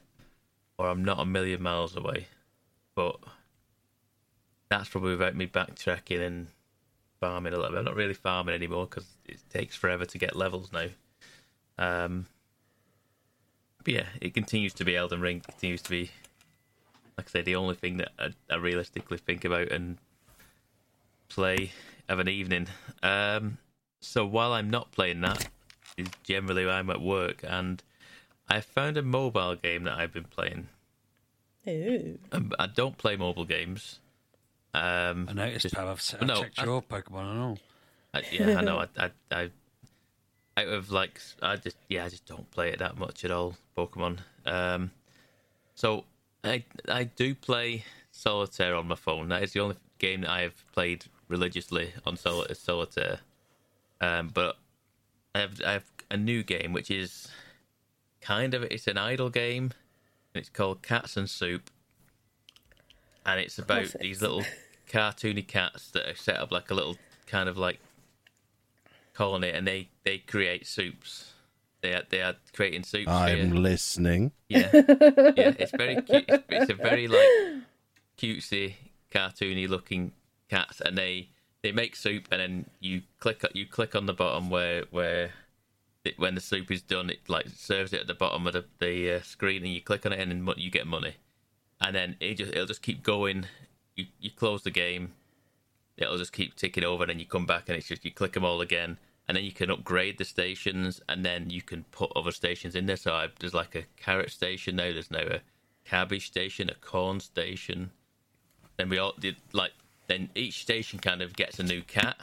or 0.78 0.90
I'm 0.90 1.04
not 1.04 1.20
a 1.20 1.26
million 1.26 1.62
miles 1.62 1.96
away, 1.96 2.28
but 2.96 3.18
that's 4.70 4.90
probably 4.90 5.12
without 5.12 5.36
me 5.36 5.48
backtracking 5.48 6.26
and 6.26 6.48
farming 7.20 7.54
a 7.54 7.58
little 7.58 7.72
bit. 7.72 7.80
I'm 7.80 7.86
not 7.86 7.96
really 7.96 8.14
farming 8.14 8.56
anymore 8.56 8.86
because 8.86 9.08
it 9.26 9.40
takes 9.50 9.76
forever 9.76 10.06
to 10.06 10.18
get 10.18 10.36
levels 10.36 10.72
now. 10.72 10.88
Um, 11.78 12.28
but 13.84 13.94
yeah, 13.94 14.06
it 14.22 14.34
continues 14.34 14.74
to 14.76 14.86
be 14.86 14.96
Elden 14.96 15.22
Ring. 15.22 15.42
Continues 15.42 15.82
to 15.84 15.90
be 15.90 16.12
like 17.20 17.28
I 17.28 17.32
say, 17.32 17.42
the 17.42 17.58
only 17.58 17.76
thing 17.76 17.98
that 17.98 18.12
I, 18.18 18.30
I 18.50 18.56
realistically 18.56 19.18
think 19.18 19.44
about 19.44 19.74
and 19.74 19.98
play 21.28 21.74
of 22.08 22.20
an 22.20 22.30
evening. 22.30 22.68
Um, 23.04 23.58
so 24.00 24.26
while 24.26 24.54
I'm 24.54 24.70
not 24.70 24.94
playing 24.94 25.20
that, 25.22 25.50
is 26.00 26.08
generally 26.24 26.66
when 26.66 26.76
I'm 26.76 26.90
at 26.90 27.02
work, 27.02 27.44
and 27.48 27.82
I 28.48 28.62
found 28.62 28.98
a 28.98 29.02
mobile 29.02 29.56
game 29.56 29.84
that 29.84 29.94
I've 29.98 30.14
been 30.14 30.24
playing. 30.26 30.68
Ooh. 31.68 32.18
Um, 32.32 32.52
I 32.58 32.68
don't 32.68 32.98
play 32.98 33.16
mobile 33.16 33.46
games. 33.46 34.00
Um, 34.74 35.28
I 35.30 35.34
noticed, 35.34 35.64
just- 35.64 35.76
pal. 35.76 35.90
I've, 35.90 36.16
I've 36.20 36.28
no, 36.28 36.42
checked 36.42 36.60
I- 36.60 36.66
your 36.66 36.82
Pokemon 36.82 37.32
and 37.32 37.40
all. 37.42 37.60
I, 38.14 38.24
yeah, 38.32 38.58
I 38.58 38.62
know. 38.62 38.80
I, 38.98 39.06
I, 39.06 39.12
I, 39.32 39.50
out 40.58 40.68
of 40.68 40.92
like, 40.92 41.20
I 41.42 41.56
just, 41.58 41.78
yeah, 41.90 42.06
I 42.06 42.10
just 42.10 42.26
don't 42.26 42.50
play 42.52 42.70
it 42.70 42.80
that 42.80 42.98
much 42.98 43.24
at 43.24 43.32
all. 43.32 43.56
Pokemon. 43.78 44.20
Um, 44.46 44.92
so 45.76 46.06
I, 46.44 46.64
I 46.88 47.04
do 47.04 47.36
play 47.36 47.84
solitaire 48.12 48.76
on 48.76 48.88
my 48.88 48.96
phone. 48.96 49.30
That 49.30 49.44
is 49.44 49.54
the 49.54 49.60
only 49.60 49.76
game 50.00 50.22
that 50.22 50.32
I 50.32 50.42
have 50.42 50.72
played 50.74 51.06
religiously 51.28 51.94
on 52.06 52.18
sol- 52.18 52.48
solitaire. 52.54 53.20
Um, 54.02 54.32
but 54.34 54.58
I 55.36 55.40
have, 55.40 55.62
I 55.66 55.72
have 55.74 55.86
a 56.10 56.18
new 56.18 56.44
game 56.44 56.74
which 56.74 56.90
is 56.90 57.28
kind 58.22 58.54
of 58.54 58.64
it's 58.64 58.88
an 58.88 58.98
idle 58.98 59.30
game. 59.30 59.72
It's 60.34 60.50
called 60.50 60.84
Cats 60.84 61.18
and 61.18 61.30
Soup, 61.30 61.70
and 63.26 63.40
it's 63.40 63.58
about 63.58 63.80
course 63.80 63.96
it 63.96 64.02
these 64.02 64.22
little 64.22 64.44
cartoony 64.90 65.48
cats 65.48 65.92
that 65.92 66.08
are 66.08 66.16
set 66.16 66.38
up 66.38 66.52
like 66.52 66.70
a 66.70 66.74
little 66.74 66.98
kind 67.28 67.50
of 67.50 67.58
like 67.58 67.80
colony, 69.14 69.50
and 69.50 69.68
they 69.68 69.90
they 70.04 70.20
create 70.20 70.68
soups. 70.68 71.34
They 71.82 71.94
are, 71.94 72.04
they 72.10 72.22
are 72.22 72.36
creating 72.54 72.84
soups. 72.84 73.08
I'm 73.08 73.54
you. 73.54 73.60
listening. 73.60 74.32
Yeah, 74.50 74.70
yeah. 74.74 75.54
It's 75.58 75.72
very 75.72 76.02
cute. 76.02 76.26
It's, 76.28 76.44
it's 76.50 76.72
a 76.72 76.76
very 76.76 77.08
like 77.08 77.64
cutesy 78.18 78.74
cartoony 79.12 79.68
looking 79.68 80.12
cats, 80.50 80.82
and 80.82 80.98
they 80.98 81.30
they 81.62 81.72
make 81.72 81.96
soup, 81.96 82.28
and 82.32 82.40
then 82.40 82.70
you 82.80 83.02
click 83.20 83.44
you 83.54 83.66
click 83.66 83.96
on 83.96 84.06
the 84.06 84.14
bottom 84.14 84.50
where 84.50 84.86
where 84.92 85.32
it, 86.06 86.18
when 86.18 86.36
the 86.36 86.42
soup 86.42 86.72
is 86.72 86.82
done, 86.82 87.10
it 87.10 87.20
like 87.28 87.50
serves 87.50 87.94
it 87.94 88.02
at 88.02 88.08
the 88.08 88.14
bottom 88.14 88.48
of 88.48 88.54
the, 88.54 88.66
the 88.80 89.16
uh, 89.16 89.22
screen, 89.22 89.64
and 89.64 89.74
you 89.74 89.82
click 89.82 90.06
on 90.06 90.14
it, 90.14 90.20
and 90.20 90.32
then 90.32 90.54
you 90.58 90.72
get 90.72 90.88
money, 90.88 91.16
and 91.82 91.96
then 91.96 92.16
it 92.20 92.36
just 92.36 92.52
it'll 92.52 92.66
just 92.66 92.82
keep 92.82 93.04
going. 93.04 93.46
You 93.96 94.06
you 94.20 94.32
close 94.32 94.64
the 94.64 94.72
game, 94.72 95.14
it'll 95.98 96.18
just 96.18 96.34
keep 96.34 96.56
ticking 96.56 96.86
over, 96.86 97.04
and 97.04 97.10
then 97.10 97.20
you 97.20 97.26
come 97.26 97.46
back, 97.46 97.68
and 97.68 97.78
it's 97.78 97.88
just 97.88 98.06
you 98.06 98.12
click 98.12 98.34
them 98.34 98.46
all 98.46 98.62
again, 98.62 98.98
and 99.28 99.36
then 99.36 99.44
you 99.44 99.52
can 99.52 99.70
upgrade 99.70 100.18
the 100.18 100.26
stations, 100.26 101.02
and 101.10 101.26
then 101.26 101.50
you 101.50 101.62
can 101.62 101.84
put 101.92 102.12
other 102.16 102.32
stations 102.32 102.76
in 102.76 102.86
there. 102.86 102.96
So 102.96 103.14
I, 103.14 103.28
there's 103.40 103.54
like 103.54 103.76
a 103.76 103.86
carrot 103.98 104.32
station 104.32 104.78
now. 104.78 104.94
There's 104.94 105.12
now 105.12 105.20
a 105.20 105.42
cabbage 105.84 106.28
station, 106.28 106.70
a 106.70 106.76
corn 106.76 107.20
station. 107.20 107.92
Then 108.78 108.88
we 108.88 108.98
all 108.98 109.14
did 109.20 109.36
like 109.52 109.74
then 110.10 110.30
each 110.36 110.62
station 110.62 111.00
kind 111.00 111.22
of 111.22 111.36
gets 111.36 111.60
a 111.60 111.64
new 111.64 111.82
cat, 111.84 112.18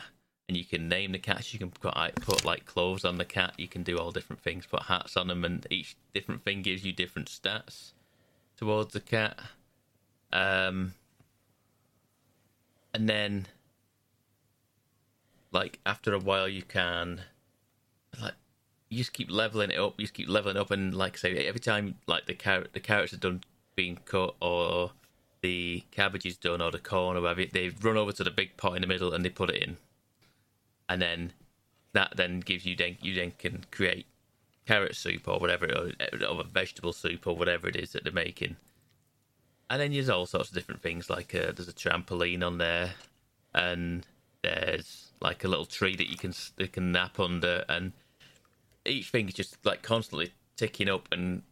and 0.48 0.56
you 0.56 0.64
can 0.64 0.88
name 0.88 1.12
the 1.12 1.18
cats. 1.18 1.52
You 1.52 1.60
can 1.60 1.70
put 1.70 2.44
like, 2.44 2.66
clothes 2.66 3.04
on 3.04 3.16
the 3.16 3.24
cat. 3.24 3.54
You 3.56 3.68
can 3.68 3.82
do 3.82 3.96
all 3.96 4.10
different 4.10 4.42
things. 4.42 4.66
Put 4.66 4.82
hats 4.82 5.16
on 5.16 5.28
them, 5.28 5.44
and 5.44 5.66
each 5.70 5.96
different 6.12 6.44
thing 6.44 6.62
gives 6.62 6.84
you 6.84 6.92
different 6.92 7.28
stats 7.28 7.92
towards 8.56 8.92
the 8.92 9.00
cat. 9.00 9.38
Um, 10.32 10.94
and 12.92 13.08
then 13.08 13.46
like 15.52 15.78
after 15.86 16.12
a 16.12 16.18
while, 16.18 16.48
you 16.48 16.62
can 16.62 17.22
like 18.20 18.34
you 18.88 18.98
just 18.98 19.12
keep 19.12 19.30
leveling 19.30 19.70
it 19.70 19.78
up. 19.78 19.94
You 19.96 20.04
just 20.04 20.14
keep 20.14 20.28
leveling 20.28 20.56
up, 20.56 20.72
and 20.72 20.92
like 20.92 21.14
I 21.14 21.18
say, 21.18 21.46
every 21.46 21.60
time 21.60 21.96
like 22.06 22.26
the 22.26 22.34
carrot 22.34 22.72
the 22.72 22.92
are 22.92 23.16
done 23.16 23.42
being 23.76 23.98
cut 24.04 24.34
or 24.40 24.90
the 25.46 25.84
cabbage 25.92 26.26
is 26.26 26.36
done 26.36 26.60
or 26.60 26.72
the 26.72 26.78
corn 26.80 27.16
or 27.16 27.20
whatever, 27.20 27.44
they 27.52 27.68
run 27.80 27.96
over 27.96 28.10
to 28.10 28.24
the 28.24 28.32
big 28.32 28.56
pot 28.56 28.74
in 28.74 28.82
the 28.82 28.88
middle 28.88 29.14
and 29.14 29.24
they 29.24 29.28
put 29.28 29.50
it 29.50 29.62
in, 29.62 29.76
and 30.88 31.00
then 31.00 31.32
that 31.92 32.16
then 32.16 32.40
gives 32.40 32.66
you 32.66 32.74
then 32.74 32.98
you 33.00 33.14
then 33.14 33.32
can 33.38 33.64
create 33.70 34.06
carrot 34.66 34.96
soup 34.96 35.28
or 35.28 35.38
whatever 35.38 35.66
or, 35.66 35.92
or 36.28 36.42
vegetable 36.42 36.92
soup 36.92 37.28
or 37.28 37.36
whatever 37.36 37.68
it 37.68 37.76
is 37.76 37.92
that 37.92 38.02
they're 38.02 38.12
making. 38.12 38.56
And 39.70 39.80
then 39.80 39.92
there's 39.92 40.08
all 40.08 40.26
sorts 40.26 40.48
of 40.48 40.54
different 40.56 40.82
things 40.82 41.08
like 41.08 41.32
uh, 41.32 41.52
there's 41.52 41.68
a 41.68 41.72
trampoline 41.72 42.44
on 42.44 42.58
there, 42.58 42.94
and 43.54 44.04
there's 44.42 45.12
like 45.20 45.44
a 45.44 45.48
little 45.48 45.64
tree 45.64 45.94
that 45.94 46.10
you 46.10 46.16
can 46.16 46.34
you 46.58 46.66
can 46.66 46.90
nap 46.90 47.20
under, 47.20 47.64
and 47.68 47.92
each 48.84 49.10
thing 49.10 49.28
is 49.28 49.34
just 49.34 49.64
like 49.64 49.82
constantly 49.82 50.32
ticking 50.56 50.88
up 50.88 51.06
and 51.12 51.42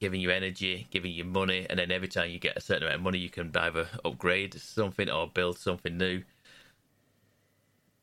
giving 0.00 0.20
you 0.20 0.30
energy, 0.30 0.86
giving 0.90 1.12
you 1.12 1.24
money, 1.24 1.66
and 1.68 1.78
then 1.78 1.90
every 1.90 2.08
time 2.08 2.30
you 2.30 2.38
get 2.38 2.56
a 2.56 2.60
certain 2.60 2.84
amount 2.84 2.96
of 2.96 3.02
money, 3.02 3.18
you 3.18 3.30
can 3.30 3.50
either 3.56 3.88
upgrade 4.04 4.54
something 4.54 5.10
or 5.10 5.26
build 5.26 5.58
something 5.58 5.96
new. 5.96 6.22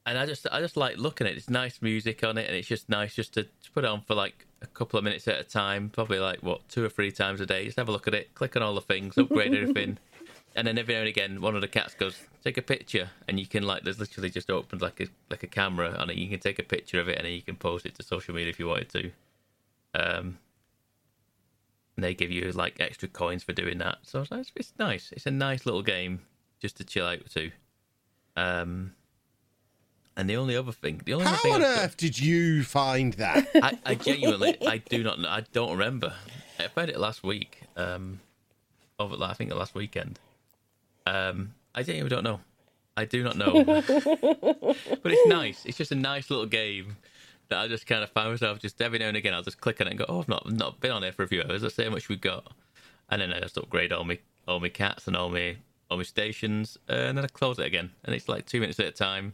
And 0.05 0.17
I 0.19 0.25
just 0.25 0.45
I 0.51 0.59
just 0.59 0.77
like 0.77 0.97
looking 0.97 1.25
at 1.25 1.33
it. 1.33 1.37
It's 1.37 1.49
nice 1.49 1.81
music 1.81 2.23
on 2.23 2.37
it, 2.37 2.47
and 2.47 2.55
it's 2.55 2.67
just 2.67 2.89
nice 2.89 3.15
just 3.15 3.33
to, 3.35 3.43
to 3.43 3.71
put 3.73 3.85
it 3.85 3.87
on 3.87 4.01
for 4.01 4.13
like 4.13 4.45
a 4.61 4.67
couple 4.67 4.99
of 4.99 5.03
minutes 5.03 5.27
at 5.27 5.39
a 5.39 5.43
time, 5.43 5.89
probably 5.89 6.19
like 6.19 6.43
what 6.43 6.67
two 6.69 6.83
or 6.83 6.89
three 6.89 7.11
times 7.11 7.41
a 7.41 7.45
day. 7.45 7.65
Just 7.65 7.77
have 7.77 7.89
a 7.89 7.91
look 7.91 8.07
at 8.07 8.13
it, 8.13 8.35
click 8.35 8.55
on 8.55 8.61
all 8.61 8.75
the 8.75 8.81
things, 8.81 9.17
upgrade 9.17 9.55
everything, 9.55 9.97
and 10.55 10.67
then 10.67 10.77
every 10.77 10.93
now 10.93 10.99
and 10.99 11.09
again, 11.09 11.41
one 11.41 11.55
of 11.55 11.61
the 11.61 11.67
cats 11.67 11.95
goes, 11.95 12.21
"Take 12.43 12.57
a 12.57 12.61
picture," 12.61 13.09
and 13.27 13.39
you 13.39 13.47
can 13.47 13.63
like, 13.63 13.83
there's 13.83 13.99
literally 13.99 14.29
just 14.29 14.51
opened 14.51 14.81
like 14.81 14.99
a 14.99 15.07
like 15.31 15.41
a 15.41 15.47
camera 15.47 15.95
on 15.97 16.11
it. 16.11 16.17
You 16.17 16.29
can 16.29 16.39
take 16.39 16.59
a 16.59 16.63
picture 16.63 16.99
of 16.99 17.09
it, 17.09 17.17
and 17.17 17.25
then 17.25 17.33
you 17.33 17.41
can 17.41 17.55
post 17.55 17.87
it 17.87 17.95
to 17.95 18.03
social 18.03 18.35
media 18.35 18.49
if 18.49 18.59
you 18.59 18.67
wanted 18.67 18.89
to. 18.89 19.11
Um, 19.95 20.37
and 21.95 22.03
they 22.03 22.13
give 22.13 22.31
you 22.31 22.51
like 22.51 22.79
extra 22.79 23.07
coins 23.07 23.43
for 23.43 23.53
doing 23.53 23.77
that. 23.79 23.97
So 24.03 24.21
it's, 24.21 24.31
it's, 24.31 24.51
it's 24.55 24.73
nice. 24.79 25.11
It's 25.15 25.25
a 25.25 25.31
nice 25.31 25.65
little 25.65 25.81
game 25.83 26.21
just 26.61 26.77
to 26.77 26.83
chill 26.83 27.05
out 27.07 27.25
to. 27.31 27.51
Um, 28.35 28.93
and 30.17 30.29
the 30.29 30.37
only 30.37 30.55
other 30.55 30.71
thing, 30.71 31.01
the 31.05 31.13
only 31.13 31.25
How 31.25 31.35
thing 31.35 31.53
on 31.55 31.61
I've- 31.63 31.81
earth 31.81 31.97
did 31.97 32.19
you 32.19 32.63
find 32.63 33.13
that? 33.13 33.47
I, 33.55 33.77
I 33.85 33.95
genuinely, 33.95 34.57
I 34.65 34.77
do 34.77 35.03
not 35.03 35.19
know. 35.19 35.29
I 35.29 35.41
don't 35.53 35.71
remember. 35.71 36.13
I 36.59 36.67
found 36.69 36.89
it 36.89 36.99
last 36.99 37.23
week. 37.23 37.61
Um, 37.75 38.19
over, 38.97 39.21
I 39.21 39.33
think 39.33 39.49
the 39.49 39.57
last 39.57 39.75
weekend. 39.75 40.19
Um, 41.05 41.53
I 41.73 41.83
genuinely 41.83 42.09
don't 42.15 42.23
know. 42.23 42.39
I 42.97 43.03
do 43.03 43.23
not 43.23 43.35
know. 43.35 43.51
but 43.65 45.11
it's 45.11 45.27
nice. 45.27 45.65
It's 45.65 45.77
just 45.77 45.91
a 45.91 45.95
nice 45.95 46.29
little 46.29 46.45
game 46.45 46.95
that 47.49 47.59
I 47.59 47.67
just 47.67 47.87
kind 47.87 48.03
of 48.03 48.09
found 48.09 48.31
myself 48.31 48.59
just 48.59 48.81
every 48.81 48.99
now 48.99 49.07
and 49.07 49.17
again. 49.17 49.33
I'll 49.33 49.43
just 49.43 49.61
click 49.61 49.81
on 49.81 49.87
it 49.87 49.91
and 49.91 49.99
go, 49.99 50.05
"Oh, 50.07 50.19
I've 50.19 50.27
not 50.27 50.51
not 50.51 50.79
been 50.79 50.91
on 50.91 51.01
there 51.01 51.11
for 51.11 51.23
a 51.23 51.27
few 51.27 51.43
hours. 51.43 51.63
Let's 51.63 51.75
see 51.75 51.83
how 51.83 51.89
much 51.89 52.09
we 52.09 52.15
got." 52.15 52.51
And 53.09 53.21
then 53.21 53.33
I 53.33 53.39
just 53.39 53.57
upgrade 53.57 53.91
all 53.93 54.03
my 54.03 54.19
all 54.47 54.59
my 54.59 54.69
cats 54.69 55.07
and 55.07 55.15
all 55.15 55.29
my 55.29 55.57
all 55.89 55.97
my 55.97 56.03
stations, 56.03 56.77
uh, 56.89 56.93
and 56.93 57.17
then 57.17 57.25
I 57.25 57.27
close 57.27 57.59
it 57.59 57.65
again. 57.65 57.91
And 58.03 58.15
it's 58.15 58.27
like 58.29 58.45
two 58.45 58.59
minutes 58.59 58.79
at 58.79 58.87
a 58.87 58.91
time 58.91 59.33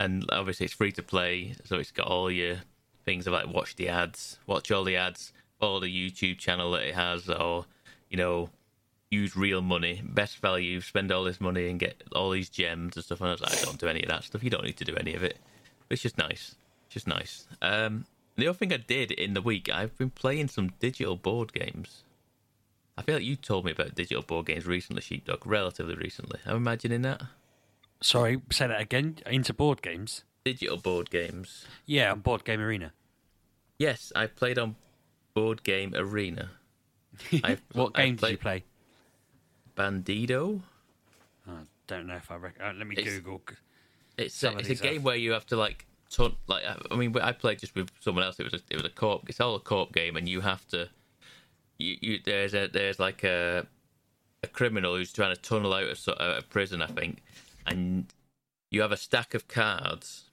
and 0.00 0.24
obviously 0.32 0.64
it's 0.64 0.74
free 0.74 0.90
to 0.92 1.02
play, 1.02 1.54
so 1.64 1.78
it's 1.78 1.92
got 1.92 2.06
all 2.06 2.30
your 2.30 2.56
things 3.04 3.26
of 3.26 3.34
like 3.34 3.46
watch 3.46 3.76
the 3.76 3.88
ads, 3.88 4.38
watch 4.46 4.72
all 4.72 4.82
the 4.82 4.96
ads, 4.96 5.32
follow 5.60 5.78
the 5.78 6.10
YouTube 6.10 6.38
channel 6.38 6.70
that 6.72 6.84
it 6.84 6.94
has, 6.94 7.28
or 7.28 7.66
you 8.08 8.16
know, 8.16 8.48
use 9.10 9.36
real 9.36 9.60
money, 9.60 10.00
best 10.02 10.38
value, 10.38 10.80
spend 10.80 11.12
all 11.12 11.22
this 11.22 11.40
money 11.40 11.68
and 11.68 11.78
get 11.78 12.02
all 12.16 12.30
these 12.30 12.48
gems 12.48 12.96
and 12.96 13.04
stuff. 13.04 13.20
And 13.20 13.28
I 13.28 13.32
was 13.32 13.42
like, 13.42 13.52
I 13.52 13.62
don't 13.62 13.78
do 13.78 13.88
any 13.88 14.02
of 14.02 14.08
that 14.08 14.24
stuff. 14.24 14.42
You 14.42 14.48
don't 14.48 14.64
need 14.64 14.78
to 14.78 14.84
do 14.84 14.96
any 14.96 15.14
of 15.14 15.22
it. 15.22 15.36
It's 15.90 16.02
just 16.02 16.16
nice, 16.16 16.54
just 16.90 17.06
nice. 17.06 17.46
Um, 17.62 18.04
the 18.36 18.46
other 18.48 18.56
thing 18.58 18.72
I 18.72 18.76
did 18.76 19.10
in 19.12 19.32
the 19.34 19.40
week, 19.42 19.70
I've 19.72 19.96
been 19.96 20.10
playing 20.10 20.48
some 20.48 20.72
digital 20.80 21.16
board 21.16 21.52
games. 21.54 22.04
I 22.98 23.02
feel 23.02 23.14
like 23.14 23.24
you 23.24 23.36
told 23.36 23.64
me 23.64 23.72
about 23.72 23.94
digital 23.94 24.22
board 24.22 24.46
games 24.46 24.66
recently, 24.66 25.00
Sheepdog, 25.00 25.46
relatively 25.46 25.94
recently. 25.94 26.40
I'm 26.44 26.56
imagining 26.56 27.00
that. 27.02 27.22
Sorry, 28.02 28.40
say 28.50 28.66
that 28.66 28.80
again. 28.80 29.18
Into 29.26 29.54
board 29.54 29.80
games. 29.80 30.24
Digital 30.44 30.76
board 30.76 31.10
games. 31.10 31.66
Yeah, 31.86 32.12
on 32.12 32.20
Board 32.20 32.44
Game 32.44 32.60
Arena. 32.60 32.92
Yes, 33.78 34.10
I 34.16 34.26
played 34.26 34.58
on 34.58 34.76
Board 35.34 35.62
Game 35.62 35.94
Arena. 35.94 36.50
What 37.72 37.94
game 37.94 38.16
did 38.16 38.30
you 38.30 38.38
play? 38.38 38.64
Bandido. 39.76 40.60
I 41.46 41.52
don't 41.86 42.06
know 42.06 42.16
if 42.16 42.30
I 42.30 42.36
rec- 42.36 42.60
uh, 42.62 42.72
let 42.76 42.86
me 42.86 42.96
It's- 42.96 43.14
Google. 43.16 43.42
It's 44.16 44.42
a, 44.42 44.56
it's 44.58 44.68
a 44.68 44.74
game 44.74 45.02
where 45.02 45.16
you 45.16 45.32
have 45.32 45.46
to 45.46 45.56
like 45.56 45.86
ton 46.10 46.34
like 46.46 46.62
I- 46.90 46.96
mean 46.96 47.16
I 47.18 47.32
played 47.32 47.58
just 47.60 47.74
with 47.74 47.90
someone 48.00 48.24
else. 48.24 48.38
It 48.40 48.44
was 48.44 48.54
a, 48.54 48.60
it 48.70 48.76
was 48.76 48.84
a 48.84 48.90
co-op. 48.90 49.28
It's 49.28 49.40
all 49.40 49.54
a 49.54 49.60
co-op 49.60 49.92
game, 49.92 50.16
and 50.16 50.28
you 50.28 50.40
have 50.40 50.66
to 50.68 50.88
you, 51.78 51.96
you 52.00 52.18
there's 52.24 52.54
a 52.54 52.66
there's 52.68 52.98
like 52.98 53.22
a 53.24 53.66
a 54.42 54.46
criminal 54.46 54.96
who's 54.96 55.12
trying 55.12 55.34
to 55.34 55.40
tunnel 55.40 55.74
out 55.74 55.84
of 55.84 56.08
uh, 56.08 56.36
a 56.38 56.42
prison, 56.42 56.80
I 56.82 56.86
think, 56.86 57.22
and 57.66 58.06
you 58.70 58.80
have 58.82 58.92
a 58.92 58.96
stack 58.96 59.34
of 59.34 59.48
cards 59.48 60.24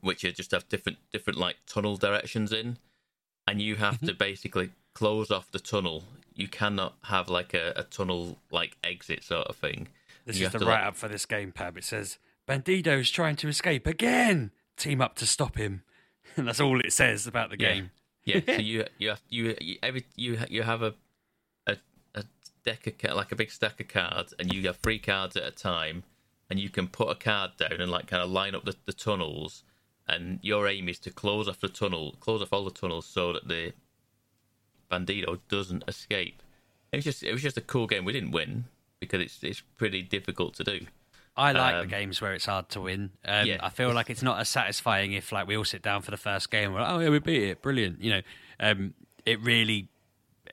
which 0.00 0.24
are 0.24 0.32
just 0.32 0.50
have 0.52 0.68
different 0.68 0.98
different 1.12 1.38
like 1.38 1.56
tunnel 1.66 1.96
directions 1.96 2.52
in, 2.52 2.78
and 3.46 3.60
you 3.62 3.76
have 3.76 3.94
Mm-hmm. 3.96 4.06
to 4.06 4.14
basically 4.14 4.70
close 4.94 5.30
off 5.30 5.50
the 5.50 5.58
tunnel. 5.60 6.04
You 6.34 6.48
cannot 6.48 6.96
have 7.04 7.28
like 7.28 7.54
a, 7.54 7.72
a 7.76 7.82
tunnel 7.84 8.36
like 8.50 8.76
exit 8.84 9.24
sort 9.24 9.46
of 9.46 9.56
thing. 9.56 9.88
This 10.26 10.38
You 10.38 10.46
is 10.46 10.52
the 10.52 10.58
write 10.66 10.84
up 10.84 10.96
for 10.96 11.08
this 11.08 11.24
game, 11.26 11.52
Pab. 11.52 11.76
It 11.78 11.84
says 11.84 12.18
Bandido 12.48 12.98
is 13.00 13.10
trying 13.10 13.36
to 13.36 13.48
escape 13.48 13.86
again. 13.86 14.50
Team 14.76 15.00
up 15.00 15.14
to 15.16 15.26
stop 15.26 15.56
him. 15.56 15.82
And 16.36 16.46
that's 16.48 16.60
all 16.60 16.80
it 16.80 16.92
says 16.92 17.26
about 17.26 17.48
the 17.50 17.58
Yeah. 17.58 17.72
game. 17.74 17.90
Yeah, 18.24 18.40
so 18.44 18.52
you 18.58 18.84
you 18.98 19.08
have 19.10 19.22
you, 19.30 19.56
you 19.60 19.78
every 19.82 20.04
you 20.16 20.38
you 20.50 20.62
have 20.64 20.82
a 20.82 20.94
a, 21.66 21.76
a 22.14 22.24
deck 22.64 22.86
of 22.86 23.16
like 23.16 23.32
a 23.32 23.36
big 23.36 23.50
stack 23.50 23.80
of 23.80 23.88
cards, 23.88 24.34
and 24.38 24.52
you 24.52 24.62
have 24.66 24.76
three 24.76 24.98
cards 24.98 25.36
at 25.36 25.44
a 25.44 25.50
time, 25.50 26.02
and 26.50 26.58
you 26.58 26.68
can 26.68 26.88
put 26.88 27.08
a 27.08 27.14
card 27.14 27.52
down 27.56 27.80
and 27.80 27.90
like 27.90 28.06
kind 28.06 28.22
of 28.22 28.28
line 28.28 28.54
up 28.54 28.64
the, 28.66 28.74
the 28.84 28.92
tunnels, 28.92 29.62
and 30.06 30.38
your 30.42 30.68
aim 30.68 30.88
is 30.90 30.98
to 30.98 31.10
close 31.10 31.48
off 31.48 31.60
the 31.60 31.68
tunnel, 31.68 32.16
close 32.20 32.42
off 32.42 32.52
all 32.52 32.64
the 32.64 32.70
tunnels 32.70 33.06
so 33.06 33.32
that 33.32 33.48
the 33.48 33.72
bandito 34.90 35.38
doesn't 35.48 35.84
escape. 35.88 36.42
It 36.92 36.96
was 36.96 37.04
just 37.04 37.22
it 37.22 37.32
was 37.32 37.42
just 37.42 37.56
a 37.56 37.62
cool 37.62 37.86
game. 37.86 38.04
We 38.04 38.12
didn't 38.12 38.32
win 38.32 38.64
because 39.00 39.20
it's 39.22 39.42
it's 39.42 39.62
pretty 39.78 40.02
difficult 40.02 40.54
to 40.56 40.64
do. 40.64 40.86
I 41.36 41.52
like 41.52 41.74
Um, 41.74 41.80
the 41.82 41.86
games 41.86 42.20
where 42.20 42.32
it's 42.34 42.46
hard 42.46 42.68
to 42.70 42.80
win. 42.80 43.10
Um, 43.24 43.46
yeah. 43.46 43.58
I 43.60 43.68
feel 43.70 43.92
like 43.92 44.08
it's 44.10 44.22
not 44.22 44.40
as 44.40 44.48
satisfying 44.48 45.12
if 45.12 45.32
like 45.32 45.46
we 45.46 45.56
all 45.56 45.64
sit 45.64 45.82
down 45.82 46.02
for 46.02 46.10
the 46.10 46.16
first 46.16 46.50
game. 46.50 46.72
We're 46.72 46.80
like, 46.80 46.90
oh 46.92 46.98
yeah, 47.00 47.08
we 47.10 47.18
beat 47.18 47.42
it, 47.42 47.62
brilliant. 47.62 48.00
You 48.02 48.10
know, 48.10 48.20
um, 48.60 48.94
it 49.26 49.40
really 49.42 49.88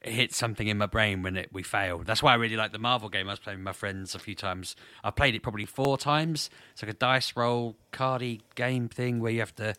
hits 0.02 0.36
something 0.36 0.68
in 0.68 0.78
my 0.78 0.86
brain 0.86 1.24
when 1.24 1.38
it, 1.38 1.50
we 1.54 1.64
failed. 1.64 2.06
That's 2.06 2.22
why 2.22 2.34
I 2.34 2.36
really 2.36 2.58
like 2.58 2.74
the 2.74 2.80
Marvel 2.80 3.08
game. 3.08 3.30
I 3.30 3.32
was 3.34 3.40
playing 3.40 3.60
with 3.60 3.66
my 3.66 3.72
friends 3.72 4.14
a 4.16 4.20
few 4.20 4.36
times. 4.36 4.76
I 5.04 5.12
played 5.12 5.36
it 5.36 5.42
probably 5.44 5.66
four 5.66 5.98
times. 5.98 6.50
It's 6.74 6.84
like 6.84 6.92
a 6.92 6.96
dice 6.98 7.34
roll 7.38 7.78
cardy 7.94 8.42
game 8.56 8.90
thing 8.90 9.22
where 9.22 9.32
you 9.32 9.40
have 9.40 9.56
to 9.56 9.76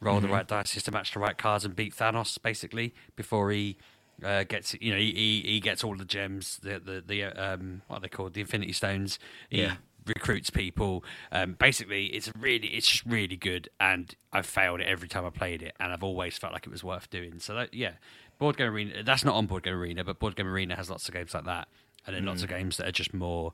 roll 0.00 0.16
Mm-hmm. 0.16 0.26
the 0.26 0.32
right 0.32 0.48
dice 0.48 0.82
to 0.82 0.90
match 0.90 1.12
the 1.12 1.20
right 1.20 1.38
cards 1.38 1.64
and 1.64 1.76
beat 1.76 1.94
Thanos 1.94 2.42
basically 2.42 2.94
before 3.14 3.50
he. 3.52 3.76
Uh, 4.22 4.44
gets 4.44 4.74
you 4.82 4.92
know 4.92 4.98
he, 4.98 5.12
he 5.14 5.42
he 5.52 5.60
gets 5.60 5.82
all 5.82 5.96
the 5.96 6.04
gems 6.04 6.58
the 6.62 6.78
the 6.78 7.02
the 7.06 7.24
uh, 7.24 7.54
um 7.54 7.80
what 7.88 7.96
are 7.96 8.00
they 8.00 8.08
called 8.08 8.34
the 8.34 8.42
Infinity 8.42 8.74
Stones 8.74 9.18
he 9.48 9.62
Yeah. 9.62 9.76
Recruits 10.14 10.50
people. 10.50 11.04
Um, 11.32 11.54
basically, 11.58 12.06
it's 12.06 12.30
really, 12.38 12.68
it's 12.68 12.86
just 12.86 13.04
really 13.06 13.36
good, 13.36 13.68
and 13.80 14.14
I've 14.32 14.46
failed 14.46 14.80
it 14.80 14.86
every 14.86 15.08
time 15.08 15.24
I 15.24 15.30
played 15.30 15.62
it, 15.62 15.74
and 15.80 15.92
I've 15.92 16.02
always 16.02 16.36
felt 16.38 16.52
like 16.52 16.66
it 16.66 16.70
was 16.70 16.84
worth 16.84 17.08
doing. 17.10 17.38
So 17.40 17.54
that, 17.54 17.74
yeah, 17.74 17.92
board 18.38 18.56
game 18.56 18.68
arena. 18.68 19.02
That's 19.02 19.24
not 19.24 19.34
on 19.34 19.46
board 19.46 19.62
game 19.64 19.74
arena, 19.74 20.04
but 20.04 20.18
board 20.18 20.36
game 20.36 20.46
arena 20.48 20.76
has 20.76 20.90
lots 20.90 21.08
of 21.08 21.14
games 21.14 21.34
like 21.34 21.44
that. 21.44 21.68
and 22.06 22.16
then 22.16 22.24
lots 22.24 22.42
of 22.42 22.48
games 22.48 22.76
that 22.78 22.88
are 22.88 22.92
just 22.92 23.12
more 23.14 23.52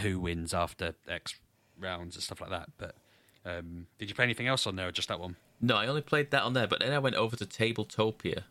who 0.00 0.18
wins 0.20 0.52
after 0.52 0.94
X 1.08 1.34
rounds 1.80 2.16
and 2.16 2.22
stuff 2.22 2.40
like 2.40 2.50
that. 2.50 2.68
But 2.76 2.94
um, 3.46 3.86
did 3.98 4.08
you 4.08 4.14
play 4.14 4.24
anything 4.24 4.46
else 4.48 4.66
on 4.66 4.76
there, 4.76 4.88
or 4.88 4.92
just 4.92 5.08
that 5.08 5.20
one? 5.20 5.36
No, 5.60 5.76
I 5.76 5.86
only 5.86 6.02
played 6.02 6.30
that 6.32 6.42
on 6.42 6.52
there, 6.54 6.66
but 6.66 6.80
then 6.80 6.92
I 6.92 6.98
went 6.98 7.16
over 7.16 7.36
to 7.36 7.44
Tabletopia, 7.46 8.42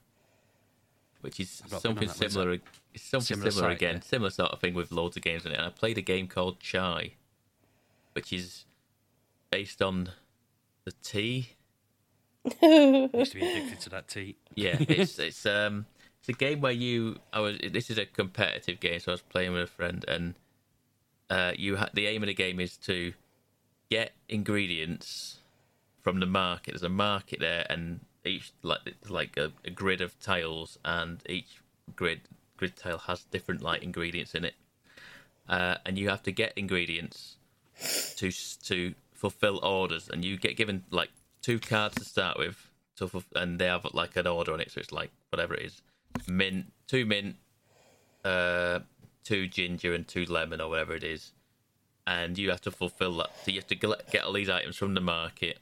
which 1.21 1.39
is 1.39 1.61
I've 1.65 1.71
not 1.71 1.83
been 1.83 1.91
on 1.91 1.95
something 2.15 2.29
similar. 2.29 2.59
It's 2.93 3.03
something 3.03 3.25
Similar 3.37 3.51
similar, 3.51 3.69
site, 3.71 3.77
again, 3.77 3.95
yeah. 3.95 4.01
similar 4.01 4.29
sort 4.31 4.51
of 4.51 4.59
thing 4.59 4.73
with 4.73 4.91
loads 4.91 5.15
of 5.17 5.23
games 5.23 5.45
in 5.45 5.51
it. 5.51 5.57
And 5.57 5.65
I 5.67 5.69
played 5.69 5.97
a 5.97 6.01
game 6.01 6.27
called 6.27 6.59
Chai, 6.59 7.11
which 8.17 8.33
is 8.33 8.65
based 9.51 9.79
on 9.79 10.09
the 10.85 10.91
tea. 11.03 11.49
Used 12.45 12.61
to 12.63 13.39
be 13.39 13.47
addicted 13.47 13.79
to 13.81 13.89
that 13.91 14.07
tea. 14.07 14.37
Yeah, 14.55 14.77
it's 14.79 15.19
it's 15.27 15.45
um 15.45 15.85
it's 16.19 16.29
a 16.29 16.33
game 16.33 16.59
where 16.61 16.71
you 16.71 17.19
I 17.31 17.41
was 17.41 17.59
this 17.71 17.91
is 17.91 17.99
a 17.99 18.07
competitive 18.07 18.79
game, 18.79 18.99
so 18.99 19.11
I 19.11 19.13
was 19.13 19.21
playing 19.21 19.53
with 19.53 19.61
a 19.61 19.67
friend, 19.67 20.03
and 20.07 20.33
uh, 21.29 21.51
you 21.55 21.77
ha- 21.77 21.91
the 21.93 22.07
aim 22.07 22.23
of 22.23 22.27
the 22.27 22.33
game 22.33 22.59
is 22.59 22.75
to 22.89 23.13
get 23.91 24.13
ingredients 24.27 25.37
from 26.01 26.19
the 26.19 26.25
market. 26.25 26.71
There's 26.71 26.81
a 26.81 26.89
market 26.89 27.39
there, 27.39 27.67
and 27.69 27.99
each 28.25 28.51
like 28.63 28.79
it's 28.87 29.11
like 29.11 29.37
a, 29.37 29.51
a 29.63 29.69
grid 29.69 30.01
of 30.01 30.19
tiles, 30.19 30.79
and 30.83 31.21
each 31.29 31.61
grid 31.95 32.21
grid 32.57 32.75
tile 32.75 32.97
has 32.97 33.25
different 33.25 33.61
like 33.61 33.83
ingredients 33.83 34.33
in 34.33 34.43
it, 34.43 34.55
uh, 35.47 35.75
and 35.85 35.99
you 35.99 36.09
have 36.09 36.23
to 36.23 36.31
get 36.31 36.53
ingredients 36.55 37.37
to 38.17 38.31
to 38.63 38.93
fulfill 39.13 39.63
orders, 39.63 40.09
and 40.09 40.23
you 40.23 40.37
get 40.37 40.55
given 40.57 40.83
like 40.91 41.09
two 41.41 41.59
cards 41.59 41.95
to 41.95 42.05
start 42.05 42.37
with, 42.37 42.69
to 42.97 43.23
and 43.35 43.59
they 43.59 43.65
have 43.65 43.85
like 43.93 44.15
an 44.15 44.27
order 44.27 44.53
on 44.53 44.59
it, 44.59 44.71
so 44.71 44.79
it's 44.79 44.91
like 44.91 45.11
whatever 45.29 45.53
it 45.53 45.65
is, 45.65 45.81
mint, 46.27 46.71
two 46.87 47.05
mint, 47.05 47.35
uh, 48.25 48.79
two 49.23 49.47
ginger, 49.47 49.93
and 49.93 50.07
two 50.07 50.25
lemon, 50.25 50.61
or 50.61 50.69
whatever 50.69 50.95
it 50.95 51.03
is, 51.03 51.31
and 52.05 52.37
you 52.37 52.49
have 52.49 52.61
to 52.61 52.71
fulfill 52.71 53.17
that. 53.17 53.31
So 53.43 53.51
you 53.51 53.59
have 53.59 53.67
to 53.67 53.75
get 53.75 54.23
all 54.23 54.33
these 54.33 54.49
items 54.49 54.75
from 54.77 54.93
the 54.93 55.01
market, 55.01 55.59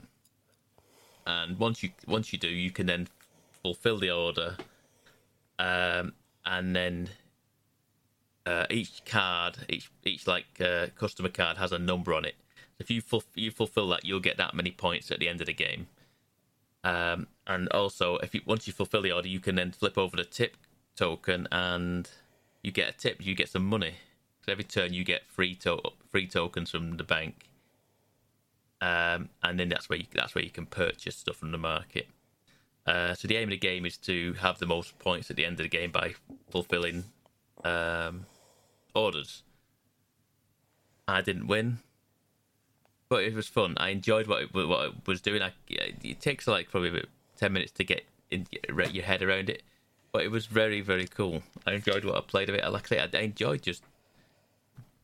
and 1.26 1.58
once 1.60 1.84
you 1.84 1.92
once 2.08 2.34
you 2.34 2.40
do, 2.40 2.50
you 2.50 2.72
can 2.72 2.88
then 2.88 3.08
fulfill 3.62 3.98
the 3.98 4.12
order, 4.12 4.58
um, 5.60 6.14
and 6.46 6.76
then 6.76 7.10
uh, 8.46 8.66
each 8.70 9.04
card, 9.06 9.58
each 9.70 9.90
each 10.04 10.28
like 10.28 10.46
uh, 10.62 10.88
customer 10.96 11.30
card 11.30 11.58
has 11.58 11.72
a 11.72 11.80
number 11.80 12.14
on 12.14 12.26
it. 12.26 12.36
If 12.80 12.92
you 12.92 13.02
ful- 13.02 13.24
you 13.34 13.52
fulfill 13.52 13.90
that, 13.90 14.06
you'll 14.06 14.20
get 14.20 14.38
that 14.38 14.54
many 14.54 14.72
points 14.72 15.12
at 15.12 15.20
the 15.20 15.30
end 15.30 15.42
of 15.42 15.48
the 15.48 15.54
game. 15.54 15.88
Um, 16.84 17.28
and 17.48 17.68
also, 17.70 18.18
if 18.18 18.36
you 18.36 18.42
once 18.46 18.68
you 18.68 18.74
fulfill 18.74 19.02
the 19.02 19.12
order, 19.12 19.28
you 19.28 19.40
can 19.40 19.56
then 19.56 19.72
flip 19.72 19.98
over 19.98 20.16
the 20.16 20.24
tip 20.24 20.58
token, 20.96 21.48
and 21.52 22.10
you 22.62 22.72
get 22.72 22.90
a 22.90 22.98
tip. 22.98 23.26
You 23.26 23.36
get 23.36 23.50
some 23.50 23.66
money. 23.66 23.96
So 24.46 24.52
every 24.52 24.64
turn, 24.64 24.94
you 24.94 25.04
get 25.04 25.26
free 25.26 25.56
to- 25.56 25.92
free 26.12 26.28
tokens 26.28 26.70
from 26.70 26.98
the 26.98 27.04
bank. 27.04 27.50
Um, 28.80 29.30
and 29.42 29.60
then 29.60 29.70
that's 29.70 29.90
where 29.90 29.98
you, 29.98 30.06
that's 30.14 30.36
where 30.36 30.44
you 30.44 30.52
can 30.52 30.68
purchase 30.68 31.16
stuff 31.16 31.38
from 31.38 31.52
the 31.52 31.58
market. 31.58 32.08
Uh, 32.86 33.16
so 33.16 33.28
the 33.28 33.38
aim 33.38 33.46
of 33.46 33.52
the 33.52 33.58
game 33.58 33.86
is 33.86 33.98
to 33.98 34.34
have 34.34 34.60
the 34.60 34.68
most 34.68 35.00
points 35.00 35.32
at 35.32 35.36
the 35.36 35.46
end 35.46 35.60
of 35.60 35.64
the 35.64 35.70
game 35.70 35.90
by 35.90 36.14
fulfilling 36.52 37.06
um, 37.64 38.28
orders. 38.96 39.44
I 41.08 41.22
didn't 41.22 41.48
win, 41.48 41.80
but 43.10 43.24
it 43.24 43.34
was 43.34 43.48
fun. 43.48 43.76
I 43.78 43.90
enjoyed 43.90 44.28
what 44.28 44.42
it, 44.44 44.54
what 44.54 44.88
I 44.88 44.90
was 45.06 45.22
doing. 45.22 45.42
I, 45.42 45.54
it 45.70 46.20
takes 46.20 46.48
like 46.48 46.72
probably 46.72 46.90
about 46.90 47.06
ten 47.38 47.54
minutes 47.54 47.72
to 47.74 47.84
get 47.84 48.06
in, 48.32 48.48
your 48.92 49.04
head 49.04 49.22
around 49.22 49.50
it, 49.50 49.62
but 50.12 50.24
it 50.24 50.32
was 50.32 50.48
very 50.48 50.82
very 50.82 51.06
cool. 51.06 51.44
I 51.68 51.74
enjoyed 51.74 52.06
what 52.06 52.16
I 52.16 52.22
played 52.22 52.50
of 52.50 52.56
it. 52.56 52.68
Like 52.72 52.92
I 52.92 52.96
say, 52.96 53.00
I, 53.00 53.18
I 53.18 53.22
enjoyed 53.22 53.62
just 53.62 53.84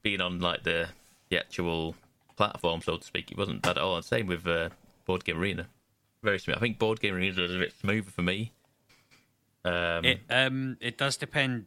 being 0.02 0.22
on 0.22 0.40
like 0.40 0.64
the 0.64 0.90
the 1.30 1.38
actual 1.38 1.96
platform, 2.36 2.82
so 2.82 2.98
to 2.98 3.04
speak. 3.04 3.32
It 3.32 3.38
wasn't 3.38 3.62
bad 3.62 3.78
at 3.78 3.84
all. 3.84 3.96
And 3.96 4.06
same 4.06 4.28
with 4.28 4.48
uh, 4.48 4.70
Board 5.06 5.24
Game 5.24 5.40
Arena. 5.40 5.68
Very 6.24 6.40
smooth. 6.40 6.58
I 6.58 6.60
think 6.60 6.80
Board 6.80 7.00
Game 7.00 7.16
Arena 7.16 7.40
was 7.42 7.54
a 7.54 7.60
bit 7.60 7.74
smoother 7.80 8.10
for 8.10 8.22
me. 8.22 8.52
Um, 9.64 10.06
It 10.06 10.22
um 10.30 10.78
it 10.82 10.98
does 10.98 11.18
depend. 11.18 11.66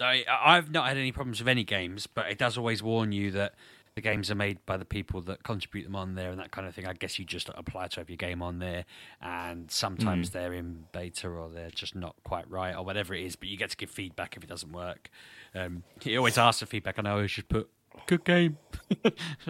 I 0.00 0.24
I've 0.28 0.70
not 0.70 0.88
had 0.88 0.96
any 0.96 1.12
problems 1.12 1.40
with 1.40 1.48
any 1.48 1.64
games, 1.64 2.06
but 2.06 2.30
it 2.30 2.38
does 2.38 2.56
always 2.58 2.82
warn 2.82 3.12
you 3.12 3.30
that 3.32 3.54
the 3.94 4.00
games 4.00 4.30
are 4.30 4.36
made 4.36 4.64
by 4.66 4.76
the 4.76 4.84
people 4.84 5.20
that 5.22 5.42
contribute 5.42 5.84
them 5.84 5.96
on 5.96 6.14
there 6.14 6.30
and 6.30 6.38
that 6.38 6.52
kind 6.52 6.66
of 6.66 6.74
thing. 6.74 6.86
I 6.86 6.92
guess 6.92 7.18
you 7.18 7.24
just 7.24 7.48
apply 7.54 7.88
to 7.88 8.00
have 8.00 8.08
your 8.08 8.16
game 8.16 8.40
on 8.40 8.58
there, 8.58 8.84
and 9.20 9.70
sometimes 9.70 10.30
they're 10.30 10.52
in 10.52 10.84
beta 10.92 11.28
or 11.28 11.48
they're 11.48 11.70
just 11.70 11.94
not 11.94 12.14
quite 12.24 12.48
right 12.48 12.74
or 12.74 12.84
whatever 12.84 13.14
it 13.14 13.24
is. 13.24 13.36
But 13.36 13.48
you 13.48 13.56
get 13.56 13.70
to 13.70 13.76
give 13.76 13.90
feedback 13.90 14.36
if 14.36 14.44
it 14.44 14.48
doesn't 14.48 14.72
work. 14.72 15.10
Um, 15.54 15.82
he 16.00 16.16
always 16.16 16.38
asks 16.38 16.60
for 16.60 16.66
feedback, 16.66 16.98
and 16.98 17.08
I 17.08 17.12
always 17.12 17.30
should 17.30 17.48
put 17.48 17.68
good 18.06 18.24
game. 18.24 18.58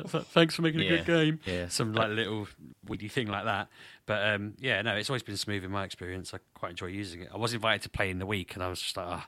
Thanks 0.06 0.54
for 0.54 0.62
making 0.62 0.80
a 0.80 0.84
Yeah, 0.84 0.90
good 0.90 1.06
game. 1.06 1.40
yeah. 1.46 1.68
Some 1.68 1.92
like 1.92 2.10
little 2.10 2.46
weedy 2.86 3.08
thing 3.08 3.26
like 3.28 3.44
that. 3.44 3.68
But 4.06 4.34
um, 4.34 4.54
yeah, 4.58 4.82
no, 4.82 4.94
it's 4.96 5.08
always 5.08 5.22
been 5.22 5.36
smooth 5.36 5.64
in 5.64 5.70
my 5.70 5.84
experience. 5.84 6.34
I 6.34 6.38
quite 6.54 6.70
enjoy 6.70 6.86
using 6.86 7.22
it. 7.22 7.28
I 7.32 7.36
was 7.38 7.54
invited 7.54 7.82
to 7.82 7.88
play 7.90 8.10
in 8.10 8.18
the 8.18 8.26
week, 8.26 8.54
and 8.54 8.62
I 8.62 8.68
was 8.68 8.80
just 8.80 8.96
like, 8.96 9.06
oh, 9.08 9.22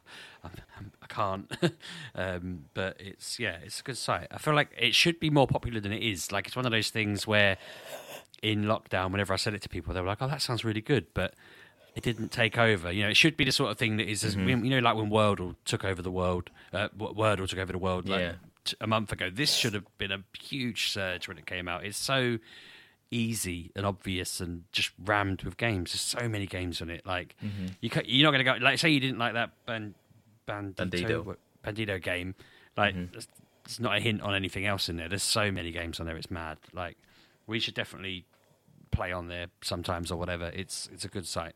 I'm, 0.45 0.51
I'm, 0.79 0.93
I 1.03 1.07
can't. 1.07 1.53
um, 2.15 2.65
but 2.75 2.97
it's 3.01 3.39
yeah, 3.39 3.57
it's 3.65 3.81
a 3.81 3.83
good 3.83 3.97
site. 3.97 4.27
I 4.31 4.39
feel 4.39 4.55
like 4.55 4.71
it 4.79 4.95
should 4.95 5.21
be 5.21 5.31
more 5.31 5.47
popular 5.47 5.81
than 5.81 5.93
it 5.93 6.03
is. 6.03 6.33
Like 6.33 6.47
it's 6.47 6.57
one 6.57 6.67
of 6.67 6.73
those 6.73 6.91
things 6.91 7.27
where 7.27 7.57
in 8.43 8.65
lockdown, 8.65 9.13
whenever 9.13 9.33
I 9.33 9.37
said 9.37 9.55
it 9.55 9.63
to 9.63 9.69
people, 9.69 9.95
they 9.95 10.01
were 10.01 10.07
like, 10.09 10.19
"Oh, 10.21 10.29
that 10.29 10.43
sounds 10.43 10.65
really 10.65 10.81
good," 10.81 11.07
but 11.15 11.35
it 11.95 12.03
didn't 12.03 12.33
take 12.33 12.59
over. 12.59 12.91
You 12.91 13.05
know, 13.05 13.09
it 13.11 13.17
should 13.17 13.37
be 13.37 13.45
the 13.45 13.53
sort 13.53 13.71
of 13.71 13.79
thing 13.79 13.99
that 13.99 14.09
is, 14.09 14.25
as 14.25 14.35
you 14.35 14.57
know, 14.57 14.79
like 14.81 14.97
when 14.97 15.11
Wordle 15.11 15.55
took 15.65 15.85
over 15.85 16.03
the 16.03 16.11
world, 16.11 16.51
uh, 16.73 16.89
Wordle 16.99 17.49
took 17.49 17.59
over 17.61 17.73
the 17.73 17.79
world 17.79 18.09
like 18.09 18.21
Yeah. 18.21 18.33
A 18.81 18.87
month 18.87 19.13
ago. 19.13 19.31
This 19.31 19.53
should 19.55 19.75
have 19.75 19.85
been 19.99 20.13
a 20.13 20.23
huge 20.41 20.91
surge 20.91 21.29
when 21.29 21.39
it 21.39 21.47
came 21.47 21.69
out. 21.69 21.85
It's 21.85 21.99
so 21.99 22.39
easy 23.11 23.71
and 23.77 23.85
obvious 23.85 24.41
and 24.41 24.65
just 24.73 24.91
rammed 25.05 25.43
with 25.43 25.57
games. 25.57 25.93
There's 25.93 26.01
so 26.01 26.29
many 26.29 26.47
games 26.47 26.81
on 26.81 26.91
it. 26.91 27.07
Like 27.07 27.37
mm-hmm. 27.45 27.67
you, 27.81 27.91
ca 27.91 28.03
you're 28.05 28.25
not 28.25 28.37
going 28.37 28.45
to 28.45 28.61
go. 28.61 28.65
Like 28.65 28.79
say 28.79 28.91
you 28.91 29.01
didn't 29.01 29.19
like 29.19 29.35
that 29.35 29.51
band, 29.67 29.95
Bandito, 30.49 30.91
Bandido. 30.91 31.37
Bandido 31.65 32.03
game. 32.03 32.35
Like 32.77 32.95
mm-hmm. 32.95 33.13
there's, 33.13 33.29
there's 33.65 33.81
not 33.81 33.97
a 33.97 34.01
hint 34.01 34.23
on 34.23 34.35
anything 34.35 34.67
else 34.67 34.89
in 34.89 34.97
there. 34.97 35.09
There's 35.09 35.23
so 35.23 35.53
many 35.53 35.71
games 35.71 36.01
on 36.01 36.07
there. 36.07 36.17
It's 36.17 36.31
mad. 36.31 36.59
Like 36.73 36.97
we 37.47 37.61
should 37.61 37.75
definitely 37.75 38.25
play 38.91 39.13
on 39.13 39.29
there 39.29 39.47
sometimes 39.63 40.11
or 40.11 40.19
whatever. 40.19 40.51
It's 40.55 40.89
it's 40.93 41.05
a 41.05 41.09
good 41.09 41.27
site. 41.27 41.55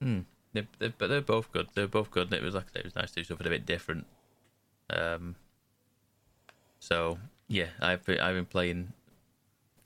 Hmm. 0.00 0.20
They're, 0.52 0.66
they're, 0.78 0.92
but 0.96 1.08
they're 1.08 1.20
both 1.20 1.52
good. 1.52 1.68
They're 1.74 1.88
both 1.88 2.10
good. 2.10 2.28
And 2.28 2.34
it 2.34 2.42
was 2.42 2.54
like 2.54 2.66
it 2.74 2.84
was 2.84 2.94
nice 2.94 3.10
to 3.12 3.20
do 3.20 3.24
something 3.24 3.46
a 3.46 3.50
bit 3.50 3.66
different. 3.66 4.06
Um. 4.90 5.36
So 6.80 7.18
yeah, 7.48 7.68
I've 7.80 8.04
been, 8.04 8.20
I've 8.20 8.34
been 8.34 8.46
playing 8.46 8.92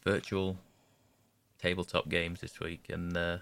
virtual 0.04 0.58
tabletop 1.58 2.08
games 2.08 2.40
this 2.40 2.58
week, 2.60 2.86
and 2.88 3.16
uh, 3.16 3.38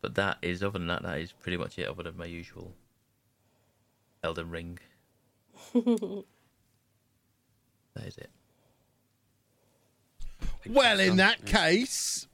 but 0.00 0.14
that 0.14 0.38
is 0.42 0.62
other 0.62 0.78
than 0.78 0.88
that, 0.88 1.02
that 1.02 1.18
is 1.18 1.32
pretty 1.32 1.56
much 1.56 1.78
it. 1.78 1.88
Other 1.88 2.04
than 2.04 2.16
my 2.16 2.26
usual 2.26 2.72
Elden 4.22 4.50
Ring. 4.50 4.78
that 5.74 6.24
is 8.04 8.18
it. 8.18 8.30
Well, 10.66 11.00
in 11.00 11.16
that 11.16 11.44
case, 11.46 12.26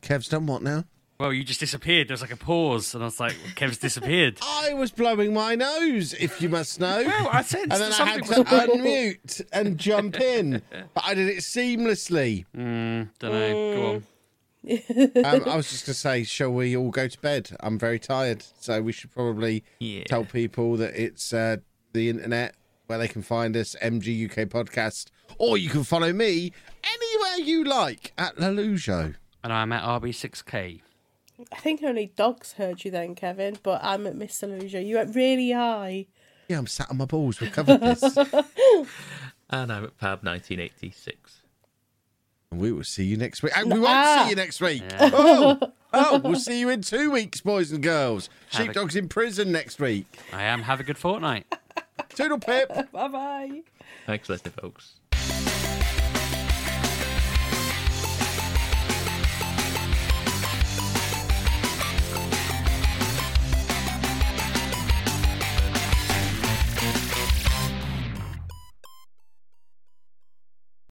Kev's 0.00 0.28
done 0.28 0.46
what 0.46 0.62
now? 0.62 0.84
Well, 1.18 1.32
you 1.32 1.44
just 1.44 1.60
disappeared. 1.60 2.08
There 2.08 2.12
was 2.14 2.20
like 2.20 2.32
a 2.32 2.36
pause, 2.36 2.94
and 2.94 3.02
I 3.02 3.06
was 3.06 3.18
like, 3.18 3.34
Kev's 3.54 3.78
disappeared. 3.88 4.38
I 4.42 4.74
was 4.74 4.90
blowing 4.90 5.32
my 5.32 5.54
nose, 5.54 6.12
if 6.14 6.42
you 6.42 6.48
must 6.50 6.78
know. 6.78 7.02
Well, 7.06 7.28
I 7.32 7.42
sensed 7.42 7.72
and 7.72 7.80
then 7.82 7.92
I 7.92 8.04
had 8.04 8.24
to 8.24 8.44
unmute 8.44 9.42
and 9.52 9.78
jump 9.78 10.20
in, 10.20 10.60
but 10.94 11.04
I 11.06 11.14
did 11.14 11.28
it 11.28 11.38
seamlessly. 11.38 12.44
Don't 12.54 13.10
know. 13.22 13.74
Go 13.74 13.86
on. 13.94 14.04
Um, 14.68 15.42
I 15.46 15.54
was 15.56 15.70
just 15.70 15.86
going 15.86 15.92
to 15.92 15.94
say, 15.94 16.24
shall 16.24 16.50
we 16.50 16.76
all 16.76 16.90
go 16.90 17.06
to 17.06 17.20
bed? 17.20 17.50
I'm 17.60 17.78
very 17.78 18.00
tired, 18.00 18.42
so 18.58 18.82
we 18.82 18.90
should 18.90 19.12
probably 19.12 19.62
Yeah. 19.78 20.02
tell 20.08 20.24
people 20.24 20.76
that 20.78 21.00
it's 21.00 21.32
uh, 21.32 21.58
the 21.92 22.08
internet 22.08 22.56
where 22.88 22.98
they 22.98 23.06
can 23.06 23.22
find 23.22 23.56
us, 23.56 23.76
MG 23.80 24.24
UK 24.28 24.48
Podcast, 24.48 25.10
or 25.38 25.56
you 25.56 25.70
can 25.70 25.84
follow 25.84 26.12
me 26.12 26.52
anywhere 26.82 27.46
you 27.46 27.62
like 27.62 28.12
at 28.18 28.36
Lalujo. 28.38 29.14
And 29.44 29.52
I'm 29.52 29.72
at 29.72 29.84
RB6K. 29.84 30.80
I 31.52 31.56
think 31.56 31.82
only 31.82 32.06
dogs 32.16 32.52
heard 32.54 32.84
you 32.84 32.90
then, 32.90 33.14
Kevin, 33.14 33.58
but 33.62 33.80
I'm 33.84 34.06
at 34.06 34.14
Mr. 34.14 34.48
Luja. 34.48 34.84
You 34.84 34.96
went 34.96 35.14
really 35.14 35.50
high. 35.52 36.06
Yeah, 36.48 36.58
I'm 36.58 36.66
sat 36.66 36.90
on 36.90 36.96
my 36.96 37.04
balls. 37.04 37.40
We've 37.40 37.52
covered 37.52 37.80
this. 37.80 38.02
And 39.48 39.70
I'm 39.72 39.84
at 39.84 39.96
Pab 39.98 40.24
1986. 40.24 41.42
and 42.50 42.60
we 42.60 42.72
will 42.72 42.82
see 42.82 43.04
you 43.04 43.16
next 43.16 43.42
week. 43.44 43.52
And 43.56 43.66
we 43.72 43.78
won't 43.78 43.86
Ah. 43.94 44.22
see 44.24 44.30
you 44.30 44.36
next 44.36 44.60
week. 44.60 44.82
Oh, 45.00 45.58
oh, 45.92 46.18
we'll 46.18 46.38
see 46.40 46.58
you 46.60 46.68
in 46.68 46.82
two 46.82 47.10
weeks, 47.12 47.40
boys 47.40 47.70
and 47.72 47.80
girls. 47.82 48.28
Have 48.50 48.68
a- 48.68 48.72
Sheepdog's 48.72 48.96
in 48.96 49.08
prison 49.08 49.52
next 49.52 49.78
week. 49.80 50.06
I 50.32 50.42
am. 50.42 50.62
Have 50.62 50.80
a 50.80 50.84
good 50.84 50.98
fortnight. 50.98 51.46
Toodle 52.10 52.38
pip. 52.40 52.68
Bye 52.92 53.08
bye. 53.08 53.62
Thanks 54.04 54.26
for 54.26 54.32
listening, 54.34 54.54
folks. 54.60 54.94